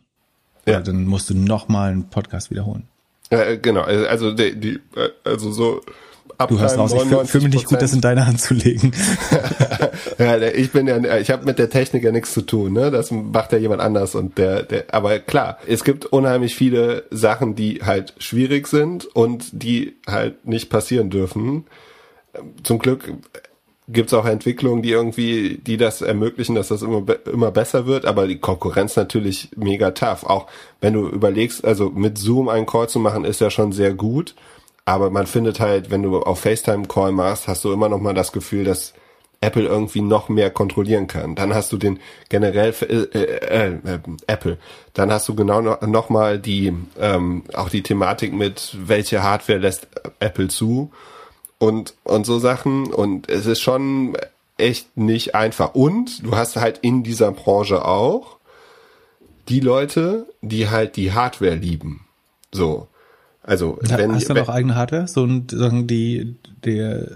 Ja. 0.65 0.75
Ja. 0.75 0.81
Dann 0.81 1.05
musst 1.05 1.29
du 1.29 1.35
nochmal 1.35 1.91
einen 1.91 2.09
Podcast 2.09 2.51
wiederholen. 2.51 2.85
Äh, 3.29 3.59
genau, 3.59 3.83
also 3.83 4.33
die, 4.33 4.59
die, 4.59 4.81
äh, 4.97 5.11
also 5.23 5.53
so 5.53 5.83
ab 6.39 6.49
Du 6.49 6.59
hörst 6.59 6.79
raus, 6.79 6.93
ich 6.93 7.03
fühle 7.03 7.25
fühl 7.27 7.41
mich 7.43 7.55
nicht 7.55 7.67
gut, 7.67 7.83
das 7.83 7.93
in 7.93 8.01
deine 8.01 8.27
Hand 8.27 8.41
zu 8.41 8.55
legen. 8.55 8.93
ja, 10.19 10.39
ich 10.41 10.73
bin 10.73 10.87
ja, 10.87 11.19
ich 11.19 11.31
habe 11.31 11.45
mit 11.45 11.59
der 11.59 11.71
Technik 11.71 12.05
ja 12.05 12.13
nichts 12.13 12.33
zu 12.33 12.43
tun, 12.43 12.73
ne? 12.73 12.91
Das 12.91 13.11
macht 13.11 13.53
ja 13.53 13.59
jemand 13.59 13.81
anders 13.81 14.15
und 14.15 14.39
der, 14.39 14.63
der, 14.63 14.85
aber 14.93 15.19
klar, 15.19 15.59
es 15.67 15.85
gibt 15.85 16.07
unheimlich 16.07 16.55
viele 16.55 17.05
Sachen, 17.11 17.55
die 17.55 17.81
halt 17.85 18.15
schwierig 18.19 18.67
sind 18.69 19.07
und 19.07 19.51
die 19.53 19.97
halt 20.07 20.47
nicht 20.47 20.71
passieren 20.71 21.11
dürfen. 21.11 21.65
Zum 22.63 22.79
Glück 22.79 23.13
gibt's 23.89 24.15
auch 24.15 24.25
Entwicklungen, 24.25 24.83
die 24.83 24.91
irgendwie, 24.91 25.59
die 25.59 25.77
das 25.77 26.01
ermöglichen, 26.01 26.55
dass 26.55 26.69
das 26.69 26.83
immer, 26.83 27.05
immer 27.31 27.51
besser 27.51 27.87
wird, 27.87 28.07
aber 28.07 28.27
die 28.27 28.39
Konkurrenz 28.39 28.97
natürlich 28.97 29.51
mega 29.57 29.91
tough. 29.91 30.25
Auch 30.25 30.47
wenn 30.81 30.95
du 30.95 31.09
überlegst, 31.09 31.65
also 31.65 31.91
mit 31.91 32.17
Zoom 32.17 32.49
einen 32.49 32.67
Call 32.67 32.89
zu 32.89 32.99
machen, 32.99 33.25
ist 33.25 33.41
ja 33.41 33.51
schon 33.51 33.73
sehr 33.73 33.93
gut, 33.93 34.35
aber 34.85 35.11
man 35.11 35.27
findet 35.27 35.61
halt, 35.61 35.91
wenn 35.91 36.03
du 36.03 36.21
auf 36.21 36.41
FaceTime 36.41 36.87
Call 36.87 37.13
machst, 37.13 37.49
hast 37.49 37.65
du 37.65 37.73
immer 37.73 37.89
noch 37.89 38.01
mal 38.01 38.15
das 38.15 38.33
Gefühl, 38.33 38.65
dass 38.65 38.95
Apple 39.41 39.65
irgendwie 39.65 40.01
noch 40.01 40.29
mehr 40.29 40.51
kontrollieren 40.51 41.07
kann. 41.07 41.35
Dann 41.35 41.55
hast 41.55 41.73
du 41.73 41.77
den 41.77 42.01
generell 42.29 42.75
äh, 42.81 43.19
äh, 43.19 43.75
äh, 43.75 43.99
Apple. 44.27 44.59
Dann 44.95 45.13
hast 45.13 45.29
du 45.29 45.35
genau 45.35 45.61
noch, 45.61 45.83
noch 45.83 46.09
mal 46.09 46.39
die 46.39 46.73
ähm, 46.99 47.45
auch 47.53 47.69
die 47.69 47.83
Thematik 47.83 48.33
mit 48.33 48.77
welche 48.79 49.23
Hardware 49.23 49.59
lässt 49.59 49.89
Apple 50.21 50.49
zu 50.49 50.93
und 51.59 51.95
und 52.05 52.25
so 52.25 52.39
Sachen 52.39 52.93
und 52.93 53.29
es 53.29 53.47
ist 53.47 53.61
schon 53.61 54.17
echt 54.57 54.97
nicht 54.97 55.35
einfach 55.35 55.75
und 55.75 56.25
du 56.25 56.37
hast 56.37 56.57
halt 56.57 56.79
in 56.79 57.03
dieser 57.03 57.33
Branche 57.33 57.85
auch 57.85 58.39
die 59.49 59.61
Leute, 59.61 60.27
die 60.41 60.71
halt 60.71 60.97
die 60.97 61.13
Hardware 61.13 61.55
lieben. 61.55 62.07
So. 62.51 62.89
Also, 63.47 63.79
wenn, 63.81 64.15
hast 64.15 64.29
du 64.29 64.35
wenn 64.35 64.43
noch 64.43 64.49
eigene 64.49 64.75
Hardware? 64.75 65.07
So 65.07 65.25
ein, 65.25 65.47
sagen 65.51 65.87
die, 65.87 66.37
der, 66.65 67.09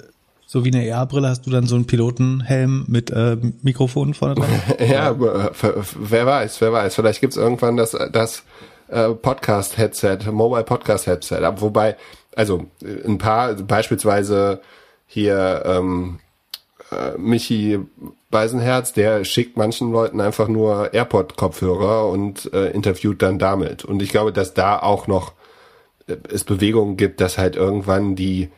so 0.46 0.64
wie 0.64 0.72
eine 0.72 0.94
AR-Brille 0.94 1.28
hast 1.28 1.46
du 1.46 1.50
dann 1.50 1.66
so 1.66 1.74
einen 1.74 1.86
Pilotenhelm 1.86 2.84
mit 2.86 3.10
äh, 3.10 3.38
Mikrofon 3.62 4.14
vorne 4.14 4.34
dran? 4.34 4.48
Ja, 4.86 5.08
aber, 5.08 5.52
äh, 5.52 5.72
wer 5.98 6.26
weiß, 6.26 6.60
wer 6.60 6.72
weiß. 6.72 6.94
Vielleicht 6.94 7.20
gibt's 7.20 7.36
irgendwann 7.36 7.76
das, 7.76 7.96
das 8.12 8.42
äh, 8.88 9.10
Podcast-Headset, 9.10 10.30
Mobile 10.30 10.64
Podcast-Headset. 10.64 11.44
Aber 11.44 11.60
Wobei, 11.62 11.96
also 12.36 12.66
äh, 12.82 13.06
ein 13.06 13.18
paar, 13.18 13.54
beispielsweise 13.54 14.60
hier 15.06 15.62
ähm, 15.64 16.20
äh, 16.92 17.16
Michi 17.16 17.78
Beisenherz, 18.30 18.92
der 18.92 19.24
schickt 19.24 19.56
manchen 19.56 19.90
Leuten 19.90 20.20
einfach 20.20 20.48
nur 20.48 20.92
AirPod-Kopfhörer 20.92 22.06
und 22.08 22.52
äh, 22.52 22.70
interviewt 22.72 23.22
dann 23.22 23.38
damit. 23.38 23.86
Und 23.86 24.02
ich 24.02 24.10
glaube, 24.10 24.32
dass 24.32 24.52
da 24.52 24.78
auch 24.78 25.06
noch 25.06 25.32
es 26.30 26.44
Bewegungen 26.44 26.96
gibt, 26.96 27.20
dass 27.20 27.38
halt 27.38 27.56
irgendwann 27.56 28.16
die 28.16 28.50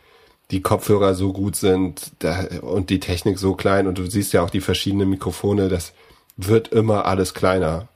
die 0.50 0.62
Kopfhörer 0.62 1.14
so 1.14 1.32
gut 1.32 1.56
sind 1.56 2.10
da, 2.18 2.44
und 2.62 2.90
die 2.90 3.00
Technik 3.00 3.38
so 3.38 3.54
klein 3.54 3.86
und 3.86 3.98
du 3.98 4.10
siehst 4.10 4.32
ja 4.32 4.42
auch 4.42 4.50
die 4.50 4.60
verschiedenen 4.60 5.08
Mikrofone, 5.08 5.68
das 5.68 5.92
wird 6.36 6.68
immer 6.68 7.06
alles 7.06 7.34
kleiner. 7.34 7.88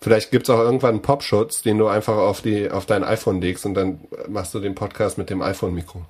Vielleicht 0.00 0.32
gibt's 0.32 0.50
auch 0.50 0.58
irgendwann 0.58 0.94
einen 0.94 1.02
Popschutz, 1.02 1.62
den 1.62 1.78
du 1.78 1.86
einfach 1.86 2.16
auf 2.16 2.40
die 2.42 2.70
auf 2.70 2.86
dein 2.86 3.04
iPhone 3.04 3.40
legst 3.40 3.64
und 3.66 3.74
dann 3.74 4.00
machst 4.28 4.52
du 4.52 4.58
den 4.58 4.74
Podcast 4.74 5.16
mit 5.16 5.30
dem 5.30 5.42
iPhone-Mikro. 5.42 6.04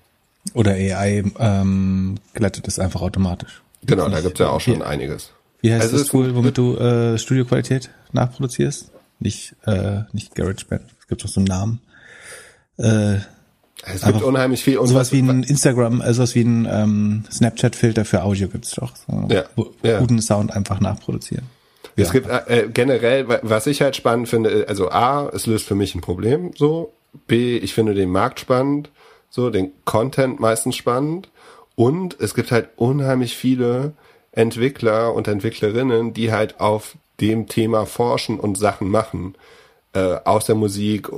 Oder 0.54 0.72
AI 0.72 1.24
ähm, 1.38 2.16
glättet 2.32 2.66
es 2.68 2.78
einfach 2.78 3.02
automatisch. 3.02 3.62
Genau, 3.84 4.08
da 4.08 4.20
gibt's 4.20 4.40
ja 4.40 4.48
auch 4.48 4.60
schon 4.60 4.82
einiges. 4.82 5.32
Wie 5.60 5.72
heißt 5.72 5.82
Also 5.82 5.98
das 5.98 6.06
Tool, 6.08 6.34
womit 6.34 6.56
du 6.56 6.76
äh, 6.76 7.18
Studioqualität 7.18 7.90
nachproduzierst? 8.12 8.90
Nicht, 9.20 9.54
äh, 9.66 10.00
nicht 10.12 10.34
GarageBand. 10.34 10.84
Es 11.00 11.06
gibt 11.06 11.22
doch 11.22 11.28
so 11.28 11.40
einen 11.40 11.46
Namen. 11.46 11.80
Äh, 12.78 13.16
Es 13.84 14.02
gibt 14.04 14.22
unheimlich 14.22 14.62
viel 14.62 14.78
und 14.78 14.86
sowas 14.86 15.08
was- 15.08 15.12
wie 15.12 15.20
ein 15.22 15.42
Instagram, 15.42 16.00
äh, 16.00 16.14
sowas 16.14 16.34
wie 16.34 16.42
ein 16.42 16.68
ähm, 16.70 17.24
Snapchat-Filter 17.30 18.04
für 18.04 18.22
Audio 18.22 18.48
gibt's 18.48 18.72
doch. 18.72 18.94
So, 18.96 19.26
Ja, 19.30 19.44
wo- 19.56 19.72
ja. 19.82 19.98
Guten 19.98 20.20
Sound 20.20 20.52
einfach 20.52 20.80
nachproduzieren. 20.80 21.46
Es 21.96 22.08
Ja. 22.08 22.12
gibt 22.12 22.28
äh, 22.28 22.68
generell, 22.72 23.28
wa- 23.28 23.40
was 23.42 23.66
ich 23.66 23.82
halt 23.82 23.96
spannend 23.96 24.28
finde, 24.28 24.66
also 24.68 24.90
A, 24.90 25.28
es 25.28 25.46
löst 25.46 25.66
für 25.66 25.74
mich 25.74 25.94
ein 25.94 26.00
Problem, 26.00 26.52
so. 26.56 26.92
B, 27.26 27.58
ich 27.58 27.74
finde 27.74 27.92
den 27.94 28.08
Markt 28.10 28.40
spannend, 28.40 28.88
so, 29.28 29.50
den 29.50 29.72
Content 29.84 30.40
meistens 30.40 30.76
spannend. 30.76 31.28
Und 31.74 32.18
es 32.20 32.34
gibt 32.34 32.52
halt 32.52 32.68
unheimlich 32.76 33.36
viele 33.36 33.92
Entwickler 34.30 35.12
und 35.12 35.28
Entwicklerinnen, 35.28 36.14
die 36.14 36.32
halt 36.32 36.60
auf 36.60 36.96
dem 37.20 37.48
Thema 37.48 37.84
forschen 37.84 38.40
und 38.40 38.56
Sachen 38.56 38.88
machen. 38.88 39.34
Äh, 39.92 40.16
aus 40.24 40.46
der 40.46 40.54
Musik 40.54 41.08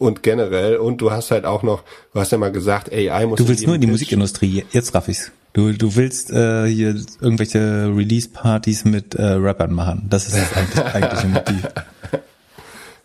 und 0.00 0.22
generell. 0.24 0.76
Und 0.78 1.00
du 1.00 1.10
hast 1.12 1.30
halt 1.30 1.44
auch 1.44 1.62
noch, 1.62 1.82
du 2.12 2.20
hast 2.20 2.32
ja 2.32 2.38
mal 2.38 2.50
gesagt, 2.50 2.92
AI 2.92 3.26
muss 3.26 3.38
Du 3.38 3.46
willst 3.46 3.64
nur 3.66 3.76
in 3.76 3.80
die 3.80 3.86
Pitch- 3.86 3.90
Musikindustrie, 3.92 4.64
jetzt 4.72 4.94
raff 4.94 5.06
ich's. 5.08 5.30
Du, 5.52 5.72
du 5.72 5.96
willst 5.96 6.30
äh, 6.30 6.66
hier 6.66 6.94
irgendwelche 7.20 7.92
Release-Partys 7.94 8.84
mit 8.84 9.14
äh, 9.16 9.22
Rappern 9.22 9.72
machen. 9.72 10.06
Das 10.08 10.26
ist 10.28 10.36
das 10.36 10.52
eigentlich, 10.56 10.84
eigentliche 10.94 11.26
Motiv. 11.26 11.66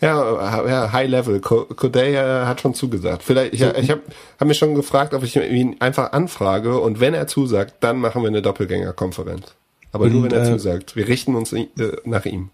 Ja, 0.01 0.67
ja 0.67 0.91
High 0.91 1.09
Level. 1.09 1.39
Co- 1.39 1.65
Corday 1.65 2.13
hat 2.45 2.61
schon 2.61 2.73
zugesagt. 2.75 3.23
Vielleicht, 3.23 3.53
ich, 3.53 3.61
ich 3.61 3.89
habe 3.89 4.01
hab 4.39 4.47
mich 4.47 4.57
schon 4.57 4.75
gefragt, 4.75 5.13
ob 5.13 5.23
ich 5.23 5.35
ihn 5.35 5.77
einfach 5.79 6.11
anfrage 6.11 6.79
und 6.79 6.99
wenn 6.99 7.13
er 7.13 7.27
zusagt, 7.27 7.75
dann 7.79 7.97
machen 7.99 8.21
wir 8.21 8.27
eine 8.27 8.41
Doppelgängerkonferenz. 8.41 9.55
Aber 9.91 10.07
nur 10.09 10.23
Und, 10.23 10.31
wenn 10.31 10.39
er 10.39 10.47
äh, 10.47 10.51
zusagt. 10.51 10.95
Wir 10.95 11.07
richten 11.07 11.35
uns 11.35 11.53
äh, 11.53 11.67
nach 12.03 12.25
ihm. 12.25 12.49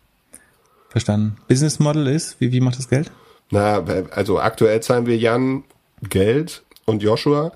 Verstanden. 0.89 1.37
Business 1.47 1.79
Model 1.79 2.07
ist, 2.07 2.39
wie, 2.39 2.51
wie 2.51 2.61
macht 2.61 2.77
das 2.77 2.87
Geld? 2.87 3.11
Na, 3.51 3.83
also 4.11 4.39
aktuell 4.39 4.81
zahlen 4.81 5.05
wir 5.05 5.17
Jan 5.17 5.63
Geld 6.01 6.63
und 6.85 7.03
Joshua, 7.03 7.51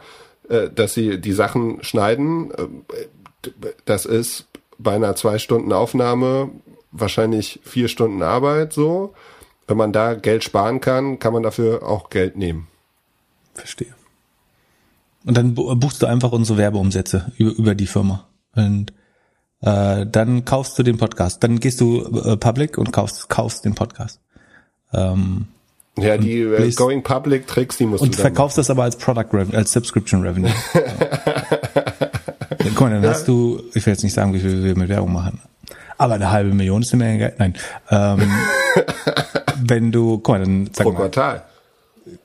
äh, 0.49 0.69
dass 0.69 0.93
sie 0.93 1.19
die 1.19 1.31
Sachen 1.31 1.83
schneiden. 1.83 2.51
Äh, 2.51 3.49
das 3.85 4.05
ist 4.05 4.47
bei 4.77 4.95
einer 4.95 5.15
zwei 5.15 5.39
Stunden 5.39 5.71
Aufnahme 5.71 6.51
wahrscheinlich 6.91 7.59
vier 7.63 7.87
Stunden 7.87 8.21
Arbeit 8.23 8.73
so. 8.73 9.13
Wenn 9.67 9.77
man 9.77 9.91
da 9.91 10.13
Geld 10.13 10.43
sparen 10.43 10.79
kann, 10.79 11.19
kann 11.19 11.33
man 11.33 11.43
dafür 11.43 11.83
auch 11.83 12.09
Geld 12.09 12.37
nehmen. 12.37 12.67
Verstehe. 13.53 13.93
Und 15.25 15.35
dann 15.35 15.55
buchst 15.55 16.01
du 16.01 16.05
einfach 16.05 16.31
unsere 16.31 16.57
Werbeumsätze 16.59 17.31
über, 17.37 17.51
über 17.51 17.75
die 17.75 17.87
Firma. 17.87 18.27
Und 18.55 18.93
äh, 19.61 20.05
dann 20.05 20.45
kaufst 20.45 20.77
du 20.77 20.83
den 20.83 20.97
Podcast. 20.97 21.43
Dann 21.43 21.59
gehst 21.59 21.81
du 21.81 22.03
äh, 22.03 22.37
public 22.37 22.77
und 22.77 22.91
kaufst, 22.91 23.27
kaufst 23.29 23.65
den 23.65 23.73
Podcast. 23.73 24.21
Ähm, 24.93 25.47
ja, 25.97 26.17
die 26.17 26.39
äh, 26.41 26.71
Going 26.71 27.03
Public 27.03 27.47
Tricks, 27.47 27.77
die 27.77 27.85
musst 27.85 28.03
und 28.03 28.13
du 28.13 28.17
Und 28.17 28.21
verkaufst 28.21 28.57
machen. 28.57 28.65
das 28.67 28.69
aber 28.69 28.83
als 28.83 28.97
Product 28.97 29.27
Revenue, 29.31 29.57
als 29.57 29.71
Subscription 29.71 30.21
Revenue. 30.21 30.51
Guck 32.75 32.81
mal, 32.81 32.89
dann 32.89 33.03
ja. 33.03 33.09
hast 33.11 33.27
du, 33.27 33.61
ich 33.73 33.85
will 33.85 33.93
jetzt 33.93 34.03
nicht 34.03 34.13
sagen, 34.13 34.33
wie 34.33 34.39
viel 34.39 34.63
wir 34.63 34.77
mit 34.77 34.89
Werbung 34.89 35.13
machen. 35.13 35.39
Aber 35.97 36.15
eine 36.15 36.31
halbe 36.31 36.53
Million 36.53 36.81
ist 36.81 36.93
eine 36.93 37.03
Menge 37.05 37.19
Geld. 37.19 37.39
Nein. 37.39 37.53
Ähm, 37.89 38.29
wenn 39.63 39.91
du, 39.93 40.17
guck 40.17 40.27
mal, 40.29 40.39
dann 40.39 40.69
sag 40.73 40.83
Pro 40.83 40.91
mal, 40.91 40.99
Quartal. 40.99 41.43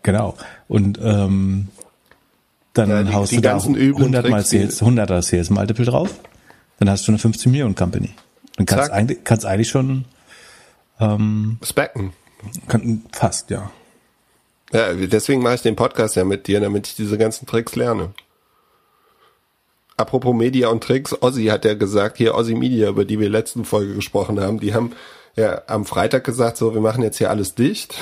Genau. 0.03 0.35
Und 0.67 0.99
ähm, 1.03 1.69
dann 2.75 2.91
ja, 2.91 3.03
die, 3.05 3.13
haust 3.13 3.33
die 3.33 3.37
du 3.37 3.43
da 3.43 3.57
100 3.57 4.29
mal 4.29 4.45
Sales, 4.45 4.83
100er 4.83 5.23
Sales 5.23 5.51
Multiple 5.51 5.85
drauf. 5.85 6.11
Dann 6.79 6.91
hast 6.91 7.07
du 7.07 7.13
eine 7.13 7.19
15 7.19 7.53
Millionen 7.53 7.75
Company. 7.75 8.11
Dann 8.57 8.67
kannst 8.67 8.89
du 8.89 8.93
eigentlich, 8.93 9.25
kannst 9.25 9.47
eigentlich 9.47 9.69
schon 9.69 10.05
ähm, 10.99 11.59
Specken. 11.63 12.13
Kann, 12.69 13.05
fast, 13.13 13.51
ja. 13.51 13.71
Ja, 14.73 14.95
deswegen 14.95 15.43
mache 15.43 15.57
ich 15.57 15.63
den 15.63 15.77
Podcast 15.77 16.17
ja 16.17 16.25
mit 16.25 16.47
dir, 16.47 16.61
damit 16.61 16.87
ich 16.87 16.95
diese 16.95 17.19
ganzen 17.19 17.47
Tricks 17.47 17.75
lerne. 17.75 18.13
Apropos 19.97 20.35
Media 20.35 20.69
und 20.69 20.83
Tricks, 20.83 21.15
Ozzy 21.21 21.47
hat 21.47 21.65
ja 21.65 21.75
gesagt, 21.75 22.17
hier 22.17 22.35
Ozzy 22.35 22.55
Media, 22.55 22.89
über 22.89 23.05
die 23.05 23.19
wir 23.19 23.29
letzten 23.29 23.65
Folge 23.65 23.95
gesprochen 23.95 24.41
haben, 24.41 24.61
die 24.61 24.73
haben 24.73 24.93
ja 25.37 25.63
am 25.67 25.85
Freitag 25.85 26.25
gesagt, 26.25 26.57
so, 26.57 26.73
wir 26.73 26.81
machen 26.81 27.03
jetzt 27.03 27.19
hier 27.19 27.31
alles 27.31 27.55
dicht. 27.55 27.97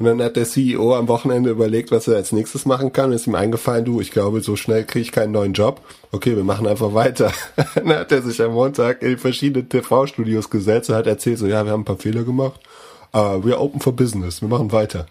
Und 0.00 0.06
dann 0.06 0.22
hat 0.22 0.36
der 0.36 0.46
CEO 0.46 0.96
am 0.96 1.08
Wochenende 1.08 1.50
überlegt, 1.50 1.90
was 1.90 2.08
er 2.08 2.16
als 2.16 2.32
nächstes 2.32 2.64
machen 2.64 2.90
kann. 2.90 3.10
Und 3.10 3.16
ist 3.16 3.26
ihm 3.26 3.34
eingefallen, 3.34 3.84
du, 3.84 4.00
ich 4.00 4.10
glaube, 4.10 4.40
so 4.40 4.56
schnell 4.56 4.84
kriege 4.84 5.02
ich 5.02 5.12
keinen 5.12 5.32
neuen 5.32 5.52
Job. 5.52 5.82
Okay, 6.10 6.36
wir 6.36 6.42
machen 6.42 6.66
einfach 6.66 6.94
weiter. 6.94 7.32
dann 7.74 7.90
hat 7.90 8.10
er 8.10 8.22
sich 8.22 8.40
am 8.40 8.54
Montag 8.54 9.02
in 9.02 9.18
verschiedene 9.18 9.68
TV-Studios 9.68 10.48
gesetzt 10.48 10.88
und 10.88 10.96
hat 10.96 11.06
erzählt, 11.06 11.38
so, 11.38 11.46
ja, 11.46 11.66
wir 11.66 11.72
haben 11.72 11.82
ein 11.82 11.84
paar 11.84 11.98
Fehler 11.98 12.24
gemacht, 12.24 12.60
aber 13.12 13.44
wir 13.44 13.60
open 13.60 13.80
for 13.80 13.94
business, 13.94 14.40
wir 14.40 14.48
machen 14.48 14.72
weiter. 14.72 15.06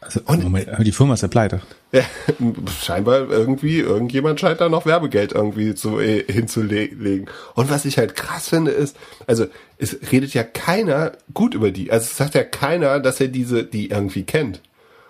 Also, 0.00 0.20
und, 0.26 0.44
Moment, 0.44 0.68
die 0.78 0.92
Firma 0.92 1.14
ist 1.14 1.22
ja 1.22 1.28
pleite. 1.28 1.60
Ja, 1.90 2.02
scheinbar 2.82 3.28
irgendwie, 3.30 3.80
irgendjemand 3.80 4.38
scheint 4.38 4.60
da 4.60 4.68
noch 4.68 4.86
Werbegeld 4.86 5.32
irgendwie 5.32 5.74
zu, 5.74 5.98
äh, 5.98 6.24
hinzulegen. 6.32 7.28
Und 7.54 7.68
was 7.68 7.84
ich 7.84 7.98
halt 7.98 8.14
krass 8.14 8.48
finde 8.48 8.70
ist, 8.70 8.96
also 9.26 9.46
es 9.76 9.98
redet 10.12 10.34
ja 10.34 10.44
keiner 10.44 11.12
gut 11.34 11.54
über 11.54 11.72
die. 11.72 11.90
Also 11.90 12.04
es 12.04 12.16
sagt 12.16 12.34
ja 12.36 12.44
keiner, 12.44 13.00
dass 13.00 13.20
er 13.20 13.28
diese, 13.28 13.64
die 13.64 13.90
irgendwie 13.90 14.22
kennt. 14.22 14.60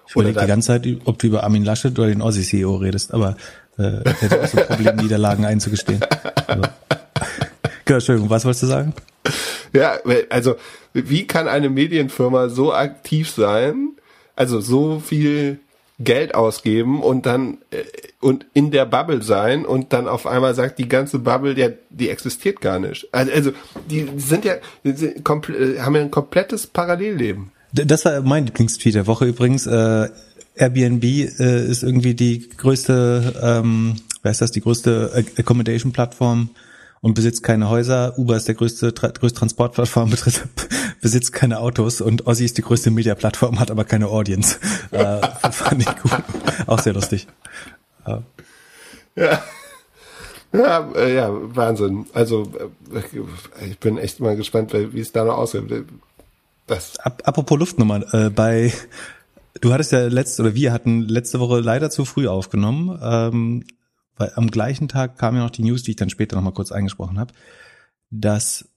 Ich 0.07 0.15
überlege 0.15 0.41
die 0.41 0.47
ganze 0.47 0.69
Zeit, 0.69 0.87
ob 1.05 1.19
du 1.19 1.27
über 1.27 1.45
Armin 1.45 1.65
Laschet 1.65 1.99
oder 1.99 2.09
den 2.09 2.23
Aussie-CEO 2.23 2.77
redest, 2.77 3.13
aber 3.13 3.37
äh, 3.77 4.11
hätte 4.21 4.41
auch 4.43 4.47
so 4.47 4.57
ein 4.57 4.67
Problem, 4.67 4.97
Niederlagen 4.97 5.45
einzugestehen. 5.45 6.01
Also. 6.49 6.63
Entschuldigung, 7.85 8.31
was 8.31 8.47
wolltest 8.47 8.63
du 8.63 8.69
sagen? 8.69 8.95
Ja, 9.73 9.99
also 10.31 10.57
wie 10.93 11.27
kann 11.27 11.49
eine 11.49 11.69
Medienfirma 11.69 12.49
so 12.49 12.73
aktiv 12.73 13.31
sein, 13.31 13.91
also 14.37 14.61
so 14.61 15.01
viel 15.01 15.61
Geld 16.01 16.35
ausgeben 16.35 17.03
und 17.03 17.27
dann 17.27 17.59
äh, 17.71 17.83
und 18.21 18.47
in 18.55 18.71
der 18.71 18.87
Bubble 18.87 19.23
sein 19.23 19.67
und 19.67 19.93
dann 19.93 20.07
auf 20.07 20.27
einmal 20.27 20.55
sagt 20.55 20.79
die 20.79 20.89
ganze 20.89 21.19
Bubble, 21.19 21.55
der 21.55 21.75
die 21.91 22.09
existiert 22.09 22.61
gar 22.61 22.79
nicht. 22.79 23.09
Also, 23.13 23.33
also 23.33 23.53
die 23.91 24.09
sind 24.17 24.45
ja 24.45 24.55
die 24.85 24.93
sind 24.93 25.25
komple 25.25 25.85
haben 25.85 25.97
ja 25.97 26.03
ein 26.03 26.11
komplettes 26.11 26.69
Parallelleben. 26.69 27.51
Das 27.73 28.05
war 28.05 28.23
mein 28.23 28.47
Lieblingstweet 28.47 28.95
der 28.95 29.07
Woche 29.07 29.27
übrigens. 29.27 29.67
Äh, 29.67 30.09
Airbnb 30.55 31.05
äh, 31.05 31.67
ist 31.67 31.83
irgendwie 31.83 32.15
die 32.15 32.49
größte, 32.49 33.35
ähm, 33.43 33.97
wer 34.23 34.31
ist 34.31 34.41
das, 34.41 34.51
die 34.51 34.61
größte 34.61 35.25
Accommodation-Plattform 35.37 36.51
und 37.01 37.15
besitzt 37.15 37.43
keine 37.43 37.69
Häuser. 37.69 38.19
Uber 38.19 38.37
ist 38.37 38.49
der 38.49 38.55
größte, 38.55 38.93
größte 38.93 39.39
Transportplattform, 39.39 40.13
besitzt 41.01 41.33
keine 41.33 41.61
Autos 41.61 42.01
und 42.01 42.27
Ozzy 42.27 42.45
ist 42.45 42.59
die 42.59 42.63
größte 42.63 42.91
Media-Plattform, 42.91 43.61
hat 43.61 43.71
aber 43.71 43.85
keine 43.85 44.09
Audience. 44.09 44.59
Äh, 44.91 45.21
fand 45.51 45.83
ich 45.83 45.97
gut. 46.03 46.23
Auch 46.67 46.81
sehr 46.81 46.95
lustig. 46.95 47.27
Ja. 48.07 48.23
ja. 49.17 49.43
Ja, 50.53 50.91
äh, 50.95 51.15
ja, 51.15 51.31
Wahnsinn. 51.31 52.07
Also 52.15 52.51
äh, 52.91 53.03
ich 53.69 53.79
bin 53.79 53.99
echt 53.99 54.21
mal 54.21 54.35
gespannt, 54.35 54.73
wie 54.73 55.01
es 55.01 55.13
da 55.13 55.25
noch 55.25 55.37
aussieht. 55.37 55.65
Das. 56.67 56.99
Apropos 57.01 57.59
Luftnummer, 57.59 58.03
äh, 58.15 58.31
bei 58.31 58.73
du 59.61 59.73
hattest 59.73 59.93
ja 59.93 60.07
letzte 60.07 60.43
oder 60.43 60.55
wir 60.55 60.73
hatten 60.73 61.03
letzte 61.03 61.41
Woche 61.41 61.61
leider 61.61 61.91
zu 61.91 62.05
früh 62.05 62.29
aufgenommen. 62.29 62.99
Ähm, 63.03 63.65
weil 64.19 64.33
am 64.35 64.51
gleichen 64.51 64.89
Tag 64.89 65.19
kam 65.19 65.37
ja 65.37 65.43
noch 65.43 65.51
die 65.51 65.63
News, 65.63 65.83
die 65.83 65.93
ich 65.93 65.97
dann 65.97 66.11
später 66.11 66.37
nochmal 66.37 66.53
kurz 66.53 66.73
eingesprochen 66.73 67.19
habe, 67.19 67.33
dass 68.11 68.69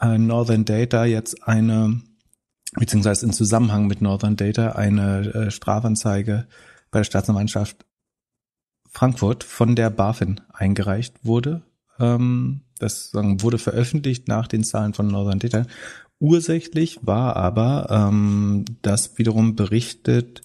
äh, 0.00 0.18
Northern 0.18 0.64
Data 0.64 1.04
jetzt 1.04 1.46
eine, 1.46 2.00
beziehungsweise 2.72 3.26
in 3.26 3.32
Zusammenhang 3.32 3.86
mit 3.86 4.00
Northern 4.00 4.36
Data 4.36 4.72
eine 4.72 5.34
äh, 5.34 5.50
Strafanzeige 5.50 6.46
bei 6.90 7.00
der 7.00 7.04
Staatsanwaltschaft 7.04 7.84
Frankfurt 8.88 9.42
von 9.42 9.74
der 9.74 9.90
BaFin 9.90 10.40
eingereicht 10.52 11.24
wurde. 11.24 11.62
Ähm, 11.98 12.62
das 12.78 13.12
wurde 13.12 13.58
veröffentlicht 13.58 14.28
nach 14.28 14.46
den 14.46 14.64
Zahlen 14.64 14.94
von 14.94 15.08
Northern 15.08 15.40
Data. 15.40 15.66
Ursächlich 16.20 17.00
war 17.02 17.36
aber, 17.36 17.88
ähm, 17.90 18.64
dass 18.82 19.18
wiederum 19.18 19.56
berichtet 19.56 20.42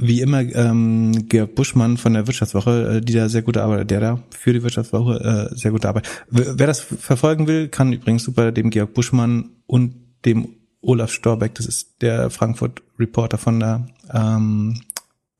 wie 0.00 0.22
immer 0.22 0.40
ähm, 0.40 1.28
Georg 1.28 1.54
Buschmann 1.54 1.98
von 1.98 2.14
der 2.14 2.26
Wirtschaftswoche, 2.26 2.96
äh, 2.96 3.00
die 3.00 3.12
da 3.12 3.28
sehr 3.28 3.42
gute 3.42 3.62
Arbeit, 3.62 3.90
der 3.90 4.00
da 4.00 4.22
für 4.30 4.52
die 4.52 4.62
Wirtschaftswoche 4.62 5.50
äh, 5.52 5.54
sehr 5.54 5.70
gute 5.70 5.88
Arbeit. 5.88 6.08
Wer 6.28 6.66
das 6.66 6.80
verfolgen 6.80 7.46
will, 7.46 7.68
kann 7.68 7.92
übrigens 7.92 8.24
super 8.24 8.50
dem 8.50 8.70
Georg 8.70 8.94
Buschmann 8.94 9.50
und 9.66 9.94
dem 10.24 10.48
Olaf 10.80 11.12
Storbeck, 11.12 11.54
das 11.54 11.66
ist 11.66 12.00
der 12.00 12.30
Frankfurt 12.30 12.82
Reporter 12.98 13.36
von 13.36 13.60
der 13.60 13.86
ähm, 14.12 14.80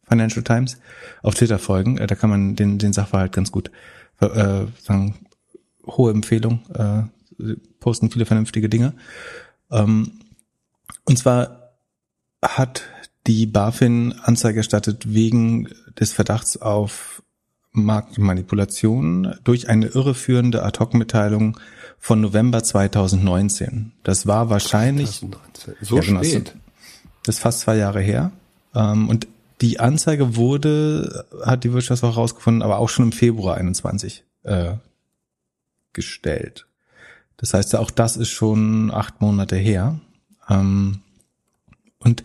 Financial 0.07 0.45
Times, 0.45 0.79
auf 1.23 1.35
Twitter 1.35 1.59
folgen. 1.59 1.97
Äh, 1.97 2.07
da 2.07 2.15
kann 2.15 2.29
man 2.29 2.55
den, 2.55 2.79
den 2.79 2.93
Sachverhalt 2.93 3.33
ganz 3.33 3.51
gut 3.51 3.71
äh, 4.21 4.67
sagen. 4.83 5.27
Hohe 5.87 6.11
Empfehlung, 6.11 6.61
äh, 6.75 7.55
posten 7.81 8.11
viele 8.11 8.27
vernünftige 8.27 8.69
Dinge. 8.69 8.93
Ähm, 9.71 10.21
und 11.07 11.19
zwar 11.19 11.73
hat 12.43 12.83
die 13.31 13.47
BaFin 13.47 14.13
Anzeige 14.25 14.59
erstattet 14.59 15.15
wegen 15.15 15.69
des 16.01 16.13
Verdachts 16.13 16.61
auf 16.61 17.23
Marktmanipulation 17.71 19.37
durch 19.45 19.69
eine 19.69 19.87
irreführende 19.87 20.65
Ad-Hoc-Mitteilung 20.65 21.57
von 22.01 22.21
November 22.21 22.65
2019. 22.65 23.93
Das 24.03 24.27
war 24.27 24.51
wahrscheinlich 24.51 25.21
2019. 25.21 25.75
so 25.81 25.97
ja, 25.97 26.03
genau, 26.03 26.25
spät. 26.25 26.57
Das 27.25 27.37
ist 27.37 27.41
fast 27.41 27.61
zwei 27.61 27.77
Jahre 27.77 28.01
her. 28.01 28.33
Ähm, 28.75 29.09
und 29.09 29.29
die 29.61 29.79
Anzeige 29.79 30.35
wurde, 30.35 31.25
hat 31.45 31.63
die 31.63 31.73
Wirtschaftswoche 31.73 32.17
herausgefunden, 32.17 32.63
aber 32.63 32.79
auch 32.79 32.89
schon 32.89 33.05
im 33.07 33.13
Februar 33.13 33.59
21 33.59 34.25
äh, 34.43 34.73
gestellt. 35.93 36.67
Das 37.37 37.55
heißt, 37.55 37.77
auch 37.77 37.93
das 37.93 38.17
ist 38.17 38.31
schon 38.31 38.91
acht 38.91 39.21
Monate 39.21 39.55
her. 39.55 40.01
Ähm, 40.49 41.03
und 42.01 42.25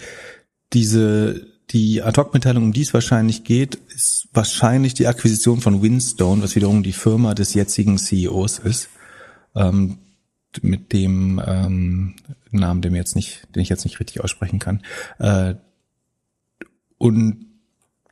diese 0.74 1.56
die 1.72 2.04
Ad-Hoc-Mitteilung, 2.04 2.66
um 2.66 2.74
die 2.74 2.82
es 2.82 2.94
wahrscheinlich 2.94 3.44
geht, 3.44 3.76
ist 3.94 4.28
wahrscheinlich 4.34 4.94
die 4.94 5.08
Akquisition 5.08 5.62
von 5.62 5.82
Winstone, 5.82 6.44
was 6.44 6.56
wiederum 6.56 6.84
die 6.84 6.94
Firma 6.94 7.34
des 7.34 7.54
jetzigen 7.54 7.98
CEOs 7.98 8.60
ist, 8.60 8.90
ähm, 9.56 9.98
mit 10.62 10.94
dem 10.94 11.42
ähm, 11.46 12.16
Namen, 12.52 12.82
den, 12.82 12.96
jetzt 12.96 13.16
nicht, 13.16 13.48
den 13.56 13.62
ich 13.62 13.70
jetzt 13.70 13.84
nicht 13.84 14.00
richtig 14.00 14.24
aussprechen 14.24 14.60
kann. 14.60 14.84
Äh, 15.20 15.56
und 16.98 17.48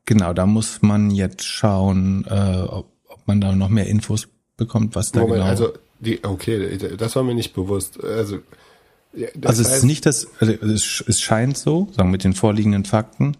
genau, 0.06 0.34
da 0.34 0.45
muss 0.45 0.82
man 0.82 1.12
jetzt 1.12 1.43
schauen, 1.43 2.26
äh, 2.28 2.62
ob, 2.68 2.91
ob 3.08 3.28
man 3.28 3.39
da 3.39 3.56
noch 3.56 3.70
mehr 3.70 3.88
Infos 3.88 4.28
bekommt, 4.58 4.95
was 4.95 5.12
da 5.12 5.22
Moment, 5.22 5.38
genau. 5.38 5.49
Also 5.49 5.74
die, 5.99 6.24
okay, 6.24 6.78
das 6.97 7.16
war 7.16 7.24
mir 7.24 7.36
nicht 7.36 7.54
bewusst. 7.54 8.04
Also 8.04 8.39
ja, 9.16 9.28
also 9.45 9.61
es 9.61 9.72
ist 9.72 9.84
nicht 9.84 10.05
das, 10.05 10.28
also 10.39 10.53
es, 10.53 11.03
es 11.07 11.22
scheint 11.22 11.57
so, 11.57 11.88
sagen 11.91 12.11
mit 12.11 12.24
den 12.24 12.34
vorliegenden 12.34 12.86
Fakten, 12.86 13.38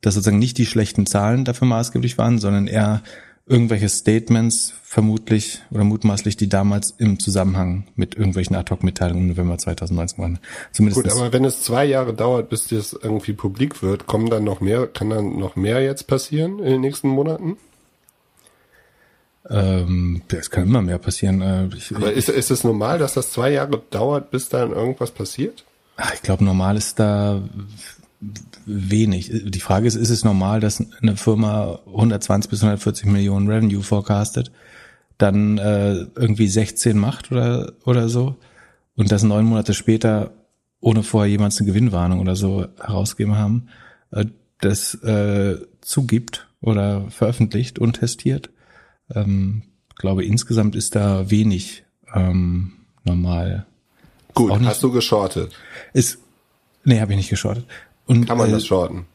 dass 0.00 0.14
sozusagen 0.14 0.38
nicht 0.38 0.58
die 0.58 0.66
schlechten 0.66 1.06
Zahlen 1.06 1.44
dafür 1.44 1.68
maßgeblich 1.68 2.18
waren, 2.18 2.38
sondern 2.38 2.66
eher 2.66 3.02
irgendwelche 3.46 3.88
Statements 3.88 4.72
vermutlich 4.82 5.62
oder 5.70 5.84
mutmaßlich, 5.84 6.36
die 6.36 6.48
damals 6.48 6.94
im 6.98 7.18
Zusammenhang 7.18 7.84
mit 7.96 8.14
irgendwelchen 8.14 8.54
Ad-Hoc-Mitteilungen 8.56 9.22
im 9.22 9.28
November 9.28 9.58
2019 9.58 10.18
waren. 10.22 10.38
Zumindest 10.72 11.02
Gut, 11.02 11.12
aber 11.12 11.32
wenn 11.32 11.44
es 11.44 11.62
zwei 11.62 11.84
Jahre 11.84 12.14
dauert, 12.14 12.50
bis 12.50 12.68
das 12.68 12.92
irgendwie 12.92 13.32
publik 13.32 13.82
wird, 13.82 14.06
kommen 14.06 14.30
dann 14.30 14.44
noch 14.44 14.60
mehr, 14.60 14.86
kann 14.86 15.10
dann 15.10 15.38
noch 15.38 15.56
mehr 15.56 15.82
jetzt 15.82 16.06
passieren 16.06 16.58
in 16.60 16.66
den 16.66 16.80
nächsten 16.80 17.08
Monaten? 17.08 17.56
Ähm, 19.48 20.22
es 20.28 20.50
kann 20.50 20.64
immer 20.64 20.82
mehr 20.82 20.98
passieren. 20.98 21.40
Äh, 21.42 21.68
ich, 21.76 21.94
aber 21.94 22.12
ist, 22.12 22.28
ist 22.28 22.50
es 22.50 22.64
normal, 22.64 22.98
dass 22.98 23.14
das 23.14 23.32
zwei 23.32 23.50
Jahre 23.50 23.82
dauert, 23.90 24.30
bis 24.30 24.48
dann 24.48 24.72
irgendwas 24.72 25.10
passiert? 25.10 25.64
Ach, 25.96 26.14
ich 26.14 26.22
glaube, 26.22 26.44
normal 26.44 26.76
ist 26.76 26.98
da 26.98 27.42
wenig. 28.66 29.30
Die 29.44 29.60
Frage 29.60 29.88
ist, 29.88 29.96
ist 29.96 30.10
es 30.10 30.24
normal, 30.24 30.60
dass 30.60 30.84
eine 31.00 31.16
Firma 31.16 31.80
120 31.86 32.50
bis 32.50 32.60
140 32.62 33.06
Millionen 33.06 33.48
Revenue 33.48 33.82
forecastet, 33.82 34.52
dann 35.18 35.58
äh, 35.58 36.06
irgendwie 36.14 36.48
16 36.48 36.96
macht 36.96 37.32
oder, 37.32 37.72
oder 37.84 38.08
so 38.08 38.36
und 38.96 39.10
das 39.10 39.22
neun 39.22 39.46
Monate 39.46 39.74
später, 39.74 40.32
ohne 40.80 41.02
vorher 41.02 41.30
jemals 41.30 41.58
eine 41.58 41.68
Gewinnwarnung 41.68 42.20
oder 42.20 42.36
so 42.36 42.66
herausgegeben 42.80 43.36
haben, 43.36 43.68
äh, 44.10 44.26
das 44.60 44.94
äh, 45.02 45.56
zugibt 45.80 46.48
oder 46.60 47.10
veröffentlicht 47.10 47.78
und 47.78 47.94
testiert. 47.94 48.50
Ähm, 49.14 49.62
glaube, 49.96 50.24
insgesamt 50.24 50.74
ist 50.76 50.94
da 50.94 51.30
wenig 51.30 51.84
ähm, 52.14 52.72
normal. 53.04 53.66
Gut, 54.34 54.52
hast 54.64 54.82
du 54.82 54.92
geschortet? 54.92 55.52
Ist, 55.92 56.18
nee, 56.84 57.00
habe 57.00 57.12
ich 57.12 57.16
nicht 57.16 57.30
geschortet. 57.30 57.64
Und, 58.06 58.26
Kann 58.26 58.38
man 58.38 58.50
äh, 58.50 58.52
das 58.52 58.66
shorten? 58.66 59.06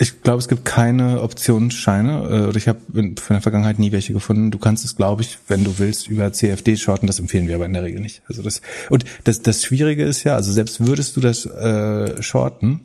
Ich 0.00 0.22
glaube, 0.22 0.38
es 0.38 0.46
gibt 0.46 0.64
keine 0.64 1.22
Optionsscheine 1.22 2.22
äh, 2.22 2.46
oder 2.46 2.56
ich 2.56 2.68
habe 2.68 2.78
in 2.94 3.16
der 3.16 3.40
Vergangenheit 3.40 3.80
nie 3.80 3.90
welche 3.90 4.12
gefunden. 4.12 4.52
Du 4.52 4.58
kannst 4.58 4.84
es, 4.84 4.94
glaube 4.94 5.22
ich, 5.22 5.38
wenn 5.48 5.64
du 5.64 5.78
willst, 5.78 6.08
über 6.08 6.32
CFD 6.32 6.76
shorten. 6.76 7.08
Das 7.08 7.18
empfehlen 7.18 7.48
wir 7.48 7.56
aber 7.56 7.66
in 7.66 7.72
der 7.72 7.82
Regel 7.82 8.00
nicht. 8.00 8.22
Also 8.28 8.42
das 8.42 8.62
und 8.90 9.04
das 9.24 9.42
das 9.42 9.64
Schwierige 9.64 10.04
ist 10.04 10.22
ja, 10.22 10.36
also 10.36 10.52
selbst 10.52 10.86
würdest 10.86 11.16
du 11.16 11.20
das 11.20 11.46
äh, 11.46 12.22
shorten, 12.22 12.82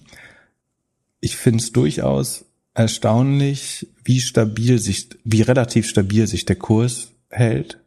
ich 1.19 1.37
finde 1.37 1.59
es 1.59 1.71
durchaus 1.71 2.45
erstaunlich, 2.73 3.87
wie 4.03 4.19
stabil 4.19 4.79
sich, 4.79 5.09
wie 5.23 5.41
relativ 5.41 5.87
stabil 5.87 6.27
sich 6.27 6.45
der 6.45 6.55
Kurs 6.55 7.11
hält. 7.29 7.79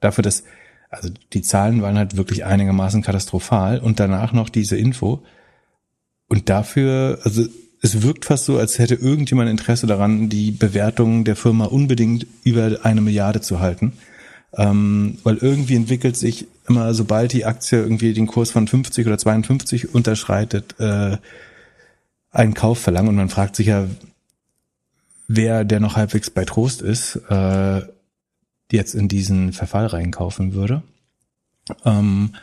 Dafür, 0.00 0.22
dass 0.22 0.44
also 0.90 1.10
die 1.32 1.42
Zahlen 1.42 1.82
waren 1.82 1.98
halt 1.98 2.16
wirklich 2.16 2.44
einigermaßen 2.44 3.02
katastrophal 3.02 3.78
und 3.80 4.00
danach 4.00 4.32
noch 4.32 4.48
diese 4.48 4.76
Info. 4.76 5.22
Und 6.28 6.48
dafür, 6.48 7.18
also 7.24 7.44
es 7.82 8.02
wirkt 8.02 8.24
fast 8.24 8.46
so, 8.46 8.58
als 8.58 8.78
hätte 8.78 8.94
irgendjemand 8.94 9.50
Interesse 9.50 9.86
daran, 9.86 10.28
die 10.28 10.50
Bewertung 10.50 11.24
der 11.24 11.36
Firma 11.36 11.66
unbedingt 11.66 12.26
über 12.42 12.80
eine 12.82 13.00
Milliarde 13.00 13.40
zu 13.40 13.60
halten. 13.60 13.92
Ähm, 14.56 15.18
weil 15.24 15.36
irgendwie 15.36 15.76
entwickelt 15.76 16.16
sich 16.16 16.46
immer, 16.66 16.94
sobald 16.94 17.32
die 17.32 17.44
Aktie 17.44 17.78
irgendwie 17.78 18.14
den 18.14 18.26
Kurs 18.26 18.50
von 18.50 18.66
50 18.66 19.06
oder 19.06 19.18
52 19.18 19.94
unterschreitet, 19.94 20.74
äh, 20.78 21.18
einen 22.30 22.54
Kauf 22.54 22.78
verlangen. 22.78 23.10
Und 23.10 23.16
man 23.16 23.28
fragt 23.28 23.56
sich 23.56 23.66
ja, 23.66 23.86
wer, 25.28 25.64
der 25.64 25.78
noch 25.78 25.96
halbwegs 25.96 26.30
bei 26.30 26.44
Trost 26.44 26.82
ist, 26.82 27.16
äh, 27.28 27.82
jetzt 28.72 28.94
in 28.94 29.08
diesen 29.08 29.52
Verfall 29.52 29.86
reinkaufen 29.86 30.54
würde. 30.54 30.82
Ähm, 31.84 32.34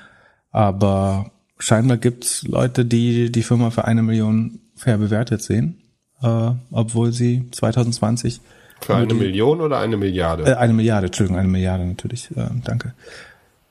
aber 0.52 1.32
scheinbar 1.60 1.98
gibt's 1.98 2.44
Leute, 2.44 2.86
die 2.86 3.32
die 3.32 3.44
Firma 3.44 3.72
für 3.72 3.86
eine 3.86 4.04
Million 4.04 4.60
fair 4.76 4.98
bewertet 4.98 5.42
sehen, 5.42 5.82
äh, 6.22 6.52
obwohl 6.72 7.12
sie 7.12 7.50
2020 7.52 8.40
für 8.82 8.96
eine 8.96 9.08
die, 9.08 9.16
Million 9.16 9.62
oder 9.62 9.80
eine 9.80 9.98
Milliarde? 9.98 10.44
Äh, 10.44 10.56
eine 10.56 10.74
Milliarde, 10.74 11.08
Entschuldigung, 11.08 11.40
eine 11.40 11.48
Milliarde 11.48 11.86
natürlich. 11.86 12.30
Äh, 12.36 12.50
danke. 12.64 12.94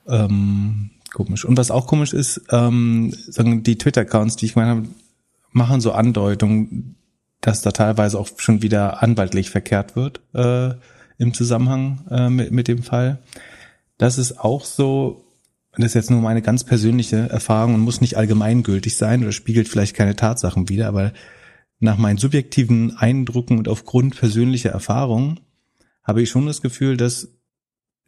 Ähm, 0.09 0.91
komisch. 1.13 1.45
Und 1.45 1.57
was 1.57 1.71
auch 1.71 1.87
komisch 1.87 2.13
ist, 2.13 2.43
ähm, 2.51 3.13
sagen 3.29 3.63
die 3.63 3.79
Twitter-Accounts, 3.79 4.37
die 4.37 4.47
ich 4.47 4.57
meine 4.57 4.71
habe, 4.71 4.83
machen 5.53 5.81
so 5.81 5.93
Andeutungen, 5.93 6.97
dass 7.45 7.61
da 7.61 7.73
teilweise 7.73 8.19
auch 8.19 8.29
schon 8.39 8.63
wieder 8.63 9.03
anwaltlich 9.03 9.51
verkehrt 9.51 9.97
wird 9.97 10.23
äh, 10.33 10.75
im 11.19 11.35
Zusammenhang 11.35 12.07
äh, 12.11 12.31
mit, 12.31 12.53
mit 12.53 12.69
dem 12.69 12.83
Fall. 12.83 13.19
Das 13.99 14.17
ist 14.17 14.41
auch 14.41 14.65
so, 14.65 15.27
das 15.77 15.87
ist 15.87 15.95
jetzt 15.95 16.11
nur 16.11 16.23
meine 16.23 16.41
ganz 16.41 16.65
persönliche 16.65 17.29
Erfahrung 17.29 17.75
und 17.75 17.83
muss 17.83 18.01
nicht 18.01 18.17
allgemeingültig 18.17 18.97
sein 18.97 19.23
oder 19.23 19.33
spiegelt 19.33 19.69
vielleicht 19.69 19.95
keine 19.95 20.17
Tatsachen 20.17 20.71
wider, 20.71 20.89
aber 20.89 21.13
nach 21.81 21.99
meinen 21.99 22.17
subjektiven 22.17 22.97
Eindrücken 22.97 23.59
und 23.59 23.69
aufgrund 23.69 24.17
persönlicher 24.17 24.71
Erfahrungen 24.71 25.41
habe 26.03 26.23
ich 26.23 26.31
schon 26.31 26.47
das 26.47 26.63
Gefühl, 26.63 26.97
dass 26.97 27.29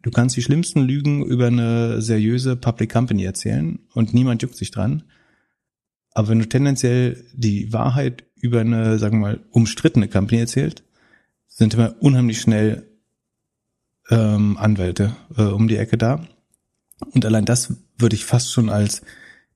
du 0.01 0.09
kannst 0.09 0.35
die 0.35 0.41
schlimmsten 0.41 0.81
Lügen 0.81 1.23
über 1.23 1.47
eine 1.47 2.01
seriöse 2.01 2.55
Public 2.55 2.91
Company 2.91 3.23
erzählen 3.23 3.77
und 3.93 4.15
niemand 4.15 4.41
juckt 4.41 4.55
sich 4.55 4.71
dran. 4.71 5.03
Aber 6.17 6.29
wenn 6.29 6.39
du 6.39 6.49
tendenziell 6.49 7.23
die 7.35 7.71
Wahrheit 7.71 8.23
über 8.33 8.61
eine, 8.61 8.97
sagen 8.97 9.19
wir 9.19 9.27
mal, 9.27 9.39
umstrittene 9.51 10.07
Company 10.07 10.41
erzählt, 10.41 10.81
sind 11.45 11.75
immer 11.75 11.93
unheimlich 11.99 12.41
schnell 12.41 12.87
ähm, 14.09 14.57
Anwälte 14.57 15.15
äh, 15.37 15.43
um 15.43 15.67
die 15.67 15.77
Ecke 15.77 15.95
da. 15.95 16.25
Und 17.13 17.23
allein 17.23 17.45
das 17.45 17.75
würde 17.99 18.15
ich 18.15 18.25
fast 18.25 18.51
schon 18.51 18.71
als 18.71 19.03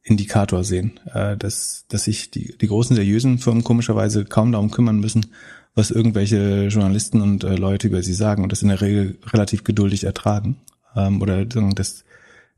Indikator 0.03 0.64
sehen, 0.64 0.99
äh, 1.12 1.36
dass, 1.36 1.86
dass 1.88 2.03
sich 2.03 2.30
die, 2.30 2.55
die 2.55 2.68
großen 2.68 2.95
seriösen 2.95 3.39
Firmen 3.39 3.64
komischerweise 3.64 4.24
kaum 4.26 4.51
darum 4.51 4.70
kümmern 4.70 4.99
müssen, 4.99 5.32
was 5.74 5.89
irgendwelche 5.89 6.68
Journalisten 6.68 7.22
und 7.22 7.43
äh, 7.43 7.55
Leute 7.55 7.88
über 7.88 8.03
sie 8.03 8.14
sagen 8.14 8.43
und 8.43 8.51
das 8.51 8.62
in 8.62 8.70
der 8.70 8.82
Regel 8.82 9.18
relativ 9.26 9.64
geduldig 9.64 10.03
ertragen. 10.03 10.57
Ähm, 10.95 11.24
oder 11.24 11.43
dass 11.43 12.03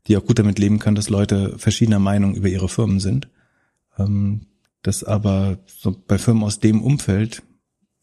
die 0.08 0.18
auch 0.18 0.26
gut 0.26 0.38
damit 0.38 0.58
leben 0.58 0.78
können, 0.78 0.94
dass 0.94 1.08
Leute 1.08 1.58
verschiedener 1.58 2.00
Meinung 2.00 2.34
über 2.34 2.48
ihre 2.48 2.68
Firmen 2.68 3.00
sind. 3.00 3.28
Ähm, 3.98 4.46
das 4.82 5.02
aber 5.04 5.58
so 5.66 5.96
bei 6.06 6.18
Firmen 6.18 6.44
aus 6.44 6.60
dem 6.60 6.82
Umfeld 6.82 7.42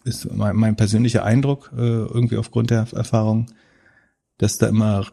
ist 0.04 0.32
mein, 0.32 0.56
mein 0.56 0.76
persönlicher 0.76 1.24
Eindruck, 1.24 1.72
äh, 1.76 1.80
irgendwie 1.80 2.38
aufgrund 2.38 2.72
der 2.72 2.88
Erfahrung, 2.92 3.48
dass 4.38 4.58
da 4.58 4.68
immer 4.68 5.06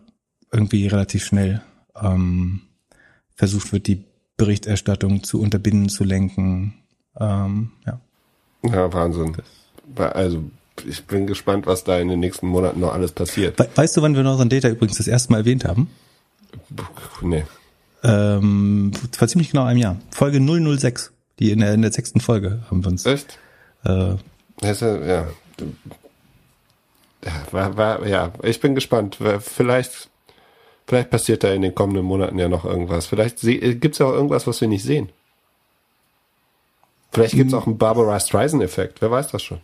irgendwie 0.51 0.87
relativ 0.87 1.25
schnell 1.25 1.61
ähm, 2.01 2.63
versucht 3.35 3.73
wird, 3.73 3.87
die 3.87 4.05
Berichterstattung 4.37 5.23
zu 5.23 5.41
unterbinden, 5.41 5.89
zu 5.89 6.05
lenken. 6.05 6.75
Ähm, 7.19 7.73
ja. 7.87 8.01
ja, 8.63 8.93
Wahnsinn. 8.93 9.37
Also 9.95 10.45
ich 10.87 11.05
bin 11.05 11.27
gespannt, 11.27 11.67
was 11.67 11.85
da 11.85 11.99
in 11.99 12.09
den 12.09 12.21
nächsten 12.21 12.47
Monaten 12.47 12.81
noch 12.81 12.95
alles 12.95 13.13
passiert. 13.13 13.59
Weißt 13.77 13.97
du, 13.97 14.03
wann 14.03 14.15
wir 14.15 14.23
Northern 14.23 14.49
Data 14.49 14.69
übrigens 14.69 14.97
das 14.97 15.09
erste 15.09 15.33
Mal 15.33 15.39
erwähnt 15.39 15.65
haben? 15.65 15.91
Nee. 17.21 17.45
Ähm, 18.03 18.93
vor 19.17 19.29
ziemlich 19.29 19.51
genau 19.51 19.65
einem 19.65 19.81
Jahr. 19.81 19.97
Folge 20.11 20.41
006. 20.41 21.13
Die 21.39 21.53
in 21.53 21.61
der, 21.61 21.75
in 21.75 21.83
der 21.83 21.93
sechsten 21.93 22.21
Folge 22.21 22.65
haben 22.69 22.85
wir 22.85 22.91
uns. 22.91 23.07
Echt? 23.07 23.39
Äh, 23.85 24.15
das, 24.61 24.81
ja. 24.81 24.99
ja. 25.07 25.27
War, 27.53 27.77
war, 27.77 28.07
ja, 28.07 28.33
ich 28.43 28.61
bin 28.61 28.75
gespannt. 28.75 29.19
Vielleicht, 29.41 30.09
vielleicht 30.87 31.11
passiert 31.11 31.45
da 31.45 31.53
in 31.53 31.63
den 31.63 31.75
kommenden 31.75 32.05
Monaten 32.05 32.39
ja 32.39 32.49
noch 32.49 32.65
irgendwas. 32.65 33.07
Vielleicht 33.07 33.41
gibt 33.41 33.93
es 33.93 33.99
ja 33.99 34.07
auch 34.07 34.13
irgendwas, 34.13 34.47
was 34.47 34.61
wir 34.61 34.69
nicht 34.69 34.85
sehen. 34.85 35.11
Vielleicht 37.13 37.35
gibt 37.35 37.49
es 37.49 37.53
hm. 37.53 37.59
auch 37.61 37.67
einen 37.67 37.79
Barbara 37.79 38.19
Streisand-Effekt. 38.19 39.01
Wer 39.01 39.11
weiß 39.11 39.31
das 39.31 39.43
schon? 39.43 39.61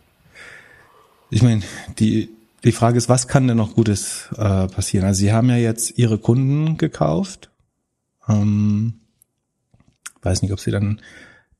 Ich 1.29 1.41
meine, 1.41 1.61
die, 1.99 2.29
die 2.63 2.71
Frage 2.71 2.97
ist, 2.97 3.09
was 3.09 3.27
kann 3.27 3.47
denn 3.47 3.57
noch 3.57 3.75
Gutes 3.75 4.29
äh, 4.37 4.67
passieren? 4.67 5.05
Also 5.05 5.19
sie 5.19 5.33
haben 5.33 5.49
ja 5.49 5.57
jetzt 5.57 5.97
ihre 5.97 6.17
Kunden 6.17 6.77
gekauft. 6.77 7.49
Ähm, 8.27 9.01
weiß 10.21 10.41
nicht, 10.41 10.51
ob 10.51 10.59
sie 10.59 10.71
dann 10.71 11.01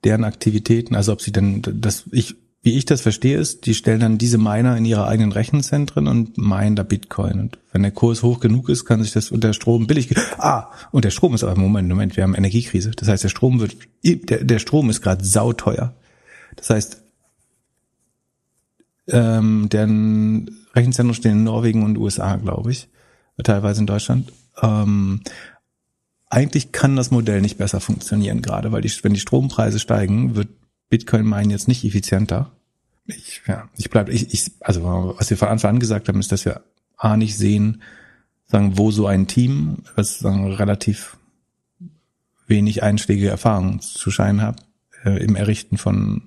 deren 0.03 0.23
Aktivitäten, 0.23 0.95
also 0.95 1.13
ob 1.13 1.21
sie 1.21 1.31
denn 1.31 1.61
das, 1.61 2.05
ich, 2.11 2.35
wie 2.61 2.77
ich 2.77 2.85
das 2.85 3.01
verstehe, 3.01 3.37
ist, 3.37 3.65
die 3.67 3.75
stellen 3.75 3.99
dann 3.99 4.17
diese 4.17 4.37
Miner 4.37 4.75
in 4.75 4.85
ihre 4.85 5.07
eigenen 5.07 5.31
Rechenzentren 5.31 6.07
und 6.07 6.37
meinen 6.37 6.75
da 6.75 6.83
Bitcoin. 6.83 7.39
Und 7.39 7.59
wenn 7.71 7.83
der 7.83 7.91
Kurs 7.91 8.23
hoch 8.23 8.39
genug 8.39 8.69
ist, 8.69 8.85
kann 8.85 9.03
sich 9.03 9.13
das 9.13 9.31
und 9.31 9.43
der 9.43 9.53
Strom 9.53 9.87
billig. 9.87 10.13
Ah, 10.37 10.71
und 10.91 11.05
der 11.05 11.11
Strom 11.11 11.33
ist 11.33 11.43
aber 11.43 11.59
Moment, 11.59 11.87
Moment, 11.87 12.17
wir 12.17 12.23
haben 12.23 12.35
Energiekrise. 12.35 12.91
Das 12.91 13.07
heißt, 13.07 13.23
der 13.23 13.29
Strom 13.29 13.59
wird, 13.59 13.75
der, 14.03 14.43
der 14.43 14.59
Strom 14.59 14.89
ist 14.89 15.01
gerade 15.01 15.23
sauteuer. 15.23 15.93
Das 16.55 16.69
heißt, 16.69 17.03
ähm, 19.07 19.69
deren 19.69 20.49
Rechenzentren 20.73 21.13
stehen 21.13 21.31
in 21.33 21.43
Norwegen 21.43 21.83
und 21.83 21.97
USA, 21.97 22.35
glaube 22.37 22.71
ich, 22.71 22.89
teilweise 23.43 23.81
in 23.81 23.87
Deutschland. 23.87 24.31
Ähm, 24.61 25.21
eigentlich 26.29 26.71
kann 26.71 26.95
das 26.95 27.11
Modell 27.11 27.41
nicht 27.41 27.57
besser 27.57 27.79
funktionieren, 27.79 28.41
gerade 28.41 28.71
weil 28.71 28.81
die, 28.81 28.91
wenn 29.03 29.13
die 29.13 29.19
Strompreise 29.19 29.79
steigen, 29.79 30.35
wird 30.35 30.49
Bitcoin 30.89 31.25
meinen 31.25 31.51
jetzt 31.51 31.67
nicht 31.67 31.83
effizienter. 31.83 32.51
Ich, 33.05 33.41
ja, 33.47 33.69
ich 33.77 33.89
bleibe, 33.89 34.11
ich, 34.11 34.33
ich, 34.33 34.51
also 34.61 35.13
was 35.17 35.29
wir 35.29 35.37
von 35.37 35.49
Anfang 35.49 35.75
an 35.75 35.79
gesagt 35.79 36.07
haben, 36.07 36.19
ist, 36.19 36.31
dass 36.31 36.45
wir 36.45 36.61
A 36.97 37.17
nicht 37.17 37.37
sehen, 37.37 37.81
sagen, 38.45 38.77
wo 38.77 38.91
so 38.91 39.07
ein 39.07 39.27
Team, 39.27 39.83
was 39.95 40.19
sagen, 40.19 40.51
relativ 40.53 41.17
wenig 42.47 42.83
einschlägige 42.83 43.29
Erfahrungen 43.29 43.79
zu 43.81 44.11
scheinen 44.11 44.41
hat, 44.41 44.65
äh, 45.03 45.23
im 45.23 45.35
Errichten 45.35 45.77
von 45.77 46.23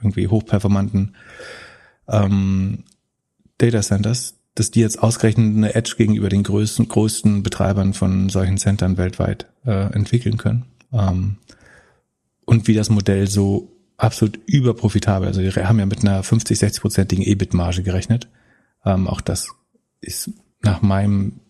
irgendwie 0.00 0.28
hochperformanten 0.28 1.16
ähm, 2.08 2.84
Data 3.58 3.82
Centers, 3.82 4.35
dass 4.56 4.70
die 4.70 4.80
jetzt 4.80 5.00
ausgerechnet 5.00 5.54
eine 5.54 5.74
Edge 5.74 5.94
gegenüber 5.96 6.30
den 6.30 6.42
größten, 6.42 6.88
größten 6.88 7.42
Betreibern 7.42 7.92
von 7.92 8.30
solchen 8.30 8.56
Centern 8.56 8.96
weltweit 8.96 9.46
äh, 9.66 9.92
entwickeln 9.92 10.38
können. 10.38 10.64
Ähm, 10.92 11.36
und 12.46 12.66
wie 12.66 12.74
das 12.74 12.88
Modell 12.88 13.28
so 13.28 13.70
absolut 13.98 14.40
überprofitabel, 14.46 15.28
also 15.28 15.42
wir 15.42 15.68
haben 15.68 15.78
ja 15.78 15.86
mit 15.86 16.00
einer 16.00 16.22
50, 16.22 16.58
60-prozentigen 16.58 17.22
EBIT-Marge 17.22 17.82
gerechnet. 17.82 18.28
Ähm, 18.84 19.06
auch 19.08 19.20
das 19.20 19.48
ist 20.00 20.30
nach 20.62 20.80
meinem 20.80 21.40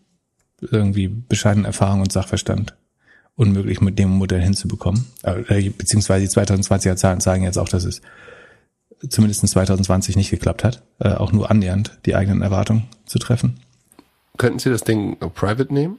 irgendwie 0.61 1.07
bescheidenen 1.07 1.65
Erfahrung 1.65 2.01
und 2.01 2.13
Sachverstand 2.13 2.77
unmöglich 3.37 3.81
mit 3.81 4.01
dem 4.01 4.11
Modell 4.11 4.43
hinzubekommen. 4.43 5.07
Äh, 5.23 5.71
beziehungsweise 5.71 6.27
die 6.27 6.33
2020er 6.33 6.97
Zahlen 6.97 7.21
zeigen 7.21 7.45
jetzt 7.45 7.59
auch, 7.59 7.69
dass 7.69 7.85
es 7.85 8.01
zumindest 9.09 9.47
2020 9.47 10.17
nicht 10.17 10.31
geklappt 10.31 10.65
hat, 10.65 10.83
äh, 10.99 11.11
auch 11.11 11.33
nur 11.33 11.51
annähernd 11.51 11.99
die 12.07 12.15
eigenen 12.15 12.43
Erwartungen 12.43 12.89
zu 13.05 13.19
treffen. 13.19 13.61
Könnten 14.37 14.59
Sie 14.59 14.71
das 14.71 14.83
Ding 14.83 15.17
private 15.35 15.73
nehmen 15.73 15.99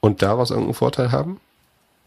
und 0.00 0.22
daraus 0.22 0.50
irgendeinen 0.50 0.74
Vorteil 0.74 1.12
haben? 1.12 1.40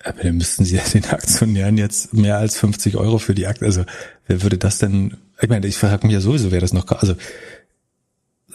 Aber 0.04 0.22
dann 0.24 0.38
müssten 0.38 0.66
Sie 0.66 0.76
ja 0.76 0.84
den 0.94 1.06
Aktionären 1.06 1.78
jetzt 1.78 2.14
mehr 2.14 2.38
als 2.38 2.58
50 2.58 2.98
Euro 2.98 3.18
für 3.18 3.36
die 3.36 3.48
Aktie, 3.48 3.66
also 3.66 3.84
wer 4.28 4.44
würde 4.44 4.58
das 4.58 4.78
denn, 4.78 5.18
ich 5.42 5.50
meine, 5.50 5.68
ich 5.68 5.78
frage 5.78 6.06
mich 6.06 6.14
ja 6.14 6.22
sowieso, 6.22 6.52
wer 6.52 6.62
das 6.62 6.74
noch, 6.74 6.88
also 6.92 7.16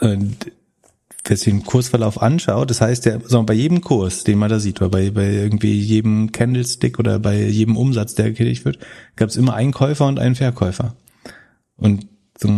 äh, 0.01 0.19
wer 1.25 1.37
sich 1.37 1.53
den 1.53 1.65
Kursverlauf 1.65 2.21
anschaut, 2.21 2.71
das 2.71 2.81
heißt 2.81 3.07
ja, 3.07 3.19
wir, 3.21 3.43
bei 3.45 3.55
jedem 3.55 3.81
Kurs, 3.81 4.25
den 4.25 4.39
man 4.39 4.51
da 4.51 4.59
sieht, 4.59 4.81
oder 4.81 4.91
bei, 4.91 5.11
bei 5.11 5.31
irgendwie 5.31 5.79
jedem 5.79 6.33
Candlestick 6.33 6.99
oder 6.99 7.19
bei 7.19 7.41
jedem 7.43 7.77
Umsatz, 7.77 8.15
der 8.15 8.31
getätigt 8.31 8.65
wird, 8.65 8.79
gab 9.17 9.29
es 9.29 9.37
immer 9.37 9.55
einen 9.55 9.73
Käufer 9.73 10.07
und 10.07 10.19
einen 10.19 10.35
Verkäufer. 10.35 10.97
Und 11.77 12.07
so, 12.39 12.49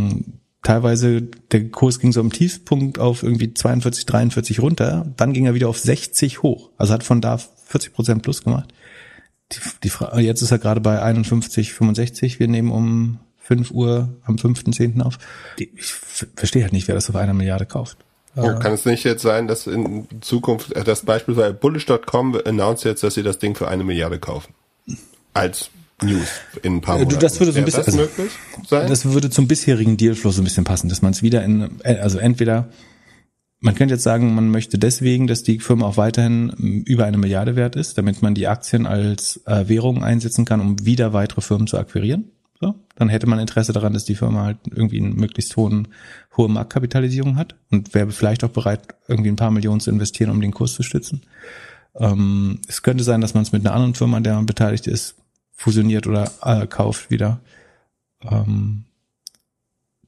teilweise, 0.62 1.22
der 1.22 1.68
Kurs 1.68 2.00
ging 2.00 2.12
so 2.12 2.20
am 2.20 2.32
Tiefpunkt 2.32 2.98
auf 2.98 3.22
irgendwie 3.22 3.52
42, 3.52 4.06
43 4.06 4.60
runter, 4.60 5.12
dann 5.16 5.32
ging 5.32 5.46
er 5.46 5.54
wieder 5.54 5.68
auf 5.68 5.78
60 5.78 6.42
hoch. 6.42 6.70
Also 6.78 6.94
hat 6.94 7.04
von 7.04 7.20
da 7.20 7.38
40 7.38 7.92
Prozent 7.92 8.22
plus 8.22 8.42
gemacht. 8.42 8.72
Die, 9.52 9.58
die 9.84 10.22
jetzt 10.22 10.42
ist 10.42 10.50
er 10.50 10.58
gerade 10.58 10.80
bei 10.80 11.02
51, 11.02 11.74
65. 11.74 12.40
Wir 12.40 12.48
nehmen 12.48 12.70
um 12.70 13.20
5 13.36 13.70
Uhr 13.72 14.16
am 14.24 14.36
5.10. 14.36 15.02
auf. 15.02 15.18
Ich 15.58 15.92
verstehe 16.34 16.62
halt 16.62 16.72
nicht, 16.72 16.88
wer 16.88 16.94
das 16.94 17.10
auf 17.10 17.16
einer 17.16 17.34
Milliarde 17.34 17.66
kauft. 17.66 17.98
Oh, 18.36 18.58
kann 18.58 18.72
es 18.72 18.84
nicht 18.84 19.04
jetzt 19.04 19.22
sein, 19.22 19.46
dass 19.46 19.66
in 19.66 20.08
Zukunft, 20.20 20.72
äh, 20.72 20.82
das 20.82 21.02
beispielsweise 21.04 21.54
Bullish.com 21.54 22.40
announced 22.44 22.84
jetzt, 22.84 23.02
dass 23.02 23.14
sie 23.14 23.22
das 23.22 23.38
Ding 23.38 23.54
für 23.54 23.68
eine 23.68 23.84
Milliarde 23.84 24.18
kaufen? 24.18 24.54
Als 25.32 25.70
News 26.02 26.28
in 26.62 26.76
ein 26.76 26.80
paar 26.80 26.98
Monaten. 26.98 27.20
Das 27.20 27.38
würde 27.38 27.52
so 27.52 27.58
ein 27.58 27.64
bisschen, 27.64 27.84
das, 27.84 27.98
also, 27.98 28.08
sein? 28.66 28.88
das 28.88 29.04
würde 29.04 29.30
zum 29.30 29.46
bisherigen 29.46 29.96
Dealflow 29.96 30.30
so 30.30 30.40
ein 30.40 30.44
bisschen 30.44 30.64
passen, 30.64 30.88
dass 30.88 31.02
man 31.02 31.12
es 31.12 31.22
wieder 31.22 31.44
in, 31.44 31.80
äh, 31.82 31.98
also 31.98 32.18
entweder, 32.18 32.68
man 33.60 33.74
könnte 33.74 33.94
jetzt 33.94 34.02
sagen, 34.02 34.34
man 34.34 34.50
möchte 34.50 34.78
deswegen, 34.78 35.26
dass 35.26 35.42
die 35.42 35.60
Firma 35.60 35.86
auch 35.86 35.96
weiterhin 35.96 36.52
ähm, 36.58 36.82
über 36.86 37.04
eine 37.04 37.18
Milliarde 37.18 37.54
wert 37.56 37.76
ist, 37.76 37.96
damit 37.98 38.22
man 38.22 38.34
die 38.34 38.48
Aktien 38.48 38.86
als 38.86 39.40
äh, 39.46 39.68
Währung 39.68 40.02
einsetzen 40.02 40.44
kann, 40.44 40.60
um 40.60 40.84
wieder 40.84 41.12
weitere 41.12 41.40
Firmen 41.40 41.66
zu 41.66 41.78
akquirieren. 41.78 42.30
So, 42.64 42.74
dann 42.96 43.10
hätte 43.10 43.26
man 43.26 43.38
Interesse 43.40 43.74
daran, 43.74 43.92
dass 43.92 44.06
die 44.06 44.14
Firma 44.14 44.44
halt 44.44 44.56
irgendwie 44.70 44.98
einen 44.98 45.16
möglichst 45.16 45.54
hohen, 45.58 45.88
hohe 46.34 46.48
Marktkapitalisierung 46.48 47.36
hat 47.36 47.56
und 47.70 47.92
wäre 47.92 48.10
vielleicht 48.10 48.42
auch 48.42 48.48
bereit, 48.48 48.94
irgendwie 49.06 49.28
ein 49.28 49.36
paar 49.36 49.50
Millionen 49.50 49.80
zu 49.80 49.90
investieren, 49.90 50.30
um 50.30 50.40
den 50.40 50.52
Kurs 50.52 50.72
zu 50.72 50.82
stützen. 50.82 51.20
Ähm, 51.94 52.60
es 52.66 52.82
könnte 52.82 53.04
sein, 53.04 53.20
dass 53.20 53.34
man 53.34 53.42
es 53.42 53.52
mit 53.52 53.66
einer 53.66 53.74
anderen 53.74 53.94
Firma, 53.94 54.16
an 54.16 54.24
der 54.24 54.36
man 54.36 54.46
beteiligt 54.46 54.86
ist, 54.86 55.16
fusioniert 55.52 56.06
oder 56.06 56.32
äh, 56.40 56.66
kauft 56.66 57.10
wieder. 57.10 57.40
Ähm, 58.22 58.84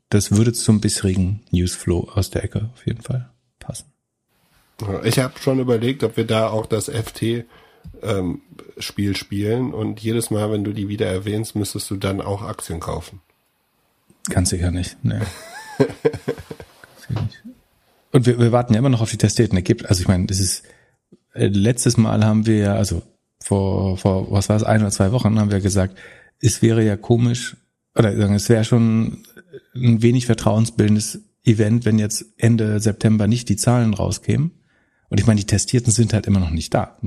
das 0.09 0.31
würde 0.31 0.55
zum 0.55 0.81
bisherigen 0.81 1.43
Newsflow 1.51 2.09
aus 2.15 2.31
der 2.31 2.43
Ecke 2.43 2.71
auf 2.73 2.87
jeden 2.87 3.03
Fall 3.03 3.29
passen. 3.59 3.93
Ich 5.05 5.19
habe 5.19 5.39
schon 5.39 5.59
überlegt, 5.59 6.03
ob 6.05 6.17
wir 6.17 6.27
da 6.27 6.49
auch 6.49 6.65
das 6.65 6.89
FT 6.89 7.45
ähm, 8.03 8.41
Spiel 8.78 9.16
spielen 9.16 9.72
und 9.72 10.01
jedes 10.01 10.30
Mal, 10.30 10.51
wenn 10.51 10.64
du 10.64 10.72
die 10.72 10.89
wieder 10.89 11.07
erwähnst, 11.07 11.57
müsstest 11.57 11.91
du 11.91 11.97
dann 11.97 12.20
auch 12.20 12.43
Aktien 12.43 12.80
kaufen. 12.80 13.20
Ganz 14.28 14.51
sicher 14.51 14.70
nicht. 14.70 14.97
Nee. 15.03 15.20
und 18.12 18.26
wir, 18.26 18.39
wir 18.39 18.53
warten 18.53 18.74
ja 18.74 18.78
immer 18.80 18.89
noch 18.89 19.01
auf 19.01 19.11
die 19.11 19.22
Ergebnisse. 19.22 19.89
Also 19.89 20.03
ich 20.03 20.09
meine, 20.09 20.26
das 20.26 20.41
ist 20.41 20.64
äh, 21.34 21.47
letztes 21.47 21.97
Mal 21.97 22.24
haben 22.24 22.47
wir 22.47 22.59
ja, 22.59 22.74
also 22.74 23.03
vor, 23.43 23.97
vor 23.97 24.30
was 24.30 24.49
war 24.49 24.57
es, 24.57 24.64
ein 24.64 24.80
oder 24.80 24.91
zwei 24.91 25.12
Wochen 25.12 25.39
haben 25.39 25.51
wir 25.51 25.61
gesagt, 25.61 25.97
es 26.41 26.62
wäre 26.62 26.84
ja 26.84 26.97
komisch, 26.97 27.57
oder 27.97 28.12
es 28.12 28.49
wäre 28.49 28.64
schon 28.64 29.22
ein 29.74 30.03
wenig 30.03 30.26
vertrauensbildendes 30.26 31.20
Event, 31.45 31.84
wenn 31.84 31.99
jetzt 31.99 32.26
Ende 32.37 32.80
September 32.80 33.26
nicht 33.26 33.49
die 33.49 33.57
Zahlen 33.57 33.95
rauskämen 33.95 34.51
und 35.09 35.21
ich 35.21 35.27
meine, 35.27 35.39
die 35.39 35.47
Testierten 35.47 35.93
sind 35.93 36.13
halt 36.13 36.27
immer 36.27 36.41
noch 36.41 36.51
nicht 36.51 36.75
da. 36.75 36.99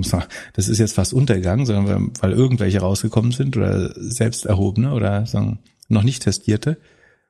Das 0.53 0.67
ist 0.67 0.77
jetzt 0.77 0.95
fast 0.95 1.13
untergegangen, 1.13 1.65
sondern 1.65 2.11
weil 2.21 2.31
irgendwelche 2.31 2.79
rausgekommen 2.79 3.31
sind 3.31 3.57
oder 3.57 3.93
selbst 3.95 4.45
erhobene 4.45 4.93
oder 4.93 5.25
sagen, 5.25 5.59
noch 5.89 6.03
nicht 6.03 6.23
Testierte. 6.23 6.77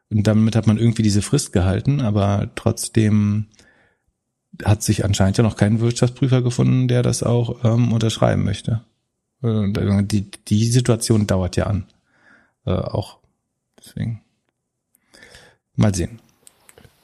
Und 0.10 0.28
damit 0.28 0.56
hat 0.56 0.68
man 0.68 0.78
irgendwie 0.78 1.04
diese 1.04 1.22
Frist 1.22 1.54
gehalten, 1.54 2.02
aber 2.02 2.52
trotzdem 2.56 3.48
hat 4.64 4.84
sich 4.84 5.06
anscheinend 5.06 5.38
ja 5.38 5.44
noch 5.44 5.56
kein 5.56 5.80
Wirtschaftsprüfer 5.80 6.42
gefunden, 6.42 6.88
der 6.88 7.04
das 7.04 7.24
auch 7.24 7.64
ähm, 7.64 7.94
unterschreiben 7.94 8.44
möchte. 8.44 8.84
Äh, 9.44 10.04
die, 10.04 10.30
die 10.32 10.66
Situation 10.66 11.28
dauert 11.28 11.56
ja 11.56 11.68
an. 11.68 11.86
Äh, 12.66 12.72
auch. 12.72 13.20
Deswegen. 13.80 14.22
Mal 15.76 15.96
sehen. 15.96 16.20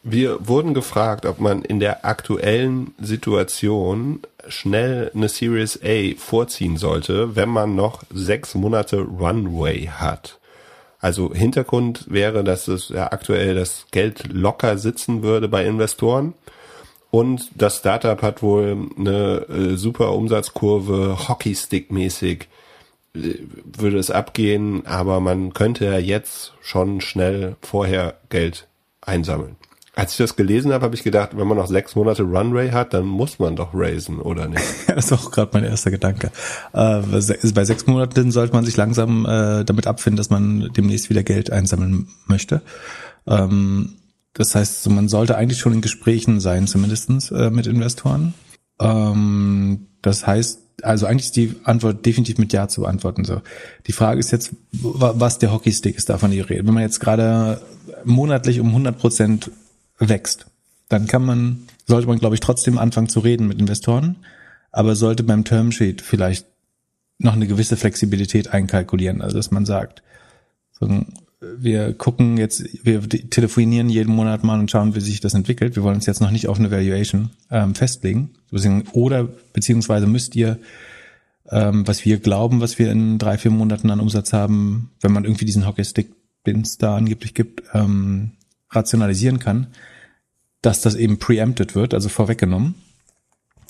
Wir 0.07 0.47
wurden 0.47 0.75
gefragt, 0.75 1.25
ob 1.25 1.39
man 1.39 1.63
in 1.63 1.79
der 1.79 2.05
aktuellen 2.05 2.93
Situation 3.01 4.19
schnell 4.47 5.09
eine 5.15 5.29
Series 5.29 5.79
A 5.83 6.13
vorziehen 6.15 6.77
sollte, 6.77 7.35
wenn 7.35 7.49
man 7.49 7.73
noch 7.73 8.03
sechs 8.13 8.53
Monate 8.53 8.99
Runway 8.99 9.87
hat. 9.87 10.37
Also 10.99 11.33
Hintergrund 11.33 12.05
wäre, 12.07 12.43
dass 12.43 12.67
es 12.67 12.89
ja 12.89 13.11
aktuell 13.11 13.55
das 13.55 13.87
Geld 13.89 14.31
locker 14.31 14.77
sitzen 14.77 15.23
würde 15.23 15.47
bei 15.47 15.65
Investoren. 15.65 16.35
Und 17.09 17.49
das 17.55 17.77
Startup 17.77 18.21
hat 18.21 18.43
wohl 18.43 18.77
eine 18.99 19.47
äh, 19.49 19.75
super 19.75 20.13
Umsatzkurve, 20.13 21.17
Hockeystick-mäßig 21.27 22.43
äh, 23.15 23.39
würde 23.63 23.97
es 23.97 24.11
abgehen, 24.11 24.85
aber 24.85 25.19
man 25.19 25.55
könnte 25.55 25.85
ja 25.85 25.97
jetzt 25.97 26.53
schon 26.61 27.01
schnell 27.01 27.55
vorher 27.63 28.17
Geld 28.29 28.67
einsammeln. 29.01 29.55
Als 29.95 30.11
ich 30.11 30.17
das 30.17 30.35
gelesen 30.35 30.73
habe, 30.73 30.83
habe 30.83 30.95
ich 30.95 31.03
gedacht, 31.03 31.37
wenn 31.37 31.47
man 31.47 31.57
noch 31.57 31.67
sechs 31.67 31.95
Monate 31.95 32.23
Runway 32.23 32.71
hat, 32.71 32.93
dann 32.93 33.05
muss 33.05 33.39
man 33.39 33.55
doch 33.55 33.69
raisen, 33.73 34.19
oder 34.19 34.47
nicht? 34.47 34.63
das 34.87 35.05
ist 35.05 35.13
auch 35.13 35.31
gerade 35.31 35.51
mein 35.53 35.63
erster 35.63 35.89
Gedanke. 35.89 36.31
Äh, 36.73 37.01
bei 37.01 37.65
sechs 37.65 37.87
Monaten 37.87 38.31
sollte 38.31 38.53
man 38.53 38.65
sich 38.65 38.75
langsam 38.75 39.25
äh, 39.25 39.63
damit 39.63 39.87
abfinden, 39.87 40.17
dass 40.17 40.29
man 40.29 40.69
demnächst 40.75 41.09
wieder 41.09 41.23
Geld 41.23 41.49
einsammeln 41.49 42.09
möchte. 42.27 42.61
Ähm, 43.25 43.93
das 44.33 44.53
heißt, 44.53 44.89
man 44.89 45.07
sollte 45.07 45.37
eigentlich 45.37 45.59
schon 45.59 45.71
in 45.71 45.81
Gesprächen 45.81 46.41
sein, 46.41 46.67
zumindestens 46.67 47.31
äh, 47.31 47.49
mit 47.49 47.65
Investoren. 47.65 48.33
Ähm, 48.81 49.87
das 50.01 50.27
heißt, 50.27 50.59
also 50.81 51.05
eigentlich 51.05 51.27
ist 51.27 51.37
die 51.37 51.55
Antwort 51.63 52.05
definitiv 52.05 52.37
mit 52.37 52.51
Ja 52.51 52.67
zu 52.67 52.81
beantworten. 52.81 53.23
So, 53.23 53.41
die 53.87 53.93
Frage 53.93 54.19
ist 54.19 54.31
jetzt, 54.31 54.51
was 54.71 55.39
der 55.39 55.53
Hockeystick 55.53 55.95
ist, 55.95 56.09
davon 56.09 56.31
die 56.31 56.41
Rede. 56.41 56.67
Wenn 56.67 56.73
man 56.73 56.83
jetzt 56.83 56.99
gerade 56.99 57.61
monatlich 58.03 58.59
um 58.59 58.67
100 58.67 58.97
Prozent 58.97 59.51
wächst. 59.99 60.47
Dann 60.89 61.07
kann 61.07 61.25
man, 61.25 61.67
sollte 61.85 62.07
man, 62.07 62.19
glaube 62.19 62.35
ich, 62.35 62.41
trotzdem 62.41 62.77
anfangen 62.77 63.09
zu 63.09 63.19
reden 63.19 63.47
mit 63.47 63.59
Investoren, 63.59 64.17
aber 64.71 64.95
sollte 64.95 65.23
beim 65.23 65.43
Termsheet 65.43 66.01
vielleicht 66.01 66.45
noch 67.17 67.33
eine 67.33 67.47
gewisse 67.47 67.77
Flexibilität 67.77 68.49
einkalkulieren, 68.53 69.21
also 69.21 69.37
dass 69.37 69.51
man 69.51 69.65
sagt, 69.65 70.03
wir 71.57 71.93
gucken 71.93 72.37
jetzt, 72.37 72.85
wir 72.85 73.01
telefonieren 73.07 73.89
jeden 73.89 74.13
Monat 74.13 74.43
mal 74.43 74.59
und 74.59 74.71
schauen, 74.71 74.95
wie 74.95 75.01
sich 75.01 75.19
das 75.19 75.33
entwickelt. 75.33 75.75
Wir 75.75 75.83
wollen 75.83 75.95
uns 75.95 76.05
jetzt 76.05 76.21
noch 76.21 76.31
nicht 76.31 76.47
auf 76.47 76.59
eine 76.59 76.71
Valuation 76.71 77.31
ähm, 77.51 77.75
festlegen. 77.75 78.31
Oder 78.93 79.27
beziehungsweise 79.53 80.07
müsst 80.07 80.35
ihr, 80.35 80.59
ähm, 81.49 81.87
was 81.87 82.05
wir 82.05 82.19
glauben, 82.19 82.61
was 82.61 82.79
wir 82.79 82.91
in 82.91 83.17
drei, 83.17 83.37
vier 83.37 83.51
Monaten 83.51 83.89
an 83.89 83.99
Umsatz 83.99 84.33
haben, 84.33 84.91
wenn 85.01 85.11
man 85.11 85.25
irgendwie 85.25 85.45
diesen 85.45 85.67
Hockeystick, 85.67 86.11
den 86.45 86.61
es 86.61 86.77
da 86.77 86.95
angeblich 86.95 87.33
gibt, 87.33 87.63
ähm, 87.73 88.31
rationalisieren 88.75 89.39
kann, 89.39 89.67
dass 90.61 90.81
das 90.81 90.95
eben 90.95 91.19
preempted 91.19 91.75
wird, 91.75 91.93
also 91.93 92.09
vorweggenommen. 92.09 92.75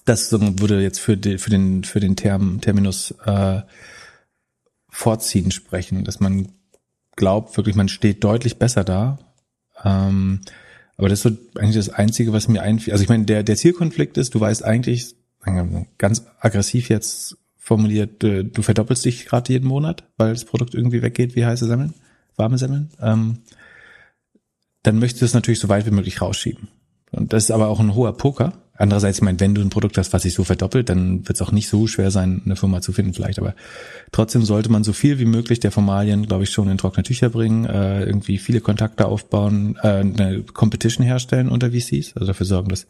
Das 0.06 0.32
würde 0.32 0.82
jetzt 0.82 1.00
für, 1.00 1.18
die, 1.18 1.38
für 1.38 1.50
den, 1.50 1.84
für 1.84 2.00
den 2.00 2.16
Term, 2.16 2.62
Terminus 2.62 3.12
äh, 3.26 3.62
vorziehen 4.90 5.52
sprechen, 5.52 6.04
dass 6.04 6.20
man 6.20 6.50
glaubt, 7.16 7.58
wirklich, 7.58 7.76
man 7.76 7.90
steht 7.90 8.24
deutlich 8.24 8.58
besser 8.58 8.84
da. 8.84 9.20
Ähm, 9.84 10.42
aber 10.98 11.10
das 11.10 11.20
ist 11.20 11.24
so 11.24 11.60
eigentlich 11.60 11.76
das 11.76 11.90
Einzige, 11.90 12.34
was 12.34 12.48
mir 12.48 12.62
einfällt. 12.62 12.94
Also 12.94 13.04
ich 13.04 13.10
meine, 13.10 13.26
der, 13.26 13.44
der 13.44 13.56
Zielkonflikt 13.56 14.18
ist, 14.18 14.34
du 14.36 14.40
weißt 14.40 14.64
eigentlich, 14.64 15.16
ganz 15.98 16.26
aggressiv 16.40 16.90
jetzt 16.90 17.38
formuliert, 17.58 18.24
du, 18.24 18.44
du 18.44 18.62
verdoppelst 18.62 19.06
dich 19.06 19.26
gerade 19.26 19.52
jeden 19.52 19.68
Monat, 19.68 20.04
weil 20.18 20.34
das 20.34 20.46
Produkt 20.46 20.74
irgendwie 20.74 21.02
weggeht 21.02 21.36
wie 21.36 21.46
heiße 21.46 21.66
Semmeln, 21.66 21.94
warme 22.36 22.58
Semmeln. 22.58 22.90
Ähm, 23.02 23.40
dann 24.86 25.00
möchtest 25.00 25.22
du 25.22 25.26
es 25.26 25.34
natürlich 25.34 25.60
so 25.60 25.70
weit 25.70 25.86
wie 25.86 25.92
möglich 25.92 26.22
rausschieben. 26.22 26.68
Und 27.12 27.34
das 27.34 27.46
ist 27.46 27.52
aber 27.52 27.68
auch 27.68 27.80
ein 27.80 27.96
hoher 27.96 28.18
Poker. 28.18 28.54
Andererseits, 28.78 29.20
ich 29.20 29.24
meine, 29.24 29.40
wenn 29.40 29.56
du 29.56 29.62
ein 29.62 29.70
Produkt 29.70 29.98
hast, 29.98 30.12
was 30.12 30.24
sich 30.24 30.34
so 30.34 30.44
verdoppelt, 30.44 30.90
dann 30.90 31.26
wird 31.26 31.36
es 31.36 31.42
auch 31.42 31.54
nicht 31.54 31.70
so 31.70 31.88
schwer 31.88 32.12
sein, 32.12 32.42
eine 32.44 32.58
Firma 32.58 32.82
zu 32.82 32.92
finden 32.92 33.14
vielleicht. 33.14 33.40
Aber 33.40 33.56
trotzdem 34.12 34.44
sollte 34.44 34.70
man 34.70 34.84
so 34.84 34.92
viel 34.92 35.18
wie 35.18 35.26
möglich 35.26 35.62
der 35.62 35.72
Formalien, 35.72 36.28
glaube 36.28 36.44
ich, 36.44 36.50
schon 36.50 36.68
in 36.68 36.78
trockene 36.78 37.04
Tücher 37.04 37.30
bringen, 37.30 37.66
äh, 37.66 38.04
irgendwie 38.04 38.38
viele 38.38 38.60
Kontakte 38.60 39.06
aufbauen, 39.06 39.78
äh, 39.82 39.88
eine 39.88 40.44
Competition 40.44 41.06
herstellen 41.06 41.48
unter 41.48 41.72
VCs, 41.72 42.16
also 42.16 42.28
dafür 42.28 42.46
sorgen, 42.46 42.68
dass 42.68 42.86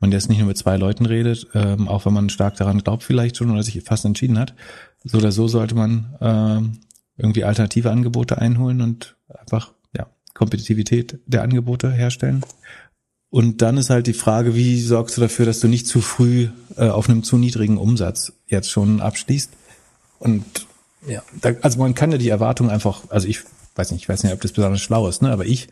man 0.00 0.10
jetzt 0.10 0.28
nicht 0.28 0.38
nur 0.38 0.48
mit 0.48 0.58
zwei 0.58 0.76
Leuten 0.76 1.06
redet, 1.06 1.46
ähm, 1.54 1.86
auch 1.86 2.04
wenn 2.04 2.14
man 2.14 2.30
stark 2.30 2.56
daran 2.56 2.82
glaubt 2.82 3.04
vielleicht 3.04 3.36
schon 3.36 3.50
oder 3.52 3.62
sich 3.62 3.80
fast 3.84 4.04
entschieden 4.04 4.40
hat. 4.40 4.54
So 5.04 5.18
oder 5.18 5.30
so 5.30 5.46
sollte 5.46 5.76
man 5.76 6.16
äh, 6.20 7.22
irgendwie 7.22 7.44
alternative 7.44 7.92
Angebote 7.92 8.38
einholen 8.38 8.80
und 8.80 9.16
einfach 9.28 9.72
Kompetitivität 10.38 11.18
der 11.26 11.42
Angebote 11.42 11.90
herstellen. 11.90 12.42
Und 13.28 13.60
dann 13.60 13.76
ist 13.76 13.90
halt 13.90 14.06
die 14.06 14.14
Frage, 14.14 14.54
wie 14.54 14.80
sorgst 14.80 15.16
du 15.16 15.20
dafür, 15.20 15.44
dass 15.44 15.60
du 15.60 15.68
nicht 15.68 15.86
zu 15.86 16.00
früh 16.00 16.48
äh, 16.76 16.88
auf 16.88 17.10
einem 17.10 17.22
zu 17.24 17.36
niedrigen 17.36 17.76
Umsatz 17.76 18.32
jetzt 18.46 18.70
schon 18.70 19.00
abschließt? 19.00 19.50
Und 20.20 20.44
ja, 21.06 21.22
da, 21.40 21.50
also 21.60 21.78
man 21.78 21.94
kann 21.94 22.12
ja 22.12 22.18
die 22.18 22.28
Erwartung 22.28 22.70
einfach, 22.70 23.02
also 23.10 23.28
ich 23.28 23.40
weiß 23.74 23.90
nicht, 23.90 24.02
ich 24.02 24.08
weiß 24.08 24.22
nicht, 24.22 24.32
ob 24.32 24.40
das 24.40 24.52
besonders 24.52 24.80
schlau 24.80 25.08
ist, 25.08 25.22
ne, 25.22 25.30
aber 25.30 25.44
ich 25.44 25.68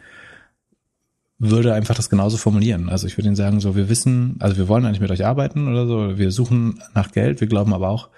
würde 1.38 1.74
einfach 1.74 1.94
das 1.94 2.10
genauso 2.10 2.36
formulieren. 2.36 2.88
Also 2.88 3.06
ich 3.06 3.16
würde 3.16 3.28
Ihnen 3.28 3.36
sagen, 3.36 3.60
so 3.60 3.76
wir 3.76 3.88
wissen, 3.88 4.36
also 4.40 4.56
wir 4.56 4.68
wollen 4.68 4.84
eigentlich 4.84 5.00
mit 5.00 5.10
euch 5.10 5.24
arbeiten 5.24 5.68
oder 5.68 5.86
so, 5.86 6.18
wir 6.18 6.30
suchen 6.32 6.82
nach 6.94 7.12
Geld, 7.12 7.40
wir 7.40 7.48
glauben 7.48 7.72
aber 7.72 7.88
auch, 7.88 8.08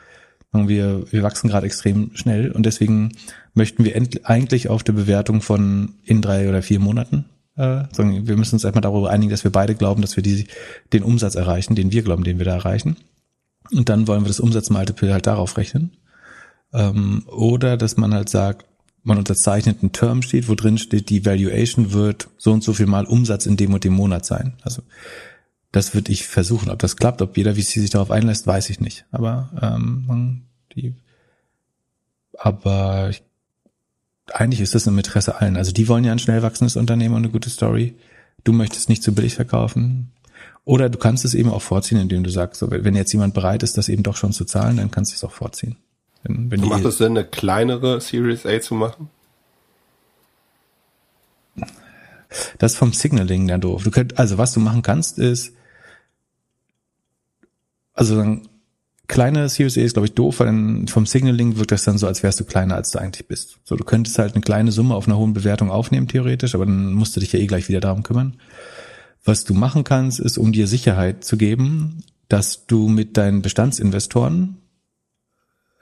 wir, 0.53 1.05
wir 1.13 1.23
wachsen 1.23 1.49
gerade 1.49 1.67
extrem 1.67 2.11
schnell 2.15 2.51
und 2.51 2.65
deswegen 2.65 3.13
möchten 3.59 3.85
wir 3.85 3.95
eigentlich 4.25 4.71
auf 4.71 4.83
der 4.83 4.95
Bewertung 4.95 5.43
von 5.43 5.97
in 6.05 6.23
drei 6.23 6.49
oder 6.49 6.63
vier 6.63 6.81
Monaten 6.81 7.27
äh, 7.59 7.85
sondern 7.93 8.27
wir 8.27 8.37
müssen 8.37 8.55
uns 8.55 8.65
erstmal 8.65 8.83
darüber 8.83 9.11
einigen, 9.11 9.31
dass 9.31 9.45
wir 9.45 9.51
beide 9.51 9.75
glauben, 9.75 10.01
dass 10.01 10.17
wir 10.17 10.23
die, 10.23 10.47
den 10.93 11.03
Umsatz 11.03 11.35
erreichen, 11.35 11.75
den 11.75 11.91
wir 11.91 12.03
glauben, 12.03 12.25
den 12.25 12.39
wir 12.39 12.45
da 12.45 12.55
erreichen. 12.55 12.97
Und 13.73 13.89
dann 13.89 14.07
wollen 14.07 14.23
wir 14.23 14.29
das 14.29 14.41
Umsatzmultiple 14.41 15.13
halt 15.13 15.27
darauf 15.27 15.57
rechnen. 15.57 15.91
Ähm, 16.73 17.25
oder 17.27 17.77
dass 17.77 17.97
man 17.97 18.15
halt 18.15 18.29
sagt, 18.29 18.65
man 19.03 19.19
unterzeichnet 19.19 19.79
einen 19.83 19.93
Termsheet, 19.93 20.49
wo 20.49 20.55
drin 20.55 20.79
steht, 20.79 21.11
die 21.11 21.27
Valuation 21.27 21.93
wird 21.93 22.29
so 22.39 22.53
und 22.53 22.63
so 22.63 22.73
viel 22.73 22.87
mal 22.87 23.07
Umsatz 23.07 23.47
in 23.47 23.57
dem 23.57 23.75
und 23.75 23.83
dem 23.83 23.95
Monat 23.95 24.25
sein. 24.25 24.55
Also 24.63 24.83
das 25.73 25.95
würde 25.95 26.13
ich 26.13 26.27
versuchen. 26.27 26.71
Ob 26.71 26.79
das 26.79 26.97
klappt, 26.97 27.23
ob 27.23 27.37
jeder 27.37 27.57
VC 27.57 27.81
sich 27.81 27.91
darauf 27.91 28.11
einlässt, 28.11 28.47
weiß 28.47 28.71
ich 28.71 28.81
nicht. 28.81 29.05
Aber 29.11 29.51
ähm, 29.61 30.43
die, 30.75 30.95
aber 32.39 33.09
ich 33.11 33.23
eigentlich 34.35 34.61
ist 34.61 34.75
das 34.75 34.87
im 34.87 34.99
Interesse 34.99 35.41
allen. 35.41 35.57
Also 35.57 35.73
die 35.73 35.89
wollen 35.89 36.05
ja 36.05 36.13
ein 36.13 36.19
schnell 36.19 36.43
wachsendes 36.43 36.77
Unternehmen 36.77 37.15
und 37.15 37.25
eine 37.25 37.33
gute 37.33 37.51
Story. 37.51 37.95
Du 38.45 38.53
möchtest 38.53 38.89
nicht 38.89 39.03
zu 39.03 39.15
billig 39.15 39.35
verkaufen. 39.35 40.13
Oder 40.65 40.91
du 40.91 40.99
kannst 40.99 41.25
es 41.25 41.35
eben 41.35 41.51
auch 41.51 41.63
vorziehen, 41.63 41.99
indem 41.99 42.25
du 42.25 42.31
sagst, 42.31 42.61
so, 42.61 42.71
wenn 42.71 42.95
jetzt 42.95 43.13
jemand 43.13 43.35
bereit 43.35 43.63
ist, 43.63 43.79
das 43.79 43.89
eben 43.89 44.03
doch 44.03 44.17
schon 44.17 44.33
zu 44.33 44.45
zahlen, 44.45 44.77
dann 44.77 44.91
kannst 44.91 45.13
du 45.13 45.17
es 45.17 45.25
auch 45.25 45.33
vorziehen. 45.33 45.77
Wenn, 46.23 46.51
wenn 46.51 46.61
Macht 46.61 46.85
es 46.85 46.99
Sinn, 46.99 47.17
eine 47.17 47.25
kleinere 47.25 48.01
Series 48.01 48.45
A 48.45 48.61
zu 48.61 48.75
machen? 48.75 49.09
Das 52.59 52.73
ist 52.73 52.79
vom 52.79 52.93
Signaling 52.93 53.49
dann 53.49 53.61
doof. 53.61 53.83
Du 53.83 53.91
könnt, 53.91 54.19
also 54.19 54.37
was 54.37 54.53
du 54.53 54.61
machen 54.61 54.83
kannst, 54.83 55.19
ist, 55.19 55.55
also 57.95 58.17
dann 58.17 58.48
kleine 59.09 59.49
Series 59.49 59.79
A 59.79 59.81
ist, 59.81 59.95
glaube 59.95 60.07
ich, 60.07 60.15
doof, 60.15 60.41
weil 60.41 60.47
dann 60.47 60.87
vom 60.87 61.07
Signaling 61.07 61.57
wirkt 61.57 61.73
das 61.73 61.85
dann 61.85 61.99
so, 61.99 62.07
als 62.07 62.23
wärst 62.23 62.39
du 62.41 62.45
kleiner, 62.45 62.77
als 62.77 62.91
du 62.91 63.01
eigentlich 63.01 63.27
bist. 63.27 63.59
So, 63.65 63.75
du 63.75 63.85
könntest 63.85 64.19
halt 64.19 64.35
eine 64.35 64.43
kleine 64.43 64.71
Summe 64.71 64.95
auf 64.95 65.09
einer 65.09 65.17
hohen 65.17 65.33
Bewertung 65.33 65.71
aufnehmen, 65.71 66.09
theoretisch, 66.09 66.55
aber 66.55 66.67
dann 66.67 66.93
musst 66.93 67.17
du 67.17 67.21
dich 67.21 67.33
ja 67.33 67.41
eh 67.41 67.47
gleich 67.47 67.69
wieder 67.69 67.81
darum 67.81 68.03
kümmern. 68.03 68.37
Was 69.25 69.45
du 69.45 69.55
machen 69.55 69.83
kannst, 69.83 70.21
ist, 70.21 70.39
um 70.39 70.53
dir 70.53 70.67
Sicherheit 70.67 71.25
zu 71.25 71.37
geben, 71.37 72.05
dass 72.29 72.67
du 72.67 72.89
mit 72.89 73.17
deinen 73.17 73.43
Bestandsinvestoren 73.43 74.59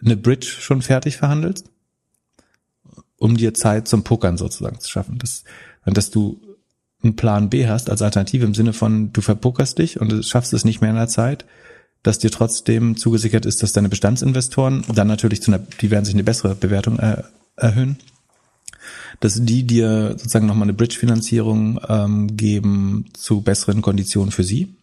eine 0.00 0.16
Bridge 0.16 0.46
schon 0.46 0.82
fertig 0.82 1.16
verhandelst, 1.16 1.68
um 3.18 3.36
dir 3.36 3.54
Zeit 3.54 3.88
zum 3.88 4.04
Pokern 4.04 4.36
sozusagen 4.36 4.78
zu 4.78 4.88
schaffen. 4.88 5.18
Das, 5.18 5.44
dass 5.84 6.10
du 6.10 6.40
einen 7.02 7.16
Plan 7.16 7.50
B 7.50 7.66
hast 7.66 7.90
als 7.90 8.02
Alternative 8.02 8.44
im 8.44 8.54
Sinne 8.54 8.72
von, 8.72 9.12
du 9.12 9.20
verpuckerst 9.20 9.78
dich 9.78 10.00
und 10.00 10.24
schaffst 10.24 10.52
es 10.52 10.64
nicht 10.64 10.80
mehr 10.80 10.90
in 10.90 10.96
der 10.96 11.08
Zeit, 11.08 11.44
dass 12.06 12.18
dir 12.20 12.30
trotzdem 12.30 12.96
zugesichert 12.96 13.46
ist, 13.46 13.64
dass 13.64 13.72
deine 13.72 13.88
Bestandsinvestoren 13.88 14.84
dann 14.94 15.08
natürlich 15.08 15.42
zu 15.42 15.50
einer, 15.50 15.58
die 15.80 15.90
werden 15.90 16.04
sich 16.04 16.14
eine 16.14 16.22
bessere 16.22 16.54
Bewertung 16.54 17.00
er, 17.00 17.24
erhöhen, 17.56 17.98
dass 19.18 19.44
die 19.44 19.66
dir 19.66 20.10
sozusagen 20.12 20.46
nochmal 20.46 20.64
eine 20.64 20.72
Bridge-Finanzierung 20.72 21.80
ähm, 21.88 22.36
geben 22.36 23.06
zu 23.12 23.40
besseren 23.40 23.82
Konditionen 23.82 24.30
für 24.30 24.44
sie. 24.44 24.76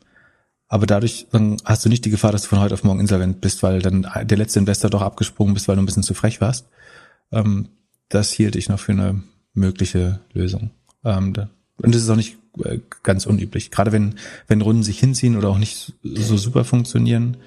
Aber 0.67 0.86
dadurch 0.86 1.28
dann 1.32 1.57
hast 1.63 1.86
du 1.86 1.89
nicht 1.89 2.03
die 2.03 2.09
Gefahr, 2.09 2.34
dass 2.34 2.41
du 2.41 2.49
von 2.49 2.59
heute 2.59 2.74
auf 2.74 2.84
morgen 2.84 2.99
insolvent 2.99 3.39
bist, 3.39 3.63
weil 3.63 3.82
dann 3.82 4.05
der 4.24 4.38
letzte 4.38 4.59
Investor 4.59 4.89
doch 4.89 5.01
abgesprungen 5.01 5.53
bist, 5.53 5.69
weil 5.69 5.78
du 5.78 5.82
ein 5.82 5.86
bisschen 5.86 6.03
zu 6.03 6.13
frech 6.13 6.41
warst. 6.41 6.67
Ähm, 7.32 7.69
das 8.09 8.32
hielt 8.32 8.57
ich 8.57 8.67
noch 8.67 8.80
für 8.80 8.91
eine 8.91 9.24
mögliche 9.53 10.19
Lösung. 10.34 10.71
Ähm, 11.05 11.34
und 11.82 11.95
das 11.95 12.03
ist 12.03 12.09
auch 12.09 12.15
nicht 12.15 12.38
äh, 12.63 12.80
ganz 13.01 13.26
unüblich. 13.26 13.71
Gerade 13.71 13.91
wenn, 13.91 14.15
wenn 14.47 14.61
Runden 14.61 14.84
sich 14.84 14.99
hinziehen 14.99 15.38
oder 15.38 15.49
auch 15.49 15.57
nicht 15.57 15.93
so 16.03 16.38
super 16.38 16.63
funktionieren, 16.65 17.38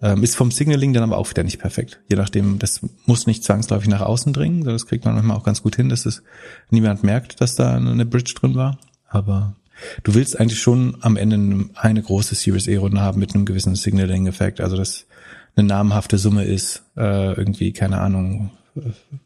ähm, 0.00 0.22
ist 0.22 0.36
vom 0.36 0.50
Signaling 0.50 0.92
dann 0.92 1.04
aber 1.04 1.16
auch 1.16 1.30
wieder 1.30 1.44
nicht 1.44 1.58
perfekt. 1.58 2.00
Je 2.08 2.16
nachdem, 2.16 2.58
das 2.58 2.80
muss 3.06 3.26
nicht 3.26 3.44
zwangsläufig 3.44 3.88
nach 3.88 4.00
außen 4.00 4.32
dringen. 4.32 4.64
Das 4.64 4.86
kriegt 4.86 5.04
man 5.04 5.14
manchmal 5.14 5.36
auch 5.36 5.44
ganz 5.44 5.62
gut 5.62 5.76
hin, 5.76 5.88
dass 5.88 6.06
es 6.06 6.22
niemand 6.70 7.02
merkt, 7.02 7.40
dass 7.40 7.54
da 7.54 7.76
eine 7.76 8.06
Bridge 8.06 8.34
drin 8.34 8.54
war. 8.54 8.78
Aber 9.08 9.54
du 10.02 10.14
willst 10.14 10.38
eigentlich 10.38 10.60
schon 10.60 10.96
am 11.00 11.16
Ende 11.16 11.68
eine 11.74 12.02
große 12.02 12.34
Series 12.34 12.66
E-Runde 12.66 13.00
haben 13.00 13.20
mit 13.20 13.34
einem 13.34 13.44
gewissen 13.44 13.74
Signaling-Effekt. 13.74 14.60
Also 14.60 14.76
dass 14.76 15.06
eine 15.54 15.68
namhafte 15.68 16.18
Summe 16.18 16.44
ist, 16.44 16.82
äh, 16.96 17.34
irgendwie, 17.34 17.72
keine 17.72 18.00
Ahnung, 18.00 18.50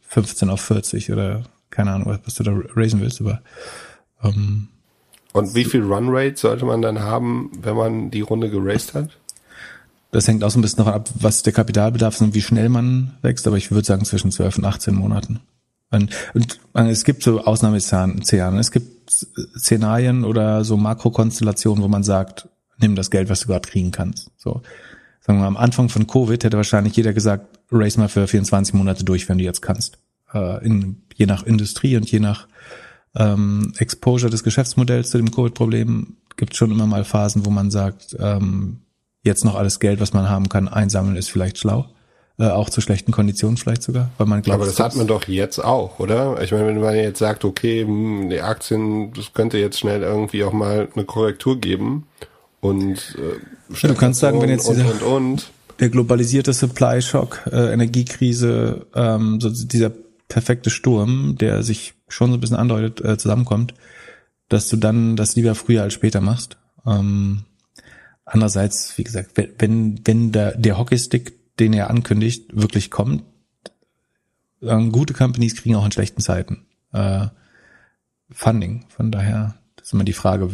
15 0.02 0.50
auf 0.50 0.60
40 0.60 1.12
oder 1.12 1.44
keine 1.70 1.92
Ahnung, 1.92 2.18
was 2.24 2.34
du 2.34 2.42
da 2.42 2.52
raisen 2.74 3.00
willst, 3.00 3.20
aber 3.20 3.42
ähm, 4.34 4.68
und 5.32 5.54
wie 5.54 5.64
viel 5.64 5.82
Runrate 5.82 6.36
sollte 6.36 6.64
man 6.64 6.80
dann 6.80 7.00
haben, 7.00 7.50
wenn 7.60 7.76
man 7.76 8.10
die 8.10 8.22
Runde 8.22 8.48
geraced 8.48 8.94
hat? 8.94 9.10
Das 10.10 10.26
hängt 10.26 10.42
auch 10.42 10.50
so 10.50 10.58
ein 10.58 10.62
bisschen 10.62 10.78
davon 10.78 10.94
ab, 10.94 11.10
was 11.14 11.42
der 11.42 11.52
Kapitalbedarf 11.52 12.14
ist 12.14 12.22
und 12.22 12.34
wie 12.34 12.40
schnell 12.40 12.70
man 12.70 13.14
wächst, 13.20 13.46
aber 13.46 13.58
ich 13.58 13.70
würde 13.70 13.86
sagen 13.86 14.06
zwischen 14.06 14.32
12 14.32 14.58
und 14.58 14.64
18 14.64 14.94
Monaten. 14.94 15.40
Und, 15.90 16.10
und 16.34 16.86
es 16.86 17.04
gibt 17.04 17.22
so 17.22 17.42
Ausnahmeszenarien. 17.42 18.58
Es 18.58 18.70
gibt 18.70 19.10
Szenarien 19.58 20.24
oder 20.24 20.64
so 20.64 20.76
Makrokonstellationen, 20.76 21.84
wo 21.84 21.88
man 21.88 22.02
sagt, 22.02 22.48
nimm 22.78 22.96
das 22.96 23.10
Geld, 23.10 23.28
was 23.28 23.40
du 23.40 23.48
gerade 23.48 23.68
kriegen 23.68 23.90
kannst. 23.90 24.30
So, 24.36 24.62
sagen 25.20 25.38
wir 25.38 25.42
mal, 25.42 25.48
am 25.48 25.56
Anfang 25.56 25.88
von 25.88 26.06
Covid 26.06 26.42
hätte 26.44 26.56
wahrscheinlich 26.56 26.96
jeder 26.96 27.12
gesagt, 27.12 27.58
race 27.70 27.98
mal 27.98 28.08
für 28.08 28.26
24 28.26 28.74
Monate 28.74 29.04
durch, 29.04 29.28
wenn 29.28 29.38
du 29.38 29.44
jetzt 29.44 29.62
kannst. 29.62 29.98
Äh, 30.32 30.64
in, 30.64 31.02
je 31.14 31.26
nach 31.26 31.44
Industrie 31.44 31.96
und 31.96 32.10
je 32.10 32.20
nach 32.20 32.48
ähm, 33.16 33.72
Exposure 33.78 34.30
des 34.30 34.44
Geschäftsmodells 34.44 35.10
zu 35.10 35.18
dem 35.18 35.30
Covid-Problem 35.30 36.16
gibt 36.36 36.56
schon 36.56 36.70
immer 36.70 36.86
mal 36.86 37.04
Phasen, 37.04 37.46
wo 37.46 37.50
man 37.50 37.70
sagt, 37.70 38.16
ähm, 38.18 38.80
jetzt 39.22 39.44
noch 39.44 39.54
alles 39.54 39.80
Geld, 39.80 40.00
was 40.00 40.12
man 40.12 40.28
haben 40.28 40.48
kann, 40.48 40.68
einsammeln 40.68 41.16
ist 41.16 41.30
vielleicht 41.30 41.58
schlau. 41.58 41.86
Äh, 42.38 42.48
auch 42.48 42.68
zu 42.68 42.82
schlechten 42.82 43.12
Konditionen 43.12 43.56
vielleicht 43.56 43.82
sogar, 43.82 44.10
weil 44.18 44.26
man 44.26 44.42
glaubt. 44.42 44.60
Aber 44.60 44.66
das 44.66 44.78
hat 44.78 44.94
man 44.94 45.06
doch 45.06 45.26
jetzt 45.26 45.58
auch, 45.58 45.98
oder? 45.98 46.42
Ich 46.42 46.52
meine, 46.52 46.66
wenn 46.66 46.78
man 46.78 46.94
jetzt 46.94 47.18
sagt, 47.18 47.46
okay, 47.46 47.82
hm, 47.82 48.28
die 48.28 48.42
Aktien, 48.42 49.12
das 49.14 49.32
könnte 49.32 49.56
jetzt 49.56 49.78
schnell 49.78 50.02
irgendwie 50.02 50.44
auch 50.44 50.52
mal 50.52 50.88
eine 50.94 51.04
Korrektur 51.04 51.58
geben 51.58 52.06
und 52.60 53.16
äh, 53.18 53.74
ja, 53.74 53.88
du 53.88 53.94
kannst 53.94 54.20
sagen, 54.20 54.40
wenn 54.42 54.50
jetzt 54.50 54.68
dieser, 54.68 54.84
und, 54.84 55.02
und, 55.02 55.02
und. 55.02 55.50
der 55.80 55.88
globalisierte 55.88 56.52
Supply 56.52 57.00
Shock, 57.00 57.40
äh, 57.50 57.72
Energiekrise, 57.72 58.86
ähm, 58.94 59.40
so 59.40 59.48
dieser 59.48 59.92
perfekte 60.28 60.70
Sturm, 60.70 61.36
der 61.38 61.62
sich 61.62 61.94
schon 62.08 62.30
so 62.30 62.36
ein 62.36 62.40
bisschen 62.40 62.56
andeutet, 62.56 63.04
äh, 63.04 63.18
zusammenkommt, 63.18 63.74
dass 64.48 64.68
du 64.68 64.76
dann 64.76 65.16
das 65.16 65.36
lieber 65.36 65.54
früher 65.54 65.82
als 65.82 65.94
später 65.94 66.20
machst. 66.20 66.56
Ähm, 66.84 67.44
andererseits, 68.24 68.96
wie 68.98 69.04
gesagt, 69.04 69.32
wenn, 69.58 70.00
wenn 70.04 70.32
der, 70.32 70.56
der 70.56 70.78
Hockeystick, 70.78 71.56
den 71.58 71.72
er 71.72 71.90
ankündigt, 71.90 72.56
wirklich 72.56 72.90
kommt, 72.90 73.24
äh, 74.60 74.88
gute 74.88 75.14
Companies 75.14 75.56
kriegen 75.56 75.76
auch 75.76 75.84
in 75.84 75.92
schlechten 75.92 76.20
Zeiten 76.20 76.66
äh, 76.92 77.26
Funding. 78.30 78.84
Von 78.88 79.12
daher 79.12 79.54
ist 79.80 79.92
immer 79.92 80.04
die 80.04 80.12
Frage, 80.12 80.50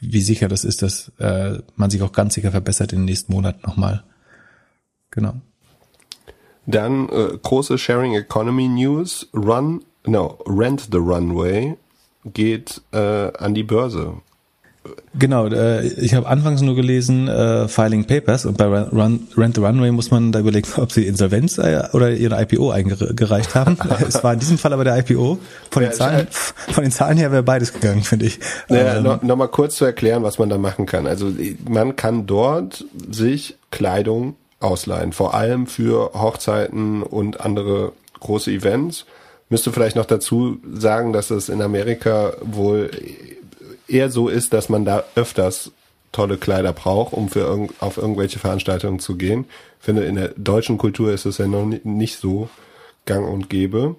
wie 0.00 0.22
sicher 0.22 0.48
das 0.48 0.64
ist, 0.64 0.82
dass 0.82 1.12
äh, 1.18 1.58
man 1.76 1.90
sich 1.90 2.02
auch 2.02 2.12
ganz 2.12 2.34
sicher 2.34 2.50
verbessert 2.50 2.92
in 2.92 3.00
den 3.00 3.04
nächsten 3.04 3.32
Monaten 3.32 3.60
nochmal. 3.62 4.04
Genau. 5.10 5.40
Dann 6.66 7.08
äh, 7.08 7.38
große 7.42 7.78
Sharing 7.78 8.14
Economy 8.14 8.68
News. 8.68 9.28
Run, 9.34 9.82
no, 10.06 10.38
Rent 10.46 10.88
the 10.92 10.98
Runway 10.98 11.76
geht 12.24 12.80
äh, 12.92 13.32
an 13.36 13.54
die 13.54 13.64
Börse. 13.64 14.14
Genau, 15.14 15.46
äh, 15.46 15.86
ich 15.86 16.14
habe 16.14 16.26
anfangs 16.26 16.60
nur 16.60 16.74
gelesen 16.74 17.28
äh, 17.28 17.68
Filing 17.68 18.04
Papers 18.04 18.46
und 18.46 18.56
bei 18.56 18.66
Run, 18.66 19.28
Rent 19.36 19.54
the 19.54 19.60
Runway 19.60 19.92
muss 19.92 20.10
man 20.10 20.32
da 20.32 20.40
überlegen, 20.40 20.68
ob 20.78 20.90
sie 20.90 21.06
Insolvenz 21.06 21.58
äh, 21.58 21.84
oder 21.92 22.10
ihre 22.10 22.40
IPO 22.42 22.70
eingereicht 22.70 23.54
haben. 23.54 23.76
es 24.08 24.24
war 24.24 24.32
in 24.32 24.40
diesem 24.40 24.58
Fall 24.58 24.72
aber 24.72 24.82
der 24.82 24.98
IPO. 24.98 25.38
Von, 25.70 25.82
den, 25.82 25.92
Zahlen, 25.92 26.26
von 26.30 26.82
den 26.82 26.90
Zahlen 26.90 27.16
her 27.16 27.30
wäre 27.30 27.44
beides 27.44 27.72
gegangen, 27.72 28.02
finde 28.02 28.26
ich. 28.26 28.40
Naja, 28.68 28.96
ähm, 28.96 29.04
noch, 29.04 29.22
noch 29.22 29.36
mal 29.36 29.48
kurz 29.48 29.76
zu 29.76 29.84
erklären, 29.84 30.24
was 30.24 30.38
man 30.38 30.48
da 30.48 30.58
machen 30.58 30.86
kann. 30.86 31.06
Also 31.06 31.30
man 31.68 31.94
kann 31.94 32.26
dort 32.26 32.84
sich 33.08 33.58
Kleidung 33.70 34.34
ausleihen, 34.62 35.12
vor 35.12 35.34
allem 35.34 35.66
für 35.66 36.12
Hochzeiten 36.14 37.02
und 37.02 37.40
andere 37.40 37.92
große 38.20 38.50
Events. 38.50 39.06
Müsste 39.48 39.72
vielleicht 39.72 39.96
noch 39.96 40.06
dazu 40.06 40.58
sagen, 40.72 41.12
dass 41.12 41.30
es 41.30 41.48
in 41.48 41.60
Amerika 41.60 42.32
wohl 42.40 42.90
eher 43.86 44.10
so 44.10 44.28
ist, 44.28 44.52
dass 44.52 44.68
man 44.68 44.84
da 44.84 45.04
öfters 45.14 45.72
tolle 46.12 46.36
Kleider 46.36 46.72
braucht, 46.72 47.12
um 47.12 47.28
für 47.28 47.40
irg 47.40 47.72
auf 47.80 47.96
irgendwelche 47.96 48.38
Veranstaltungen 48.38 48.98
zu 48.98 49.16
gehen. 49.16 49.46
Ich 49.80 49.84
finde, 49.84 50.04
in 50.04 50.16
der 50.16 50.28
deutschen 50.36 50.78
Kultur 50.78 51.12
ist 51.12 51.26
es 51.26 51.38
ja 51.38 51.46
noch 51.46 51.66
nicht 51.84 52.18
so 52.18 52.48
gang 53.06 53.28
und 53.28 53.50
gäbe. 53.50 53.96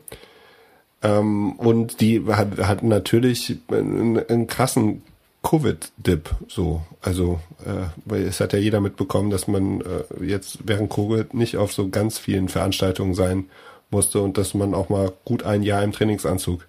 Ähm, 1.01 1.53
und 1.53 2.01
die 2.01 2.23
hat, 2.27 2.57
hat 2.59 2.83
natürlich 2.83 3.57
einen, 3.67 4.19
einen 4.27 4.47
krassen 4.47 5.03
Covid-Dip, 5.43 6.35
so. 6.47 6.81
Also, 7.01 7.39
äh, 7.65 7.87
weil 8.05 8.23
es 8.23 8.39
hat 8.39 8.53
ja 8.53 8.59
jeder 8.59 8.79
mitbekommen, 8.79 9.29
dass 9.29 9.47
man 9.47 9.81
äh, 9.81 10.25
jetzt 10.25 10.59
während 10.65 10.89
Covid 10.89 11.33
nicht 11.33 11.57
auf 11.57 11.73
so 11.73 11.89
ganz 11.89 12.17
vielen 12.17 12.49
Veranstaltungen 12.49 13.13
sein 13.13 13.45
musste 13.91 14.21
und 14.21 14.37
dass 14.37 14.53
man 14.53 14.73
auch 14.73 14.89
mal 14.89 15.11
gut 15.25 15.43
ein 15.43 15.61
Jahr 15.61 15.83
im 15.83 15.91
Trainingsanzug 15.91 16.65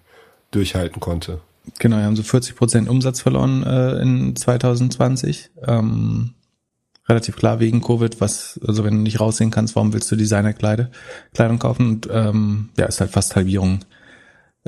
durchhalten 0.51 0.99
konnte. 0.99 1.39
Genau, 1.79 1.97
wir 1.97 2.03
haben 2.03 2.15
so 2.15 2.23
40 2.23 2.55
Prozent 2.55 2.89
Umsatz 2.89 3.21
verloren 3.21 3.63
äh, 3.63 4.01
in 4.01 4.35
2020. 4.35 5.49
Ähm, 5.65 6.35
relativ 7.07 7.35
klar 7.37 7.59
wegen 7.59 7.81
Covid, 7.81 8.19
was, 8.21 8.59
also 8.67 8.83
wenn 8.83 8.95
du 8.95 9.01
nicht 9.01 9.19
raussehen 9.19 9.51
kannst, 9.51 9.75
warum 9.75 9.93
willst 9.93 10.11
du 10.11 10.15
Designerkleide, 10.15 10.91
Kleidung 11.33 11.59
kaufen? 11.59 11.87
Und 11.87 12.09
ähm, 12.11 12.69
ja, 12.77 12.85
ist 12.85 12.99
halt 12.99 13.11
fast 13.11 13.35
Halbierung 13.35 13.79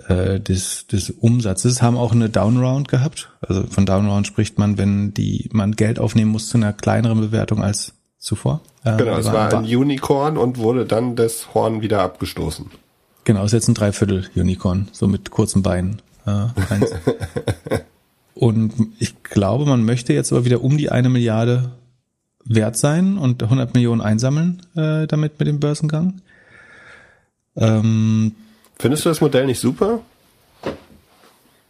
äh, 0.07 0.39
des, 0.39 0.87
des 0.87 1.09
Umsatzes. 1.09 1.81
Haben 1.81 1.97
auch 1.97 2.11
eine 2.11 2.29
Downround 2.29 2.87
gehabt. 2.87 3.29
Also 3.41 3.63
von 3.63 3.85
Downround 3.85 4.27
spricht 4.27 4.57
man, 4.57 4.77
wenn 4.77 5.13
die 5.13 5.49
man 5.51 5.75
Geld 5.75 5.99
aufnehmen 5.99 6.31
muss 6.31 6.49
zu 6.49 6.57
einer 6.57 6.73
kleineren 6.73 7.19
Bewertung 7.19 7.63
als 7.63 7.93
zuvor. 8.17 8.61
Äh, 8.83 8.97
genau, 8.97 9.17
es 9.17 9.25
war 9.25 9.53
ein 9.53 9.65
Unicorn 9.65 10.37
und 10.37 10.57
wurde 10.57 10.85
dann 10.85 11.15
das 11.15 11.53
Horn 11.53 11.81
wieder 11.81 12.01
abgestoßen. 12.01 12.67
Genau, 13.23 13.43
ist 13.43 13.51
jetzt 13.51 13.67
ein 13.67 13.73
Dreiviertel 13.73 14.29
Unicorn, 14.35 14.87
so 14.91 15.07
mit 15.07 15.31
kurzen 15.31 15.61
Beinen. 15.61 16.01
Äh, 16.25 16.45
und 18.35 18.73
ich 18.99 19.23
glaube, 19.23 19.65
man 19.65 19.83
möchte 19.83 20.13
jetzt 20.13 20.31
aber 20.31 20.45
wieder 20.45 20.63
um 20.63 20.77
die 20.77 20.89
eine 20.89 21.09
Milliarde 21.09 21.71
wert 22.45 22.77
sein 22.77 23.17
und 23.17 23.43
100 23.43 23.73
Millionen 23.73 24.01
einsammeln 24.01 24.61
äh, 24.75 25.07
damit 25.07 25.39
mit 25.39 25.47
dem 25.47 25.59
Börsengang. 25.59 26.21
Ähm, 27.57 28.35
Findest 28.79 29.05
du 29.05 29.09
das 29.09 29.21
Modell 29.21 29.45
nicht 29.45 29.59
super? 29.59 30.01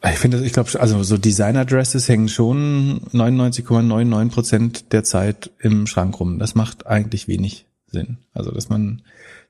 Ich 0.04 0.20
finde, 0.20 0.46
ich 0.46 0.54
glaube, 0.54 0.80
also 0.80 1.04
so 1.04 1.18
Designer-Dresses 1.18 2.08
hängen 2.08 2.30
schon 2.30 3.02
99,99 3.14 4.30
Prozent 4.30 4.94
der 4.94 5.04
Zeit 5.04 5.52
im 5.60 5.88
Schrank 5.88 6.20
rum. 6.20 6.40
Das 6.40 6.56
macht 6.56 6.86
eigentlich 6.86 7.28
wenig 7.28 7.66
Sinn. 7.88 8.18
Also, 8.34 8.52
dass 8.52 8.70
man 8.70 9.02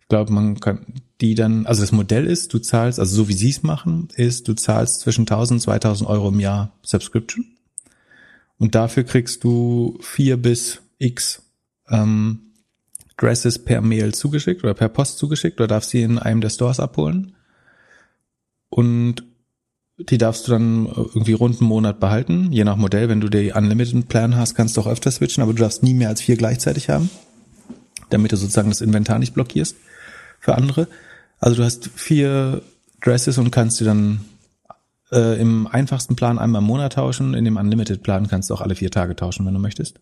ich 0.08 0.10
glaube, 0.10 0.32
man 0.32 0.58
kann 0.62 0.86
die 1.20 1.36
dann, 1.36 1.66
also 1.66 1.82
das 1.82 1.92
Modell 1.92 2.28
ist, 2.28 2.54
du 2.54 2.60
zahlst, 2.60 2.98
also 2.98 3.14
so 3.14 3.28
wie 3.28 3.34
sie 3.34 3.50
es 3.50 3.62
machen, 3.62 4.08
ist, 4.16 4.48
du 4.48 4.54
zahlst 4.54 5.02
zwischen 5.02 5.24
1000 5.24 5.58
und 5.58 5.62
2000 5.62 6.10
Euro 6.10 6.30
im 6.30 6.40
Jahr 6.40 6.72
Subscription. 6.82 7.44
Und 8.58 8.74
dafür 8.74 9.04
kriegst 9.04 9.44
du 9.44 10.00
vier 10.00 10.38
bis 10.38 10.80
x 10.98 11.42
ähm, 11.90 12.40
Dresses 13.18 13.60
per 13.60 13.82
Mail 13.82 14.14
zugeschickt 14.14 14.64
oder 14.64 14.74
per 14.74 14.88
Post 14.88 15.18
zugeschickt 15.18 15.60
oder 15.60 15.68
darfst 15.68 15.90
sie 15.90 16.04
in 16.04 16.20
einem 16.20 16.40
der 16.40 16.52
Stores 16.52 16.80
abholen. 16.80 17.36
Und 18.70 19.24
die 19.98 20.18
darfst 20.18 20.48
du 20.48 20.52
dann 20.52 20.86
irgendwie 20.86 21.34
rund 21.34 21.60
einen 21.60 21.68
Monat 21.68 22.00
behalten, 22.00 22.52
je 22.52 22.64
nach 22.64 22.76
Modell. 22.76 23.10
Wenn 23.10 23.22
du 23.22 23.30
die 23.30 23.52
Unlimited 23.52 24.08
Plan 24.08 24.36
hast, 24.36 24.56
kannst 24.56 24.78
du 24.78 24.82
auch 24.82 24.88
öfter 24.88 25.10
switchen, 25.10 25.42
aber 25.42 25.54
du 25.54 25.62
darfst 25.62 25.82
nie 25.82 25.94
mehr 25.94 26.10
als 26.10 26.22
vier 26.22 26.38
gleichzeitig 26.38 26.90
haben, 26.90 27.10
damit 28.10 28.32
du 28.32 28.38
sozusagen 28.38 28.70
das 28.70 28.82
Inventar 28.82 29.18
nicht 29.18 29.34
blockierst 29.34 29.76
für 30.40 30.56
andere. 30.56 30.88
Also 31.40 31.58
du 31.58 31.64
hast 31.64 31.90
vier 31.96 32.62
Dresses 33.02 33.38
und 33.38 33.52
kannst 33.52 33.78
sie 33.78 33.86
dann 33.86 34.22
äh, 35.12 35.40
im 35.40 35.68
einfachsten 35.68 36.16
Plan 36.16 36.38
einmal 36.38 36.62
im 36.62 36.68
Monat 36.68 36.94
tauschen. 36.94 37.34
In 37.34 37.46
dem 37.46 37.58
Unlimited-Plan 37.58 38.28
kannst 38.28 38.50
du 38.50 38.54
auch 38.54 38.62
alle 38.62 38.76
vier 38.76 38.92
Tage 38.92 39.16
tauschen, 39.16 39.46
wenn 39.46 39.54
du 39.54 39.60
möchtest. 39.60 40.00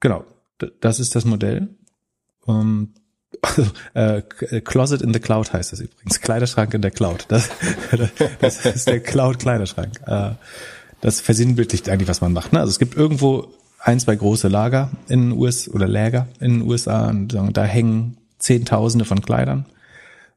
Genau, 0.00 0.24
das 0.80 1.00
ist 1.00 1.14
das 1.14 1.24
Modell. 1.24 1.68
Um, 2.46 2.92
also, 3.44 3.70
äh, 3.94 4.22
Closet 4.60 5.02
in 5.02 5.12
the 5.12 5.20
Cloud 5.20 5.52
heißt 5.52 5.72
das 5.72 5.80
übrigens. 5.80 6.20
Kleiderschrank 6.20 6.74
in 6.74 6.82
der 6.82 6.90
Cloud. 6.90 7.26
Das, 7.28 7.50
das 8.40 8.64
ist 8.64 8.88
der 8.88 9.00
Cloud-Kleiderschrank. 9.00 10.00
Äh, 10.06 10.30
das 11.00 11.20
versinnbildlicht 11.20 11.88
eigentlich, 11.88 12.08
was 12.08 12.20
man 12.20 12.32
macht. 12.32 12.52
Ne? 12.52 12.60
Also 12.60 12.70
es 12.70 12.78
gibt 12.78 12.96
irgendwo 12.96 13.48
ein, 13.78 14.00
zwei 14.00 14.16
große 14.16 14.48
Lager 14.48 14.90
in 15.08 15.30
den 15.30 15.38
US 15.38 15.68
oder 15.68 15.86
Läger 15.86 16.28
in 16.40 16.60
den 16.60 16.62
USA 16.62 17.10
und 17.10 17.28
da 17.28 17.64
hängen 17.64 18.16
Zehntausende 18.38 19.04
von 19.04 19.20
Kleidern 19.20 19.66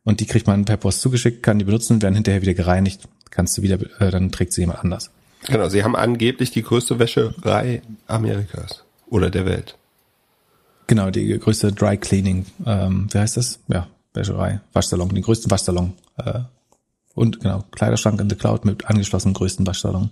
und 0.03 0.19
die 0.19 0.25
kriegt 0.25 0.47
man 0.47 0.65
per 0.65 0.77
Post 0.77 1.01
zugeschickt, 1.01 1.43
kann 1.43 1.59
die 1.59 1.65
benutzen, 1.65 2.01
werden 2.01 2.15
hinterher 2.15 2.41
wieder 2.41 2.53
gereinigt, 2.53 3.07
kannst 3.29 3.57
du 3.57 3.61
wieder, 3.61 3.77
äh, 3.99 4.11
dann 4.11 4.31
trägt 4.31 4.53
sie 4.53 4.61
jemand 4.61 4.79
anders. 4.79 5.11
Genau, 5.47 5.69
sie 5.69 5.83
haben 5.83 5.95
angeblich 5.95 6.51
die 6.51 6.63
größte 6.63 6.99
Wäscherei 6.99 7.81
Amerikas 8.07 8.83
oder 9.09 9.29
der 9.29 9.45
Welt. 9.45 9.77
Genau, 10.87 11.11
die 11.11 11.37
größte 11.37 11.73
Dry 11.73 11.97
Cleaning, 11.97 12.45
ähm, 12.65 13.07
wie 13.11 13.19
heißt 13.19 13.35
das? 13.37 13.59
Ja, 13.67 13.87
Wäscherei, 14.13 14.61
Waschsalon, 14.73 15.09
den 15.09 15.21
größten 15.21 15.51
Waschsalon. 15.51 15.93
Äh, 16.17 16.39
und 17.13 17.41
genau, 17.41 17.63
Kleiderschrank 17.71 18.21
in 18.21 18.29
the 18.29 18.35
Cloud 18.35 18.63
mit 18.63 18.85
angeschlossenem 18.85 19.33
größten 19.33 19.67
Waschsalon. 19.67 20.11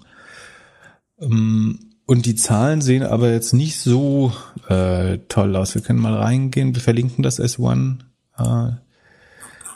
Ähm, 1.19 1.79
und 2.05 2.25
die 2.25 2.35
Zahlen 2.35 2.81
sehen 2.81 3.03
aber 3.03 3.31
jetzt 3.31 3.53
nicht 3.53 3.79
so 3.79 4.33
äh, 4.67 5.19
toll 5.29 5.55
aus. 5.55 5.73
Wir 5.73 5.81
können 5.81 5.99
mal 5.99 6.15
reingehen, 6.15 6.75
wir 6.75 6.81
verlinken 6.81 7.23
das 7.23 7.39
S1. 7.39 7.99
Äh, 8.37 8.71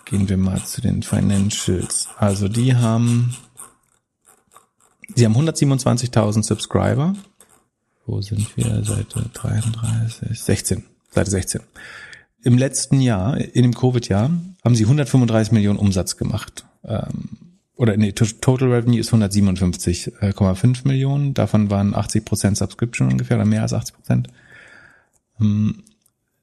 gehen 0.05 0.27
wir 0.27 0.37
mal 0.37 0.63
zu 0.63 0.81
den 0.81 1.01
Financials. 1.01 2.09
Also 2.17 2.47
die 2.49 2.75
haben, 2.75 3.35
sie 5.15 5.25
haben 5.25 5.35
127.000 5.35 6.43
Subscriber. 6.43 7.13
Wo 8.10 8.22
sind 8.22 8.57
wir? 8.57 8.84
Seite 8.84 9.30
33, 9.34 10.39
16, 10.39 10.84
Seite 11.12 11.30
16. 11.30 11.62
Im 12.43 12.57
letzten 12.57 13.01
Jahr, 13.01 13.38
in 13.38 13.62
dem 13.62 13.76
Covid-Jahr, 13.76 14.32
haben 14.64 14.76
sie 14.76 14.86
135 14.86 15.51
Millionen 15.51 15.78
Umsatz 15.78 16.18
gemacht. 16.18 16.66
Ähm, 16.84 17.30
oder 17.76 17.95
nee, 17.97 18.12
Total 18.14 18.68
Revenue 18.68 18.99
ist 18.99 19.14
157,5 19.14 20.88
Millionen. 20.88 21.36
Davon 21.36 21.70
waren 21.70 21.93
80 21.93 22.26
Prozent 22.26 22.57
Subscription 22.57 23.12
ungefähr 23.12 23.38
oder 23.38 23.45
mehr 23.45 23.62
als 23.62 23.74
80 23.74 23.95
Prozent. 23.95 24.28
Ähm, 25.39 25.84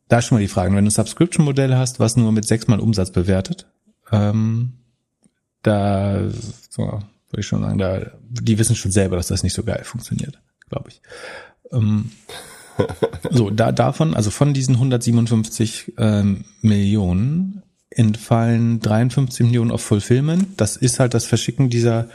da 0.09 0.19
ist 0.19 0.27
schon 0.27 0.37
mal 0.37 0.43
die 0.43 0.49
Frage, 0.49 0.73
wenn 0.75 0.85
du 0.85 0.91
Subscription-Modell 0.91 1.75
hast, 1.75 1.99
was 1.99 2.17
nur 2.17 2.31
mit 2.31 2.47
sechsmal 2.47 2.79
Umsatz 2.79 3.11
bewertet, 3.11 3.67
ähm, 4.13 4.75
da 5.63 6.31
so, 6.71 6.83
würde 6.83 7.41
ich 7.41 7.47
schon 7.47 7.63
sagen, 7.63 7.79
da 7.79 8.13
die 8.31 8.57
wissen 8.57 8.77
schon 8.77 8.93
selber, 8.93 9.17
dass 9.17 9.27
das 9.27 9.43
nicht 9.43 9.55
so 9.55 9.65
geil 9.65 9.83
funktioniert, 9.83 10.41
glaube 10.69 10.91
ich. 10.91 11.03
Ähm, 11.73 12.11
so, 13.31 13.51
da 13.51 13.73
davon, 13.73 14.15
also 14.15 14.31
von 14.31 14.55
diesen 14.55 14.75
157 14.75 15.95
ähm, 15.99 16.45
Millionen 16.61 17.63
entfallen 17.91 18.81
53 18.81 19.47
Millionen 19.47 19.71
auf 19.71 19.83
Fulfillment. 19.83 20.49
Das 20.59 20.77
ist 20.77 21.01
halt 21.01 21.15
das 21.15 21.25
Verschicken 21.25 21.71
dieser 21.71 22.09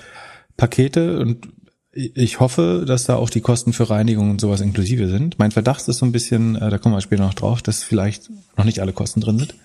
Pakete 0.58 1.20
und 1.20 1.48
ich 1.94 2.40
hoffe, 2.40 2.86
dass 2.88 3.04
da 3.04 3.16
auch 3.16 3.30
die 3.30 3.42
Kosten 3.42 3.74
für 3.74 3.90
Reinigung 3.90 4.30
und 4.30 4.40
sowas 4.40 4.62
inklusive 4.62 5.10
sind. 5.10 5.40
Mein 5.40 5.52
Verdacht 5.52 5.86
ist 5.88 5.98
so 5.98 6.06
ein 6.06 6.14
bisschen, 6.14 6.56
äh, 6.56 6.70
da 6.70 6.78
kommen 6.78 6.96
wir 6.96 7.02
später 7.02 7.24
noch 7.24 7.34
drauf, 7.34 7.62
dass 7.62 7.84
vielleicht 7.84 8.30
noch 8.58 8.64
nicht 8.64 8.80
alle 8.80 8.94
Kosten 8.94 9.20
drin 9.20 9.40
sind. 9.40 9.56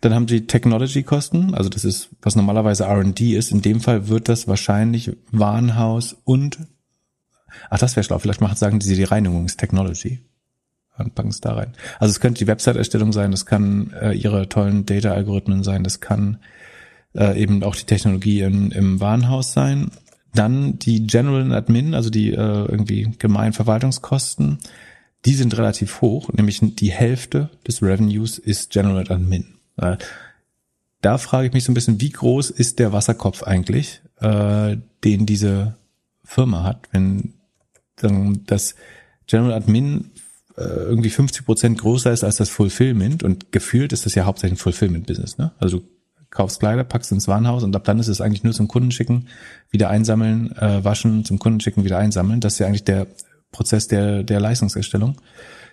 Dann 0.00 0.12
haben 0.12 0.28
sie 0.28 0.46
Technology-Kosten, 0.46 1.54
also 1.54 1.70
das 1.70 1.84
ist, 1.84 2.10
was 2.20 2.36
normalerweise 2.36 2.84
R&D 2.84 3.36
ist. 3.36 3.50
In 3.50 3.62
dem 3.62 3.80
Fall 3.80 4.08
wird 4.08 4.28
das 4.28 4.48
wahrscheinlich 4.48 5.12
Warenhaus 5.30 6.16
und, 6.24 6.58
ach, 7.70 7.78
das 7.78 7.96
wäre 7.96 8.04
schlau, 8.04 8.18
vielleicht 8.18 8.40
machen, 8.40 8.56
sagen 8.56 8.80
sie, 8.80 8.96
die 8.96 9.04
Reinigung 9.04 9.46
und 10.98 11.14
packen 11.14 11.28
es 11.28 11.40
da 11.40 11.54
rein. 11.54 11.72
Also 11.98 12.10
es 12.12 12.20
könnte 12.20 12.38
die 12.38 12.46
Website-Erstellung 12.46 13.12
sein, 13.12 13.30
das 13.30 13.46
kann 13.46 13.92
äh, 14.00 14.12
ihre 14.12 14.48
tollen 14.48 14.86
Data-Algorithmen 14.86 15.62
sein, 15.62 15.84
das 15.84 16.00
kann 16.00 16.38
äh, 17.14 17.40
eben 17.40 17.62
auch 17.62 17.76
die 17.76 17.84
Technologie 17.84 18.40
in, 18.40 18.70
im 18.70 19.00
Warenhaus 19.00 19.52
sein. 19.52 19.90
Dann 20.34 20.78
die 20.78 21.06
General 21.06 21.52
Admin, 21.52 21.94
also 21.94 22.10
die 22.10 22.30
äh, 22.30 22.36
irgendwie 22.36 23.14
gemeinen 23.18 23.52
Verwaltungskosten, 23.52 24.58
die 25.24 25.34
sind 25.34 25.56
relativ 25.56 26.00
hoch, 26.02 26.30
nämlich 26.32 26.60
die 26.62 26.92
Hälfte 26.92 27.50
des 27.66 27.82
Revenues 27.82 28.38
ist 28.38 28.70
General 28.70 29.10
Admin. 29.10 29.54
Äh, 29.76 29.96
da 31.02 31.18
frage 31.18 31.48
ich 31.48 31.52
mich 31.52 31.64
so 31.64 31.72
ein 31.72 31.74
bisschen, 31.74 32.00
wie 32.00 32.10
groß 32.10 32.50
ist 32.50 32.78
der 32.78 32.92
Wasserkopf 32.92 33.42
eigentlich, 33.42 34.02
äh, 34.20 34.76
den 35.04 35.26
diese 35.26 35.76
Firma 36.24 36.64
hat, 36.64 36.88
wenn 36.92 37.34
dass 37.96 38.74
General 39.26 39.54
Admin 39.54 40.10
äh, 40.56 40.62
irgendwie 40.62 41.10
50 41.10 41.44
Prozent 41.44 41.78
größer 41.78 42.12
ist 42.12 42.24
als 42.24 42.36
das 42.36 42.50
Fulfillment 42.50 43.22
und 43.22 43.52
gefühlt 43.52 43.92
ist 43.92 44.06
das 44.06 44.14
ja 44.14 44.24
hauptsächlich 44.24 44.58
ein 44.58 44.62
Fulfillment-Business. 44.62 45.38
Ne? 45.38 45.52
Also 45.58 45.78
du 45.78 45.86
kaufst 46.30 46.60
Kleider, 46.60 46.84
packst 46.84 47.12
ins 47.12 47.28
Warenhaus 47.28 47.62
und 47.62 47.74
ab 47.74 47.84
dann 47.84 47.98
ist 47.98 48.08
es 48.08 48.20
eigentlich 48.20 48.44
nur 48.44 48.52
zum 48.52 48.68
Kunden 48.68 48.90
schicken, 48.90 49.28
wieder 49.70 49.90
einsammeln, 49.90 50.56
äh, 50.56 50.84
waschen, 50.84 51.24
zum 51.24 51.38
Kunden 51.38 51.60
schicken, 51.60 51.84
wieder 51.84 51.98
einsammeln. 51.98 52.40
Das 52.40 52.54
ist 52.54 52.58
ja 52.58 52.66
eigentlich 52.66 52.84
der 52.84 53.06
Prozess 53.52 53.88
der, 53.88 54.22
der 54.22 54.40
Leistungserstellung. 54.40 55.16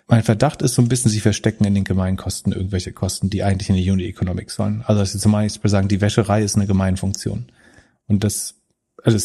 Mein 0.08 0.24
Verdacht 0.24 0.62
ist 0.62 0.76
so 0.76 0.82
ein 0.82 0.90
bisschen, 0.90 1.10
sie 1.10 1.22
verstecken 1.22 1.66
in 1.66 1.76
den 1.76 1.86
Gemeinkosten 1.86 2.52
irgendwelche 2.52 2.92
Kosten, 2.92 3.30
die 3.30 3.44
eigentlich 3.44 3.70
in 3.70 3.76
die 3.76 3.90
Unit 3.90 4.08
Economics 4.08 4.56
sollen. 4.56 4.84
Also 4.86 5.00
das 5.00 5.16
ist 5.16 5.22
zum 5.22 5.32
Beispiel 5.32 5.70
sagen, 5.70 5.88
die 5.88 6.02
Wäscherei 6.02 6.44
ist 6.44 6.56
eine 6.56 6.68
Gemeinfunktion. 6.68 7.46
Und 8.08 8.24
das, 8.24 8.56
also 9.04 9.18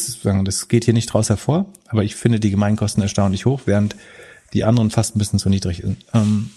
das, 0.43 0.67
geht 0.67 0.85
hier 0.85 0.93
nicht 0.93 1.13
raus 1.15 1.29
hervor, 1.29 1.65
aber 1.87 2.03
ich 2.03 2.15
finde 2.15 2.39
die 2.39 2.51
Gemeinkosten 2.51 3.01
erstaunlich 3.01 3.45
hoch, 3.45 3.61
während 3.65 3.95
die 4.53 4.63
anderen 4.63 4.91
fast 4.91 5.15
ein 5.15 5.19
bisschen 5.19 5.39
zu 5.39 5.49
niedrig 5.49 5.77
sind. 5.77 6.05
Ähm, 6.13 6.49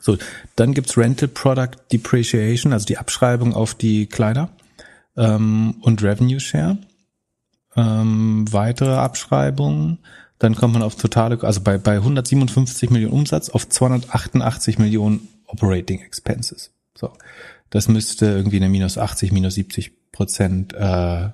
so, 0.00 0.16
dann 0.56 0.74
gibt's 0.74 0.96
Rental 0.96 1.28
Product 1.28 1.76
Depreciation, 1.92 2.72
also 2.72 2.86
die 2.86 2.98
Abschreibung 2.98 3.54
auf 3.54 3.74
die 3.74 4.06
Kleider 4.06 4.50
ähm, 5.16 5.76
und 5.82 6.02
Revenue 6.02 6.40
Share. 6.40 6.78
Ähm, 7.76 8.46
weitere 8.50 8.94
Abschreibungen. 8.94 9.98
Dann 10.38 10.54
kommt 10.54 10.72
man 10.72 10.82
auf 10.82 10.94
totale, 10.94 11.42
also 11.42 11.60
bei, 11.60 11.78
bei 11.78 11.96
157 11.96 12.90
Millionen 12.90 13.12
Umsatz 13.12 13.50
auf 13.50 13.68
288 13.68 14.78
Millionen 14.78 15.28
Operating 15.46 16.00
Expenses. 16.00 16.72
So, 16.94 17.12
das 17.70 17.88
müsste 17.88 18.26
irgendwie 18.26 18.56
eine 18.56 18.68
minus 18.68 18.98
80, 18.98 19.32
minus 19.32 19.54
70 19.54 20.12
Prozent 20.12 20.74
äh, 20.74 21.30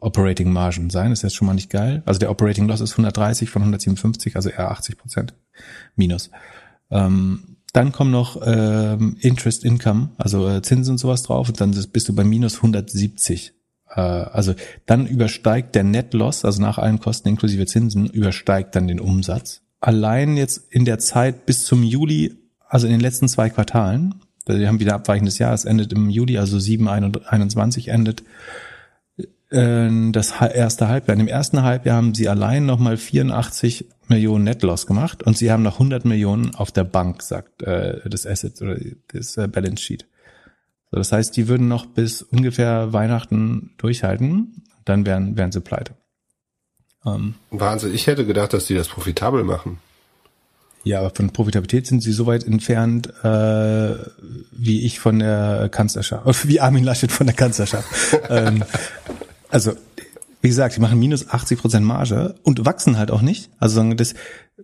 Operating 0.00 0.52
Margin 0.52 0.90
sein. 0.90 1.10
Das 1.10 1.20
ist 1.20 1.22
jetzt 1.24 1.36
schon 1.36 1.46
mal 1.46 1.54
nicht 1.54 1.70
geil. 1.70 2.02
Also 2.06 2.18
der 2.18 2.30
Operating 2.30 2.66
Loss 2.68 2.80
ist 2.80 2.92
130 2.92 3.50
von 3.50 3.62
157, 3.62 4.36
also 4.36 4.48
eher 4.48 4.70
80 4.70 4.98
Prozent 4.98 5.34
minus. 5.96 6.30
Ähm, 6.90 7.56
dann 7.72 7.92
kommen 7.92 8.10
noch 8.10 8.40
ähm, 8.44 9.16
Interest 9.20 9.64
Income, 9.64 10.10
also 10.16 10.48
äh, 10.48 10.62
Zinsen 10.62 10.92
und 10.92 10.98
sowas 10.98 11.22
drauf 11.22 11.48
und 11.48 11.60
dann 11.60 11.72
bist 11.92 12.08
du 12.08 12.14
bei 12.14 12.24
minus 12.24 12.56
170. 12.56 13.52
Äh, 13.90 14.00
also 14.00 14.54
dann 14.86 15.06
übersteigt 15.06 15.74
der 15.74 15.84
Net 15.84 16.14
Loss, 16.14 16.44
also 16.44 16.62
nach 16.62 16.78
allen 16.78 16.98
Kosten 16.98 17.28
inklusive 17.28 17.66
Zinsen, 17.66 18.06
übersteigt 18.06 18.74
dann 18.74 18.88
den 18.88 19.00
Umsatz. 19.00 19.62
Allein 19.80 20.36
jetzt 20.36 20.72
in 20.72 20.84
der 20.84 20.98
Zeit 20.98 21.46
bis 21.46 21.64
zum 21.64 21.82
Juli, 21.82 22.36
also 22.66 22.86
in 22.86 22.92
den 22.92 23.00
letzten 23.00 23.28
zwei 23.28 23.50
Quartalen, 23.50 24.14
wir 24.46 24.66
haben 24.66 24.80
wieder 24.80 24.94
abweichendes 24.94 25.38
Jahr, 25.38 25.52
es 25.52 25.66
endet 25.66 25.92
im 25.92 26.08
Juli, 26.08 26.38
also 26.38 26.58
7, 26.58 26.88
21 26.88 27.88
endet 27.88 28.22
das 29.50 30.32
erste 30.40 30.88
Halbjahr. 30.88 31.14
In 31.14 31.20
dem 31.20 31.28
ersten 31.28 31.62
Halbjahr 31.62 31.96
haben 31.96 32.14
sie 32.14 32.28
allein 32.28 32.66
nochmal 32.66 32.98
84 32.98 33.86
Millionen 34.08 34.44
Netloss 34.44 34.86
gemacht 34.86 35.22
und 35.22 35.36
sie 35.36 35.50
haben 35.50 35.62
noch 35.62 35.74
100 35.74 36.04
Millionen 36.04 36.54
auf 36.54 36.70
der 36.70 36.84
Bank, 36.84 37.22
sagt 37.22 37.62
äh, 37.62 38.00
das 38.08 38.26
Asset 38.26 38.60
oder 38.60 38.76
das 39.08 39.36
äh, 39.36 39.48
Balance 39.48 39.82
Sheet. 39.82 40.06
So, 40.90 40.96
das 40.96 41.12
heißt, 41.12 41.36
die 41.36 41.48
würden 41.48 41.68
noch 41.68 41.86
bis 41.86 42.22
ungefähr 42.22 42.92
Weihnachten 42.92 43.74
durchhalten, 43.78 44.64
dann 44.84 45.04
wären, 45.04 45.36
wären 45.36 45.52
sie 45.52 45.60
pleite. 45.60 45.94
Ähm, 47.04 47.34
Wahnsinn, 47.50 47.94
ich 47.94 48.06
hätte 48.06 48.26
gedacht, 48.26 48.52
dass 48.52 48.66
die 48.66 48.74
das 48.74 48.88
profitabel 48.88 49.44
machen. 49.44 49.78
Ja, 50.84 51.00
aber 51.00 51.10
von 51.10 51.30
Profitabilität 51.30 51.86
sind 51.86 52.02
sie 52.02 52.12
so 52.12 52.26
weit 52.26 52.44
entfernt, 52.44 53.08
äh, 53.22 53.94
wie 54.52 54.86
ich 54.86 55.00
von 55.00 55.18
der 55.18 55.68
Kanzlerschaft, 55.70 56.24
wie 56.48 56.60
Armin 56.60 56.84
Laschet 56.84 57.12
von 57.12 57.26
der 57.26 57.36
Kanzlerschaft. 57.36 57.88
ähm, 58.30 58.64
also 59.50 59.72
wie 60.40 60.48
gesagt, 60.48 60.76
die 60.76 60.80
machen 60.80 60.98
minus 60.98 61.28
80 61.28 61.58
Prozent 61.58 61.84
Marge 61.84 62.36
und 62.42 62.64
wachsen 62.64 62.96
halt 62.96 63.10
auch 63.10 63.22
nicht. 63.22 63.50
Also 63.58 63.82
das, 63.94 64.14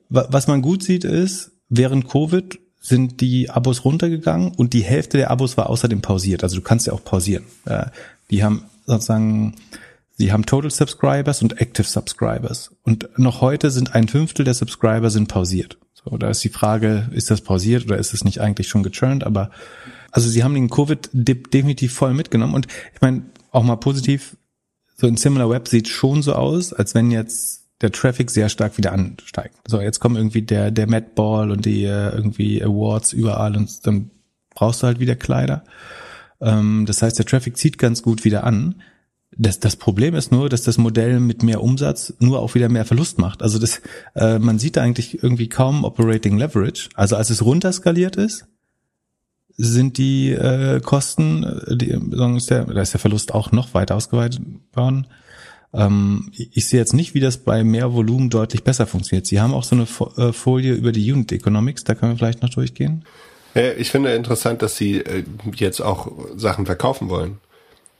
was 0.08 0.46
man 0.46 0.62
gut 0.62 0.82
sieht 0.84 1.04
ist, 1.04 1.50
während 1.68 2.08
Covid 2.08 2.58
sind 2.80 3.20
die 3.20 3.50
Abos 3.50 3.84
runtergegangen 3.84 4.52
und 4.52 4.72
die 4.72 4.84
Hälfte 4.84 5.16
der 5.16 5.30
Abos 5.30 5.56
war 5.56 5.70
außerdem 5.70 6.00
pausiert. 6.00 6.44
Also 6.44 6.56
du 6.56 6.62
kannst 6.62 6.86
ja 6.86 6.92
auch 6.92 7.02
pausieren. 7.02 7.44
Die 8.30 8.44
haben 8.44 8.64
sozusagen, 8.86 9.56
sie 10.16 10.32
haben 10.32 10.46
Total 10.46 10.70
Subscribers 10.70 11.42
und 11.42 11.60
Active 11.60 11.86
Subscribers. 11.86 12.70
Und 12.84 13.08
noch 13.16 13.40
heute 13.40 13.70
sind 13.70 13.94
ein 13.94 14.06
Fünftel 14.06 14.44
der 14.44 14.54
Subscriber 14.54 15.10
sind 15.10 15.28
pausiert. 15.28 15.78
So, 15.94 16.16
da 16.18 16.28
ist 16.28 16.44
die 16.44 16.50
Frage, 16.50 17.08
ist 17.12 17.30
das 17.30 17.40
pausiert 17.40 17.86
oder 17.86 17.98
ist 17.98 18.14
es 18.14 18.22
nicht 18.22 18.40
eigentlich 18.40 18.68
schon 18.68 18.82
gechurnt? 18.82 19.24
Aber 19.24 19.50
also 20.12 20.28
sie 20.28 20.44
haben 20.44 20.54
den 20.54 20.70
Covid-Dip 20.70 21.50
definitiv 21.50 21.94
voll 21.94 22.14
mitgenommen. 22.14 22.54
Und 22.54 22.68
ich 22.94 23.00
meine, 23.00 23.22
auch 23.50 23.64
mal 23.64 23.76
positiv, 23.76 24.36
so 24.96 25.06
ein 25.06 25.16
Similar 25.16 25.50
Web 25.50 25.68
sieht 25.68 25.88
schon 25.88 26.22
so 26.22 26.34
aus, 26.34 26.72
als 26.72 26.94
wenn 26.94 27.10
jetzt 27.10 27.64
der 27.80 27.92
Traffic 27.92 28.30
sehr 28.30 28.48
stark 28.48 28.78
wieder 28.78 28.92
ansteigt. 28.92 29.56
So, 29.66 29.80
jetzt 29.80 30.00
kommen 30.00 30.16
irgendwie 30.16 30.42
der, 30.42 30.70
der 30.70 30.88
Mad 30.88 31.08
Ball 31.14 31.50
und 31.50 31.64
die 31.66 31.84
äh, 31.84 32.14
irgendwie 32.14 32.62
Awards 32.62 33.12
überall 33.12 33.56
und 33.56 33.86
dann 33.86 34.10
brauchst 34.54 34.82
du 34.82 34.86
halt 34.86 35.00
wieder 35.00 35.16
Kleider. 35.16 35.64
Ähm, 36.40 36.84
das 36.86 37.02
heißt, 37.02 37.18
der 37.18 37.26
Traffic 37.26 37.56
zieht 37.56 37.78
ganz 37.78 38.02
gut 38.02 38.24
wieder 38.24 38.44
an. 38.44 38.76
Das, 39.36 39.58
das 39.58 39.74
Problem 39.74 40.14
ist 40.14 40.30
nur, 40.30 40.48
dass 40.48 40.62
das 40.62 40.78
Modell 40.78 41.18
mit 41.18 41.42
mehr 41.42 41.60
Umsatz 41.60 42.14
nur 42.20 42.38
auch 42.38 42.54
wieder 42.54 42.68
mehr 42.68 42.84
Verlust 42.84 43.18
macht. 43.18 43.42
Also 43.42 43.58
das, 43.58 43.82
äh, 44.14 44.38
man 44.38 44.60
sieht 44.60 44.76
da 44.76 44.82
eigentlich 44.82 45.22
irgendwie 45.22 45.48
kaum 45.48 45.84
Operating 45.84 46.38
Leverage. 46.38 46.88
Also 46.94 47.16
als 47.16 47.30
es 47.30 47.44
runterskaliert 47.44 48.14
ist, 48.14 48.46
sind 49.56 49.98
die 49.98 50.32
äh, 50.32 50.80
Kosten, 50.80 51.44
äh, 51.44 51.76
die, 51.76 51.90
ist 52.36 52.50
der, 52.50 52.64
da 52.64 52.80
ist 52.80 52.92
der 52.92 53.00
Verlust 53.00 53.34
auch 53.34 53.52
noch 53.52 53.74
weiter 53.74 53.96
ausgeweitet 53.96 54.40
worden. 54.72 55.06
Ähm, 55.72 56.30
ich 56.32 56.66
sehe 56.66 56.80
jetzt 56.80 56.94
nicht, 56.94 57.14
wie 57.14 57.20
das 57.20 57.38
bei 57.38 57.64
mehr 57.64 57.92
Volumen 57.92 58.30
deutlich 58.30 58.64
besser 58.64 58.86
funktioniert. 58.86 59.26
Sie 59.26 59.40
haben 59.40 59.54
auch 59.54 59.64
so 59.64 59.76
eine 59.76 59.86
äh, 60.16 60.32
Folie 60.32 60.74
über 60.74 60.92
die 60.92 61.12
Unit 61.12 61.32
Economics, 61.32 61.84
da 61.84 61.94
können 61.94 62.12
wir 62.12 62.18
vielleicht 62.18 62.42
noch 62.42 62.50
durchgehen. 62.50 63.04
Ich 63.78 63.92
finde 63.92 64.12
interessant, 64.14 64.62
dass 64.62 64.76
Sie 64.76 64.96
äh, 64.96 65.22
jetzt 65.54 65.80
auch 65.80 66.10
Sachen 66.36 66.66
verkaufen 66.66 67.08
wollen 67.08 67.38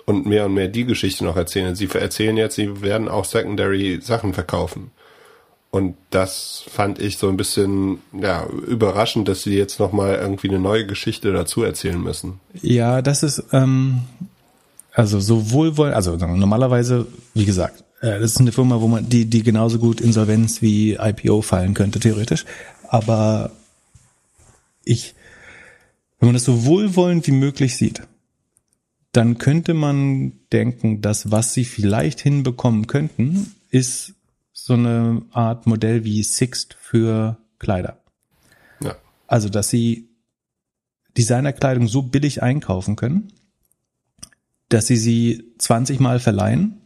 und 0.05 0.27
mehr 0.27 0.47
und 0.47 0.55
mehr 0.55 0.67
die 0.67 0.85
Geschichte 0.85 1.25
noch 1.25 1.37
erzählen. 1.37 1.77
Sie 1.77 1.89
erzählen 1.93 2.37
jetzt, 2.37 2.57
Sie 2.57 2.83
werden 2.83 3.09
auch 3.09 3.25
Secondary 3.25 4.01
Sachen 4.03 4.35
verkaufen. 4.35 4.91
Und 5.75 5.97
das 6.11 6.62
fand 6.68 7.01
ich 7.01 7.18
so 7.18 7.29
ein 7.29 7.37
bisschen 7.37 7.99
ja, 8.12 8.47
überraschend, 8.47 9.27
dass 9.27 9.43
sie 9.43 9.57
jetzt 9.57 9.81
nochmal 9.81 10.14
irgendwie 10.14 10.49
eine 10.49 10.61
neue 10.61 10.87
Geschichte 10.87 11.33
dazu 11.33 11.64
erzählen 11.64 12.01
müssen. 12.01 12.39
Ja, 12.62 13.03
das 13.03 13.25
ist 13.25 13.43
ähm, 13.51 14.03
also 14.93 15.18
sowohl 15.18 15.77
wollen, 15.77 15.93
also 15.93 16.14
normalerweise, 16.14 17.09
wie 17.35 17.45
gesagt, 17.45 17.83
äh, 18.03 18.20
das 18.20 18.31
ist 18.31 18.41
eine 18.41 18.53
Firma, 18.53 18.81
wo 18.81 18.87
man 18.87 19.09
die 19.09 19.25
die 19.25 19.43
genauso 19.43 19.81
gut 19.81 20.01
Insolvenz 20.01 20.62
wie 20.62 20.93
IPO 20.93 21.43
fallen 21.43 21.75
könnte 21.75 21.99
theoretisch, 21.99 22.45
aber 22.87 23.51
ich 24.85 25.16
wenn 26.20 26.29
man 26.29 26.35
das 26.35 26.45
so 26.45 26.66
wohlwollend 26.66 27.27
wie 27.27 27.33
möglich 27.33 27.77
sieht, 27.77 28.03
dann 29.11 29.39
könnte 29.39 29.75
man 29.75 30.35
denken, 30.53 31.01
dass 31.01 31.33
was 31.33 31.53
sie 31.53 31.64
vielleicht 31.64 32.20
hinbekommen 32.20 32.87
könnten, 32.87 33.57
ist 33.70 34.14
so 34.55 34.75
eine 34.75 35.23
Art 35.33 35.67
Modell 35.67 36.05
wie 36.05 36.23
Sixt 36.23 36.75
für 36.81 37.37
Kleider. 37.59 37.99
Ja. 38.81 38.97
Also, 39.27 39.51
dass 39.51 39.69
sie 39.69 40.09
Designerkleidung 41.19 41.89
so 41.89 42.03
billig 42.03 42.43
einkaufen 42.43 42.97
können, 42.97 43.33
dass 44.69 44.87
sie 44.87 44.97
sie 44.97 45.53
20 45.59 46.01
Mal 46.01 46.21
verleihen 46.21 46.81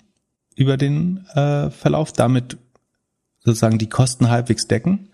über 0.57 0.77
den 0.77 1.27
äh, 1.35 1.71
Verlauf, 1.71 2.12
damit 2.12 2.59
sozusagen 3.41 3.79
die 3.79 3.89
Kosten 3.89 4.29
halbwegs 4.29 4.66
decken 4.66 5.11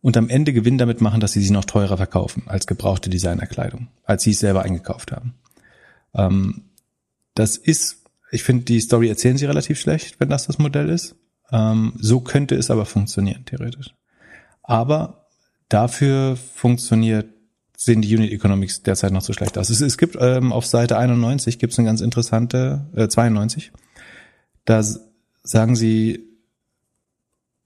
und 0.00 0.16
am 0.16 0.28
Ende 0.28 0.52
Gewinn 0.52 0.78
damit 0.78 1.00
machen, 1.00 1.20
dass 1.20 1.32
sie 1.32 1.42
sie 1.42 1.52
noch 1.52 1.64
teurer 1.64 1.96
verkaufen 1.96 2.44
als 2.46 2.66
gebrauchte 2.66 3.10
Designerkleidung, 3.10 3.88
als 4.04 4.22
sie 4.22 4.30
es 4.30 4.38
selber 4.38 4.62
eingekauft 4.62 5.10
haben. 5.10 5.34
Ähm, 6.14 6.62
das 7.34 7.56
ist, 7.56 8.04
ich 8.30 8.42
finde, 8.42 8.64
die 8.64 8.80
Story 8.80 9.08
erzählen 9.08 9.38
sie 9.38 9.46
relativ 9.46 9.80
schlecht, 9.80 10.20
wenn 10.20 10.28
das 10.28 10.46
das 10.46 10.58
Modell 10.58 10.90
ist. 10.90 11.16
Ähm, 11.52 11.94
so 11.98 12.20
könnte 12.20 12.54
es 12.54 12.70
aber 12.70 12.84
funktionieren, 12.84 13.44
theoretisch. 13.44 13.94
Aber 14.62 15.26
dafür 15.68 16.36
funktioniert, 16.36 17.26
sehen 17.76 18.02
die 18.02 18.14
Unit 18.14 18.32
Economics 18.32 18.82
derzeit 18.82 19.12
noch 19.12 19.22
so 19.22 19.32
schlecht 19.32 19.56
aus. 19.56 19.70
Es, 19.70 19.80
es 19.80 19.98
gibt 19.98 20.16
ähm, 20.20 20.52
auf 20.52 20.66
Seite 20.66 20.98
91 20.98 21.58
gibt 21.58 21.72
es 21.72 21.78
eine 21.78 21.86
ganz 21.86 22.00
interessante, 22.00 22.86
äh, 22.94 23.08
92, 23.08 23.72
da 24.64 24.82
sagen 25.42 25.76
sie, 25.76 26.24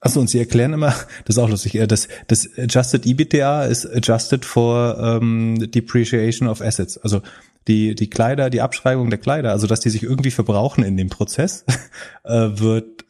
Achso, 0.05 0.19
und 0.19 0.28
sie 0.28 0.40
erklären 0.40 0.73
immer, 0.73 0.89
das 1.24 1.36
ist 1.36 1.39
auch 1.39 1.48
lustig, 1.48 1.77
äh, 1.77 1.86
das, 1.86 2.09
das 2.27 2.48
Adjusted 2.59 3.06
EBITDA 3.06 3.65
ist 3.65 3.86
adjusted 3.86 4.44
for 4.44 4.98
ähm, 4.98 5.70
depreciation 5.70 6.48
of 6.48 6.61
assets. 6.61 6.98
Also 6.98 7.23
die, 7.69 7.94
die 7.94 8.11
Kleider, 8.11 8.51
die 8.51 8.61
Abschreibung 8.61 9.11
der 9.11 9.20
Kleider, 9.20 9.52
also 9.52 9.69
dass 9.69 9.78
die 9.78 9.90
sich 9.90 10.02
irgendwie 10.02 10.32
verbrauchen 10.32 10.82
in 10.82 10.97
dem 10.97 11.09
Prozess, 11.09 11.65
äh, 12.24 12.32
wird 12.32 13.05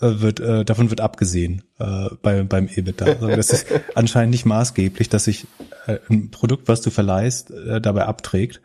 wird, 0.00 0.40
äh, 0.40 0.64
davon 0.64 0.90
wird 0.90 1.00
abgesehen 1.00 1.62
äh, 1.78 2.08
bei, 2.22 2.42
beim 2.42 2.68
EBITDA. 2.68 3.04
Also 3.04 3.28
das 3.28 3.50
ist 3.50 3.66
anscheinend 3.94 4.30
nicht 4.32 4.46
maßgeblich, 4.46 5.08
dass 5.08 5.24
sich 5.24 5.46
äh, 5.86 5.98
ein 6.08 6.30
Produkt, 6.30 6.68
was 6.68 6.80
du 6.80 6.90
verleihst, 6.90 7.50
äh, 7.50 7.80
dabei 7.80 8.06
abträgt. 8.06 8.60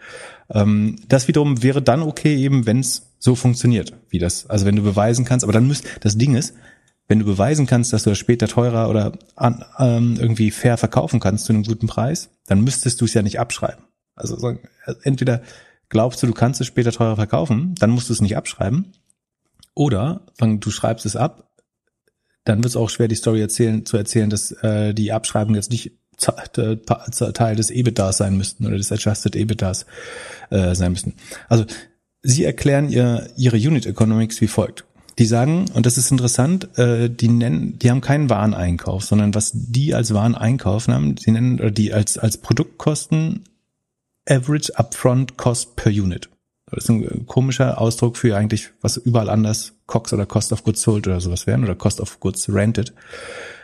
Ähm, 0.50 0.98
das 1.08 1.28
wiederum 1.28 1.62
wäre 1.64 1.82
dann 1.82 2.02
okay, 2.02 2.36
eben 2.36 2.66
wenn 2.66 2.80
es 2.80 3.14
so 3.20 3.36
funktioniert, 3.36 3.94
wie 4.10 4.20
das. 4.20 4.48
Also 4.48 4.66
wenn 4.66 4.76
du 4.76 4.84
beweisen 4.84 5.26
kannst, 5.26 5.44
aber 5.44 5.54
dann 5.54 5.68
müsst, 5.68 5.86
das 6.02 6.18
Ding 6.18 6.36
ist, 6.36 6.54
wenn 7.08 7.20
du 7.20 7.26
beweisen 7.26 7.68
kannst, 7.68 7.94
dass 7.94 8.04
du 8.04 8.12
das 8.12 8.18
später 8.18 8.48
teurer 8.48 8.90
oder 8.90 9.14
an, 9.36 9.64
ähm, 9.80 10.18
irgendwie 10.20 10.52
fair 10.52 10.78
verkaufen 10.78 11.20
kannst 11.20 11.46
zu 11.46 11.54
einem 11.54 11.64
guten 11.64 11.88
Preis, 11.88 12.30
dann 12.48 12.64
müsstest 12.64 13.02
du 13.02 13.06
es 13.06 13.14
ja 13.14 13.22
nicht 13.22 13.40
abschreiben. 13.40 13.86
Also 14.16 14.38
so, 14.38 14.56
entweder 15.04 15.42
glaubst 15.90 16.24
du, 16.24 16.28
du 16.28 16.34
kannst 16.34 16.62
es 16.62 16.68
später 16.68 16.92
teurer 16.92 17.16
verkaufen, 17.16 17.76
dann 17.80 17.92
musst 17.92 18.10
du 18.10 18.14
es 18.14 18.22
nicht 18.22 18.38
abschreiben. 18.38 18.94
Oder 19.76 20.22
du 20.40 20.72
schreibst 20.72 21.06
es 21.06 21.16
ab, 21.16 21.52
dann 22.46 22.60
wird 22.60 22.68
es 22.68 22.76
auch 22.76 22.90
schwer, 22.90 23.08
die 23.08 23.16
Story 23.16 23.42
erzählen, 23.42 23.86
zu 23.86 23.98
erzählen, 23.98 24.30
dass 24.30 24.52
äh, 24.52 24.94
die 24.94 25.12
Abschreibung 25.12 25.56
jetzt 25.56 25.72
nicht 25.72 25.92
Teil 26.18 27.56
des 27.56 27.72
EBITDAs 27.72 28.18
sein 28.18 28.38
müssten 28.38 28.66
oder 28.66 28.78
des 28.78 28.92
Adjusted 28.92 29.36
EBITDAs 29.36 29.86
äh, 30.50 30.74
sein 30.74 30.92
müssten. 30.92 31.16
Also 31.50 31.66
sie 32.22 32.46
erklären 32.46 32.90
ihr, 32.90 33.28
ihre 33.36 33.58
Unit 33.58 33.86
Economics 33.86 34.40
wie 34.42 34.48
folgt. 34.48 34.86
Die 35.18 35.26
sagen, 35.26 35.66
und 35.74 35.86
das 35.86 35.98
ist 35.98 36.12
interessant, 36.12 36.78
äh, 36.78 37.10
die 37.10 37.30
nennen, 37.30 37.80
die 37.80 37.90
haben 37.90 38.02
keinen 38.02 38.30
Wareneinkauf, 38.30 39.04
sondern 39.04 39.34
was 39.34 39.52
die 39.54 39.94
als 39.94 40.14
Wareneinkauf 40.14 40.88
haben, 40.88 41.16
sie 41.18 41.32
nennen 41.32 41.60
oder 41.60 41.72
die 41.72 41.94
als 41.94 42.18
als 42.18 42.38
Produktkosten 42.38 43.44
Average 44.28 44.78
Upfront 44.78 45.38
Cost 45.38 45.76
per 45.76 45.92
Unit. 45.92 46.30
Das 46.76 46.86
ist 46.86 46.90
ein 46.90 47.26
komischer 47.26 47.80
Ausdruck 47.80 48.18
für 48.18 48.36
eigentlich, 48.36 48.72
was 48.82 48.98
überall 48.98 49.30
anders 49.30 49.74
COX 49.88 50.14
oder 50.14 50.26
Cost 50.26 50.52
of 50.52 50.64
Goods 50.64 50.82
Sold 50.82 51.08
oder 51.08 51.20
sowas 51.20 51.48
wären 51.48 51.64
oder 51.64 51.76
Cost 51.76 52.02
of 52.02 52.20
Goods 52.20 52.50
Rented. 52.50 52.94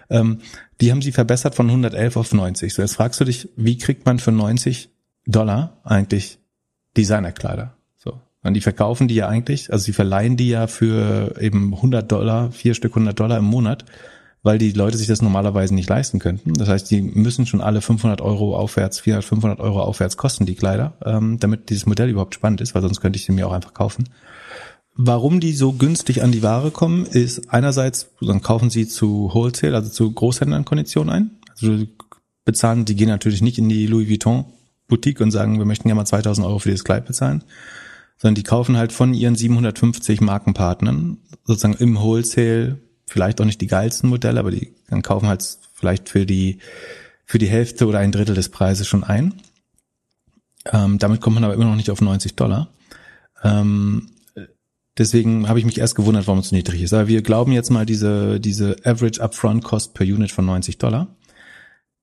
Ähm, 0.10 0.40
die 0.80 0.92
haben 0.92 1.02
sie 1.02 1.12
verbessert 1.12 1.56
von 1.56 1.68
111 1.68 2.18
auf 2.18 2.34
90. 2.34 2.74
So, 2.74 2.82
jetzt 2.82 2.96
fragst 2.96 3.20
du 3.20 3.26
dich, 3.26 3.50
wie 3.56 3.78
kriegt 3.78 4.06
man 4.06 4.20
für 4.20 4.32
90 4.32 4.90
Dollar 5.26 5.80
eigentlich 5.84 6.40
Designerkleider? 6.98 7.76
Und 8.44 8.56
die 8.56 8.62
verkaufen 8.62 9.08
die 9.08 9.16
ja 9.16 9.28
eigentlich, 9.28 9.72
also 9.72 9.84
sie 9.84 9.94
verleihen 9.94 10.36
die 10.36 10.50
ja 10.50 10.68
für 10.68 11.36
eben 11.40 11.74
100 11.76 12.12
Dollar, 12.12 12.52
vier 12.52 12.74
Stück 12.74 12.94
100 12.94 13.20
Dollar 13.20 13.38
im 13.38 13.46
Monat, 13.46 13.86
weil 14.44 14.58
die 14.58 14.72
Leute 14.72 14.98
sich 14.98 15.08
das 15.08 15.22
normalerweise 15.22 15.76
nicht 15.76 15.90
leisten 15.90 16.20
könnten. 16.20 16.54
Das 16.54 16.68
heißt, 16.68 16.90
die 16.90 17.02
müssen 17.02 17.46
schon 17.46 17.62
alle 17.62 17.82
500 17.82 18.22
Euro 18.22 18.56
aufwärts, 18.58 19.00
400, 19.00 19.24
500 19.24 19.60
Euro 19.60 19.82
aufwärts 19.82 20.18
kosten 20.18 20.46
die 20.46 20.56
Kleider, 20.56 20.94
ähm, 21.06 21.40
damit 21.40 21.70
dieses 21.70 21.86
Modell 21.86 22.10
überhaupt 22.10 22.34
spannend 22.34 22.62
ist, 22.62 22.74
weil 22.74 22.82
sonst 22.82 23.02
könnte 23.02 23.18
ich 23.18 23.26
sie 23.26 23.32
mir 23.32 23.48
auch 23.48 23.54
einfach 23.54 23.74
kaufen. 23.74 24.10
Warum 24.96 25.40
die 25.40 25.54
so 25.54 25.74
günstig 25.74 26.22
an 26.24 26.32
die 26.32 26.44
Ware 26.44 26.72
kommen, 26.72 27.06
ist 27.06 27.52
einerseits, 27.54 28.10
dann 28.20 28.42
kaufen 28.42 28.70
sie 28.70 28.88
zu 28.88 29.32
Wholesale, 29.34 29.76
also 29.76 29.90
zu 29.90 30.12
Großhändlern-Konditionen 30.12 31.14
ein. 31.14 31.32
Also 31.52 31.86
bezahlen, 32.44 32.86
die 32.86 32.96
gehen 32.96 33.08
natürlich 33.08 33.42
nicht 33.42 33.58
in 33.58 33.70
die 33.70 33.88
Louis 33.88 34.10
Vuitton 34.10 34.46
Boutique 34.88 35.22
und 35.22 35.32
sagen, 35.32 35.58
wir 35.58 35.66
möchten 35.66 35.88
ja 35.88 35.96
mal 35.96 36.06
2000 36.06 36.46
Euro 36.46 36.60
für 36.60 36.70
dieses 36.70 36.84
Kleid 36.84 37.06
bezahlen, 37.06 37.44
sondern 38.18 38.36
die 38.36 38.44
kaufen 38.44 38.76
halt 38.76 38.92
von 38.92 39.14
ihren 39.14 39.36
750 39.36 40.20
Markenpartnern 40.20 41.20
sozusagen 41.46 41.76
im 41.76 41.98
Wholesale 41.98 42.80
vielleicht 43.12 43.42
auch 43.42 43.46
nicht 43.46 43.62
die 43.62 43.68
geilsten 43.68 44.10
Modelle, 44.10 44.40
aber 44.40 44.52
die 44.52 44.74
dann 44.90 45.02
kaufen 45.02 45.28
halt 45.28 45.58
vielleicht 45.74 46.10
für 46.10 46.26
die 46.26 46.60
für 47.26 47.38
die 47.38 47.48
Hälfte 47.48 47.86
oder 47.88 48.00
ein 48.00 48.12
Drittel 48.12 48.36
des 48.36 48.50
Preises 48.50 48.88
schon 48.88 49.04
ein. 49.04 49.36
Ähm, 50.72 50.98
damit 50.98 51.22
kommt 51.22 51.36
man 51.36 51.44
aber 51.44 51.54
immer 51.54 51.66
noch 51.66 51.76
nicht 51.76 51.90
auf 51.90 52.02
90 52.02 52.36
Dollar. 52.36 52.70
Ähm, 53.44 54.12
deswegen 54.98 55.48
habe 55.48 55.60
ich 55.60 55.66
mich 55.66 55.78
erst 55.78 55.96
gewundert, 55.96 56.28
warum 56.28 56.40
es 56.40 56.50
so 56.50 56.56
niedrig 56.56 56.82
ist. 56.82 56.94
Aber 56.94 57.08
wir 57.08 57.22
glauben 57.22 57.52
jetzt 57.52 57.70
mal 57.70 57.86
diese 57.86 58.40
diese 58.40 58.78
Average 58.84 59.22
Upfront 59.22 59.64
Cost 59.64 59.94
per 59.94 60.06
Unit 60.06 60.32
von 60.32 60.46
90 60.46 60.78
Dollar. 60.78 61.16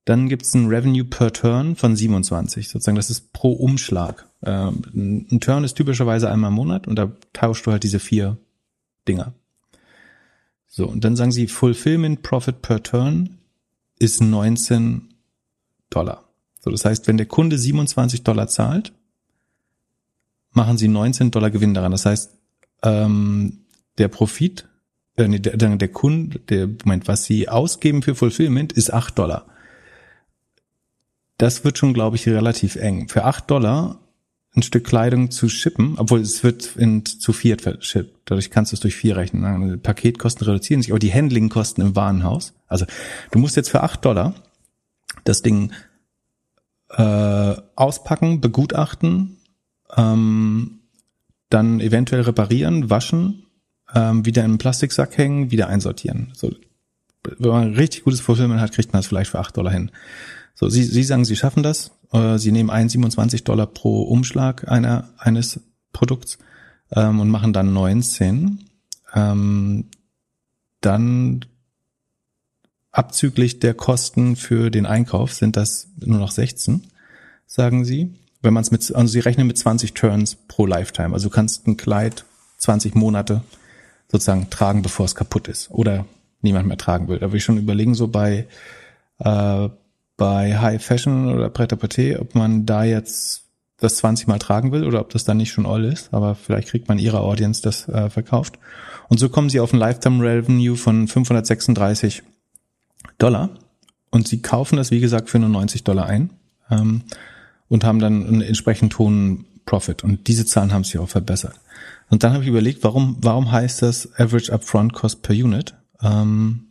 Dann 0.05 0.29
gibt's 0.29 0.53
ein 0.53 0.67
Revenue 0.67 1.05
per 1.05 1.33
Turn 1.33 1.75
von 1.75 1.95
27, 1.95 2.69
sozusagen 2.69 2.95
das 2.95 3.09
ist 3.09 3.33
pro 3.33 3.51
Umschlag. 3.51 4.27
Ähm, 4.43 5.27
ein 5.31 5.39
Turn 5.39 5.63
ist 5.63 5.75
typischerweise 5.75 6.29
einmal 6.29 6.49
im 6.49 6.55
Monat 6.55 6.87
und 6.87 6.95
da 6.95 7.11
tauschst 7.33 7.65
du 7.65 7.71
halt 7.71 7.83
diese 7.83 7.99
vier 7.99 8.37
Dinger. 9.07 9.33
So, 10.71 10.87
und 10.87 11.03
dann 11.03 11.15
sagen 11.15 11.31
sie, 11.31 11.47
Fulfillment 11.47 12.21
Profit 12.21 12.61
per 12.61 12.81
Turn 12.83 13.39
ist 13.97 14.21
19 14.21 15.09
Dollar. 15.89 16.23
So, 16.61 16.69
das 16.69 16.85
heißt, 16.85 17.07
wenn 17.07 17.17
der 17.17 17.25
Kunde 17.25 17.57
27 17.57 18.23
Dollar 18.23 18.47
zahlt, 18.47 18.93
machen 20.51 20.77
sie 20.77 20.87
19 20.87 21.31
Dollar 21.31 21.49
Gewinn 21.49 21.73
daran. 21.73 21.91
Das 21.91 22.05
heißt, 22.05 22.31
ähm, 22.83 23.65
der 23.97 24.09
Profit, 24.09 24.67
äh, 25.17 25.27
nee, 25.27 25.39
der, 25.39 25.57
der 25.57 25.87
Kunde, 25.87 26.39
der 26.39 26.67
Moment, 26.67 27.07
was 27.07 27.25
sie 27.25 27.49
ausgeben 27.49 28.03
für 28.03 28.13
Fulfillment, 28.13 28.71
ist 28.71 28.93
8 28.93 29.17
Dollar. 29.17 29.47
Das 31.37 31.63
wird 31.63 31.79
schon, 31.79 31.93
glaube 31.93 32.15
ich, 32.15 32.27
relativ 32.27 32.75
eng. 32.75 33.07
Für 33.09 33.25
8 33.25 33.49
Dollar 33.49 33.99
ein 34.55 34.63
Stück 34.63 34.85
Kleidung 34.85 35.31
zu 35.31 35.47
shippen, 35.47 35.95
obwohl 35.97 36.21
es 36.21 36.43
wird 36.43 36.75
in, 36.75 37.05
zu 37.05 37.33
viert 37.33 37.61
verschippt. 37.61 38.17
Dadurch 38.25 38.49
kannst 38.49 38.71
du 38.71 38.75
es 38.75 38.79
durch 38.79 38.95
vier 38.95 39.15
rechnen. 39.15 39.41
Ne? 39.41 39.77
Paketkosten 39.77 40.45
reduzieren 40.45 40.81
sich, 40.81 40.91
aber 40.91 40.99
die 40.99 41.13
Handlingkosten 41.13 41.83
im 41.83 41.95
Warenhaus. 41.95 42.53
Also 42.67 42.85
du 43.31 43.39
musst 43.39 43.55
jetzt 43.55 43.69
für 43.69 43.83
acht 43.83 44.03
Dollar 44.03 44.33
das 45.23 45.41
Ding 45.41 45.71
äh, 46.89 47.55
auspacken, 47.75 48.41
begutachten, 48.41 49.37
ähm, 49.95 50.79
dann 51.49 51.79
eventuell 51.79 52.21
reparieren, 52.21 52.89
waschen, 52.89 53.45
ähm, 53.93 54.25
wieder 54.25 54.43
in 54.43 54.51
einen 54.51 54.57
Plastiksack 54.57 55.17
hängen, 55.17 55.51
wieder 55.51 55.67
einsortieren. 55.67 56.31
So, 56.33 56.51
wenn 57.23 57.51
man 57.51 57.63
ein 57.67 57.73
richtig 57.73 58.03
gutes 58.03 58.21
Fulfillment 58.21 58.61
hat, 58.61 58.71
kriegt 58.71 58.93
man 58.93 58.99
das 58.99 59.07
vielleicht 59.07 59.31
für 59.31 59.39
acht 59.39 59.57
Dollar 59.57 59.71
hin. 59.71 59.91
So, 60.55 60.69
Sie, 60.69 60.83
Sie 60.83 61.03
sagen, 61.03 61.25
Sie 61.25 61.35
schaffen 61.35 61.63
das. 61.63 61.91
Äh, 62.11 62.37
Sie 62.37 62.51
nehmen 62.51 62.69
ein 62.69 62.89
27 62.89 63.43
Dollar 63.43 63.67
pro 63.67 64.03
Umschlag 64.03 64.69
einer, 64.69 65.09
eines 65.17 65.59
Produkts 65.93 66.37
ähm, 66.91 67.19
und 67.19 67.29
machen 67.29 67.53
dann 67.53 67.73
19. 67.73 68.59
Ähm, 69.13 69.85
dann 70.81 71.45
abzüglich 72.91 73.59
der 73.59 73.73
Kosten 73.73 74.35
für 74.35 74.71
den 74.71 74.85
Einkauf 74.85 75.33
sind 75.33 75.57
das 75.57 75.89
nur 75.99 76.19
noch 76.19 76.31
16, 76.31 76.87
sagen 77.45 77.85
Sie. 77.85 78.13
Wenn 78.41 78.53
man 78.53 78.61
es 78.61 78.71
mit, 78.71 78.95
also 78.95 79.11
Sie 79.11 79.19
rechnen 79.19 79.47
mit 79.47 79.57
20 79.57 79.93
Turns 79.93 80.35
pro 80.35 80.65
Lifetime. 80.65 81.13
Also 81.13 81.29
du 81.29 81.35
kannst 81.35 81.67
ein 81.67 81.77
Kleid 81.77 82.25
20 82.57 82.95
Monate 82.95 83.41
sozusagen 84.11 84.49
tragen, 84.49 84.81
bevor 84.81 85.05
es 85.05 85.15
kaputt 85.15 85.47
ist 85.47 85.69
oder 85.71 86.05
niemand 86.41 86.67
mehr 86.67 86.77
tragen 86.77 87.07
will. 87.07 87.19
Da 87.19 87.27
würde 87.27 87.37
ich 87.37 87.43
schon 87.43 87.57
überlegen, 87.57 87.95
so 87.95 88.07
bei 88.07 88.47
äh, 89.19 89.69
bei 90.19 90.59
High 90.59 90.83
Fashion 90.83 91.33
oder 91.33 91.49
Pret-à-Porter, 91.49 92.21
ob 92.21 92.35
man 92.35 92.67
da 92.67 92.83
jetzt 92.83 93.45
das 93.77 93.95
20 93.95 94.27
Mal 94.27 94.37
tragen 94.37 94.71
will 94.71 94.83
oder 94.83 94.99
ob 94.99 95.09
das 95.09 95.23
dann 95.23 95.37
nicht 95.37 95.51
schon 95.51 95.65
all 95.65 95.85
ist, 95.85 96.13
aber 96.13 96.35
vielleicht 96.35 96.67
kriegt 96.67 96.89
man 96.89 96.99
ihrer 96.99 97.21
Audience 97.21 97.61
das 97.61 97.87
äh, 97.87 98.09
verkauft. 98.09 98.59
Und 99.07 99.19
so 99.19 99.29
kommen 99.29 99.49
sie 99.49 99.59
auf 99.59 99.73
ein 99.73 99.79
Lifetime 99.79 100.23
Revenue 100.23 100.75
von 100.75 101.07
536 101.07 102.21
Dollar 103.17 103.49
und 104.11 104.27
sie 104.27 104.41
kaufen 104.41 104.75
das, 104.75 104.91
wie 104.91 104.99
gesagt, 104.99 105.29
für 105.29 105.39
nur 105.39 105.49
90 105.49 105.83
Dollar 105.83 106.05
ein 106.05 106.31
ähm, 106.69 107.03
und 107.69 107.85
haben 107.85 107.99
dann 107.99 108.27
einen 108.27 108.41
entsprechend 108.41 108.99
hohen 108.99 109.45
Profit. 109.65 110.03
Und 110.03 110.27
diese 110.27 110.45
Zahlen 110.45 110.73
haben 110.73 110.83
sich 110.83 110.97
auch 110.97 111.09
verbessert. 111.09 111.53
Und 112.09 112.23
dann 112.23 112.33
habe 112.33 112.43
ich 112.43 112.49
überlegt, 112.49 112.83
warum, 112.83 113.17
warum 113.21 113.51
heißt 113.51 113.81
das 113.81 114.13
Average 114.19 114.51
Upfront 114.51 114.93
Cost 114.93 115.21
per 115.21 115.35
Unit? 115.35 115.75
Ähm, 116.01 116.68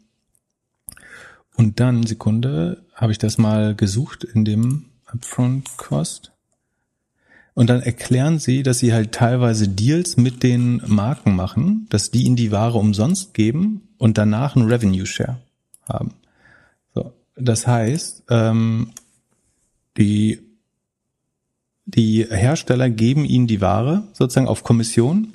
und 1.59 1.81
dann, 1.81 2.07
Sekunde, 2.07 2.85
habe 2.95 3.11
ich 3.11 3.19
das 3.19 3.37
mal 3.37 3.75
gesucht 3.75 4.23
in 4.23 4.45
dem 4.45 4.85
Upfront 5.07 5.77
Cost. 5.77 6.31
Und 7.53 7.69
dann 7.69 7.83
erklären 7.83 8.39
sie, 8.39 8.63
dass 8.63 8.79
sie 8.79 8.93
halt 8.93 9.11
teilweise 9.11 9.67
Deals 9.67 10.17
mit 10.17 10.45
den 10.45 10.81
Marken 10.87 11.35
machen, 11.35 11.89
dass 11.91 12.13
die 12.13 12.23
ihnen 12.23 12.37
die 12.37 12.53
Ware 12.53 12.79
umsonst 12.79 13.35
geben 13.35 13.89
und 13.99 14.19
danach 14.19 14.55
einen 14.55 14.69
Revenue 14.69 15.05
Share 15.05 15.41
haben. 15.89 16.15
So, 16.95 17.13
das 17.35 17.67
heißt, 17.67 18.23
ähm, 18.31 18.93
die 19.97 20.39
die 21.87 22.27
Hersteller 22.29 22.91
geben 22.91 23.25
ihnen 23.25 23.47
die 23.47 23.63
Ware 23.63 24.05
sozusagen 24.13 24.47
auf 24.47 24.63
Kommission 24.63 25.33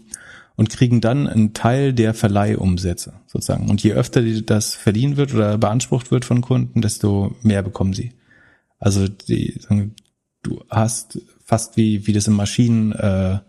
und 0.56 0.70
kriegen 0.70 1.02
dann 1.02 1.28
einen 1.28 1.54
Teil 1.54 1.94
der 1.94 2.14
Verleihumsätze 2.14 3.14
sozusagen. 3.26 3.70
Und 3.70 3.82
je 3.84 3.94
öfter 3.94 4.22
das 4.22 4.76
verliehen 4.76 5.18
wird 5.18 5.34
oder 5.34 5.58
beansprucht 5.58 6.12
wird 6.12 6.26
von 6.26 6.42
Kunden, 6.42 6.82
desto 6.82 7.36
mehr 7.42 7.64
bekommen 7.64 7.94
sie. 7.94 8.14
Also 8.80 9.08
die, 9.08 9.60
du 10.44 10.64
hast 10.70 11.20
fast 11.44 11.78
wie, 11.78 12.06
wie 12.06 12.14
das 12.14 12.28
im 12.28 12.36
Maschinen 12.36 12.92
äh, 12.92 13.40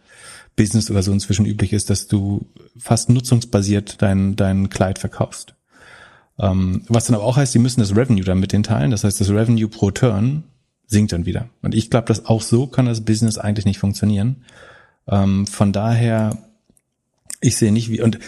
oder 0.57 1.03
so 1.03 1.13
inzwischen 1.13 1.47
üblich 1.47 1.73
ist, 1.73 1.91
dass 1.91 2.07
du 2.07 2.47
fast 2.79 3.11
nutzungsbasiert 3.11 4.01
dein, 4.01 4.37
dein 4.37 4.71
Kleid 4.71 4.99
verkaufst. 4.99 5.55
Ähm, 6.39 6.83
was 6.89 7.07
dann 7.07 7.17
aber 7.17 7.25
auch 7.25 7.37
heißt, 7.37 7.53
sie 7.53 7.59
müssen 7.59 7.81
das 7.81 7.95
Revenue 7.97 8.25
dann 8.25 8.41
mit 8.41 8.53
den 8.53 8.63
teilen. 8.63 8.91
Das 8.91 9.05
heißt, 9.05 9.21
das 9.21 9.31
Revenue 9.31 9.69
pro 9.69 9.91
Turn 9.91 10.45
sinkt 10.87 11.13
dann 11.13 11.27
wieder. 11.27 11.49
Und 11.63 11.75
ich 11.75 11.91
glaube, 11.91 12.07
dass 12.07 12.27
auch 12.27 12.43
so 12.43 12.67
kann 12.67 12.87
das 12.87 13.05
Business 13.05 13.39
eigentlich 13.39 13.65
nicht 13.65 13.79
funktionieren. 13.79 14.45
Ähm, 15.09 15.47
von 15.47 15.73
daher 15.73 16.39
ich 17.41 17.57
sehe 17.57 17.73
nicht 17.73 17.91
wie, 17.91 18.03
und 18.03 18.19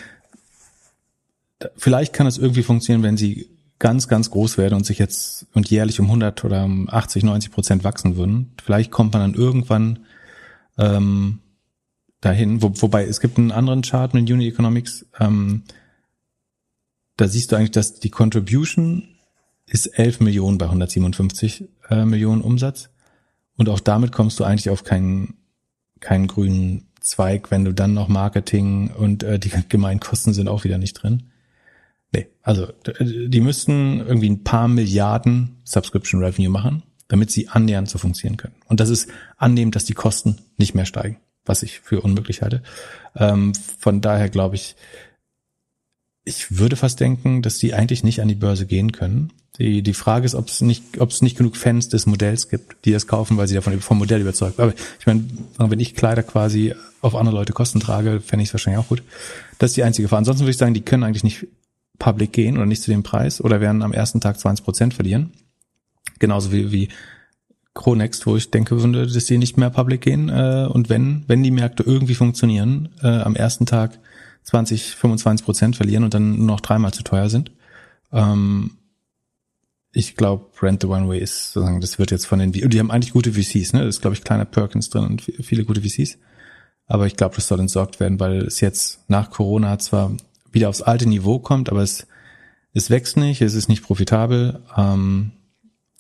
vielleicht 1.77 2.13
kann 2.13 2.27
es 2.27 2.39
irgendwie 2.39 2.63
funktionieren, 2.63 3.03
wenn 3.03 3.17
sie 3.17 3.51
ganz, 3.79 4.09
ganz 4.09 4.31
groß 4.31 4.59
werden 4.59 4.75
und 4.75 4.87
sich 4.87 4.99
jetzt 4.99 5.47
und 5.53 5.71
jährlich 5.71 6.01
um 6.01 6.07
100 6.07 6.45
oder 6.45 6.65
um 6.65 6.89
80, 6.89 7.25
90 7.25 7.53
Prozent 7.53 7.85
wachsen 7.85 8.17
würden. 8.17 8.53
Vielleicht 8.63 8.91
kommt 8.91 9.13
man 9.13 9.23
dann 9.23 9.35
irgendwann 9.35 10.07
ähm, 10.79 11.41
dahin, 12.21 12.63
wo, 12.63 12.73
wobei 12.77 13.05
es 13.05 13.21
gibt 13.21 13.39
einen 13.39 13.53
anderen 13.53 13.83
Chart 13.83 14.15
mit 14.15 14.31
Uni 14.31 14.49
Economics, 14.49 15.07
ähm, 15.21 15.65
da 17.17 17.29
siehst 17.29 17.53
du 17.53 17.57
eigentlich, 17.57 17.71
dass 17.71 17.99
die 17.99 18.11
Contribution 18.11 19.09
ist 19.67 19.87
11 19.87 20.21
Millionen 20.21 20.59
bei 20.59 20.67
157 20.67 21.69
äh, 21.91 22.05
Millionen 22.05 22.43
Umsatz. 22.43 22.91
Und 23.57 23.69
auch 23.69 23.81
damit 23.81 24.13
kommst 24.13 24.39
du 24.39 24.45
eigentlich 24.45 24.71
auf 24.71 24.85
keinen, 24.85 25.35
keinen 26.01 26.27
grünen 26.27 26.89
Zweig, 27.07 27.53
wenn 27.53 27.65
du 27.65 27.73
dann 27.73 27.95
noch 27.95 28.09
Marketing 28.09 28.91
und 28.91 29.23
äh, 29.23 29.39
die 29.39 29.53
Gemeinkosten 29.69 30.35
sind 30.35 30.49
auch 30.49 30.65
wieder 30.65 30.77
nicht 30.77 30.95
drin. 30.95 31.31
Nee, 32.13 32.27
also 32.43 32.67
die 33.01 33.41
müssten 33.41 34.01
irgendwie 34.01 34.29
ein 34.29 34.43
paar 34.43 34.67
Milliarden 34.67 35.57
Subscription 35.63 36.21
Revenue 36.21 36.51
machen, 36.51 36.83
damit 37.07 37.31
sie 37.31 37.49
annähernd 37.49 37.89
so 37.89 37.99
funktionieren 37.99 38.39
können. 38.39 38.57
Und 38.67 38.81
das 38.81 38.89
ist 38.89 39.09
annehmen, 39.37 39.71
dass 39.71 39.85
die 39.85 39.95
Kosten 39.95 40.39
nicht 40.57 40.75
mehr 40.75 40.85
steigen, 40.85 41.21
was 41.45 41.63
ich 41.63 41.79
für 41.79 42.01
unmöglich 42.01 42.43
halte. 42.43 42.65
Ähm, 43.15 43.53
von 43.79 44.01
daher 44.01 44.29
glaube 44.29 44.57
ich, 44.57 44.75
ich 46.25 46.59
würde 46.59 46.75
fast 46.75 46.99
denken, 46.99 47.41
dass 47.41 47.59
die 47.59 47.73
eigentlich 47.73 48.03
nicht 48.03 48.21
an 48.21 48.27
die 48.27 48.35
Börse 48.35 48.67
gehen 48.67 48.91
können. 48.91 49.33
Die, 49.59 49.83
die 49.83 49.95
Frage 49.95 50.27
ist, 50.27 50.35
ob 50.35 50.49
es 50.49 50.61
nicht, 50.61 51.01
ob 51.01 51.11
es 51.11 51.23
nicht 51.23 51.37
genug 51.37 51.57
Fans 51.57 51.89
des 51.89 52.07
Modells 52.07 52.49
gibt, 52.49 52.85
die 52.85 52.93
das 52.93 53.07
kaufen, 53.07 53.37
weil 53.37 53.49
sie 53.49 53.55
davon 53.55 53.81
vom 53.81 53.99
Modell 53.99 54.21
überzeugt. 54.21 54.61
Aber 54.61 54.75
ich 54.99 55.07
meine, 55.07 55.25
wenn 55.59 55.81
ich 55.81 55.95
Kleider 55.95 56.23
quasi 56.23 56.75
auf 57.01 57.15
andere 57.15 57.37
Leute 57.37 57.53
Kosten 57.53 57.81
trage, 57.81 58.21
fände 58.21 58.43
ich 58.43 58.51
es 58.51 58.55
wahrscheinlich 58.55 58.85
auch 58.85 58.89
gut. 58.89 59.03
Das 59.59 59.71
ist 59.71 59.77
die 59.77 59.83
einzige 59.83 60.05
Gefahr. 60.05 60.19
Ansonsten 60.19 60.43
würde 60.43 60.51
ich 60.51 60.59
sagen, 60.59 60.75
die 60.75 60.83
können 60.83 61.05
eigentlich 61.05 61.25
nicht 61.25 61.47
public 61.99 62.33
gehen 62.33 62.57
oder 62.57 62.67
nicht 62.67 62.83
zu 62.83 62.91
dem 62.91 63.03
Preis 63.03 63.41
oder 63.41 63.61
werden 63.61 63.83
am 63.83 63.93
ersten 63.93 64.21
Tag 64.21 64.39
20 64.39 64.65
Prozent 64.65 64.95
verlieren. 64.95 65.33
Genauso 66.19 66.53
wie, 66.53 66.73
wie 66.73 66.89
Chronext, 67.75 68.27
wo 68.27 68.37
ich 68.37 68.51
denke 68.51 68.83
würde, 68.83 69.07
dass 69.07 69.25
die 69.25 69.39
nicht 69.39 69.57
mehr 69.57 69.71
public 69.71 70.03
gehen. 70.03 70.29
Äh, 70.29 70.67
und 70.71 70.89
wenn, 70.89 71.25
wenn 71.29 71.43
die 71.43 71.51
Märkte 71.51 71.83
irgendwie 71.83 72.15
funktionieren, 72.15 72.91
äh, 73.03 73.07
am 73.07 73.37
ersten 73.37 73.67
Tag 73.67 73.99
20, 74.45 74.95
25 74.97 75.45
Prozent 75.45 75.77
verlieren 75.77 76.05
und 76.05 76.15
dann 76.15 76.37
nur 76.39 76.47
noch 76.47 76.61
dreimal 76.61 76.93
zu 76.93 77.03
teuer 77.03 77.29
sind. 77.29 77.53
Ähm, 78.13 78.73
ich 79.93 80.17
glaube, 80.17 80.47
Rent 80.61 80.83
the 80.83 80.89
One 80.89 81.09
Way 81.09 81.21
ist 81.21 81.53
sozusagen, 81.53 81.81
das 81.81 81.99
wird 81.99 82.11
jetzt 82.11 82.27
von 82.27 82.39
den, 82.39 82.53
die 82.53 82.79
haben 82.79 82.91
eigentlich 82.91 83.13
gute 83.13 83.33
VCs, 83.33 83.73
ne? 83.73 83.81
Das 83.85 83.97
ist, 83.97 84.01
glaube 84.03 84.15
ich, 84.15 84.25
kleiner 84.25 84.45
Perkins 84.45 84.91
drin 84.91 85.07
und 85.07 85.23
viele 85.23 85.65
gute 85.65 85.81
VCs. 85.81 86.19
Aber 86.87 87.07
ich 87.07 87.17
glaube, 87.17 87.35
das 87.35 87.49
soll 87.49 87.61
entsorgt 87.61 87.99
werden, 87.99 88.21
weil 88.21 88.43
es 88.43 88.61
jetzt 88.61 89.01
nach 89.09 89.31
Corona 89.31 89.79
zwar 89.79 90.13
wieder 90.53 90.69
aufs 90.69 90.83
alte 90.83 91.09
Niveau 91.09 91.39
kommt, 91.39 91.71
aber 91.71 91.83
es, 91.83 92.07
es 92.73 92.91
wächst 92.91 93.17
nicht, 93.17 93.43
es 93.43 93.55
ist 93.55 93.69
nicht 93.69 93.83
profitabel. 93.83 94.63
Ähm, 94.77 95.33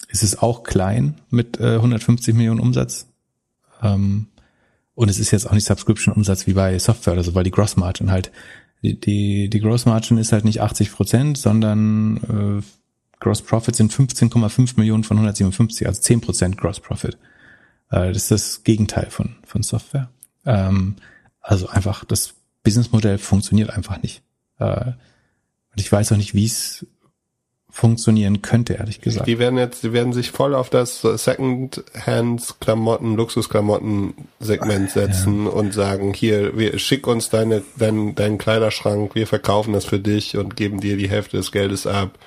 es 0.08 0.22
ist 0.22 0.42
auch 0.42 0.62
klein 0.62 1.14
mit 1.30 1.58
äh, 1.58 1.76
150 1.76 2.34
Millionen 2.34 2.60
Umsatz. 2.60 3.06
Ähm, 3.82 4.28
und 4.94 5.10
es 5.10 5.18
ist 5.18 5.30
jetzt 5.30 5.46
auch 5.46 5.52
nicht 5.52 5.66
Subscription-Umsatz 5.66 6.46
wie 6.46 6.54
bei 6.54 6.78
Software 6.78 7.14
oder 7.14 7.24
so, 7.24 7.34
weil 7.34 7.44
die 7.44 7.50
Gross 7.50 7.76
Margin 7.76 8.10
halt, 8.10 8.30
die, 8.82 8.98
die, 8.98 9.50
die 9.50 9.60
Gross 9.60 9.84
Margin 9.84 10.16
ist 10.16 10.32
halt 10.32 10.44
nicht 10.44 10.60
80 10.60 10.92
Prozent, 10.92 11.38
sondern 11.38 12.62
äh, 12.62 12.62
Gross 13.20 13.42
Profit 13.42 13.76
sind 13.76 13.92
15,5 13.92 14.74
Millionen 14.76 15.04
von 15.04 15.16
157, 15.16 15.86
also 15.86 16.00
10 16.00 16.20
Prozent 16.20 16.56
Gross 16.58 16.80
Profit. 16.80 17.16
Äh, 17.90 18.12
das 18.12 18.24
ist 18.24 18.30
das 18.30 18.64
Gegenteil 18.64 19.10
von, 19.10 19.36
von 19.46 19.62
Software. 19.62 20.10
Ähm, 20.44 20.96
also 21.40 21.68
einfach, 21.68 22.04
das 22.04 22.34
Businessmodell 22.62 23.18
funktioniert 23.18 23.70
einfach 23.70 24.02
nicht. 24.02 24.22
Äh, 24.58 24.86
und 24.86 25.80
ich 25.80 25.90
weiß 25.90 26.12
auch 26.12 26.16
nicht, 26.16 26.34
wie 26.34 26.46
es 26.46 26.86
funktionieren 27.76 28.40
könnte, 28.40 28.72
ehrlich 28.72 29.02
gesagt. 29.02 29.28
Die 29.28 29.38
werden 29.38 29.58
jetzt, 29.58 29.84
die 29.84 29.92
werden 29.92 30.14
sich 30.14 30.30
voll 30.30 30.54
auf 30.54 30.70
das 30.70 31.02
Second-Hand-Klamotten, 31.02 33.16
Luxusklamotten-Segment 33.16 34.90
setzen 34.90 35.44
ja. 35.44 35.50
und 35.50 35.74
sagen, 35.74 36.14
hier, 36.14 36.56
wir, 36.56 36.78
schick 36.78 37.06
uns 37.06 37.28
deine, 37.28 37.62
deinen, 37.78 38.14
deinen 38.14 38.38
Kleiderschrank, 38.38 39.14
wir 39.14 39.26
verkaufen 39.26 39.74
das 39.74 39.84
für 39.84 39.98
dich 39.98 40.38
und 40.38 40.56
geben 40.56 40.80
dir 40.80 40.96
die 40.96 41.10
Hälfte 41.10 41.36
des 41.36 41.52
Geldes 41.52 41.86
ab. 41.86 42.18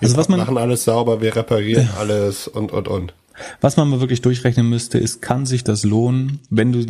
Wir 0.00 0.08
also 0.08 0.16
was 0.16 0.28
man 0.28 0.40
machen 0.40 0.58
alles 0.58 0.82
sauber, 0.82 1.20
wir 1.20 1.36
reparieren 1.36 1.88
ja. 1.92 2.00
alles 2.00 2.48
und 2.48 2.72
und 2.72 2.88
und. 2.88 3.14
Was 3.60 3.76
man 3.76 3.88
mal 3.88 4.00
wirklich 4.00 4.20
durchrechnen 4.20 4.68
müsste, 4.68 4.98
ist, 4.98 5.22
kann 5.22 5.46
sich 5.46 5.62
das 5.62 5.84
lohnen, 5.84 6.40
wenn 6.50 6.72
du, 6.72 6.84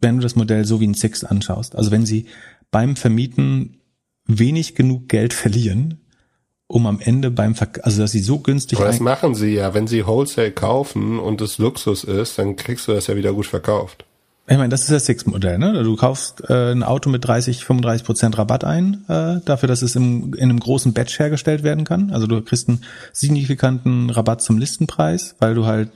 wenn 0.00 0.16
du 0.16 0.24
das 0.24 0.34
Modell 0.34 0.64
so 0.64 0.80
wie 0.80 0.88
ein 0.88 0.94
Six 0.94 1.22
anschaust? 1.22 1.76
Also 1.76 1.92
wenn 1.92 2.04
sie 2.04 2.26
beim 2.72 2.96
Vermieten 2.96 3.78
wenig 4.26 4.74
genug 4.74 5.08
Geld 5.08 5.32
verlieren, 5.32 6.00
um 6.66 6.86
am 6.86 7.00
Ende 7.00 7.30
beim 7.30 7.54
Ver 7.54 7.68
also 7.82 8.00
dass 8.00 8.12
sie 8.12 8.20
so 8.20 8.38
günstig 8.38 8.78
Aber 8.78 8.88
das 8.88 9.00
machen 9.00 9.34
sie 9.34 9.54
ja, 9.54 9.74
wenn 9.74 9.86
sie 9.86 10.06
Wholesale 10.06 10.50
kaufen 10.50 11.18
und 11.18 11.40
es 11.40 11.58
Luxus 11.58 12.04
ist, 12.04 12.38
dann 12.38 12.56
kriegst 12.56 12.88
du 12.88 12.92
das 12.92 13.06
ja 13.06 13.16
wieder 13.16 13.32
gut 13.32 13.46
verkauft. 13.46 14.04
Ich 14.46 14.58
meine, 14.58 14.68
das 14.68 14.82
ist 14.82 14.90
das 14.90 15.06
Six-Modell, 15.06 15.56
ne? 15.56 15.82
Du 15.82 15.96
kaufst 15.96 16.42
äh, 16.50 16.72
ein 16.72 16.82
Auto 16.82 17.08
mit 17.08 17.26
30, 17.26 17.64
35 17.64 18.04
Prozent 18.04 18.36
Rabatt 18.36 18.62
ein, 18.62 19.02
äh, 19.08 19.40
dafür, 19.42 19.68
dass 19.68 19.80
es 19.80 19.96
im, 19.96 20.34
in 20.34 20.50
einem 20.50 20.60
großen 20.60 20.92
Batch 20.92 21.18
hergestellt 21.18 21.62
werden 21.62 21.84
kann. 21.84 22.10
Also 22.10 22.26
du 22.26 22.42
kriegst 22.42 22.68
einen 22.68 22.84
signifikanten 23.14 24.10
Rabatt 24.10 24.42
zum 24.42 24.58
Listenpreis, 24.58 25.36
weil 25.38 25.54
du 25.54 25.64
halt 25.64 25.90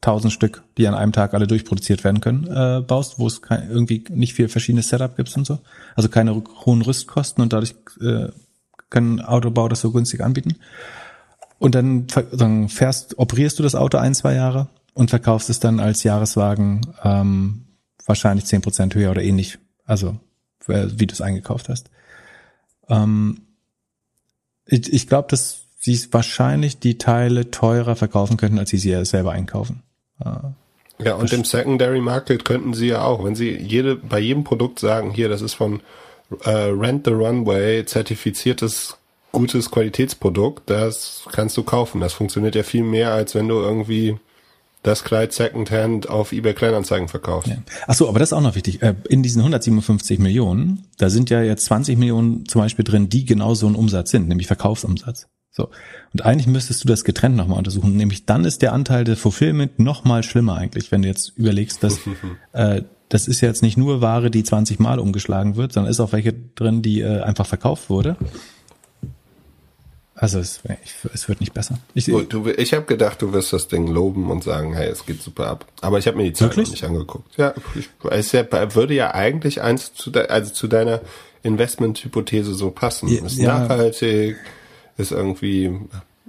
tausend 0.00 0.32
Stück, 0.32 0.62
die 0.78 0.88
an 0.88 0.94
einem 0.94 1.12
Tag 1.12 1.34
alle 1.34 1.46
durchproduziert 1.46 2.02
werden 2.02 2.20
können, 2.22 2.46
äh, 2.46 2.80
baust, 2.80 3.18
wo 3.18 3.26
es 3.26 3.42
kein, 3.42 3.70
irgendwie 3.70 4.02
nicht 4.08 4.32
viel 4.32 4.48
verschiedenes 4.48 4.88
Setup 4.88 5.14
gibt 5.14 5.36
und 5.36 5.46
so. 5.46 5.58
Also 5.94 6.08
keine 6.08 6.42
hohen 6.64 6.80
Rüstkosten 6.80 7.42
und 7.42 7.52
dadurch 7.52 7.74
äh, 8.00 8.28
können 8.92 9.20
Autobau 9.20 9.68
das 9.68 9.80
so 9.80 9.90
günstig 9.90 10.20
anbieten. 10.20 10.56
Und 11.58 11.74
dann, 11.74 12.06
dann 12.32 12.68
fährst, 12.68 13.18
operierst 13.18 13.58
du 13.58 13.62
das 13.64 13.74
Auto 13.74 13.98
ein, 13.98 14.14
zwei 14.14 14.34
Jahre 14.34 14.68
und 14.94 15.10
verkaufst 15.10 15.50
es 15.50 15.58
dann 15.58 15.80
als 15.80 16.04
Jahreswagen 16.04 16.82
ähm, 17.02 17.64
wahrscheinlich 18.06 18.46
zehn 18.46 18.62
Prozent 18.62 18.94
höher 18.94 19.10
oder 19.10 19.22
ähnlich. 19.22 19.58
Also 19.84 20.16
wie 20.66 21.06
du 21.06 21.12
es 21.12 21.20
eingekauft 21.20 21.68
hast. 21.68 21.90
Ähm, 22.88 23.42
ich 24.66 24.92
ich 24.92 25.08
glaube, 25.08 25.28
dass 25.28 25.62
sie 25.78 25.98
wahrscheinlich 26.12 26.78
die 26.78 26.98
Teile 26.98 27.50
teurer 27.50 27.96
verkaufen 27.96 28.36
könnten, 28.36 28.58
als 28.58 28.70
sie 28.70 28.78
sie 28.78 29.04
selber 29.04 29.32
einkaufen. 29.32 29.82
Äh, 30.24 31.04
ja, 31.04 31.14
und 31.14 31.32
im 31.32 31.44
Secondary 31.44 32.00
Market 32.00 32.44
könnten 32.44 32.74
sie 32.74 32.88
ja 32.88 33.02
auch, 33.02 33.24
wenn 33.24 33.34
sie 33.34 33.56
jede 33.56 33.96
bei 33.96 34.20
jedem 34.20 34.44
Produkt 34.44 34.78
sagen, 34.78 35.10
hier, 35.10 35.28
das 35.28 35.42
ist 35.42 35.54
von 35.54 35.80
äh, 36.44 36.50
Rent 36.50 37.06
the 37.06 37.12
Runway 37.12 37.84
zertifiziertes 37.84 38.96
gutes 39.32 39.70
Qualitätsprodukt, 39.70 40.68
das 40.68 41.24
kannst 41.32 41.56
du 41.56 41.62
kaufen. 41.62 42.00
Das 42.00 42.12
funktioniert 42.12 42.54
ja 42.54 42.62
viel 42.62 42.84
mehr, 42.84 43.12
als 43.12 43.34
wenn 43.34 43.48
du 43.48 43.56
irgendwie 43.56 44.16
das 44.82 45.04
Kleid 45.04 45.32
Secondhand 45.32 46.08
auf 46.08 46.32
eBay 46.32 46.54
Kleinanzeigen 46.54 47.08
verkaufst. 47.08 47.48
Ja. 47.48 47.56
Ach 47.86 47.94
so, 47.94 48.08
aber 48.08 48.18
das 48.18 48.30
ist 48.30 48.32
auch 48.32 48.40
noch 48.40 48.56
wichtig. 48.56 48.82
Äh, 48.82 48.94
in 49.08 49.22
diesen 49.22 49.40
157 49.40 50.18
Millionen, 50.18 50.86
da 50.98 51.08
sind 51.08 51.30
ja 51.30 51.42
jetzt 51.42 51.64
20 51.66 51.96
Millionen 51.98 52.46
zum 52.46 52.60
Beispiel 52.60 52.84
drin, 52.84 53.08
die 53.08 53.24
genau 53.24 53.54
so 53.54 53.66
ein 53.66 53.74
Umsatz 53.74 54.10
sind, 54.10 54.28
nämlich 54.28 54.48
Verkaufsumsatz. 54.48 55.28
So. 55.54 55.68
Und 56.14 56.24
eigentlich 56.24 56.46
müsstest 56.46 56.82
du 56.82 56.88
das 56.88 57.04
getrennt 57.04 57.36
nochmal 57.36 57.58
untersuchen. 57.58 57.94
Nämlich 57.94 58.24
dann 58.24 58.46
ist 58.46 58.62
der 58.62 58.72
Anteil 58.72 59.04
der 59.04 59.16
Fulfillment 59.16 59.78
nochmal 59.78 60.22
schlimmer 60.22 60.56
eigentlich, 60.56 60.90
wenn 60.90 61.02
du 61.02 61.08
jetzt 61.08 61.34
überlegst, 61.36 61.82
dass 61.84 62.00
äh, 62.52 62.82
das 63.10 63.28
ist 63.28 63.42
jetzt 63.42 63.62
nicht 63.62 63.76
nur 63.76 64.00
Ware, 64.00 64.30
die 64.30 64.42
20 64.42 64.78
Mal 64.78 64.98
umgeschlagen 64.98 65.56
wird, 65.56 65.74
sondern 65.74 65.90
ist 65.90 66.00
auch 66.00 66.12
welche 66.12 66.32
drin, 66.32 66.80
die 66.80 67.02
äh, 67.02 67.20
einfach 67.20 67.46
verkauft 67.46 67.90
wurde. 67.90 68.16
Also 70.14 70.38
es, 70.38 70.60
ich, 70.84 70.94
es 71.12 71.28
wird 71.28 71.40
nicht 71.40 71.52
besser. 71.52 71.78
Ich, 71.92 72.06
du, 72.06 72.48
ich 72.48 72.72
habe 72.72 72.86
gedacht, 72.86 73.20
du 73.20 73.32
wirst 73.34 73.52
das 73.52 73.68
Ding 73.68 73.88
loben 73.88 74.30
und 74.30 74.44
sagen, 74.44 74.72
hey, 74.72 74.88
es 74.88 75.04
geht 75.04 75.20
super 75.20 75.48
ab. 75.48 75.66
Aber 75.82 75.98
ich 75.98 76.06
habe 76.06 76.16
mir 76.16 76.24
die 76.24 76.32
Zeit 76.32 76.56
nicht 76.56 76.84
angeguckt. 76.84 77.36
Ja, 77.36 77.54
ich, 77.74 77.90
es 78.08 78.32
ja, 78.32 78.44
würde 78.74 78.94
ja 78.94 79.14
eigentlich 79.14 79.60
eins 79.60 79.92
zu, 79.92 80.10
de, 80.10 80.28
also 80.28 80.52
zu 80.52 80.68
deiner 80.68 81.00
Investment-Hypothese 81.42 82.54
so 82.54 82.70
passen. 82.70 83.08
Ja, 83.08 83.24
ist 83.26 83.38
nachhaltig, 83.38 84.36
ist 84.96 85.12
irgendwie, 85.12 85.78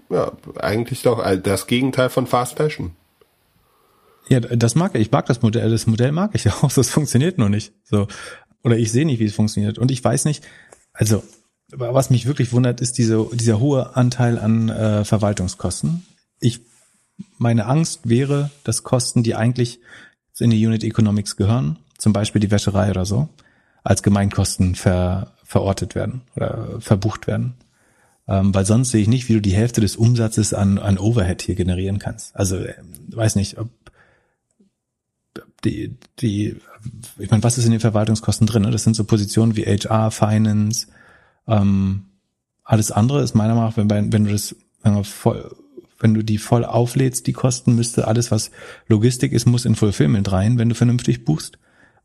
ja, 0.10 0.32
eigentlich 0.60 1.02
doch 1.02 1.24
das 1.38 1.68
Gegenteil 1.68 2.10
von 2.10 2.28
Fast 2.28 2.58
Fashion. 2.58 2.92
Ja, 4.30 4.40
das 4.40 4.76
mag 4.76 4.96
ich. 4.96 5.02
Ich 5.02 5.12
mag 5.12 5.26
das 5.26 5.42
Modell. 5.42 5.70
Das 5.70 5.88
Modell 5.88 6.12
mag 6.12 6.32
ich 6.34 6.50
auch. 6.52 6.72
Das 6.72 6.90
funktioniert 6.90 7.38
nur 7.38 7.50
nicht. 7.50 7.74
So. 7.84 8.08
Oder 8.64 8.78
ich 8.78 8.92
sehe 8.92 9.06
nicht, 9.06 9.20
wie 9.20 9.26
es 9.26 9.36
funktioniert. 9.36 9.78
Und 9.78 9.92
ich 9.92 10.04
weiß 10.04 10.26
nicht, 10.26 10.44
also, 10.94 11.24
was 11.70 12.10
mich 12.10 12.26
wirklich 12.26 12.54
wundert, 12.54 12.82
ist 12.82 12.98
diese, 12.98 13.28
dieser 13.34 13.60
hohe 13.60 13.96
Anteil 13.96 14.40
an 14.40 14.70
äh, 14.70 15.04
Verwaltungskosten. 15.04 16.06
Ich, 16.40 16.62
meine 17.38 17.66
Angst 17.66 18.08
wäre, 18.08 18.52
dass 18.64 18.84
Kosten, 18.84 19.24
die 19.24 19.36
eigentlich 19.36 19.80
in 20.40 20.50
die 20.50 20.66
Unit 20.66 20.84
Economics 20.84 21.36
gehören, 21.36 21.78
zum 21.98 22.14
Beispiel 22.14 22.42
die 22.42 22.52
Wäscherei 22.52 22.90
oder 22.90 23.06
so, 23.06 23.30
als 23.84 24.04
Gemeinkosten 24.04 24.76
ver, 24.76 25.34
verortet 25.44 25.96
werden 25.96 26.22
oder 26.36 26.80
verbucht 26.80 27.28
werden. 27.28 27.56
Ähm, 28.28 28.54
weil 28.54 28.66
sonst 28.66 28.92
sehe 28.92 29.02
ich 29.02 29.08
nicht, 29.08 29.28
wie 29.28 29.34
du 29.34 29.42
die 29.42 29.54
Hälfte 29.54 29.82
des 29.82 29.98
Umsatzes 29.98 30.54
an, 30.54 30.78
an 30.78 30.98
Overhead 30.98 31.42
hier 31.42 31.56
generieren 31.56 32.00
kannst. 32.00 32.36
Also 32.36 32.58
äh, 32.58 32.76
weiß 33.10 33.36
nicht, 33.36 33.58
ob 33.58 33.70
die, 35.66 35.98
die, 36.20 36.58
ich 37.18 37.32
meine, 37.32 37.44
was 37.44 37.58
ist 37.58 37.66
in 37.66 37.72
den 37.72 37.80
Verwaltungskosten 37.80 38.48
drin? 38.48 38.64
Ne? 38.64 38.72
Das 38.72 38.84
sind 38.84 38.96
so 38.96 39.04
Positionen 39.04 39.56
wie 39.56 39.66
HR, 39.66 40.12
Finance, 40.12 40.88
ähm, 41.48 42.06
alles 42.64 42.92
andere 42.92 43.22
ist 43.22 43.36
meiner 43.36 43.56
Meinung 43.56 43.70
nach, 43.70 43.78
wenn, 43.78 44.14
wenn 44.14 44.26
du 44.26 44.32
das, 44.32 44.56
wenn, 44.82 44.96
du 44.96 45.04
voll, 45.04 45.56
wenn 46.00 46.14
du 46.14 46.24
die 46.24 46.38
voll 46.38 46.66
auflädst, 46.66 47.28
die 47.28 47.34
Kosten, 47.34 47.76
müsste 47.76 48.08
alles, 48.08 48.32
was 48.32 48.52
Logistik 48.88 49.34
ist, 49.34 49.46
muss 49.46 49.66
in 49.66 49.76
Fulfillment 49.76 50.32
rein, 50.32 50.58
wenn 50.58 50.70
du 50.70 50.76
vernünftig 50.76 51.26
buchst. 51.26 51.58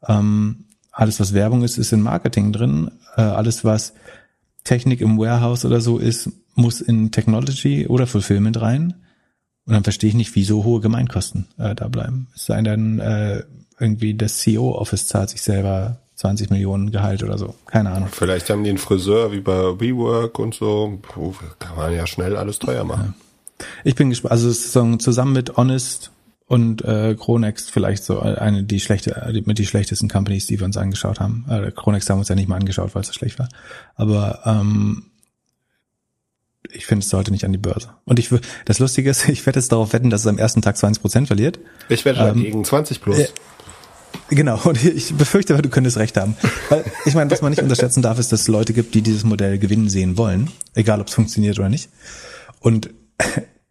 Ähm, 0.06 0.64
alles, 0.90 1.20
was 1.20 1.32
Werbung 1.32 1.62
ist, 1.62 1.78
ist 1.78 1.92
in 1.92 2.00
Marketing 2.00 2.52
drin. 2.52 2.90
Äh, 3.16 3.22
alles, 3.22 3.64
was 3.64 3.94
Technik 4.68 5.00
im 5.00 5.18
Warehouse 5.18 5.64
oder 5.64 5.80
so 5.80 5.96
ist, 5.96 6.30
muss 6.54 6.82
in 6.82 7.10
Technology 7.10 7.86
oder 7.86 8.06
Fulfillment 8.06 8.60
rein. 8.60 8.94
Und 9.64 9.72
dann 9.72 9.82
verstehe 9.82 10.10
ich 10.10 10.14
nicht, 10.14 10.34
wieso 10.34 10.62
hohe 10.62 10.80
Gemeinkosten 10.80 11.46
äh, 11.56 11.74
da 11.74 11.88
bleiben. 11.88 12.28
Es 12.34 12.44
sei 12.44 12.60
denn, 12.60 12.98
äh, 12.98 13.44
irgendwie 13.80 14.12
das 14.12 14.38
CEO-Office 14.38 15.06
zahlt 15.06 15.30
sich 15.30 15.40
selber 15.40 16.00
20 16.16 16.50
Millionen 16.50 16.90
Gehalt 16.90 17.22
oder 17.22 17.38
so. 17.38 17.54
Keine 17.64 17.92
Ahnung. 17.92 18.10
Vielleicht 18.12 18.50
haben 18.50 18.62
die 18.62 18.68
einen 18.68 18.78
Friseur 18.78 19.32
wie 19.32 19.40
bei 19.40 19.80
WeWork 19.80 20.38
und 20.38 20.54
so. 20.54 20.98
Puh, 21.00 21.32
kann 21.58 21.76
man 21.76 21.94
ja 21.94 22.06
schnell 22.06 22.36
alles 22.36 22.58
teuer 22.58 22.84
machen. 22.84 23.14
Ja. 23.16 23.64
Ich 23.84 23.94
bin 23.94 24.10
gespannt. 24.10 24.32
Also 24.32 24.50
so 24.50 24.96
zusammen 24.96 25.32
mit 25.32 25.56
Honest 25.56 26.10
und 26.48 26.82
äh, 26.82 27.14
Chronext 27.14 27.70
vielleicht 27.70 28.04
so 28.04 28.20
eine 28.20 28.64
die 28.64 28.80
schlechte 28.80 29.30
die, 29.32 29.42
mit 29.42 29.58
die 29.58 29.66
schlechtesten 29.66 30.08
Companies, 30.08 30.46
die 30.46 30.58
wir 30.58 30.64
uns 30.64 30.78
angeschaut 30.78 31.20
haben. 31.20 31.44
Äh, 31.48 31.70
Chronext 31.72 32.08
haben 32.08 32.16
wir 32.16 32.20
uns 32.20 32.28
ja 32.28 32.34
nicht 32.34 32.48
mal 32.48 32.56
angeschaut, 32.56 32.94
weil 32.94 33.02
es 33.02 33.08
so 33.08 33.12
schlecht 33.12 33.38
war. 33.38 33.50
Aber 33.94 34.40
ähm, 34.46 35.04
ich 36.72 36.86
finde, 36.86 37.04
es 37.04 37.10
sollte 37.10 37.30
nicht 37.30 37.44
an 37.44 37.52
die 37.52 37.58
Börse. 37.58 37.90
Und 38.04 38.18
ich 38.18 38.30
das 38.64 38.78
Lustige 38.78 39.10
ist, 39.10 39.28
ich 39.28 39.44
werde 39.44 39.60
jetzt 39.60 39.72
darauf 39.72 39.92
wetten, 39.92 40.08
dass 40.08 40.22
es 40.22 40.26
am 40.26 40.38
ersten 40.38 40.62
Tag 40.62 40.78
20 40.78 41.02
Prozent 41.02 41.26
verliert. 41.26 41.58
Ich 41.90 42.06
werde 42.06 42.20
ähm, 42.20 42.38
dagegen 42.38 42.64
20 42.64 43.00
plus. 43.00 43.18
Äh, 43.18 43.28
Genau, 44.30 44.58
und 44.64 44.82
ich 44.82 45.14
befürchte, 45.14 45.56
du 45.60 45.68
könntest 45.68 45.98
recht 45.98 46.16
haben. 46.16 46.34
Weil 46.70 46.84
ich 47.04 47.14
meine, 47.14 47.30
was 47.30 47.42
man 47.42 47.50
nicht 47.50 47.62
unterschätzen 47.62 48.02
darf, 48.02 48.18
ist, 48.18 48.32
dass 48.32 48.42
es 48.42 48.48
Leute 48.48 48.72
gibt, 48.72 48.94
die 48.94 49.02
dieses 49.02 49.24
Modell 49.24 49.58
gewinnen 49.58 49.88
sehen 49.88 50.16
wollen, 50.16 50.50
egal 50.74 51.00
ob 51.00 51.08
es 51.08 51.14
funktioniert 51.14 51.58
oder 51.58 51.68
nicht. 51.68 51.90
Und 52.60 52.90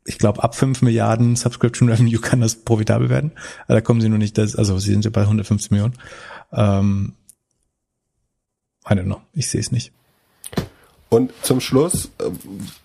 ich 0.08 0.18
glaube, 0.18 0.42
ab 0.42 0.56
5 0.56 0.82
Milliarden 0.82 1.36
Subscription 1.36 1.90
Revenue 1.90 2.20
kann 2.22 2.42
das 2.42 2.56
profitabel 2.56 3.10
werden. 3.10 3.32
Da 3.68 3.82
kommen 3.82 4.02
sie 4.02 4.10
nur 4.10 4.18
nicht, 4.18 4.40
also 4.40 4.80
sie 4.80 4.92
sind 4.92 5.06
ja 5.06 5.12
bei 5.12 5.22
150 5.22 5.70
Millionen. 5.70 5.94
Ähm, 6.52 7.14
I 8.90 8.94
don't 8.94 9.04
know, 9.04 9.22
ich 9.34 9.50
sehe 9.50 9.62
es 9.62 9.72
nicht. 9.72 9.92
Und 11.10 11.32
zum 11.42 11.62
Schluss 11.62 12.12
äh, 12.20 12.30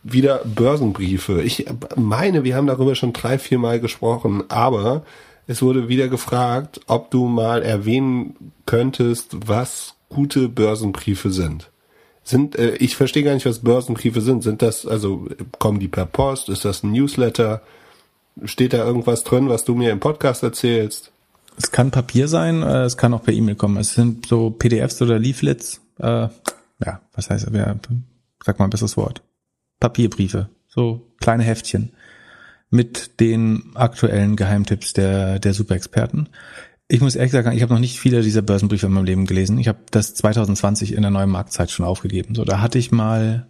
wieder 0.02 0.42
Börsenbriefe. 0.44 1.42
Ich 1.42 1.66
meine, 1.96 2.44
wir 2.44 2.56
haben 2.56 2.66
darüber 2.66 2.94
schon 2.94 3.12
drei, 3.12 3.38
vier 3.38 3.58
Mal 3.58 3.80
gesprochen, 3.80 4.44
aber 4.48 5.04
es 5.46 5.62
wurde 5.62 5.88
wieder 5.88 6.08
gefragt, 6.08 6.80
ob 6.86 7.10
du 7.10 7.26
mal 7.26 7.62
erwähnen 7.62 8.52
könntest, 8.66 9.36
was 9.46 9.94
gute 10.08 10.48
Börsenbriefe 10.48 11.30
sind. 11.30 11.71
Sind, 12.24 12.56
äh, 12.56 12.76
ich 12.76 12.96
verstehe 12.96 13.22
gar 13.22 13.34
nicht, 13.34 13.46
was 13.46 13.60
Börsenbriefe 13.60 14.20
sind. 14.20 14.42
Sind 14.42 14.62
das, 14.62 14.86
also 14.86 15.26
kommen 15.58 15.80
die 15.80 15.88
per 15.88 16.06
Post? 16.06 16.48
Ist 16.48 16.64
das 16.64 16.82
ein 16.82 16.92
Newsletter? 16.92 17.62
Steht 18.44 18.72
da 18.72 18.84
irgendwas 18.84 19.24
drin, 19.24 19.48
was 19.48 19.64
du 19.64 19.74
mir 19.74 19.90
im 19.90 20.00
Podcast 20.00 20.42
erzählst? 20.42 21.10
Es 21.58 21.70
kann 21.70 21.90
Papier 21.90 22.28
sein, 22.28 22.62
äh, 22.62 22.84
es 22.84 22.96
kann 22.96 23.12
auch 23.12 23.22
per 23.22 23.34
E-Mail 23.34 23.56
kommen. 23.56 23.76
Es 23.76 23.94
sind 23.94 24.26
so 24.26 24.50
PDFs 24.50 25.02
oder 25.02 25.18
Leaflets. 25.18 25.80
Äh, 25.98 26.28
ja, 26.84 27.00
was 27.14 27.28
heißt, 27.28 27.48
ja, 27.52 27.76
sag 28.44 28.58
mal 28.58 28.66
ein 28.66 28.70
besseres 28.70 28.96
Wort. 28.96 29.22
Papierbriefe, 29.80 30.48
so 30.68 31.06
kleine 31.20 31.42
Heftchen 31.42 31.92
mit 32.70 33.20
den 33.20 33.72
aktuellen 33.74 34.34
Geheimtipps 34.34 34.94
der, 34.94 35.38
der 35.38 35.52
Superexperten. 35.52 36.30
Ich 36.93 37.01
muss 37.01 37.14
ehrlich 37.14 37.32
sagen, 37.32 37.52
ich 37.52 37.62
habe 37.62 37.73
noch 37.73 37.81
nicht 37.81 37.98
viele 37.98 38.20
dieser 38.20 38.43
Börsenbriefe 38.43 38.85
in 38.85 38.93
meinem 38.93 39.06
Leben 39.06 39.24
gelesen. 39.24 39.56
Ich 39.56 39.66
habe 39.66 39.78
das 39.90 40.14
2020 40.14 40.93
in 40.93 41.01
der 41.01 41.10
neuen 41.10 41.31
Marktzeit 41.31 41.70
schon 41.70 41.86
aufgegeben. 41.86 42.35
So, 42.35 42.44
da 42.44 42.60
hatte 42.60 42.78
ich 42.78 42.93
mal, 42.93 43.47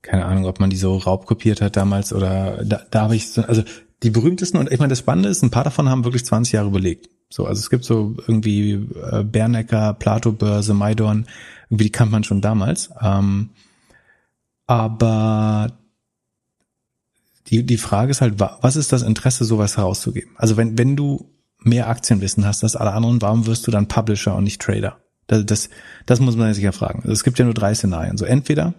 keine 0.00 0.26
Ahnung, 0.26 0.46
ob 0.46 0.60
man 0.60 0.70
die 0.70 0.76
so 0.76 0.96
raubkopiert 0.96 1.60
hat 1.60 1.76
damals 1.76 2.12
oder 2.12 2.64
da, 2.64 2.82
da 2.88 3.00
habe 3.00 3.16
ich 3.16 3.32
so, 3.32 3.42
also 3.42 3.64
die 4.04 4.10
berühmtesten 4.10 4.58
und 4.58 4.70
ich 4.70 4.78
meine, 4.78 4.90
das 4.90 5.00
Spannende 5.00 5.28
ist, 5.28 5.42
ein 5.42 5.50
paar 5.50 5.64
davon 5.64 5.88
haben 5.88 6.04
wirklich 6.04 6.24
20 6.24 6.52
Jahre 6.52 6.68
überlegt. 6.68 7.10
So, 7.30 7.46
also 7.46 7.58
es 7.58 7.68
gibt 7.68 7.84
so 7.84 8.14
irgendwie 8.28 8.74
äh, 9.10 9.24
Bernecker, 9.24 9.94
Plato-Börse, 9.94 10.72
Maidorn, 10.72 11.26
irgendwie 11.70 11.84
die 11.86 11.92
kannte 11.92 12.12
man 12.12 12.22
schon 12.22 12.40
damals. 12.40 12.90
Ähm, 13.02 13.50
aber 14.68 15.72
die, 17.48 17.66
die 17.66 17.76
Frage 17.76 18.12
ist 18.12 18.20
halt, 18.20 18.38
was 18.38 18.76
ist 18.76 18.92
das 18.92 19.02
Interesse, 19.02 19.44
sowas 19.44 19.76
herauszugeben? 19.76 20.30
Also 20.36 20.56
wenn, 20.56 20.78
wenn 20.78 20.94
du 20.94 21.28
mehr 21.62 21.88
Aktienwissen 21.88 22.46
hast 22.46 22.62
als 22.62 22.76
alle 22.76 22.92
anderen, 22.92 23.20
warum 23.22 23.46
wirst 23.46 23.66
du 23.66 23.70
dann 23.70 23.88
Publisher 23.88 24.34
und 24.34 24.44
nicht 24.44 24.60
Trader? 24.60 24.98
Das, 25.26 25.44
das, 25.44 25.70
das 26.06 26.20
muss 26.20 26.36
man 26.36 26.52
sich 26.54 26.64
ja 26.64 26.72
fragen. 26.72 27.00
Also 27.00 27.12
es 27.12 27.24
gibt 27.24 27.38
ja 27.38 27.44
nur 27.44 27.54
drei 27.54 27.74
Szenarien. 27.74 28.16
So 28.16 28.24
entweder 28.24 28.74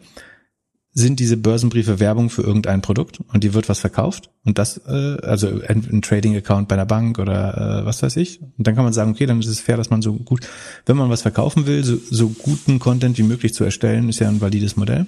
sind 0.92 1.20
diese 1.20 1.38
Börsenbriefe 1.38 2.00
Werbung 2.00 2.30
für 2.30 2.42
irgendein 2.42 2.82
Produkt 2.82 3.20
und 3.32 3.44
die 3.44 3.54
wird 3.54 3.70
was 3.70 3.80
verkauft 3.80 4.32
und 4.44 4.58
das, 4.58 4.82
äh, 4.88 5.18
also 5.22 5.62
ein 5.68 6.02
Trading-Account 6.02 6.68
bei 6.68 6.76
einer 6.76 6.88
Bank 6.88 7.20
oder 7.20 7.82
äh, 7.82 7.86
was 7.86 8.02
weiß 8.02 8.18
ich. 8.18 8.42
Und 8.42 8.66
dann 8.66 8.76
kann 8.76 8.84
man 8.84 8.94
sagen, 8.94 9.12
okay, 9.12 9.28
dann 9.28 9.40
ist 9.40 9.48
es 9.48 9.60
fair, 9.60 9.78
dass 9.78 9.92
man 9.92 10.02
so 10.02 10.14
gut, 10.14 10.48
wenn 10.88 10.98
man 10.98 11.10
was 11.10 11.22
verkaufen 11.22 11.68
will, 11.68 11.84
so, 11.84 11.98
so 12.10 12.30
guten 12.30 12.80
Content 12.80 13.18
wie 13.20 13.24
möglich 13.24 13.54
zu 13.54 13.64
erstellen, 13.64 14.10
ist 14.10 14.20
ja 14.20 14.28
ein 14.28 14.42
valides 14.42 14.76
Modell. 14.78 15.06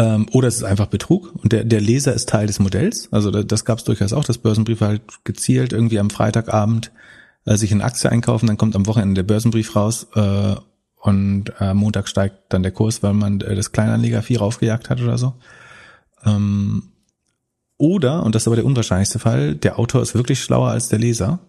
Ähm, 0.00 0.26
oder 0.32 0.48
es 0.48 0.56
ist 0.56 0.62
einfach 0.62 0.86
Betrug 0.86 1.34
und 1.42 1.52
der, 1.52 1.62
der 1.62 1.80
Leser 1.82 2.14
ist 2.14 2.30
Teil 2.30 2.46
des 2.46 2.58
Modells. 2.58 3.12
Also 3.12 3.30
das 3.30 3.66
gab 3.66 3.78
es 3.78 3.84
durchaus 3.84 4.14
auch, 4.14 4.24
dass 4.24 4.38
Börsenbriefe 4.38 4.86
halt 4.86 5.02
gezielt 5.24 5.74
irgendwie 5.74 5.98
am 5.98 6.08
Freitagabend 6.08 6.90
äh, 7.44 7.56
sich 7.56 7.70
eine 7.70 7.84
Aktie 7.84 8.10
einkaufen, 8.10 8.46
dann 8.46 8.56
kommt 8.56 8.74
am 8.76 8.86
Wochenende 8.86 9.22
der 9.22 9.28
Börsenbrief 9.28 9.76
raus 9.76 10.06
äh, 10.14 10.54
und 11.02 11.52
äh, 11.60 11.74
Montag 11.74 12.08
steigt 12.08 12.36
dann 12.48 12.62
der 12.62 12.72
Kurs, 12.72 13.02
weil 13.02 13.12
man 13.12 13.42
äh, 13.42 13.54
das 13.54 13.72
Kleinanleger-Vieh 13.72 14.36
raufgejagt 14.36 14.88
hat 14.88 15.02
oder 15.02 15.18
so. 15.18 15.34
Ähm, 16.24 16.92
oder, 17.76 18.22
und 18.22 18.34
das 18.34 18.44
ist 18.44 18.46
aber 18.46 18.56
der 18.56 18.64
unwahrscheinlichste 18.64 19.18
Fall, 19.18 19.54
der 19.54 19.78
Autor 19.78 20.00
ist 20.00 20.14
wirklich 20.14 20.42
schlauer 20.42 20.70
als 20.70 20.88
der 20.88 20.98
Leser. 20.98 21.40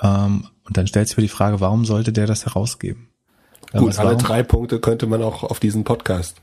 Ähm, 0.00 0.46
und 0.64 0.76
dann 0.78 0.86
stellt 0.86 1.08
sich 1.08 1.18
mir 1.18 1.22
die 1.22 1.28
Frage, 1.28 1.60
warum 1.60 1.84
sollte 1.84 2.14
der 2.14 2.26
das 2.26 2.46
herausgeben? 2.46 3.08
Gut, 3.74 3.98
alle 3.98 4.16
drei 4.16 4.42
Punkte 4.42 4.80
könnte 4.80 5.06
man 5.06 5.22
auch 5.22 5.42
auf 5.42 5.60
diesen 5.60 5.84
Podcast 5.84 6.40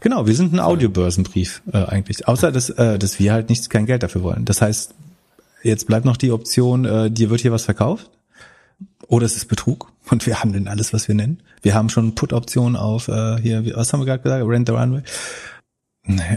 Genau, 0.00 0.26
wir 0.26 0.34
sind 0.34 0.52
ein 0.52 0.60
Audiobörsenbrief 0.60 1.62
äh, 1.72 1.84
eigentlich. 1.84 2.28
Außer 2.28 2.52
dass, 2.52 2.70
äh, 2.70 2.98
dass 2.98 3.18
wir 3.18 3.32
halt 3.32 3.48
nichts 3.48 3.68
kein 3.68 3.86
Geld 3.86 4.02
dafür 4.02 4.22
wollen. 4.22 4.44
Das 4.44 4.62
heißt, 4.62 4.94
jetzt 5.62 5.86
bleibt 5.86 6.04
noch 6.04 6.16
die 6.16 6.32
Option, 6.32 6.84
äh, 6.84 7.10
dir 7.10 7.30
wird 7.30 7.40
hier 7.40 7.52
was 7.52 7.64
verkauft. 7.64 8.10
Oder 9.06 9.26
es 9.26 9.36
ist 9.36 9.46
Betrug 9.46 9.92
und 10.10 10.26
wir 10.26 10.42
handeln 10.42 10.68
alles, 10.68 10.92
was 10.92 11.08
wir 11.08 11.14
nennen. 11.14 11.42
Wir 11.62 11.74
haben 11.74 11.88
schon 11.88 12.14
Put-Optionen 12.14 12.76
auf 12.76 13.08
äh, 13.08 13.38
hier, 13.40 13.64
was 13.74 13.92
haben 13.92 14.00
wir 14.00 14.06
gerade 14.06 14.22
gesagt? 14.22 14.44
Rent 14.46 14.68
the 14.68 14.74
Runway. 14.74 15.02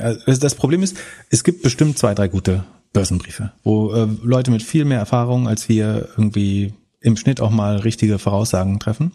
Also 0.02 0.42
das 0.42 0.56
Problem 0.56 0.84
ist, 0.84 0.98
es 1.30 1.46
gibt 1.46 1.64
bestimmt 1.64 1.98
zwei, 1.98 2.14
drei 2.14 2.28
gute 2.28 2.66
Börsenbriefe, 2.92 3.54
wo 3.64 3.94
äh, 3.94 4.08
Leute 4.22 4.52
mit 4.52 4.64
viel 4.64 4.84
mehr 4.84 5.00
Erfahrung 5.00 5.48
als 5.48 5.70
wir 5.70 6.10
irgendwie 6.18 6.74
im 7.00 7.16
Schnitt 7.16 7.40
auch 7.40 7.52
mal 7.52 7.78
richtige 7.78 8.20
Voraussagen 8.20 8.80
treffen. 8.80 9.14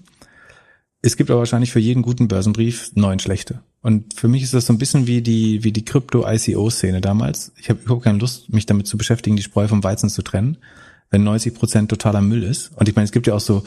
Es 1.02 1.16
gibt 1.16 1.30
aber 1.30 1.40
wahrscheinlich 1.40 1.72
für 1.72 1.78
jeden 1.78 2.02
guten 2.02 2.26
Börsenbrief 2.26 2.90
neun 2.94 3.18
schlechte. 3.18 3.60
Und 3.86 4.14
für 4.14 4.26
mich 4.26 4.42
ist 4.42 4.52
das 4.52 4.66
so 4.66 4.72
ein 4.72 4.78
bisschen 4.78 5.06
wie 5.06 5.22
die, 5.22 5.62
wie 5.62 5.70
die 5.70 5.84
Krypto-ICO-Szene 5.84 7.00
damals. 7.00 7.52
Ich 7.56 7.70
habe 7.70 7.80
überhaupt 7.82 8.02
keine 8.02 8.18
Lust, 8.18 8.52
mich 8.52 8.66
damit 8.66 8.88
zu 8.88 8.98
beschäftigen, 8.98 9.36
die 9.36 9.44
Spreu 9.44 9.68
vom 9.68 9.84
Weizen 9.84 10.08
zu 10.08 10.22
trennen, 10.22 10.58
wenn 11.10 11.22
90 11.22 11.54
Prozent 11.54 11.88
totaler 11.88 12.20
Müll 12.20 12.42
ist. 12.42 12.72
Und 12.74 12.88
ich 12.88 12.96
meine, 12.96 13.04
es 13.04 13.12
gibt 13.12 13.28
ja 13.28 13.34
auch 13.34 13.40
so 13.40 13.62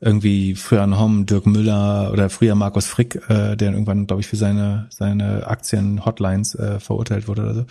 irgendwie 0.00 0.56
früher 0.56 0.82
ein 0.82 0.98
Hom, 0.98 1.24
Dirk 1.24 1.46
Müller 1.46 2.10
oder 2.12 2.30
früher 2.30 2.56
Markus 2.56 2.86
Frick, 2.86 3.22
äh, 3.28 3.54
der 3.54 3.70
irgendwann, 3.70 4.08
glaube 4.08 4.22
ich, 4.22 4.26
für 4.26 4.34
seine, 4.34 4.88
seine 4.90 5.46
Aktien-Hotlines 5.46 6.56
äh, 6.56 6.80
verurteilt 6.80 7.28
wurde 7.28 7.42
oder 7.42 7.54
so, 7.54 7.66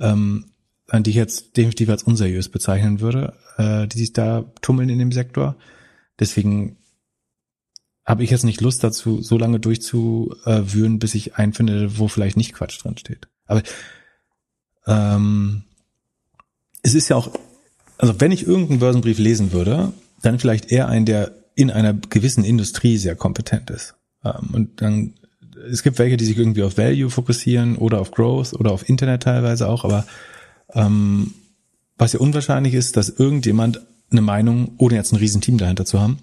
ähm, 0.00 0.46
die 0.94 1.10
ich 1.10 1.16
jetzt 1.16 1.58
definitiv 1.58 1.90
als 1.90 2.04
unseriös 2.04 2.48
bezeichnen 2.48 3.00
würde, 3.00 3.34
äh, 3.58 3.86
die 3.86 3.98
sich 3.98 4.14
da 4.14 4.46
tummeln 4.62 4.88
in 4.88 4.98
dem 4.98 5.12
Sektor. 5.12 5.56
Deswegen 6.18 6.78
habe 8.04 8.22
ich 8.22 8.30
jetzt 8.30 8.44
nicht 8.44 8.60
Lust 8.60 8.84
dazu, 8.84 9.22
so 9.22 9.38
lange 9.38 9.60
durchzuwühlen, 9.60 10.98
bis 10.98 11.14
ich 11.14 11.36
einen 11.36 11.54
finde, 11.54 11.98
wo 11.98 12.08
vielleicht 12.08 12.36
nicht 12.36 12.52
Quatsch 12.52 12.82
drin 12.82 12.98
steht. 12.98 13.28
Aber 13.46 13.62
ähm, 14.86 15.64
es 16.82 16.94
ist 16.94 17.08
ja 17.08 17.16
auch, 17.16 17.30
also 17.96 18.20
wenn 18.20 18.32
ich 18.32 18.46
irgendeinen 18.46 18.80
Börsenbrief 18.80 19.18
lesen 19.18 19.52
würde, 19.52 19.92
dann 20.22 20.38
vielleicht 20.38 20.70
eher 20.70 20.88
einen, 20.88 21.06
der 21.06 21.32
in 21.54 21.70
einer 21.70 21.94
gewissen 21.94 22.44
Industrie 22.44 22.98
sehr 22.98 23.16
kompetent 23.16 23.70
ist. 23.70 23.94
Ähm, 24.24 24.50
und 24.52 24.82
dann, 24.82 25.14
es 25.70 25.82
gibt 25.82 25.98
welche, 25.98 26.18
die 26.18 26.26
sich 26.26 26.36
irgendwie 26.36 26.62
auf 26.62 26.76
Value 26.76 27.10
fokussieren 27.10 27.76
oder 27.76 28.00
auf 28.00 28.10
Growth 28.10 28.52
oder 28.52 28.72
auf 28.72 28.88
Internet 28.88 29.22
teilweise 29.22 29.68
auch, 29.68 29.84
aber 29.84 30.06
ähm, 30.74 31.32
was 31.96 32.12
ja 32.12 32.20
unwahrscheinlich 32.20 32.74
ist, 32.74 32.96
dass 32.96 33.08
irgendjemand 33.08 33.80
eine 34.10 34.20
Meinung, 34.20 34.74
ohne 34.78 34.96
jetzt 34.96 35.12
ein 35.12 35.16
Riesenteam 35.16 35.58
dahinter 35.58 35.84
zu 35.84 36.00
haben, 36.00 36.18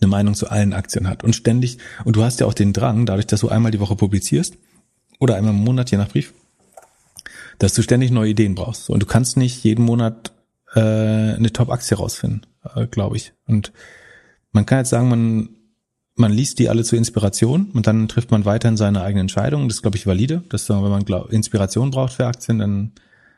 eine 0.00 0.08
Meinung 0.08 0.34
zu 0.34 0.50
allen 0.50 0.72
Aktien 0.72 1.08
hat 1.08 1.24
und 1.24 1.34
ständig, 1.34 1.78
und 2.04 2.16
du 2.16 2.22
hast 2.22 2.40
ja 2.40 2.46
auch 2.46 2.54
den 2.54 2.72
Drang, 2.72 3.06
dadurch, 3.06 3.26
dass 3.26 3.40
du 3.40 3.48
einmal 3.48 3.70
die 3.70 3.80
Woche 3.80 3.96
publizierst 3.96 4.56
oder 5.18 5.36
einmal 5.36 5.54
im 5.54 5.64
Monat, 5.64 5.90
je 5.90 5.98
nach 5.98 6.08
Brief, 6.08 6.32
dass 7.58 7.74
du 7.74 7.82
ständig 7.82 8.10
neue 8.10 8.30
Ideen 8.30 8.54
brauchst. 8.54 8.90
Und 8.90 9.00
du 9.00 9.06
kannst 9.06 9.36
nicht 9.36 9.64
jeden 9.64 9.84
Monat 9.84 10.32
äh, 10.74 10.80
eine 10.80 11.52
Top-Aktie 11.52 11.96
rausfinden, 11.96 12.46
äh, 12.74 12.86
glaube 12.86 13.16
ich. 13.16 13.32
Und 13.46 13.72
man 14.52 14.66
kann 14.66 14.78
jetzt 14.78 14.90
sagen, 14.90 15.08
man, 15.08 15.48
man 16.14 16.32
liest 16.32 16.58
die 16.58 16.68
alle 16.68 16.84
zur 16.84 16.98
Inspiration 16.98 17.70
und 17.72 17.86
dann 17.86 18.08
trifft 18.08 18.30
man 18.30 18.44
weiterhin 18.44 18.76
seine 18.76 19.02
eigene 19.02 19.22
Entscheidung. 19.22 19.68
Das 19.68 19.78
ist, 19.78 19.82
glaube 19.82 19.96
ich, 19.96 20.06
valide. 20.06 20.42
Das, 20.48 20.68
wenn 20.68 20.80
man 20.80 21.04
glaub, 21.04 21.32
Inspiration 21.32 21.90
braucht 21.90 22.14
für 22.14 22.26
Aktien, 22.26 22.58
dann 22.58 22.92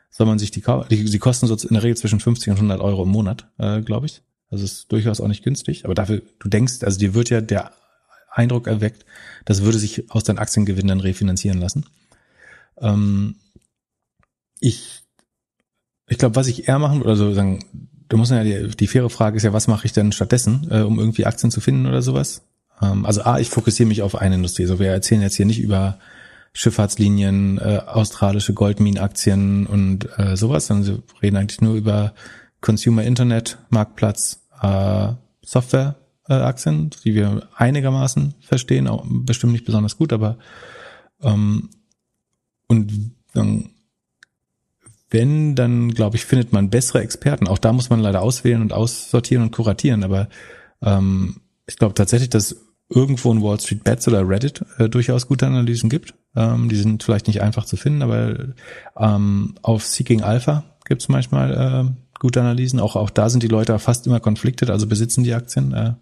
soll 0.09 0.27
man 0.27 0.39
sich 0.39 0.51
die, 0.51 0.63
die, 0.89 1.05
die 1.05 1.19
kosten 1.19 1.47
so 1.47 1.55
in 1.55 1.73
der 1.73 1.83
Regel 1.83 1.97
zwischen 1.97 2.19
50 2.19 2.51
und 2.51 2.55
100 2.57 2.81
Euro 2.81 3.03
im 3.03 3.09
Monat, 3.09 3.47
äh, 3.57 3.81
glaube 3.81 4.07
ich. 4.07 4.21
Also 4.51 4.65
ist 4.65 4.91
durchaus 4.91 5.21
auch 5.21 5.27
nicht 5.27 5.43
günstig. 5.43 5.85
Aber 5.85 5.93
dafür, 5.93 6.21
du 6.39 6.49
denkst, 6.49 6.83
also 6.83 6.99
dir 6.99 7.13
wird 7.13 7.29
ja 7.29 7.41
der 7.41 7.71
Eindruck 8.31 8.67
erweckt, 8.67 9.05
das 9.45 9.63
würde 9.63 9.77
sich 9.77 10.11
aus 10.11 10.23
deinen 10.23 10.39
Aktiengewinnen 10.39 10.87
dann 10.87 10.99
refinanzieren 10.99 11.59
lassen. 11.59 11.85
Ähm, 12.81 13.35
ich 14.59 15.03
ich 16.09 16.17
glaube, 16.17 16.35
was 16.35 16.47
ich 16.47 16.67
eher 16.67 16.79
machen, 16.79 17.01
oder 17.01 17.15
so 17.15 17.33
sagen, 17.33 17.59
du 18.09 18.17
musst 18.17 18.31
ja 18.31 18.43
die, 18.43 18.67
die 18.75 18.87
faire 18.87 19.09
Frage 19.09 19.37
ist 19.37 19.43
ja, 19.43 19.53
was 19.53 19.67
mache 19.67 19.85
ich 19.85 19.93
denn 19.93 20.11
stattdessen, 20.11 20.67
äh, 20.69 20.81
um 20.81 20.99
irgendwie 20.99 21.25
Aktien 21.25 21.51
zu 21.51 21.61
finden 21.61 21.85
oder 21.85 22.01
sowas? 22.01 22.41
Ähm, 22.81 23.05
also 23.05 23.21
A, 23.21 23.39
ich 23.39 23.49
fokussiere 23.49 23.87
mich 23.87 24.01
auf 24.01 24.15
eine 24.15 24.35
Industrie. 24.35 24.65
So, 24.65 24.79
wir 24.79 24.89
erzählen 24.89 25.21
jetzt 25.21 25.35
hier 25.35 25.45
nicht 25.45 25.61
über 25.61 25.99
Schifffahrtslinien, 26.53 27.59
äh, 27.59 27.81
australische 27.85 28.53
Goldminenaktien 28.53 29.67
und 29.67 30.09
äh, 30.17 30.35
sowas, 30.35 30.65
sondern 30.65 30.87
wir 30.87 31.03
reden 31.21 31.37
eigentlich 31.37 31.61
nur 31.61 31.75
über 31.75 32.13
Consumer 32.61 33.03
Internet, 33.03 33.57
Marktplatz, 33.69 34.47
äh, 34.61 35.13
Software 35.41 35.95
äh, 36.27 36.33
Aktien, 36.33 36.91
die 37.03 37.15
wir 37.15 37.49
einigermaßen 37.55 38.35
verstehen, 38.41 38.87
auch 38.87 39.05
bestimmt 39.07 39.53
nicht 39.53 39.65
besonders 39.65 39.97
gut, 39.97 40.13
aber 40.13 40.37
ähm, 41.21 41.69
und 42.67 43.13
dann 43.33 43.69
wenn, 45.09 45.55
dann 45.55 45.89
glaube 45.89 46.17
ich, 46.17 46.25
findet 46.25 46.53
man 46.53 46.69
bessere 46.69 47.01
Experten. 47.01 47.47
Auch 47.47 47.57
da 47.57 47.73
muss 47.73 47.89
man 47.89 47.99
leider 47.99 48.21
auswählen 48.21 48.61
und 48.61 48.73
aussortieren 48.73 49.43
und 49.43 49.51
kuratieren. 49.51 50.03
Aber 50.03 50.29
ähm, 50.81 51.37
ich 51.67 51.77
glaube 51.77 51.95
tatsächlich, 51.95 52.29
dass 52.29 52.57
irgendwo 52.89 53.31
in 53.31 53.41
Wall 53.41 53.59
Street 53.59 53.83
Bets 53.83 54.07
oder 54.07 54.27
Reddit 54.27 54.63
äh, 54.77 54.89
durchaus 54.89 55.27
gute 55.27 55.47
Analysen 55.47 55.89
gibt. 55.89 56.13
Ähm, 56.35 56.69
die 56.69 56.75
sind 56.75 57.03
vielleicht 57.03 57.27
nicht 57.27 57.41
einfach 57.41 57.65
zu 57.65 57.77
finden, 57.77 58.01
aber 58.01 58.53
ähm, 58.97 59.55
auf 59.61 59.85
Seeking 59.85 60.21
Alpha 60.21 60.63
gibt 60.85 61.01
es 61.01 61.09
manchmal 61.09 61.53
äh, 61.53 62.08
gute 62.19 62.41
Analysen. 62.41 62.79
Auch, 62.79 62.95
auch 62.95 63.09
da 63.09 63.29
sind 63.29 63.43
die 63.43 63.47
Leute 63.47 63.77
fast 63.79 64.05
immer 64.07 64.19
konfliktet, 64.19 64.69
also 64.69 64.87
besitzen 64.87 65.23
die 65.23 65.33
Aktien. 65.33 65.73
Äh, 65.73 65.93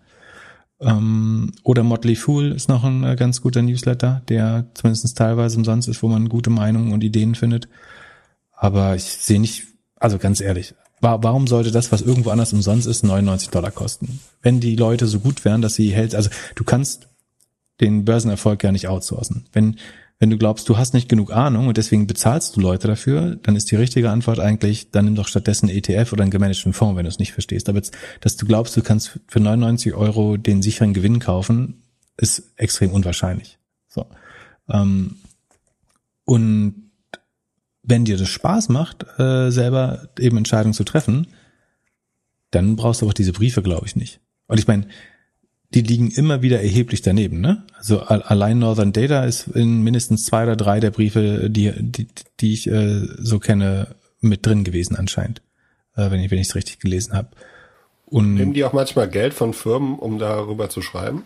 ähm, 0.79 1.51
oder 1.63 1.83
Motley 1.83 2.15
Fool 2.15 2.51
ist 2.51 2.69
noch 2.69 2.83
ein 2.83 3.03
äh, 3.03 3.15
ganz 3.15 3.41
guter 3.41 3.61
Newsletter, 3.61 4.21
der 4.29 4.67
zumindest 4.73 5.17
teilweise 5.17 5.57
umsonst 5.57 5.87
ist, 5.87 6.03
wo 6.03 6.07
man 6.07 6.29
gute 6.29 6.49
Meinungen 6.49 6.93
und 6.93 7.03
Ideen 7.03 7.35
findet. 7.35 7.67
Aber 8.51 8.95
ich 8.95 9.03
sehe 9.03 9.39
nicht, 9.39 9.63
also 9.95 10.17
ganz 10.17 10.41
ehrlich, 10.41 10.75
warum 10.99 11.47
sollte 11.47 11.71
das, 11.71 11.91
was 11.91 12.01
irgendwo 12.01 12.31
anders 12.31 12.53
umsonst 12.53 12.87
ist, 12.87 13.03
99 13.03 13.49
Dollar 13.49 13.71
kosten? 13.71 14.19
Wenn 14.41 14.59
die 14.59 14.75
Leute 14.75 15.07
so 15.07 15.19
gut 15.19 15.45
wären, 15.45 15.61
dass 15.61 15.75
sie 15.75 15.91
hält, 15.91 16.15
also 16.15 16.29
du 16.55 16.63
kannst 16.63 17.07
den 17.79 18.05
Börsenerfolg 18.05 18.63
ja 18.63 18.71
nicht 18.71 18.87
outsourcen. 18.87 19.45
Wenn, 19.53 19.77
wenn 20.19 20.29
du 20.31 20.37
glaubst, 20.37 20.67
du 20.67 20.77
hast 20.77 20.93
nicht 20.93 21.09
genug 21.09 21.31
Ahnung 21.31 21.67
und 21.67 21.77
deswegen 21.77 22.07
bezahlst 22.07 22.55
du 22.55 22.61
Leute 22.61 22.87
dafür, 22.87 23.35
dann 23.43 23.55
ist 23.55 23.69
die 23.69 23.75
richtige 23.75 24.09
Antwort 24.09 24.39
eigentlich, 24.39 24.89
dann 24.89 25.05
nimm 25.05 25.15
doch 25.15 25.27
stattdessen 25.27 25.69
ETF 25.69 26.13
oder 26.13 26.23
einen 26.23 26.31
gemanagten 26.31 26.73
Fonds, 26.73 26.97
wenn 26.97 27.03
du 27.03 27.09
es 27.09 27.19
nicht 27.19 27.33
verstehst. 27.33 27.69
Aber 27.69 27.77
jetzt, 27.77 27.95
dass 28.21 28.35
du 28.35 28.47
glaubst, 28.47 28.75
du 28.75 28.81
kannst 28.81 29.19
für 29.27 29.39
99 29.39 29.93
Euro 29.93 30.37
den 30.37 30.63
sicheren 30.63 30.93
Gewinn 30.93 31.19
kaufen, 31.19 31.83
ist 32.17 32.51
extrem 32.55 32.91
unwahrscheinlich. 32.91 33.59
So. 33.87 34.07
Ähm, 34.69 35.17
und 36.25 36.91
wenn 37.83 38.05
dir 38.05 38.17
das 38.17 38.29
Spaß 38.29 38.69
macht, 38.69 39.05
äh, 39.19 39.51
selber 39.51 40.09
eben 40.19 40.37
Entscheidungen 40.37 40.73
zu 40.73 40.83
treffen, 40.83 41.27
dann 42.51 42.75
brauchst 42.75 43.01
du 43.01 43.07
auch 43.07 43.13
diese 43.13 43.33
Briefe, 43.33 43.61
glaube 43.61 43.85
ich, 43.85 43.95
nicht. 43.95 44.19
Und 44.47 44.59
ich 44.59 44.67
meine, 44.67 44.87
die 45.73 45.81
liegen 45.81 46.11
immer 46.11 46.41
wieder 46.41 46.61
erheblich 46.61 47.01
daneben, 47.01 47.41
ne? 47.41 47.63
Also 47.77 48.01
allein 48.01 48.59
Northern 48.59 48.93
Data 48.93 49.25
ist 49.25 49.47
in 49.47 49.83
mindestens 49.83 50.25
zwei 50.25 50.43
oder 50.43 50.55
drei 50.55 50.79
der 50.79 50.91
Briefe, 50.91 51.49
die, 51.49 51.73
die, 51.77 52.07
die 52.39 52.53
ich 52.53 52.67
äh, 52.67 53.01
so 53.17 53.39
kenne, 53.39 53.95
mit 54.19 54.45
drin 54.45 54.63
gewesen 54.63 54.95
anscheinend, 54.95 55.41
äh, 55.95 56.09
wenn 56.09 56.19
ich 56.21 56.31
wenn 56.31 56.39
ich 56.39 56.47
es 56.47 56.55
richtig 56.55 56.79
gelesen 56.79 57.13
habe. 57.13 57.29
Und 58.05 58.35
nehmen 58.35 58.53
die 58.53 58.63
auch 58.63 58.73
manchmal 58.73 59.09
Geld 59.09 59.33
von 59.33 59.53
Firmen, 59.53 59.99
um 59.99 60.17
darüber 60.17 60.69
zu 60.69 60.81
schreiben? 60.81 61.23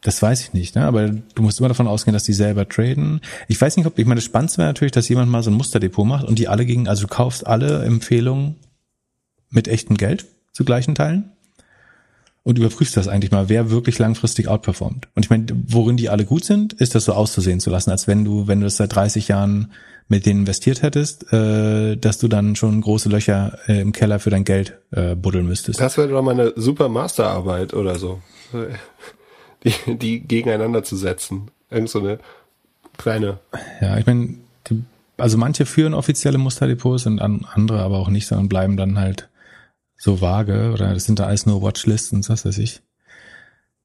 Das 0.00 0.20
weiß 0.20 0.42
ich 0.42 0.52
nicht, 0.52 0.74
ne? 0.74 0.84
aber 0.84 1.08
du 1.08 1.42
musst 1.42 1.58
immer 1.58 1.68
davon 1.68 1.88
ausgehen, 1.88 2.12
dass 2.12 2.24
die 2.24 2.32
selber 2.32 2.68
traden. 2.68 3.20
Ich 3.48 3.60
weiß 3.60 3.76
nicht, 3.76 3.86
ob, 3.86 3.98
ich 3.98 4.06
meine, 4.06 4.18
das 4.18 4.24
Spannendste 4.24 4.58
wäre 4.58 4.68
natürlich, 4.68 4.92
dass 4.92 5.08
jemand 5.08 5.30
mal 5.30 5.42
so 5.42 5.50
ein 5.50 5.56
Musterdepot 5.56 6.06
macht 6.06 6.24
und 6.24 6.38
die 6.38 6.48
alle 6.48 6.66
gegen, 6.66 6.86
also 6.86 7.02
du 7.02 7.08
kaufst 7.08 7.46
alle 7.46 7.84
Empfehlungen 7.84 8.56
mit 9.50 9.66
echtem 9.66 9.96
Geld 9.96 10.26
zu 10.52 10.64
gleichen 10.64 10.94
Teilen 10.94 11.32
und 12.44 12.58
überprüfst 12.58 12.96
das 12.96 13.08
eigentlich 13.08 13.30
mal, 13.30 13.48
wer 13.48 13.70
wirklich 13.70 13.98
langfristig 13.98 14.48
outperformt. 14.48 15.08
Und 15.14 15.24
ich 15.24 15.30
meine, 15.30 15.46
worin 15.66 15.96
die 15.96 16.08
alle 16.08 16.24
gut 16.24 16.44
sind, 16.44 16.72
ist 16.74 16.94
das 16.94 17.04
so 17.04 17.12
auszusehen 17.12 17.60
zu 17.60 17.70
lassen, 17.70 17.90
als 17.90 18.06
wenn 18.06 18.24
du, 18.24 18.46
wenn 18.46 18.60
du 18.60 18.66
das 18.66 18.76
seit 18.76 18.94
30 18.94 19.28
Jahren 19.28 19.72
mit 20.08 20.24
denen 20.24 20.40
investiert 20.40 20.82
hättest, 20.82 21.32
äh, 21.32 21.96
dass 21.96 22.18
du 22.18 22.28
dann 22.28 22.56
schon 22.56 22.80
große 22.80 23.10
Löcher 23.10 23.58
äh, 23.66 23.80
im 23.80 23.92
Keller 23.92 24.18
für 24.18 24.30
dein 24.30 24.44
Geld 24.44 24.78
äh, 24.90 25.14
buddeln 25.14 25.46
müsstest. 25.46 25.80
Das 25.80 25.98
wäre 25.98 26.08
doch 26.08 26.22
mal 26.22 26.32
eine 26.32 26.54
super 26.56 26.88
Masterarbeit 26.88 27.74
oder 27.74 27.98
so 27.98 28.22
die, 29.64 29.74
die 29.86 30.20
gegeneinander 30.20 30.82
zu 30.82 30.96
setzen. 30.96 31.50
Irgend 31.70 31.90
so 31.90 31.98
eine 31.98 32.18
kleine. 32.96 33.38
Ja, 33.82 33.98
ich 33.98 34.06
meine, 34.06 34.36
also 35.18 35.36
manche 35.36 35.66
führen 35.66 35.92
offizielle 35.92 36.38
Musterdepots 36.38 37.06
und 37.06 37.20
andere 37.20 37.80
aber 37.80 37.98
auch 37.98 38.08
nicht, 38.08 38.26
sondern 38.26 38.48
bleiben 38.48 38.76
dann 38.76 38.98
halt 38.98 39.28
so 39.98 40.20
vage 40.20 40.70
oder 40.72 40.94
das 40.94 41.04
sind 41.04 41.18
da 41.18 41.26
alles 41.26 41.44
nur 41.44 41.60
Watchlists 41.60 42.12
und 42.12 42.26
was 42.28 42.46
weiß 42.46 42.58
ich. 42.58 42.80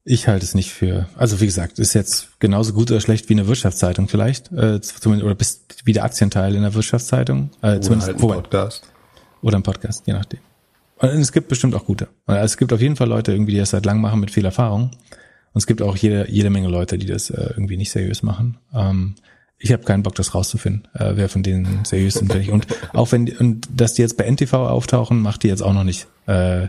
Ich 0.05 0.27
halte 0.27 0.45
es 0.45 0.53
nicht 0.53 0.71
für, 0.71 1.07
also 1.15 1.39
wie 1.39 1.45
gesagt, 1.45 1.79
ist 1.79 1.93
jetzt 1.93 2.39
genauso 2.39 2.73
gut 2.73 2.91
oder 2.91 2.99
schlecht 3.01 3.29
wie 3.29 3.33
eine 3.33 3.47
Wirtschaftszeitung 3.47 4.07
vielleicht, 4.07 4.51
äh, 4.51 4.79
zumindest, 4.81 5.25
oder 5.25 5.35
bist 5.35 5.77
wie 5.85 5.93
der 5.93 6.03
Aktienteil 6.03 6.55
in 6.55 6.61
der 6.61 6.73
Wirtschaftszeitung, 6.73 7.49
äh, 7.61 7.67
oder 7.67 7.81
zumindest 7.81 8.07
halt 8.07 8.17
ein 8.17 8.21
wobei, 8.21 8.35
Podcast. 8.35 8.83
Oder 9.41 9.57
ein 9.57 9.63
Podcast, 9.63 10.05
je 10.05 10.13
nachdem. 10.13 10.39
Und 10.97 11.09
es 11.09 11.31
gibt 11.31 11.47
bestimmt 11.47 11.73
auch 11.73 11.85
gute. 11.85 12.07
Es 12.27 12.57
gibt 12.57 12.71
auf 12.71 12.81
jeden 12.81 12.95
Fall 12.95 13.09
Leute 13.09 13.31
irgendwie, 13.31 13.53
die 13.53 13.57
das 13.57 13.71
seit 13.71 13.85
lang 13.85 13.99
machen 13.99 14.19
mit 14.19 14.31
viel 14.31 14.45
Erfahrung. 14.45 14.91
Und 15.53 15.59
es 15.59 15.67
gibt 15.67 15.81
auch 15.81 15.97
jede, 15.97 16.29
jede 16.29 16.49
Menge 16.49 16.67
Leute, 16.67 16.97
die 16.97 17.07
das 17.07 17.29
äh, 17.29 17.49
irgendwie 17.51 17.77
nicht 17.77 17.91
seriös 17.91 18.23
machen. 18.23 18.57
Ähm, 18.73 19.15
ich 19.63 19.71
habe 19.71 19.83
keinen 19.83 20.03
Bock, 20.03 20.15
das 20.15 20.35
rauszufinden, 20.35 20.89
äh, 20.93 21.13
wer 21.15 21.29
von 21.29 21.41
denen 21.41 21.85
seriös 21.85 22.15
sind. 22.15 22.33
Und 22.49 22.67
auch 22.91 23.13
wenn 23.13 23.29
und 23.37 23.67
dass 23.73 23.93
die 23.93 24.01
jetzt 24.01 24.17
bei 24.17 24.25
NTV 24.29 24.53
auftauchen, 24.53 25.21
macht 25.21 25.43
die 25.43 25.47
jetzt 25.47 25.63
auch 25.63 25.73
noch 25.73 25.85
nicht 25.85 26.05
äh, 26.27 26.67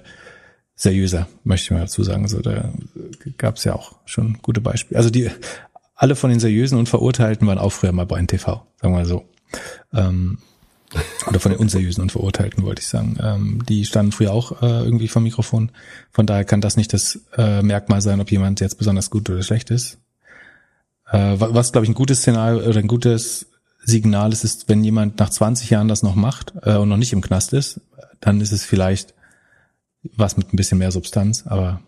seriöser, 0.77 1.27
möchte 1.43 1.65
ich 1.65 1.71
mal 1.73 1.81
dazu 1.81 2.05
sagen. 2.05 2.23
Also 2.23 2.41
da 2.41 2.73
gab 3.37 3.57
es 3.57 3.65
ja 3.65 3.75
auch 3.75 3.97
schon 4.05 4.39
gute 4.43 4.61
Beispiele. 4.61 4.97
Also 4.97 5.11
die 5.11 5.29
alle 5.97 6.15
von 6.15 6.31
den 6.31 6.39
seriösen 6.39 6.79
und 6.79 6.89
Verurteilten 6.89 7.47
waren 7.49 7.59
auch 7.59 7.73
früher 7.73 7.93
mal 7.93 8.07
bei 8.07 8.21
NTV, 8.21 8.47
sagen 8.47 8.65
wir 8.81 8.91
mal 8.91 9.07
so. 9.07 9.25
Ähm, 9.93 10.39
oder 11.27 11.41
von 11.41 11.51
den 11.51 11.61
unseriösen 11.61 12.01
und 12.03 12.13
Verurteilten, 12.13 12.65
wollte 12.65 12.81
ich 12.81 12.87
sagen. 12.87 13.19
Ähm, 13.21 13.63
die 13.69 13.85
standen 13.85 14.13
früher 14.13 14.33
auch 14.33 14.63
äh, 14.63 14.85
irgendwie 14.85 15.09
vom 15.09 15.25
Mikrofon. 15.25 15.73
Von 16.13 16.27
daher 16.27 16.45
kann 16.45 16.61
das 16.61 16.77
nicht 16.77 16.93
das 16.93 17.21
äh, 17.37 17.61
Merkmal 17.63 18.03
sein, 18.03 18.21
ob 18.21 18.31
jemand 18.31 18.61
jetzt 18.61 18.79
besonders 18.79 19.11
gut 19.11 19.29
oder 19.29 19.43
schlecht 19.43 19.71
ist. 19.71 19.99
Äh, 21.11 21.37
was, 21.39 21.73
glaube 21.73 21.85
ich, 21.85 21.91
ein 21.91 21.95
gutes 21.95 22.19
Szenario 22.21 22.67
oder 22.67 22.79
ein 22.79 22.87
gutes 22.87 23.47
Signal 23.83 24.33
ist, 24.33 24.45
ist, 24.45 24.69
wenn 24.69 24.83
jemand 24.83 25.19
nach 25.19 25.31
20 25.31 25.71
Jahren 25.71 25.89
das 25.89 26.03
noch 26.03 26.15
macht 26.15 26.55
äh, 26.63 26.77
und 26.77 26.89
noch 26.89 26.97
nicht 26.97 27.13
im 27.13 27.21
Knast 27.21 27.53
ist, 27.53 27.81
dann 28.21 28.41
ist 28.41 28.53
es 28.53 28.65
vielleicht 28.65 29.15
was 30.17 30.37
mit 30.37 30.53
ein 30.53 30.57
bisschen 30.57 30.79
mehr 30.79 30.93
Substanz. 30.93 31.45
Aber 31.47 31.81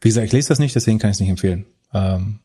wie 0.00 0.08
gesagt, 0.08 0.26
ich 0.26 0.32
lese 0.32 0.48
das 0.48 0.58
nicht, 0.58 0.74
deswegen 0.74 0.98
kann 0.98 1.10
ich 1.10 1.16
es 1.16 1.20
nicht 1.20 1.30
empfehlen. 1.30 1.66
Ähm, 1.92 2.40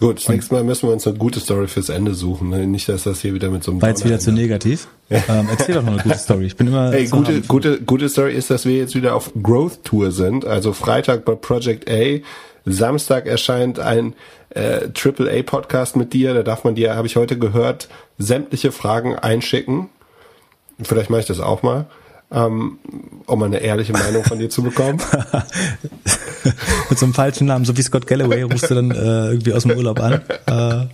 Gut, 0.00 0.18
das 0.18 0.28
nächste 0.28 0.54
Mal 0.54 0.64
müssen 0.64 0.88
wir 0.88 0.92
uns 0.92 1.06
eine 1.06 1.16
gute 1.16 1.38
Story 1.38 1.68
fürs 1.68 1.88
Ende 1.88 2.14
suchen. 2.14 2.48
Ne? 2.48 2.66
Nicht, 2.66 2.88
dass 2.88 3.04
das 3.04 3.20
hier 3.20 3.34
wieder 3.34 3.50
mit 3.50 3.62
so 3.62 3.70
einem. 3.70 3.82
War 3.82 3.90
jetzt 3.90 4.04
wieder 4.04 4.18
zu 4.18 4.32
negativ. 4.32 4.88
ähm, 5.10 5.46
erzähl 5.48 5.76
doch 5.76 5.84
noch 5.84 5.92
eine 5.92 6.02
gute 6.02 6.18
Story. 6.18 6.46
Ich 6.46 6.56
bin 6.56 6.66
immer. 6.66 6.90
Hey, 6.90 7.06
gute, 7.06 7.42
gute, 7.42 7.80
gute 7.82 8.08
Story 8.08 8.34
ist, 8.34 8.50
dass 8.50 8.64
wir 8.64 8.76
jetzt 8.76 8.96
wieder 8.96 9.14
auf 9.14 9.32
Growth 9.40 9.84
Tour 9.84 10.10
sind. 10.10 10.44
Also 10.44 10.72
Freitag 10.72 11.24
bei 11.24 11.36
Project 11.36 11.88
A. 11.88 12.18
Samstag 12.64 13.26
erscheint 13.26 13.78
ein 13.78 14.14
äh, 14.50 14.88
AAA 14.94 15.42
Podcast 15.44 15.96
mit 15.96 16.12
dir. 16.12 16.34
Da 16.34 16.42
darf 16.42 16.64
man 16.64 16.74
dir, 16.74 16.94
habe 16.94 17.06
ich 17.06 17.16
heute 17.16 17.38
gehört, 17.38 17.88
sämtliche 18.18 18.72
Fragen 18.72 19.16
einschicken. 19.16 19.88
Vielleicht 20.82 21.10
mache 21.10 21.20
ich 21.20 21.26
das 21.26 21.40
auch 21.40 21.62
mal 21.62 21.86
ähm, 22.32 22.78
um 23.26 23.42
eine 23.42 23.58
ehrliche 23.58 23.92
Meinung 23.92 24.24
von 24.24 24.38
dir 24.38 24.48
zu 24.48 24.62
bekommen. 24.62 24.98
Mit 26.88 26.98
so 26.98 27.06
einem 27.06 27.14
falschen 27.14 27.46
Namen, 27.46 27.64
so 27.64 27.76
wie 27.76 27.82
Scott 27.82 28.06
Galloway, 28.06 28.42
rufst 28.42 28.70
du 28.70 28.74
dann 28.74 28.90
äh, 28.90 29.30
irgendwie 29.30 29.52
aus 29.52 29.62
dem 29.62 29.76
Urlaub 29.76 30.00
an. 30.00 30.22
Äh, 30.46 30.86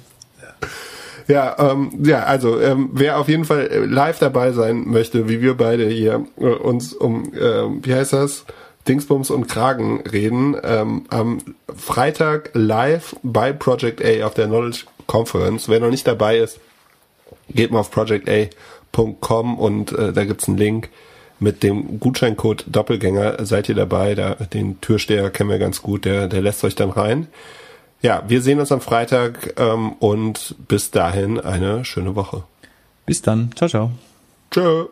ja, 1.32 1.56
ähm, 1.58 1.92
ja, 2.02 2.24
also 2.24 2.60
ähm, 2.60 2.90
wer 2.92 3.18
auf 3.18 3.28
jeden 3.28 3.44
Fall 3.44 3.68
äh, 3.68 3.84
live 3.84 4.18
dabei 4.18 4.52
sein 4.52 4.88
möchte, 4.88 5.28
wie 5.28 5.40
wir 5.40 5.56
beide 5.56 5.86
hier 5.86 6.26
äh, 6.38 6.44
uns 6.44 6.92
um, 6.94 7.32
äh, 7.34 7.64
wie 7.82 7.94
heißt 7.94 8.14
das, 8.14 8.44
Dingsbums 8.88 9.30
und 9.30 9.48
Kragen 9.48 10.00
reden, 10.00 10.56
ähm, 10.62 11.04
am 11.10 11.38
Freitag 11.74 12.50
live 12.54 13.16
bei 13.22 13.52
Project 13.52 14.04
A 14.04 14.26
auf 14.26 14.34
der 14.34 14.46
Knowledge 14.46 14.84
Conference. 15.06 15.68
Wer 15.68 15.80
noch 15.80 15.90
nicht 15.90 16.06
dabei 16.06 16.38
ist, 16.38 16.58
geht 17.48 17.70
mal 17.70 17.80
auf 17.80 17.90
projecta.com 17.90 19.58
und 19.58 19.92
äh, 19.92 20.12
da 20.12 20.24
gibt's 20.24 20.48
einen 20.48 20.58
Link 20.58 20.88
mit 21.40 21.62
dem 21.62 22.00
Gutscheincode 22.00 22.64
Doppelgänger 22.66 23.44
seid 23.44 23.68
ihr 23.68 23.74
dabei. 23.74 24.14
Da, 24.14 24.34
den 24.34 24.80
Türsteher 24.80 25.30
kennen 25.30 25.50
wir 25.50 25.58
ganz 25.58 25.82
gut, 25.82 26.04
der, 26.04 26.28
der 26.28 26.42
lässt 26.42 26.64
euch 26.64 26.74
dann 26.74 26.90
rein. 26.90 27.28
Ja, 28.00 28.22
wir 28.28 28.42
sehen 28.42 28.60
uns 28.60 28.72
am 28.72 28.80
Freitag 28.80 29.54
ähm, 29.58 29.92
und 29.98 30.56
bis 30.68 30.90
dahin 30.90 31.40
eine 31.40 31.84
schöne 31.84 32.14
Woche. 32.14 32.44
Bis 33.06 33.22
dann. 33.22 33.50
Ciao, 33.56 33.68
ciao. 33.68 33.90
Tschö. 34.50 34.86